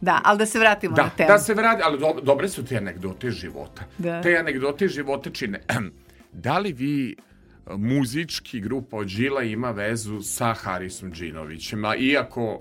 da, 0.00 0.20
ali 0.24 0.38
da 0.38 0.46
se 0.46 0.58
vratimo 0.58 0.96
da, 0.96 1.02
na 1.02 1.10
temu. 1.10 1.28
da 1.28 1.38
se 1.38 1.54
vrati, 1.54 1.82
ali 1.84 1.98
do, 1.98 2.20
dobre 2.22 2.48
su 2.48 2.64
te 2.64 2.76
anegdote 2.76 3.30
života. 3.30 3.82
Da. 3.98 4.22
Te 4.22 4.36
anegdote 4.36 4.88
života 4.88 5.30
čine. 5.30 5.60
da 6.32 6.58
li 6.58 6.72
vi 6.72 7.16
muzički 7.68 8.60
grupa 8.60 8.96
od 8.96 9.08
Žila 9.08 9.42
ima 9.42 9.70
vezu 9.70 10.20
sa 10.22 10.54
Harisom 10.54 11.12
Džinovićem, 11.12 11.84
a 11.84 11.96
iako 11.96 12.60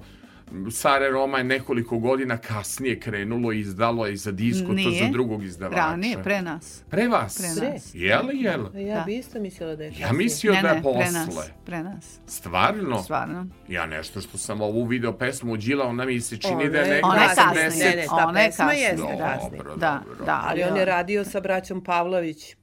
Sare 0.72 1.10
Roma 1.10 1.38
je 1.38 1.44
nekoliko 1.44 2.00
godina 2.00 2.38
kasnije 2.38 3.00
krenulo 3.00 3.52
i 3.52 3.60
izdalo 3.60 4.06
je 4.06 4.16
za 4.16 4.32
disko, 4.32 4.68
to 4.68 4.74
Nije. 4.74 5.04
za 5.04 5.12
drugog 5.12 5.44
izdavača. 5.44 5.80
Ranije, 5.80 6.24
pre 6.24 6.42
nas. 6.42 6.84
Pre 6.90 7.08
vas? 7.08 7.38
Pre 7.38 7.68
nas. 7.68 7.92
Jel, 7.94 8.22
jel? 8.34 8.66
Ja 8.78 8.96
Da. 8.96 9.04
bi 9.04 9.16
isto 9.16 9.40
mislila 9.40 9.76
da 9.76 9.84
je 9.84 9.90
Ja 9.90 9.94
kasnije. 10.00 10.14
mislio 10.14 10.54
ne, 10.54 10.62
da 10.62 10.68
je 10.68 10.74
ne, 10.74 10.82
pre 10.82 10.92
posle. 10.94 11.12
nas. 11.12 11.50
Pre 11.66 11.84
nas. 11.84 12.20
Stvarno? 12.28 13.00
Stvarno. 13.00 13.48
Ja 13.68 13.86
nešto 13.86 14.22
što 14.22 14.38
sam 14.38 14.62
ovu 14.62 14.86
video 14.86 15.14
pesmu 15.14 15.54
od 15.54 15.60
Đila, 15.60 15.86
ona 15.86 16.06
mi 16.06 16.22
se 16.22 16.38
čini 16.38 16.70
da 16.70 16.78
je 16.78 16.84
je- 16.84 16.94
neka 16.94 17.08
Ona 17.08 17.22
je 17.22 17.30
kasnije. 17.30 17.70
Ne, 17.86 17.96
ne, 17.96 18.06
ta 18.08 18.26
Ona 18.28 18.40
je 18.40 18.48
pesma 18.48 18.66
kasnije. 18.66 18.84
jeste 18.84 19.18
kasnije. 19.20 19.52
Da, 19.52 19.58
Dobro, 19.58 19.76
da, 19.76 20.02
dobro. 20.06 20.26
da, 20.26 20.44
Ali 20.46 20.64
on 20.64 20.78
je 20.78 20.86
radio 20.86 21.24
sa 21.26 21.40
braćom 21.40 21.84
Pavlović. 21.84 22.56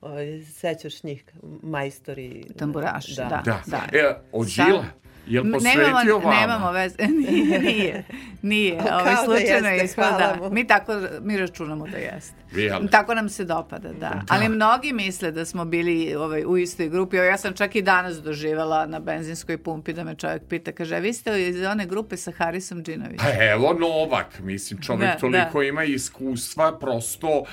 Oj, 0.00 0.42
sećaš 0.42 1.02
njih, 1.02 1.24
majstori. 1.62 2.44
Tamburaši, 2.58 3.14
da. 3.16 3.42
Da. 3.44 3.62
Da. 3.66 3.82
E, 3.92 4.16
od 4.32 4.46
Đila? 4.46 4.84
Jel 5.28 5.52
posvetio 5.52 5.82
nemamo, 5.82 6.18
vama? 6.18 6.40
Nemamo 6.40 6.72
veze, 6.72 6.96
nije, 7.20 7.58
nije, 7.60 8.04
nije. 8.42 8.78
Kao 8.88 9.00
Ovaj, 9.00 9.14
da 9.14 9.16
slučajno 9.16 9.68
jeste, 9.68 10.00
je 10.00 10.08
da. 10.08 10.36
mu. 10.40 10.50
Mi 10.50 10.66
tako, 10.66 10.92
mi 11.22 11.38
računamo 11.38 11.86
da 11.86 11.96
jeste. 11.96 12.34
Jel? 12.52 12.88
Tako 12.88 13.14
nam 13.14 13.28
se 13.28 13.44
dopada, 13.44 13.88
da. 13.90 14.22
Ali 14.28 14.48
mnogi 14.48 14.92
misle 14.92 15.30
da 15.30 15.44
smo 15.44 15.64
bili 15.64 16.14
ovaj, 16.14 16.44
u 16.44 16.56
istoj 16.58 16.88
grupi. 16.88 17.16
Ja 17.16 17.38
sam 17.38 17.52
čak 17.52 17.76
i 17.76 17.82
danas 17.82 18.16
doživjela 18.16 18.86
na 18.86 19.00
benzinskoj 19.00 19.58
pumpi 19.58 19.92
da 19.92 20.04
me 20.04 20.14
čovjek 20.14 20.42
pita, 20.44 20.72
kaže, 20.72 20.96
a 20.96 20.98
vi 20.98 21.12
ste 21.12 21.42
iz 21.42 21.62
one 21.62 21.86
grupe 21.86 22.16
sa 22.16 22.32
Harisom 22.32 22.82
Džinovićem? 22.82 23.18
Pa 23.18 23.44
evo 23.44 23.72
Novak, 23.74 24.40
mislim, 24.40 24.80
čovjek 24.80 25.10
Da, 25.12 25.18
toliko 25.18 25.58
da. 25.58 25.64
ima 25.64 25.84
iskustva, 25.84 26.78
prosto 26.78 27.28
uh, 27.28 27.44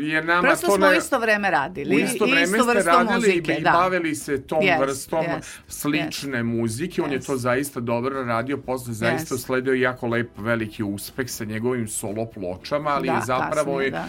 je 0.00 0.22
nama 0.22 0.42
Prosto 0.42 0.66
to 0.66 0.72
smo 0.72 0.86
na- 0.86 0.90
u 0.90 0.94
isto 0.94 1.18
vreme 1.18 1.50
radili. 1.50 1.96
U 1.96 1.98
isto 1.98 2.26
i 2.26 2.30
vreme 2.30 2.42
istu 2.58 2.70
ste 2.70 2.82
radili 2.82 3.14
muzike, 3.14 3.52
i 3.52 3.62
da. 3.62 3.70
bavili 3.72 4.14
se 4.14 4.42
tom 4.42 4.60
Yes, 4.60 4.80
vrstom 4.80 5.24
yes, 5.26 5.58
slične 5.68 6.42
muzike. 6.42 6.67
On 7.00 7.12
je 7.12 7.18
Yes. 7.18 7.26
to 7.26 7.36
zaista 7.36 7.80
dobro 7.80 8.24
radio, 8.24 8.58
posle 8.58 8.94
zaista 8.94 9.34
Yes. 9.34 9.38
sledio 9.38 9.74
jako 9.74 10.06
lep 10.06 10.38
veliki 10.38 10.82
uspeh 10.82 11.30
sa 11.30 11.44
njegovim 11.44 11.88
solo 11.88 12.26
pločama, 12.26 12.90
ali 12.90 13.08
Da, 13.08 13.22
zapravo 13.22 13.54
kasnije, 13.54 13.84
je 13.84 13.90
da. 13.90 14.06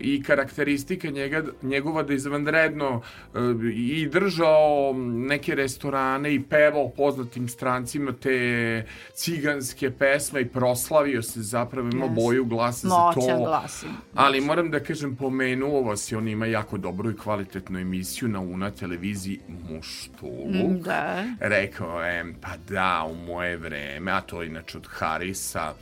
I 0.00 0.22
karakteristika 0.22 1.10
njega, 1.10 1.42
njegova 1.62 2.02
da 2.02 2.14
izvanredno 2.14 3.02
e, 3.34 3.38
i 3.74 4.06
držao 4.06 4.92
neke 5.12 5.54
restorane 5.54 6.34
i 6.34 6.42
pevao 6.42 6.88
poznatim 6.88 7.48
strancima 7.48 8.12
te 8.12 8.84
ciganske 9.14 9.90
pesme 9.90 10.40
i 10.40 10.48
proslavio 10.48 11.22
se 11.22 11.42
zapravo, 11.42 11.88
ima 11.92 12.06
Yes. 12.06 12.14
boju 12.14 12.44
glasa 12.44 12.88
za 12.88 12.94
to. 13.14 13.20
Moćan 13.20 13.38
glas. 13.44 13.84
Ali 14.14 14.40
moram 14.40 14.70
da 14.70 14.80
kažem, 14.80 15.16
pomenuo 15.16 15.82
vas 15.82 16.12
i 16.12 16.16
on 16.16 16.28
ima 16.28 16.46
jako 16.46 16.78
dobru 16.78 17.10
i 17.10 17.16
kvalitetnu 17.16 17.78
emisiju 17.78 18.28
na 18.28 18.40
UNA 18.40 18.70
televiziji 18.70 19.40
Muštuluk. 19.70 20.70
Mm, 20.70 20.82
Da. 20.82 21.24
Rekao 21.40 22.02
je, 22.02 22.34
pa 22.40 22.56
da, 22.68 23.06
u 23.10 23.14
moje 23.14 23.56
vreme, 23.56 24.12
a 24.12 24.20
to 24.20 24.42
je 24.42 24.48
inače 24.48 24.78
od 24.78 24.86
Harisa, 24.90 25.74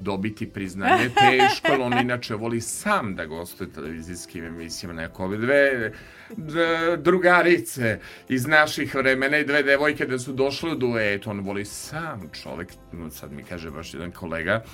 dobiti 0.00 0.46
priznanje 0.50 1.08
teško, 1.08 1.72
ali 1.72 1.82
on 1.82 1.98
inače 1.98 2.34
voli 2.34 2.60
sam 2.60 3.14
da 3.14 3.26
gostuje 3.26 3.72
televizijskim 3.72 4.44
emisijama. 4.44 5.00
Neko 5.00 5.24
ove 5.24 5.38
dve 5.38 5.92
drugarice 6.98 7.98
iz 8.28 8.46
naših 8.46 8.94
vremena 8.94 9.38
i 9.38 9.44
dve 9.44 9.62
devojke 9.62 10.06
da 10.06 10.18
su 10.18 10.32
došle 10.32 10.72
u 10.72 10.74
duet, 10.74 11.26
on 11.26 11.40
voli 11.40 11.64
sam 11.64 12.30
čovek, 12.42 12.72
no, 12.92 13.10
sad 13.10 13.32
mi 13.32 13.42
kaže 13.42 13.70
baš 13.70 13.94
jedan 13.94 14.10
kolega, 14.10 14.64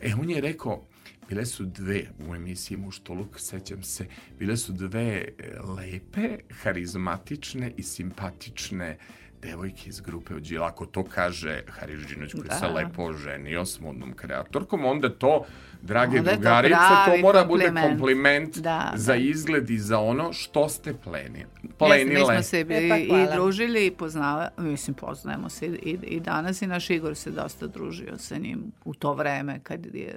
e, 0.00 0.12
on 0.20 0.30
je 0.30 0.40
rekao, 0.40 0.84
Bile 1.28 1.46
su 1.46 1.64
dve 1.64 2.02
u 2.28 2.34
emisiji 2.34 2.76
Muštoluk, 2.76 3.40
sećam 3.40 3.82
se, 3.82 4.06
bile 4.38 4.56
su 4.56 4.72
dve 4.72 5.24
e, 5.38 5.60
lepe, 5.60 6.38
harizmatične 6.62 7.72
i 7.76 7.82
simpatične 7.82 8.98
devojke 9.38 9.88
iz 9.88 10.00
grupe 10.00 10.34
od 10.34 10.42
Đila. 10.42 10.66
Ako 10.66 10.86
to 10.86 11.04
kaže 11.04 11.62
Haris 11.68 12.06
Đinoć 12.06 12.32
koji 12.32 12.48
se 12.50 12.60
Da. 12.62 12.68
lepo 12.68 13.12
ženio 13.14 13.64
s 13.64 13.80
modnom 13.80 14.12
kreatorkom, 14.12 14.84
onda 14.84 15.08
to, 15.10 15.44
drage 15.82 16.18
Onda 16.18 16.30
to 16.30 16.36
drugarice, 16.36 16.74
to, 16.74 17.04
pravi 17.04 17.22
mora 17.22 17.44
bude 17.44 17.64
kompliment. 17.64 17.90
kompliment 17.90 18.58
Da, 18.58 18.92
za 18.96 19.12
da. 19.12 19.18
izgled 19.18 19.70
i 19.70 19.78
za 19.78 19.98
ono 20.00 20.32
što 20.32 20.68
ste 20.68 20.94
pleni, 20.94 21.38
Jeste, 21.38 21.58
mi 21.62 21.68
plenile. 21.70 22.24
smo 22.26 22.42
se 22.42 22.60
E, 22.60 22.88
pa 22.88 22.96
i, 22.96 23.28
družili 23.34 23.86
i 23.86 23.90
poznava, 23.90 24.48
mislim 24.58 24.94
poznajemo 24.94 25.48
se 25.48 25.66
i, 25.66 25.70
i, 25.82 25.98
i 26.06 26.20
danas 26.20 26.62
i 26.62 26.66
naš 26.66 26.90
Igor 26.90 27.14
se 27.14 27.30
dosta 27.30 27.66
družio 27.66 28.18
sa 28.18 28.36
njim 28.36 28.72
u 28.84 28.94
to 28.94 29.14
vreme 29.14 29.60
kad 29.62 29.86
je 29.86 30.16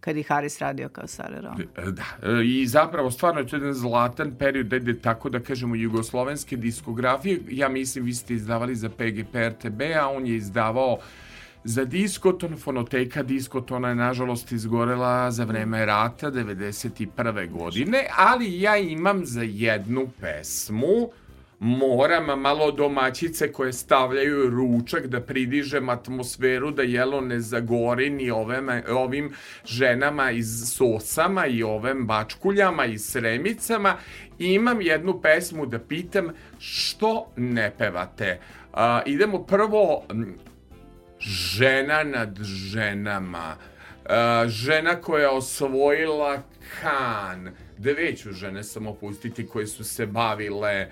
kad 0.00 0.16
je 0.16 0.22
Haris 0.22 0.58
radio 0.58 0.88
kao 0.88 1.06
Sare 1.06 1.40
Roma. 1.40 1.56
Da, 1.90 2.28
e, 2.28 2.44
i 2.44 2.66
zapravo 2.66 3.10
stvarno 3.10 3.40
je 3.40 3.46
to 3.46 3.56
jedan 3.56 3.74
zlatan 3.74 4.34
period, 4.38 4.72
ajde 4.72 4.98
tako 5.00 5.28
da 5.28 5.40
kažemo, 5.40 5.74
jugoslovenske 5.74 6.56
diskografije. 6.56 7.40
Ja 7.48 7.68
mislim, 7.68 8.04
vi 8.04 8.14
ste 8.14 8.34
izdavali 8.34 8.76
za 8.76 8.88
PGP 8.88 9.34
RTB, 9.34 9.80
a 10.00 10.08
on 10.08 10.26
je 10.26 10.36
izdavao 10.36 10.98
za 11.64 11.84
diskoton, 11.84 12.56
fonoteka 12.56 13.22
diskotona 13.22 13.88
je 13.88 13.94
nažalost 13.94 14.52
izgorela 14.52 15.30
za 15.30 15.44
vreme 15.44 15.86
rata 15.86 16.30
91. 16.30 17.50
godine, 17.50 18.06
ali 18.16 18.60
ja 18.60 18.76
imam 18.76 19.26
za 19.26 19.42
jednu 19.42 20.08
pesmu 20.20 21.10
moram 21.60 22.40
malo 22.40 22.70
domaćice 22.70 23.52
koje 23.52 23.72
stavljaju 23.72 24.50
ručak 24.50 25.06
da 25.06 25.20
pridižem 25.20 25.88
atmosferu 25.88 26.70
da 26.70 26.82
jelo 26.82 27.20
ne 27.20 27.40
zagori 27.40 28.10
ni 28.10 28.30
ovem, 28.30 28.68
ovim 28.90 29.32
ženama 29.64 30.30
iz 30.30 30.74
sosama 30.76 31.46
i 31.46 31.62
ovim 31.62 32.06
bačkuljama 32.06 32.84
i 32.84 32.98
sremicama. 32.98 33.96
Imam 34.38 34.80
jednu 34.80 35.20
pesmu 35.20 35.66
da 35.66 35.78
pitam 35.78 36.28
što 36.58 37.32
ne 37.36 37.72
pevate? 37.78 38.40
A, 38.72 39.02
idemo 39.06 39.42
prvo 39.42 40.04
žena 41.20 42.02
nad 42.02 42.38
ženama. 42.42 43.56
A, 44.04 44.44
žena 44.48 45.00
koja 45.00 45.22
je 45.22 45.28
osvojila 45.28 46.42
kan. 46.80 47.50
Ću 48.16 48.32
žene 48.32 48.64
samo 48.64 48.94
pustiti 48.94 49.46
koje 49.46 49.66
su 49.66 49.84
se 49.84 50.06
bavile 50.06 50.86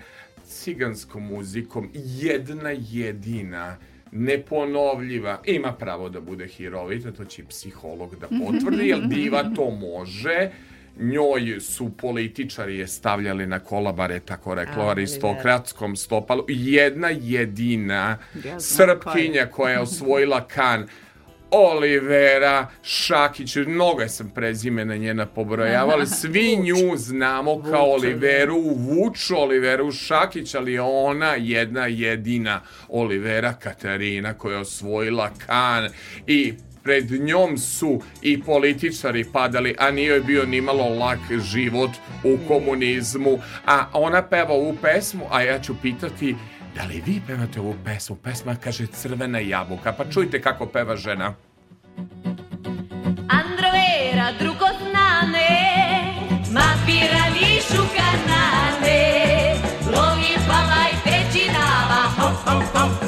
ciganskom 0.47 1.23
muzikom 1.23 1.89
jedna 1.93 2.69
jedina 2.89 3.77
neponovljiva. 4.11 5.41
Ima 5.45 5.73
pravo 5.73 6.09
da 6.09 6.21
bude 6.21 6.47
hirovita 6.47 7.11
to 7.11 7.25
će 7.25 7.45
psiholog 7.45 8.15
da 8.15 8.27
potvrdi 8.45 8.87
jer 8.87 9.07
diva 9.07 9.43
to 9.55 9.71
može. 9.71 10.49
Njoj 10.99 11.59
su 11.59 11.91
političari 11.97 12.77
je 12.77 12.87
stavljali 12.87 13.47
na 13.47 13.59
kolabare, 13.59 14.19
tako 14.19 14.55
reklo, 14.55 14.83
aristokratskom 14.83 15.95
stopalu. 15.95 16.45
Jedna 16.47 17.09
jedina 17.09 18.17
znam 18.33 18.59
srpkinja 18.59 19.45
koja 19.45 19.71
je 19.73 19.79
osvojila 19.79 20.47
kan 20.47 20.87
Olivera 21.51 22.67
Šakić, 22.83 23.55
mnogo 23.55 24.07
sam 24.07 24.31
prezimena 24.35 24.95
njena 24.95 25.25
pobrojavali, 25.25 26.07
svi 26.21 26.57
nju 26.57 26.97
znamo 26.97 27.63
kao 27.71 27.91
Oliveru 27.91 28.61
Vuč, 28.75 29.31
Oliveru 29.31 29.91
Šakić, 29.91 30.55
ali 30.55 30.79
ona 30.79 31.35
jedna 31.35 31.87
jedina 31.87 32.61
Olivera 32.89 33.53
Katarina 33.53 34.33
koja 34.33 34.53
je 34.53 34.61
osvojila 34.61 35.29
kan. 35.45 35.89
I 36.27 36.53
pred 36.83 37.11
njom 37.11 37.57
su 37.57 38.01
i 38.21 38.41
političari 38.41 39.25
padali, 39.33 39.75
a 39.79 39.91
nije 39.91 40.07
joj 40.07 40.19
bio 40.19 40.45
nimalo 40.45 40.89
lak 40.89 41.19
život 41.53 41.91
u 42.23 42.37
komunizmu, 42.47 43.39
a 43.65 43.85
ona 43.93 44.21
peva 44.21 44.53
ovu 44.53 44.77
pesmu, 44.81 45.25
a 45.31 45.41
ja 45.41 45.59
ću 45.59 45.75
pitati 45.81 46.35
da 46.77 46.83
li 46.83 47.01
vi 47.05 47.21
pevate 47.27 47.59
ovu 47.59 47.75
pesmu? 47.85 48.15
Pesma 48.15 48.55
kaže 48.55 48.87
Crvena 48.87 49.39
jabuka, 49.39 49.93
pa 49.93 50.05
čujte 50.05 50.41
kako 50.41 50.65
peva 50.65 50.95
žena. 50.95 51.33
Androvera, 53.29 54.31
drugo 54.39 54.69
znane, 54.81 55.49
ma 56.53 56.69
pirali 56.85 57.61
šukanane, 57.69 59.01
lovi 59.85 60.33
pavaj 60.47 60.93
pečinava, 61.03 62.01
hop, 62.17 62.37
hop, 62.45 62.63
hop, 62.73 63.06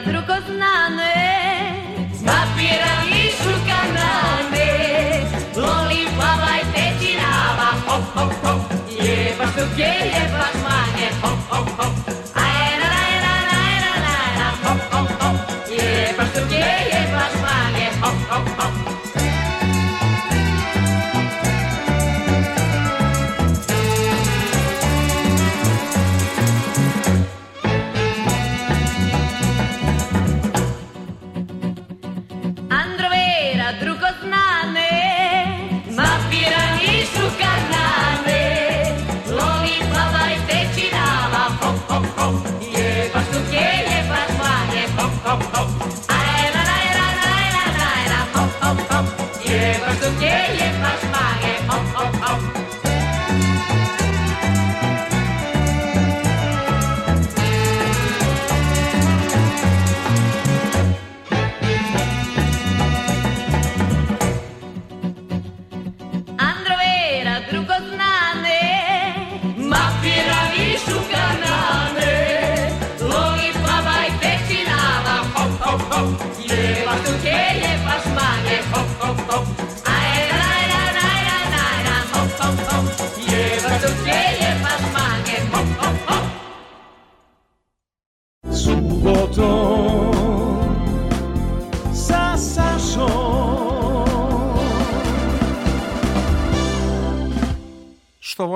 Androvera, 0.00 0.12
drugo 0.12 0.34
znane, 0.46 1.14
Zapirali 2.12 3.32
šukanane, 3.42 4.70
Loli 5.56 6.06
pavaj 6.18 6.60
tečinava, 6.74 7.70
hop, 7.86 8.02
hop, 8.14 8.32
hop, 8.44 8.60
je 8.90 9.34
baš 9.38 9.54
tu 9.54 9.60
gdje 9.72 9.84
je 9.84 10.30
baš 10.32 10.54
manje, 10.62 11.08
hop, 11.22 11.38
hop, 11.50 11.68
hop, 11.76 11.99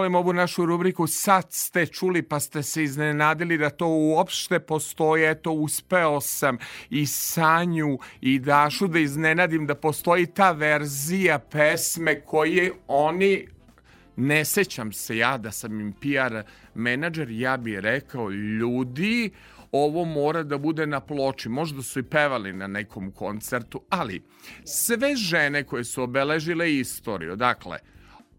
Volim 0.05 0.15
ovu 0.15 0.33
našu 0.33 0.67
rubriku, 0.67 1.07
sad 1.07 1.47
ste 1.51 1.87
čuli 1.87 2.23
pa 2.23 2.41
ste 2.41 2.63
se 2.63 2.83
iznenadili 2.83 3.59
da 3.59 3.71
to 3.71 3.87
uopšte 3.87 4.61
postoje, 4.61 5.31
eto 5.31 5.53
uspeo 5.53 6.21
sam 6.21 6.59
i 6.91 7.07
Sanju 7.07 7.99
i 8.21 8.39
Dašu 8.39 8.87
da 8.87 8.99
iznenadim 8.99 9.67
da 9.67 9.75
postoji 9.75 10.27
ta 10.27 10.53
verzija 10.53 11.39
pesme 11.39 12.21
koje 12.21 12.73
oni 12.89 13.47
ne 14.17 14.45
sećam 14.45 14.93
se 14.93 15.17
ja 15.17 15.39
da 15.39 15.51
sam 15.51 15.81
im 15.81 15.93
PR 15.93 16.43
menadžer, 16.75 17.31
ja 17.31 17.57
bih 17.57 17.79
rekao 17.79 18.31
ljudi, 18.31 19.31
ovo 19.73 20.05
mora 20.05 20.43
da 20.43 20.59
bude 20.59 20.87
na 20.87 21.01
ploči. 21.01 21.49
Možda 21.49 21.83
su 21.83 21.99
i 21.99 22.03
pevali 22.03 22.53
na 22.53 22.67
nekom 22.67 23.11
koncertu, 23.13 23.83
ali 23.91 24.23
sve 24.65 25.17
žene 25.17 25.65
koje 25.65 25.85
su 25.85 26.03
obeležile 26.03 26.75
istoriju, 26.75 27.37
dakle, 27.37 27.79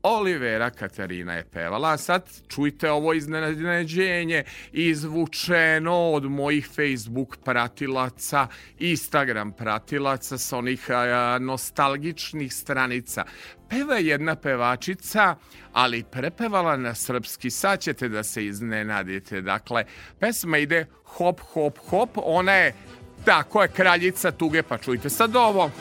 Olivera 0.08 0.70
Katarina 0.70 1.34
je 1.34 1.44
pevala, 1.44 1.94
a 1.94 1.98
sad 1.98 2.30
čujte 2.48 2.92
ovo 2.92 3.14
iznenađenje 3.14 4.44
izvučeno 4.72 6.12
od 6.12 6.24
mojih 6.24 6.68
Facebook 6.76 7.38
pratilaca, 7.38 8.48
Instagram 8.80 9.52
pratilaca 9.52 10.38
sa 10.38 10.58
onih 10.58 10.90
a, 10.90 11.38
nostalgičnih 11.42 12.54
stranica. 12.54 13.26
Peva 13.70 13.98
jedna 13.98 14.36
pevačica, 14.36 15.36
ali 15.74 16.04
prepevala 16.04 16.78
na 16.78 16.96
srpski. 16.96 17.50
Sad 17.50 17.80
ćete 17.80 18.10
da 18.10 18.24
se 18.24 18.46
iznenadite. 18.46 19.42
Dakle, 19.42 19.86
pesma 20.20 20.58
ide 20.58 20.86
hop, 21.04 21.40
hop, 21.42 21.78
hop. 21.90 22.10
Ona 22.16 22.54
je, 22.54 22.74
tako 23.26 23.62
je, 23.62 23.68
kraljica 23.68 24.32
tuge, 24.32 24.64
pa 24.64 24.78
čujte 24.78 25.10
sad 25.10 25.36
ovo. 25.36 25.72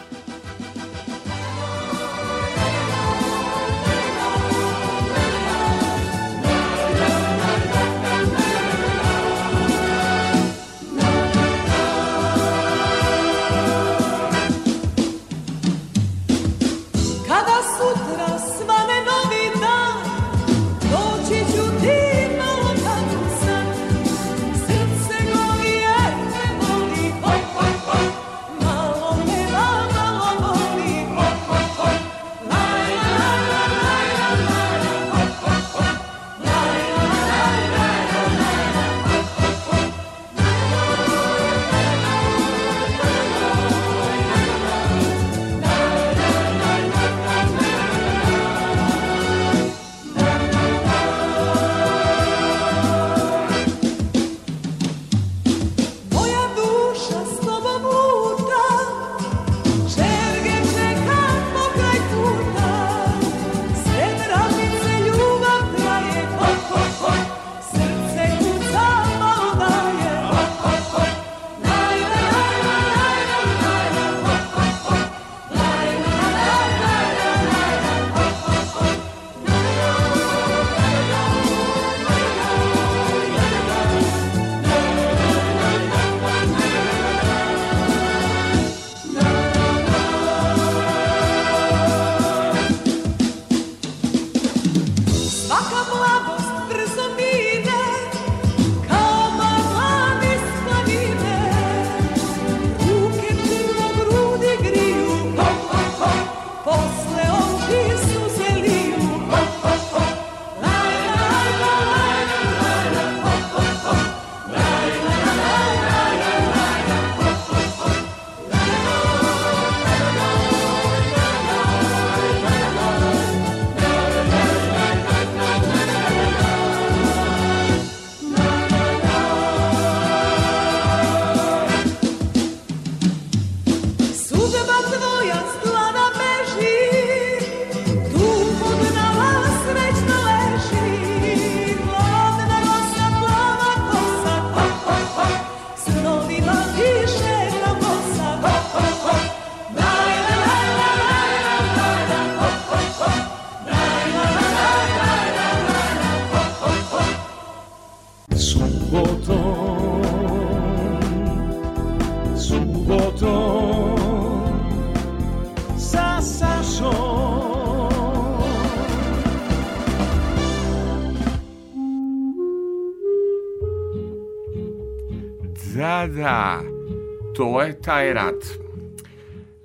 To 177.37 177.63
je 177.63 177.81
taj 177.81 178.13
rat. 178.13 178.45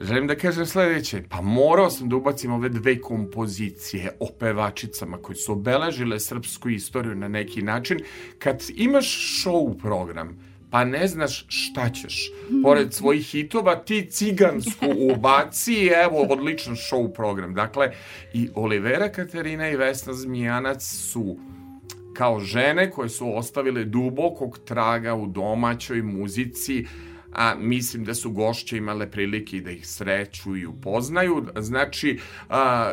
Želim 0.01 0.27
da 0.27 0.35
kažem 0.35 0.65
sledeće, 0.65 1.23
pa 1.29 1.41
morao 1.41 1.89
sam 1.89 2.09
da 2.09 2.15
ubacim 2.15 2.51
ove 2.51 2.69
dve 2.69 3.01
kompozicije 3.01 4.11
o 4.19 4.27
pevačicama 4.39 5.17
koji 5.17 5.35
su 5.35 5.51
obeležile 5.51 6.19
srpsku 6.19 6.69
istoriju 6.69 7.15
na 7.15 7.27
neki 7.27 7.61
način. 7.61 7.99
Kad 8.39 8.63
imaš 8.75 9.05
show 9.43 9.81
program, 9.81 10.37
pa 10.69 10.85
ne 10.85 11.07
znaš 11.07 11.45
šta 11.47 11.89
ćeš. 11.89 12.31
Pored 12.63 12.93
svojih 12.93 13.25
hitova, 13.25 13.75
ti 13.75 14.07
cigansku 14.11 14.85
ubaci, 15.15 15.89
evo, 16.05 16.21
odličan 16.29 16.75
show 16.75 17.13
program. 17.13 17.53
Dakle, 17.53 17.91
i 18.33 18.49
Olivera 18.55 19.11
Katarina 19.11 19.69
i 19.69 19.75
Vesna 19.75 20.13
Zmijanac 20.13 20.83
su 20.83 21.37
kao 22.13 22.39
žene 22.39 22.91
koje 22.91 23.09
su 23.09 23.37
ostavile 23.37 23.83
dubokog 23.83 24.59
traga 24.65 25.15
u 25.15 25.27
domaćoj 25.27 26.01
muzici, 26.01 26.85
a 27.33 27.55
mislim 27.55 28.03
da 28.03 28.13
su 28.13 28.31
gošće 28.31 28.77
imale 28.77 29.11
prilike 29.11 29.61
da 29.61 29.71
ih 29.71 29.87
sreću 29.87 30.57
i 30.57 30.65
upoznaju. 30.65 31.45
Znači, 31.57 32.19
a, 32.49 32.91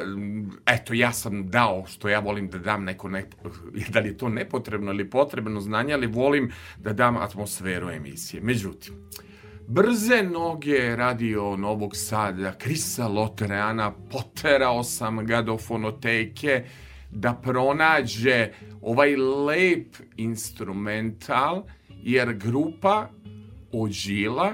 eto, 0.66 0.94
ja 0.94 1.12
sam 1.12 1.48
dao 1.48 1.84
što 1.86 2.08
ja 2.08 2.18
volim 2.18 2.48
da 2.48 2.58
dam 2.58 2.84
neko, 2.84 3.08
ne, 3.08 3.24
da 3.92 4.00
li 4.00 4.08
je 4.08 4.16
to 4.16 4.28
nepotrebno 4.28 4.92
ili 4.92 5.10
potrebno 5.10 5.60
znanje, 5.60 5.94
ali 5.94 6.06
volim 6.06 6.50
da 6.78 6.92
dam 6.92 7.16
atmosferu 7.16 7.90
emisije. 7.90 8.42
Međutim, 8.42 8.94
Brze 9.68 10.22
noge 10.22 10.96
radio 10.96 11.56
Novog 11.56 11.96
Sada, 11.96 12.52
Krisa 12.52 13.08
Lotereana, 13.08 13.92
poterao 14.10 14.84
sam 14.84 15.26
ga 15.26 15.42
do 15.42 15.58
fonoteke 15.58 16.64
da 17.10 17.34
pronađe 17.34 18.52
ovaj 18.82 19.16
lep 19.16 19.96
instrumental, 20.16 21.64
jer 21.88 22.32
grupa 22.32 23.08
Ođila 23.76 24.52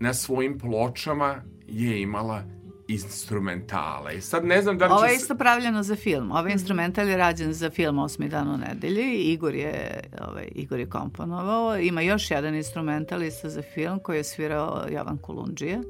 na 0.00 0.14
svojim 0.14 0.58
pločama 0.58 1.42
je 1.66 2.02
imala 2.02 2.42
instrumentale. 2.88 4.16
I 4.16 4.20
sad 4.20 4.44
ne 4.44 4.62
znam 4.62 4.78
da 4.78 4.86
li 4.86 4.92
Ovo 4.92 5.00
će 5.00 5.06
je 5.06 5.10
se- 5.10 5.22
isto 5.22 5.34
pravljeno 5.36 5.82
za 5.82 5.96
film. 5.96 6.30
Ovaj 6.30 6.52
instrumental 6.52 7.08
je 7.08 7.16
rađen 7.16 7.52
za 7.52 7.70
film 7.70 7.98
Osmi 7.98 8.28
dan 8.28 8.48
u 8.48 8.56
nedelji. 8.58 9.14
Igor 9.14 9.54
je, 9.54 10.00
ovaj, 10.22 10.48
Igor 10.54 10.78
je 10.78 10.88
komponovao. 10.88 11.78
Ima 11.78 12.00
još 12.00 12.30
jedan 12.30 12.54
instrumental 12.54 13.22
isto 13.22 13.48
za 13.48 13.62
film 13.64 13.98
koji 13.98 14.16
je 14.16 14.24
svirao 14.24 14.84
Jovan 14.90 15.18
Kulundžija, 15.18 15.80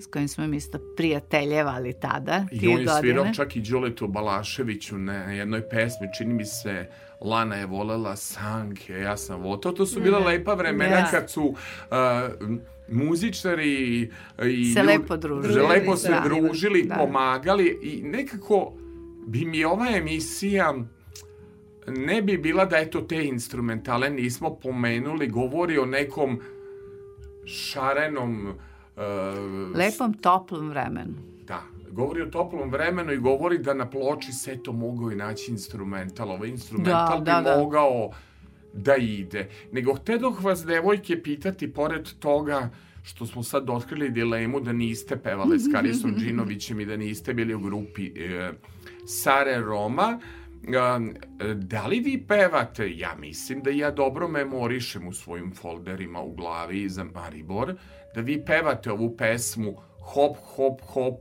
s 0.00 0.06
kojim 0.06 0.28
smo 0.28 0.46
mi 0.46 0.56
isto 0.56 0.78
prijateljevali 0.96 1.92
tada, 1.92 2.46
I 2.52 2.68
on 2.68 2.80
je 2.80 2.86
svirao 2.90 3.16
godine. 3.16 3.34
čak 3.34 3.56
i 3.56 3.60
Đoletu 3.60 4.08
Balaševiću 4.08 4.98
na 4.98 5.14
jednoj 5.14 5.68
pesmi, 5.68 6.08
čini 6.18 6.34
mi 6.34 6.44
se 6.44 6.86
Lana 7.22 7.56
je 7.56 7.66
volela 7.66 8.16
sanke, 8.16 8.92
ja 8.94 9.16
sam 9.16 9.40
vo. 9.40 9.56
To, 9.56 9.72
to 9.72 9.86
su 9.86 10.00
bila 10.00 10.18
lepa 10.20 10.54
vremena 10.54 10.96
Da. 10.96 11.08
kad 11.10 11.30
su 11.30 11.42
uh, 11.44 11.56
muzičari 12.90 14.00
i 14.40 14.64
Se 14.66 14.80
ljudi- 14.80 14.86
lepo 14.88 15.16
družili. 15.18 15.68
lepo 15.68 15.96
se 15.96 16.08
Da. 16.10 16.20
družili, 16.20 16.82
Da. 16.82 16.94
pomagali 16.94 17.78
i 17.82 18.02
nekako 18.04 18.72
bi 19.26 19.44
mi 19.44 19.64
ova 19.64 19.86
emisija 19.90 20.74
ne 21.88 22.22
bi 22.22 22.38
bila 22.38 22.64
da 22.64 22.78
eto 22.78 23.00
te 23.00 23.24
instrumentale 23.24 24.10
nismo 24.10 24.54
pomenuli, 24.54 25.28
govori 25.28 25.78
o 25.78 25.86
nekom 25.86 26.40
šarenom 27.46 28.46
uh, 28.46 29.02
Lepom, 29.76 30.14
toplom 30.14 30.68
vremenu. 30.68 31.14
Govori 31.92 32.22
o 32.22 32.26
toplom 32.26 32.70
vremenu 32.70 33.12
i 33.12 33.18
govori 33.18 33.58
da 33.58 33.74
na 33.74 33.90
ploči 33.90 34.32
se 34.32 34.62
to 34.62 34.72
mogao 34.72 35.10
i 35.12 35.16
naći 35.16 35.50
instrumental. 35.50 36.30
Ovaj 36.30 36.48
instrumental 36.48 37.08
Da, 37.08 37.18
bi 37.18 37.24
da, 37.24 37.40
da. 37.40 37.58
mogao 37.58 38.10
da 38.72 38.96
ide. 38.96 39.48
Nego 39.72 39.94
htedoh 39.94 40.44
vas, 40.44 40.64
devojke, 40.64 41.22
pitati, 41.22 41.72
pored 41.72 42.08
toga 42.18 42.70
što 43.02 43.26
smo 43.26 43.42
sad 43.42 43.70
otkrili 43.70 44.10
dilemu 44.10 44.60
da 44.60 44.72
niste 44.72 45.16
pevale 45.16 45.58
s 45.58 45.72
Karisom 45.72 46.14
Džinovićem 46.18 46.80
i 46.80 46.86
da 46.86 46.96
niste 46.96 47.34
bili 47.34 47.54
u 47.54 47.60
grupi 47.60 48.06
e, 48.06 48.52
Sare 49.06 49.60
Roma, 49.60 50.20
e, 50.62 51.54
da 51.54 51.86
li 51.86 52.00
vi 52.00 52.24
pevate? 52.28 52.90
Ja 52.96 53.14
mislim 53.18 53.62
da 53.62 53.70
ja 53.70 53.90
dobro 53.90 54.28
memorišem 54.28 55.08
u 55.08 55.12
svojim 55.12 55.54
folderima 55.54 56.20
u 56.20 56.34
glavi 56.34 56.88
za 56.88 57.04
Maribor, 57.04 57.74
da 58.14 58.20
vi 58.20 58.44
pevate 58.44 58.92
ovu 58.92 59.16
pesmu 59.16 59.74
hop, 60.02 60.36
hop, 60.56 60.80
hop, 60.80 61.20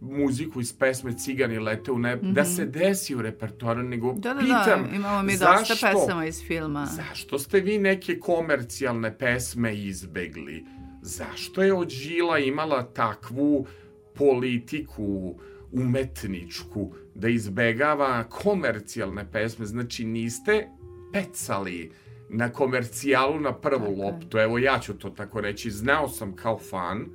muziku 0.00 0.60
iz 0.60 0.72
pesme 0.72 1.12
Cigani 1.18 1.58
lete 1.58 1.92
u 1.92 1.98
nebo, 1.98 2.26
da 2.26 2.44
se 2.44 2.64
desi 2.66 3.14
u 3.14 3.22
repertoaru, 3.22 3.82
nego 3.82 4.12
Mhm. 4.12 4.20
Da, 4.20 4.34
da, 4.34 4.40
pitam, 4.40 4.88
da, 4.90 4.96
imamo 4.96 5.22
mi 5.22 5.32
dosta 5.32 5.64
zašto? 5.64 5.86
pesama 5.86 6.26
iz 6.26 6.42
filma. 6.46 6.86
Zašto 6.86 7.38
ste 7.38 7.60
vi 7.60 7.78
neke 7.78 8.18
komercijalne 8.18 9.18
pesme 9.18 9.76
izbegli? 9.76 10.64
Zašto 11.02 11.62
je 11.62 11.74
Ođila 11.74 12.38
imala 12.38 12.82
takvu 12.82 13.66
politiku 14.14 15.34
umetničku 15.72 16.92
da 17.14 17.28
izbegava 17.28 18.24
komercijalne 18.24 19.30
pesme? 19.32 19.66
Znači 19.66 20.04
niste 20.04 20.68
pecali 21.12 21.92
na 22.28 22.48
komercijalu 22.52 23.40
na 23.40 23.54
prvu 23.54 23.96
loptu. 24.02 24.38
Evo 24.38 24.58
ja 24.58 24.78
ću 24.78 24.94
to 24.98 25.10
tako 25.10 25.40
reći. 25.40 25.70
Znao 25.70 26.08
sam 26.08 26.36
kao 26.36 26.58
fan 26.58 27.06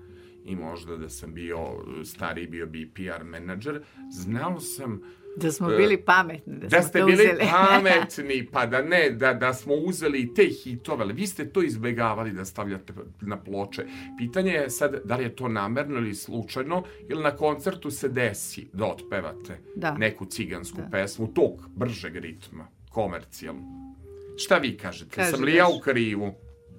i 0.46 0.56
možda 0.56 0.98
da 0.98 1.10
sam 1.10 1.34
bio 1.34 1.58
stariji 2.04 2.48
bio 2.48 2.66
bi 2.66 2.92
PR 2.94 3.24
menadžer, 3.24 3.82
znao 4.12 4.60
sam 4.60 5.02
Da 5.38 5.52
smo 5.52 5.68
bili 5.68 5.98
pametni, 5.98 6.54
da, 6.60 6.68
da 6.68 6.82
smo 6.82 6.90
ste 6.90 7.00
to 7.00 7.06
bili 7.06 7.24
uzeli. 7.24 7.40
pametni, 7.52 8.48
pa 8.52 8.66
da 8.66 8.82
ne, 8.82 9.10
da, 9.10 9.34
da 9.34 9.54
smo 9.54 9.74
uzeli 9.74 10.22
i 10.22 10.34
te 10.34 10.44
hitove, 10.44 11.04
ali 11.04 11.14
vi 11.14 11.28
ste 11.28 11.50
to 11.50 11.64
izbegavali 11.64 12.32
da 12.32 12.46
stavljate 12.46 12.94
na 13.22 13.38
ploče. 13.38 13.86
Pitanje 14.18 14.52
je 14.52 14.70
sad, 14.70 15.02
da 15.06 15.16
li 15.16 15.24
je 15.24 15.36
to 15.36 15.48
namerno 15.48 15.98
ili 15.98 16.16
slučajno, 16.16 16.84
ili 17.10 17.24
na 17.24 17.36
koncertu 17.36 17.92
se 17.92 18.10
desi 18.10 18.68
da 18.74 18.86
otpevate 18.86 19.60
Da. 19.76 19.94
neku 19.98 20.26
cigansku 20.26 20.82
pesmu, 20.92 21.28
tog 21.34 21.70
bržeg 21.76 22.16
ritma, 22.16 22.68
komercijalno. 22.90 23.96
Šta 24.38 24.58
vi 24.58 24.78
kažete? 24.78 25.16
Kaži, 25.16 25.32
Sam 25.32 25.44
li 25.44 25.56
ja 25.56 25.68
u 25.68 25.80
krivu? 25.80 26.34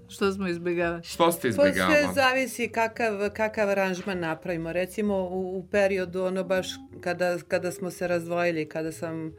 Što 0.09 0.33
smo 0.33 0.49
izbjegavali? 0.49 1.03
Što 1.03 1.33
ste 1.33 1.49
Pa 1.49 1.53
sve 1.55 1.69
izbegavali? 1.69 2.15
zavisi 2.15 2.69
kakav, 2.69 3.31
kakav 3.31 3.69
aranžman 3.71 4.19
napravimo. 4.19 4.73
Recimo 4.73 5.15
u, 5.17 5.59
u 5.59 5.67
periodu 5.71 6.23
ono 6.23 6.45
baš 6.45 6.69
kada, 7.01 7.39
kada 7.49 7.73
smo 7.73 7.91
se 7.91 8.09
razdvojili, 8.09 8.69
kada 8.69 8.93
sam 8.93 9.27
e, 9.27 9.33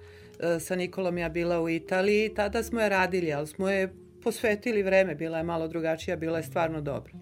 sa 0.59 0.75
Nikolom 0.75 1.17
ja 1.17 1.29
bila 1.29 1.61
u 1.61 1.69
Italiji, 1.69 2.33
tada 2.35 2.63
smo 2.63 2.81
je 2.81 2.89
radili, 2.89 3.33
ali 3.33 3.47
smo 3.47 3.69
je 3.69 3.93
posvetili 4.23 4.83
vreme, 4.83 5.15
bila 5.15 5.37
je 5.37 5.43
malo 5.43 5.67
drugačija, 5.67 6.15
bila 6.15 6.37
je 6.37 6.43
stvarno 6.43 6.81
dobra. 6.81 7.13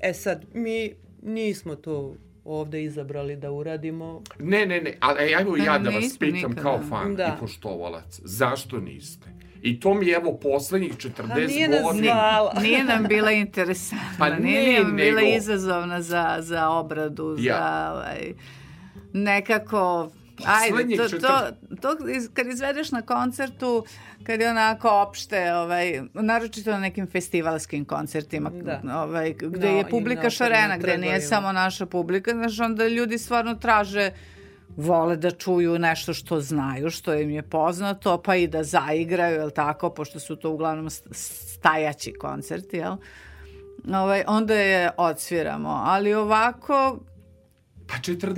E 0.00 0.12
sad, 0.14 0.44
mi 0.54 0.92
nismo 1.22 1.74
to 1.74 2.14
ovde 2.44 2.82
izabrali 2.82 3.36
da 3.36 3.50
uradimo. 3.50 4.22
Ne, 4.38 4.66
ne, 4.66 4.80
ne, 4.80 4.96
ali 5.00 5.32
evo 5.32 5.56
ja 5.56 5.78
da 5.78 5.90
vas 5.90 6.18
pitam 6.18 6.34
nikada. 6.50 6.62
kao 6.62 6.80
fan 6.88 7.16
Da. 7.16 7.34
i 7.36 7.40
poštovalac, 7.40 8.20
zašto 8.24 8.80
niste? 8.80 9.26
I 9.62 9.80
to 9.80 9.94
mi 9.94 10.06
je 10.06 10.14
evo 10.14 10.32
poslednjih 10.34 10.92
40 10.92 11.10
Pa 11.28 11.34
nije 11.36 11.68
nas 11.68 11.82
godina. 11.82 12.04
zvala. 12.04 12.52
Nije 12.54 12.84
nam 12.84 13.04
bila 13.04 13.30
interesantna, 13.32 14.08
Pa 14.18 14.28
nije 14.30 14.72
ne, 14.72 14.80
nam 14.80 14.96
bila 14.96 15.20
nego- 15.20 15.36
izazovna 15.36 16.02
za, 16.02 16.36
za 16.40 16.68
obradu, 16.70 17.36
Ja. 17.38 17.54
za 17.54 17.92
ovaj, 17.92 18.32
nekako... 19.14 20.10
Ajde, 20.44 20.96
to, 20.96 21.02
četir- 21.04 21.20
to, 21.20 21.40
to 21.94 22.08
iz- 22.08 22.28
kad 22.28 22.46
izvedeš 22.46 22.90
na 22.90 23.02
koncertu, 23.02 23.84
kad 24.22 24.40
je 24.40 24.50
onako 24.50 24.90
opšte, 24.90 25.54
ovaj, 25.54 26.00
naročito 26.14 26.70
na 26.70 26.78
nekim 26.78 27.06
festivalskim 27.08 27.84
koncertima, 27.84 28.50
Da. 28.52 28.80
ovaj, 28.96 29.32
gde 29.32 29.68
No, 29.68 29.74
je 29.74 29.80
i 29.80 29.90
publika 29.90 30.22
na 30.22 30.30
šarena, 30.30 30.76
gde 30.78 30.98
nije 30.98 31.20
samo 31.20 31.52
naša 31.52 31.86
publika, 31.86 32.30
znaš, 32.32 32.60
onda 32.60 32.88
ljudi 32.88 33.18
stvarno 33.18 33.54
traže 33.54 34.10
vole 34.76 35.16
da 35.16 35.30
čuju 35.30 35.78
nešto 35.78 36.14
što 36.14 36.40
znaju, 36.40 36.90
što 36.90 37.14
im 37.14 37.30
je 37.30 37.42
poznato, 37.42 38.18
pa 38.18 38.36
i 38.36 38.46
da 38.46 38.62
zaigraju, 38.64 39.34
jel 39.34 39.50
tako, 39.50 39.90
pošto 39.90 40.20
su 40.20 40.36
to 40.36 40.50
uglavnom 40.50 40.86
st- 40.86 41.08
stajaći 41.12 42.12
koncerti, 42.12 42.76
jel? 42.76 42.96
Ovaj, 43.88 44.24
onda 44.26 44.54
je 44.54 44.90
odsviramo, 44.96 45.82
ali 45.84 46.14
ovako, 46.14 46.98
Pa 47.86 47.96
40 47.96 48.32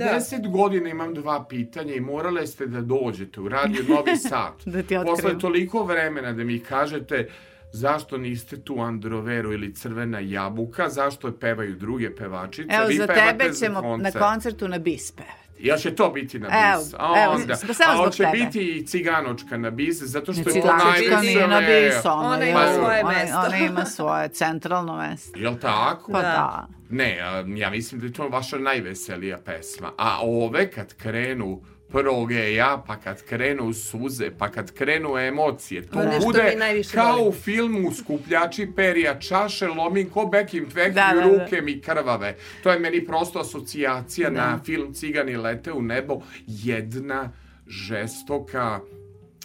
godina 0.51 0.89
imam 0.89 1.13
dva 1.13 1.45
pitanja 1.45 1.93
i 1.93 1.99
morale 1.99 2.47
ste 2.47 2.67
da 2.67 2.81
dođete 2.81 3.41
u 3.41 3.49
radio 3.49 3.83
Novi 3.85 4.17
Sad. 4.29 4.53
Da 4.65 4.83
ti 4.83 4.97
otkrijem. 4.97 5.05
Posle 5.05 5.39
toliko 5.39 5.83
vremena 5.83 6.33
da 6.33 6.43
mi 6.43 6.59
kažete 6.59 7.29
zašto 7.73 8.17
niste 8.17 8.57
tu 8.57 8.79
Androveru 8.79 9.53
ili 9.53 9.75
Crvena 9.75 10.19
jabuka, 10.19 10.89
zašto 10.89 11.31
pevaju 11.31 11.75
druge 11.75 12.15
pevačice. 12.15 12.67
evo, 12.71 12.87
vi 12.87 12.95
za 12.95 13.07
tebe 13.07 13.53
ćemo 13.53 13.81
na 13.81 13.81
koncert. 13.83 14.17
koncertu 14.19 14.67
na 14.67 14.77
bis 14.79 15.11
pevati. 15.11 15.42
Jel 15.63 15.77
će 15.77 15.91
to 15.91 16.09
biti 16.09 16.39
na 16.39 16.47
Evo, 16.67 16.79
bis? 16.79 16.93
A 16.93 17.23
evo, 17.23 17.33
onda, 17.33 17.55
s- 17.55 17.59
samo 17.73 17.93
a 17.93 17.97
hoće 17.97 18.25
biti 18.27 18.69
i 18.69 18.85
ciganočka 18.85 19.57
na 19.57 19.69
bis, 19.71 19.97
zato 19.97 20.33
što 20.33 20.39
je 20.41 20.45
to 20.45 20.51
Ciganočka 20.51 21.21
nije 21.21 21.47
na 21.47 21.59
bisu, 21.59 22.07
ona, 22.07 22.27
Ona 22.27 22.45
ima 22.45 22.59
svoje 22.69 23.03
ona- 23.03 23.11
mesto. 23.13 23.37
Ona 23.39 23.57
ima 23.57 23.85
svoje 23.85 24.29
centralno 24.29 24.97
mesto. 24.97 25.39
Jel 25.39 25.55
tako? 25.55 26.11
Pa 26.11 26.21
Da. 26.21 26.27
da. 26.27 26.67
Ne, 26.89 27.17
ja 27.49 27.69
mislim 27.69 28.01
da 28.01 28.07
je 28.07 28.13
to 28.13 28.27
vaša 28.27 28.57
najveselija 28.57 29.37
pesma. 29.37 29.91
A 29.97 30.19
ove 30.21 30.71
kad 30.71 30.93
krenu 30.93 31.61
progeja, 31.93 32.83
pa 32.87 32.95
kad 32.95 33.23
krenu 33.23 33.73
suze, 33.73 34.31
pa 34.31 34.49
kad 34.49 34.71
krenu 34.71 35.17
emocije, 35.17 35.81
to 35.83 35.99
Ono 35.99 36.11
što 36.11 36.19
bude 36.21 36.57
kao 36.93 37.07
volimo. 37.07 37.27
u 37.27 37.33
filmu 37.33 37.91
Skupljači 37.93 38.67
perija, 38.67 39.19
čaše, 39.19 39.67
lomim 39.67 40.09
ko 40.09 40.25
bekim 40.25 40.69
tvek 40.69 40.93
Da, 40.93 41.11
i 41.11 41.15
da, 41.15 41.21
da. 41.21 41.27
ruke 41.35 41.61
mi 41.61 41.81
krvave. 41.81 42.35
To 42.63 42.71
je 42.71 42.79
meni 42.79 43.05
prosto 43.05 43.39
asocijacija 43.39 44.29
Da. 44.29 44.35
na 44.41 44.59
film 44.59 44.93
Cigani 44.93 45.35
lete 45.37 45.71
u 45.71 45.81
nebo. 45.81 46.21
Jedna 46.47 47.31
žestoka 47.67 48.79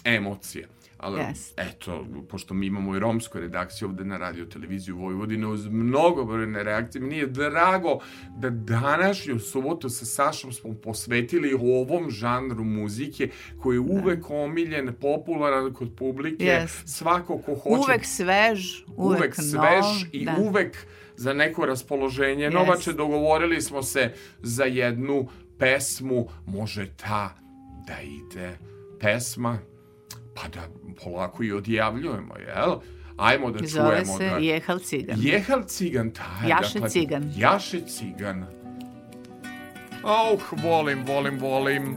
emocija. 0.05 0.67
Ali, 0.99 1.21
Jest. 1.21 1.59
eto, 1.59 2.05
pošto 2.29 2.53
mi 2.53 2.65
imamo 2.65 2.95
i 2.95 2.99
romsku 2.99 3.39
redakciju 3.39 3.87
ovde 3.87 4.03
na 4.05 4.17
radio 4.17 4.45
televiziju 4.45 4.97
Vojvodine 4.97 5.47
uz 5.47 5.67
mnogobrojne 5.67 6.63
reakcije, 6.63 7.01
meni 7.01 7.17
je 7.17 7.27
drago 7.27 7.99
da 8.37 8.49
današnju 8.49 9.39
subotu 9.39 9.89
sa 9.89 10.05
Sašom 10.05 10.51
smo 10.53 10.73
posvetili 10.73 11.53
ovom 11.53 12.09
žanru 12.09 12.63
muzike 12.63 13.29
koji 13.61 13.75
je 13.75 13.79
uvek 13.79 14.29
omiljen, 14.29 14.93
popularan 15.01 15.73
kod 15.73 15.95
publike. 15.95 16.45
Jest. 16.45 16.87
Svako 16.87 17.37
ko 17.37 17.55
hoće 17.55 17.75
Uvek 17.75 18.05
svež, 18.05 18.83
uvek, 18.97 19.19
uvek 19.19 19.37
nov. 19.37 19.45
svež 19.45 20.05
i 20.11 20.25
da. 20.25 20.35
uvek 20.39 20.77
za 21.15 21.33
neko 21.33 21.65
raspoloženje. 21.65 22.43
Jest. 22.43 22.53
Novače, 22.53 22.93
dogovorili 22.93 23.61
smo 23.61 23.83
se 23.83 24.13
za 24.41 24.63
jednu 24.63 25.27
pesmu, 25.57 26.27
može 26.45 26.87
ta 26.95 27.35
da 27.87 28.01
ide 28.01 28.57
pesma, 28.99 29.57
pa 30.41 30.47
da 30.47 30.67
polako 31.03 31.43
i 31.43 31.51
odjavljujemo, 31.51 32.35
jel? 32.37 32.75
Ajmo 33.17 33.51
da 33.51 33.67
Zove 33.67 33.89
čujemo 33.89 34.17
se 34.17 34.29
da... 34.29 34.37
Jehal 34.37 34.79
Cigan. 34.79 35.15
Jehal 35.19 35.63
cigan, 35.67 36.11
taj. 36.11 36.49
Jaše 36.49 36.79
cigan. 36.89 37.33
Jaše 37.35 37.81
cigan. 37.81 38.45
Oh, 40.03 40.39
volim, 40.63 41.05
volim, 41.05 41.39
volim. 41.39 41.95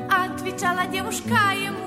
Отвечала 0.09 0.87
девушка 0.91 1.53
ему, 1.53 1.77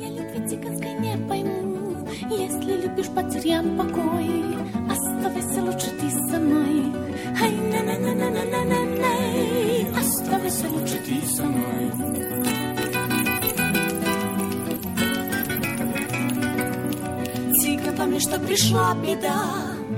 Я 0.00 0.08
любви 0.08 0.48
цыганской 0.48 0.94
не 0.94 1.16
пойму 1.28 2.08
Если 2.30 2.82
любишь, 2.82 3.08
потеряем 3.08 3.76
покой 3.76 4.56
Оставайся 4.90 5.62
лучше 5.62 5.90
ты 6.00 6.10
со 6.10 6.38
мной 6.38 6.92
Ай, 7.40 7.50
на 7.50 7.82
на 7.82 7.98
на 7.98 8.14
на 8.14 8.30
на 8.30 8.44
на 8.44 8.64
на 8.64 8.80
на 9.00 9.98
Оставайся 10.00 10.68
лучше 10.68 10.98
ты 10.98 11.26
со 11.26 11.44
мной 11.44 11.92
цыган 17.62 17.96
помни, 17.96 18.18
что 18.18 18.38
пришла 18.40 18.94
беда. 18.94 19.71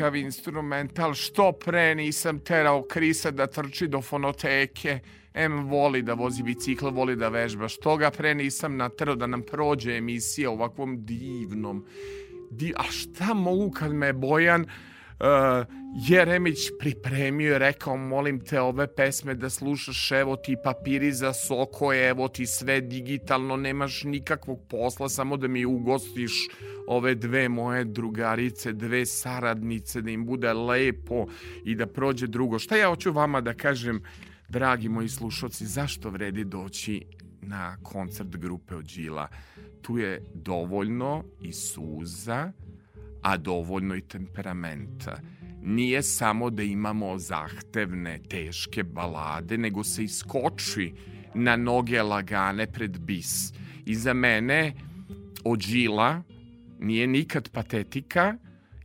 kakav 0.00 0.16
instrumental, 0.16 1.14
što 1.14 1.52
pre 1.52 1.94
nisam 1.94 2.38
terao 2.38 2.82
Krisa 2.82 3.30
da 3.30 3.46
trči 3.46 3.88
do 3.88 4.00
fonoteke. 4.02 4.98
Em 5.34 5.68
voli 5.68 6.02
da 6.02 6.14
vozi 6.14 6.42
bicikl, 6.42 6.88
voli 6.88 7.16
da 7.16 7.28
vežba. 7.28 7.68
Što 7.68 7.96
ga 7.96 8.10
pre 8.10 8.34
nisam 8.34 8.76
naterao 8.76 9.14
da 9.14 9.26
nam 9.26 9.42
prođe 9.42 9.96
emisija 9.96 10.50
ovakvom 10.50 11.04
divnom. 11.04 11.84
Di, 12.50 12.72
a 12.76 12.82
šta 12.82 13.34
mogu 13.34 13.70
kad 13.70 13.92
me 13.92 14.12
Bojan 14.12 14.66
uh, 15.20 15.66
Jeremić 16.08 16.58
pripremio 16.78 17.54
i 17.54 17.58
rekao 17.58 17.96
molim 17.96 18.40
te 18.40 18.60
ove 18.60 18.94
pesme 18.94 19.34
da 19.34 19.50
slušaš 19.50 20.12
evo 20.12 20.36
ti 20.36 20.56
papiri 20.64 21.12
za 21.12 21.32
soko 21.32 21.94
evo 21.94 22.28
ti 22.28 22.46
sve 22.46 22.80
digitalno 22.80 23.56
nemaš 23.56 24.04
nikakvog 24.04 24.60
posla 24.68 25.08
samo 25.08 25.36
da 25.36 25.48
mi 25.48 25.64
ugostiš 25.64 26.32
ove 26.86 27.14
dve 27.14 27.48
moje 27.48 27.84
drugarice 27.84 28.72
dve 28.72 29.06
saradnice 29.06 30.02
da 30.02 30.10
im 30.10 30.26
bude 30.26 30.52
lepo 30.52 31.26
i 31.64 31.74
da 31.74 31.86
prođe 31.86 32.26
drugo. 32.26 32.58
Šta 32.58 32.76
ja 32.76 32.88
hoću 32.88 33.12
vama 33.12 33.40
da 33.40 33.54
kažem 33.54 34.02
dragi 34.48 34.88
moji 34.88 35.08
slušalci 35.08 35.66
zašto 35.66 36.10
vredi 36.10 36.44
doći 36.44 37.04
na 37.42 37.76
koncert 37.82 38.36
grupe 38.36 38.74
Ođila? 38.76 39.28
Tu 39.82 39.98
je 39.98 40.22
dovoljno 40.34 41.24
i 41.40 41.52
suza 41.52 42.52
a 43.22 43.36
dovoljno 43.36 43.96
i 43.96 44.00
temperamenta. 44.00 45.20
Nije 45.62 46.02
samo 46.02 46.50
da 46.50 46.62
imamo 46.62 47.18
zahtevne, 47.18 48.18
teške 48.28 48.82
balade, 48.82 49.58
nego 49.58 49.84
se 49.84 50.04
iskoči 50.04 50.92
na 51.34 51.56
noge 51.56 52.02
lagane 52.02 52.66
pred 52.66 52.98
bis. 52.98 53.52
I 53.86 53.94
za 53.94 54.14
mene 54.14 54.72
Ođila 55.44 56.22
nije 56.78 57.06
nikad 57.06 57.48
patetika, 57.48 58.36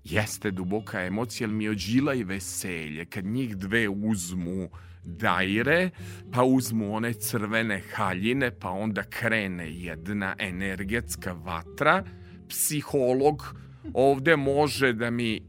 jeste 0.03 0.51
duboka 0.51 1.01
emocija, 1.01 1.47
ali 1.47 1.55
mi 1.57 1.69
Ođila 1.69 2.13
i 2.13 2.23
veselje. 2.23 3.05
Kad 3.05 3.25
njih 3.25 3.57
dve 3.57 3.89
uzmu 3.89 4.69
dajre, 5.03 5.89
pa 6.31 6.43
uzmu 6.43 6.93
one 6.95 7.13
crvene 7.13 7.81
haljine, 7.93 8.51
pa 8.59 8.69
onda 8.69 9.03
krene 9.03 9.71
jedna 9.71 10.35
energetska 10.39 11.33
vatra, 11.33 12.03
psiholog 12.49 13.55
ovde 13.93 14.35
može 14.35 14.93
da 14.93 15.09
mi 15.09 15.41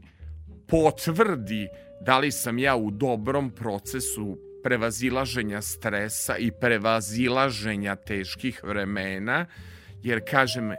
potvrdi 0.67 1.67
da 2.01 2.19
li 2.19 2.31
sam 2.31 2.59
ja 2.59 2.75
u 2.75 2.91
dobrom 2.91 3.51
procesu 3.51 4.37
prevazilaženja 4.63 5.61
stresa 5.61 6.37
i 6.37 6.51
prevazilaženja 6.51 7.95
teških 7.95 8.63
vremena, 8.63 9.45
jer 10.03 10.21
kažem, 10.29 10.71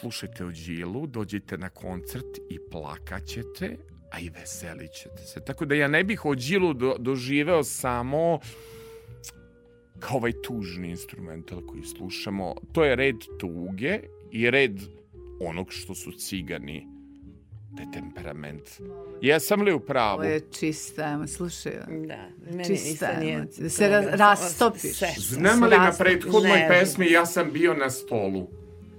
slušajte 0.00 0.44
o 0.44 0.50
Đilu, 0.50 1.06
dođite 1.06 1.58
na 1.58 1.68
koncert 1.68 2.38
i 2.50 2.58
plakaćete, 2.70 3.76
a 4.10 4.20
i 4.20 4.28
veselit 4.28 4.92
ćete 4.92 5.22
se. 5.22 5.40
Tako 5.40 5.64
da 5.64 5.74
ja 5.74 5.88
ne 5.88 6.04
bih 6.04 6.24
o 6.24 6.34
Đilu 6.34 6.74
do, 6.74 6.96
doživeo 6.98 7.62
samo 7.64 8.40
kao 9.98 10.16
ovaj 10.16 10.32
tužni 10.42 10.90
instrumental 10.90 11.66
koji 11.66 11.82
slušamo. 11.82 12.54
To 12.72 12.84
je 12.84 12.96
red 12.96 13.16
tuge 13.38 14.00
i 14.32 14.50
red 14.50 14.80
onog 15.40 15.66
što 15.70 15.94
su 15.94 16.12
cigani 16.12 16.86
te 17.76 17.82
temperament. 17.92 18.62
Jesam 19.20 19.62
li 19.62 19.72
u 19.72 19.80
pravu? 19.80 20.14
Ovo 20.14 20.24
je 20.24 20.40
čista 20.50 21.26
slušaj. 21.28 21.72
Da, 22.06 22.18
meni 22.46 22.64
Čista 22.66 22.88
isto 22.88 23.20
nije... 23.20 23.34
emocija. 23.34 23.62
Da 23.62 23.70
se 23.70 23.84
ra- 23.84 24.16
rastopiš. 24.16 24.92
Sve. 24.92 25.08
Znam 25.18 25.64
li 25.64 25.70
na 25.70 25.92
prethodnoj 25.98 26.42
Ne. 26.50 26.68
pesmi 26.70 27.06
ja 27.06 27.26
sam 27.26 27.52
bio 27.52 27.74
na 27.74 27.90
stolu. 27.90 28.48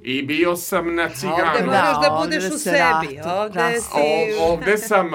I 0.04 0.22
bio 0.22 0.56
sam 0.56 0.96
na 0.96 1.04
Ovde 1.04 1.16
ciganu. 1.16 1.66
moraš 1.66 1.96
da 1.96 2.10
Da, 2.10 2.20
budeš 2.20 2.44
ovde 2.44 2.48
u 2.48 2.52
se 2.52 2.64
sebi. 2.64 3.20
Ovde 3.28 3.60
rastu- 3.60 3.92
si... 3.92 4.40
O, 4.40 4.44
ovde 4.44 4.78
sam 4.78 5.12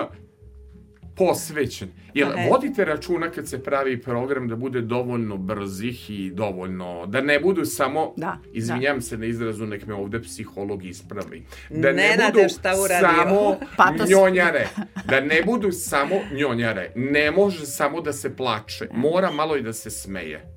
posvećen. 1.17 1.89
Jel 2.15 2.29
Aha. 2.29 2.49
vodite 2.51 2.85
računa 2.85 3.31
kad 3.31 3.49
se 3.49 3.63
pravi 3.63 4.03
program 4.03 4.49
da 4.49 4.57
bude 4.57 4.81
dovoljno 4.81 5.37
brzih 5.37 6.11
i 6.11 6.31
dovoljno, 6.31 7.07
da 7.07 7.21
ne 7.21 7.41
budu 7.41 7.65
samo, 7.65 8.13
Da, 8.17 8.39
izvinjam 8.53 9.03
se 9.03 9.19
na 9.19 9.27
izrazu, 9.27 9.67
nek 9.67 9.87
me 9.87 9.95
ovde 9.95 10.23
psiholog 10.23 10.85
ispravi, 10.85 11.45
da 11.71 11.93
ne 11.93 11.93
Nenade, 11.93 12.33
budu 12.33 12.49
šta 12.49 12.75
samo 12.75 13.57
Patos. 13.77 14.11
njonjare, 14.11 14.69
da 15.09 15.21
ne 15.21 15.43
budu 15.47 15.73
samo 15.73 16.15
njonjare, 16.33 16.93
ne 16.97 17.31
može 17.31 17.67
samo 17.67 18.01
da 18.01 18.13
se 18.13 18.37
plače, 18.37 18.89
mora 18.93 19.31
malo 19.31 19.57
i 19.57 19.63
da 19.63 19.73
se 19.73 19.91
smeje. 19.91 20.56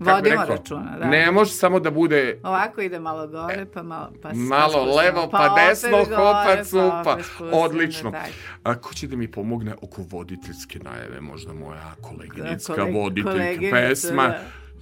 Vodimo 0.00 0.20
rekao, 0.32 0.46
računa, 0.46 0.98
da. 0.98 1.04
Ne 1.06 1.30
može 1.30 1.50
samo 1.50 1.80
da 1.80 1.90
bude 1.90 2.40
Ovako 2.42 2.80
ide 2.80 2.98
malo 3.00 3.26
gore, 3.28 3.66
pa 3.66 3.82
malo... 3.82 4.12
Pa 4.22 4.28
malo 4.28 4.70
spustimo, 4.70 4.96
levo, 4.96 5.28
pa, 5.30 5.52
opet 5.52 5.64
desno, 5.68 5.90
gore, 5.90 6.04
hopa, 6.06 6.64
cupa. 6.64 7.12
opet 7.12 7.24
spustimo, 7.26 7.50
Odlično. 7.54 8.10
tako. 8.10 8.28
A 8.62 8.74
ko 8.74 8.94
će 8.94 9.06
da 9.06 9.16
mi 9.16 9.30
pomogne 9.30 9.74
oko 9.74 10.02
voditeljske 10.02 10.78
najave? 10.78 11.20
Možda 11.20 11.52
moja 11.54 11.94
koleginicka 12.02 12.72
Koleg- 12.74 12.94
voditeljka 12.94 13.32
koleginica, 13.32 13.76
pesma. 13.78 14.28
da. 14.28 14.40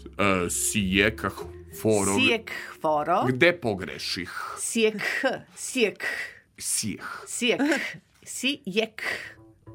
Uh, 0.09 0.51
Sijeka 0.51 1.31
Foro. 1.83 2.15
Sijek 2.17 2.51
foro, 2.81 3.25
Gde 3.27 3.53
pogreših? 3.55 4.31
sijek 4.59 5.03
sijek, 5.55 6.05
Sijeh. 6.59 7.05
sijek, 7.27 7.61
sijek, 8.23 9.03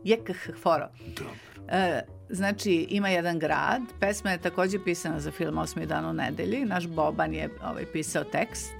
jek 0.03 0.31
h 0.31 0.51
foro. 0.61 0.89
Dobro. 1.17 1.33
E, 1.69 2.01
znači, 2.29 2.87
ima 2.89 3.09
jedan 3.09 3.39
grad, 3.39 3.81
pesma 3.99 4.31
je 4.31 4.37
takođe 4.37 4.83
pisana 4.83 5.19
za 5.19 5.31
film 5.31 5.57
Osmi 5.57 5.85
dan 5.85 6.05
u 6.05 6.13
nedelji, 6.13 6.65
naš 6.65 6.87
Boban 6.87 7.33
je 7.33 7.49
ovaj, 7.63 7.85
pisao 7.85 8.23
tekst, 8.23 8.73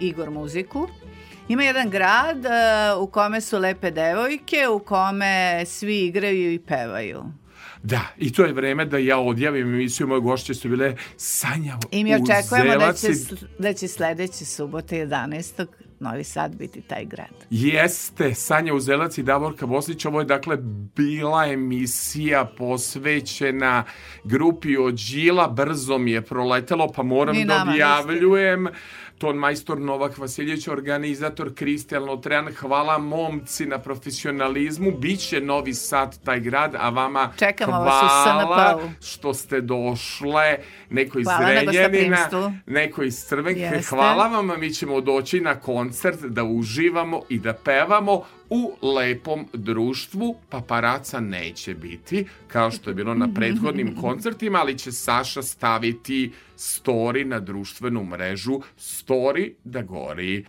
Igor 0.00 0.30
muziku. 0.30 0.88
Ima 1.48 1.62
jedan 1.62 1.90
grad 1.90 2.44
e, 2.44 2.48
u 2.98 3.06
kome 3.06 3.40
su 3.40 3.58
lepe 3.58 3.90
devojke, 3.90 4.68
u 4.68 4.78
kome 4.78 5.64
svi 5.66 5.98
igraju 5.98 6.52
i 6.52 6.58
pevaju. 6.58 7.24
Da, 7.82 8.00
i 8.18 8.32
to 8.32 8.44
je 8.44 8.52
vreme 8.52 8.84
da 8.84 8.98
ja 8.98 9.18
odjavim 9.18 9.74
emisiju. 9.74 10.06
Moje 10.06 10.20
gošće 10.20 10.54
su 10.54 10.68
bile 10.68 10.94
Sanja 11.16 11.78
I 11.90 12.04
mi 12.04 12.14
očekujemo 12.14 12.78
da 12.78 12.92
će, 12.92 13.08
da 13.58 13.72
će 13.72 13.88
sledeće 13.88 14.44
subote 14.44 14.96
11. 14.96 15.66
Novi 16.02 16.24
Sad 16.24 16.56
biti 16.56 16.80
taj 16.80 17.04
grad. 17.04 17.46
Jeste, 17.50 18.34
Sanja 18.34 18.74
Uzelac 18.74 19.18
i 19.18 19.22
Davorka 19.22 19.66
Bosnić. 19.66 20.04
Ovo 20.04 20.20
je 20.20 20.24
dakle 20.24 20.56
bila 20.96 21.46
emisija 21.46 22.44
posvećena 22.44 23.84
grupi 24.24 24.76
od 24.76 24.94
Đila. 24.94 25.48
Brzo 25.48 25.98
mi 25.98 26.10
je 26.10 26.22
proletelo, 26.22 26.92
pa 26.96 27.02
moram 27.02 27.36
Ni 27.36 27.44
da 27.44 27.64
objavljujem. 27.68 28.68
Ton 29.22 29.36
majstor 29.36 29.80
Novak 29.80 30.18
Vasiljević, 30.18 30.68
organizator 30.68 31.54
Kristijan 31.54 32.04
Lotrean. 32.04 32.48
Hvala 32.54 32.98
momci 32.98 33.66
na 33.66 33.78
profesionalizmu. 33.78 34.90
Biće 34.90 35.40
Novi 35.40 35.74
Sad 35.74 36.24
taj 36.24 36.40
grad, 36.40 36.74
a 36.78 36.88
vama 36.88 37.32
Čekamo 37.38 37.80
vas 37.80 38.00
hvala 38.24 38.78
SNP-u. 38.78 39.06
što 39.06 39.34
ste 39.34 39.60
došle. 39.60 40.58
Neko 40.90 41.18
iz 41.18 41.24
Hvala 41.26 41.40
na 41.40 41.72
Zrenjanina, 41.72 42.16
gostoprimstvu. 42.16 42.52
neko 42.66 43.02
iz 43.02 43.24
Crvenke. 43.24 43.80
Hvala 43.88 44.28
vam, 44.28 44.60
mi 44.60 44.70
ćemo 44.70 45.00
doći 45.00 45.40
na 45.40 45.54
koncert 45.54 46.20
da 46.20 46.44
uživamo 46.44 47.22
i 47.28 47.38
da 47.38 47.52
pevamo 47.52 48.22
u 48.52 48.86
lepom 48.86 49.46
društvu. 49.52 50.36
Paparaca 50.48 51.20
neće 51.20 51.74
biti, 51.74 52.26
kao 52.48 52.70
što 52.70 52.90
je 52.90 52.94
bilo 52.94 53.14
na 53.14 53.28
prethodnim 53.34 53.96
koncertima, 54.00 54.58
ali 54.58 54.78
će 54.78 54.92
Saša 54.92 55.42
staviti 55.42 56.32
story 56.56 57.24
na 57.24 57.40
društvenu 57.40 58.04
mrežu, 58.04 58.60
story 58.78 59.52
da 59.64 59.82
gori. 59.82 60.44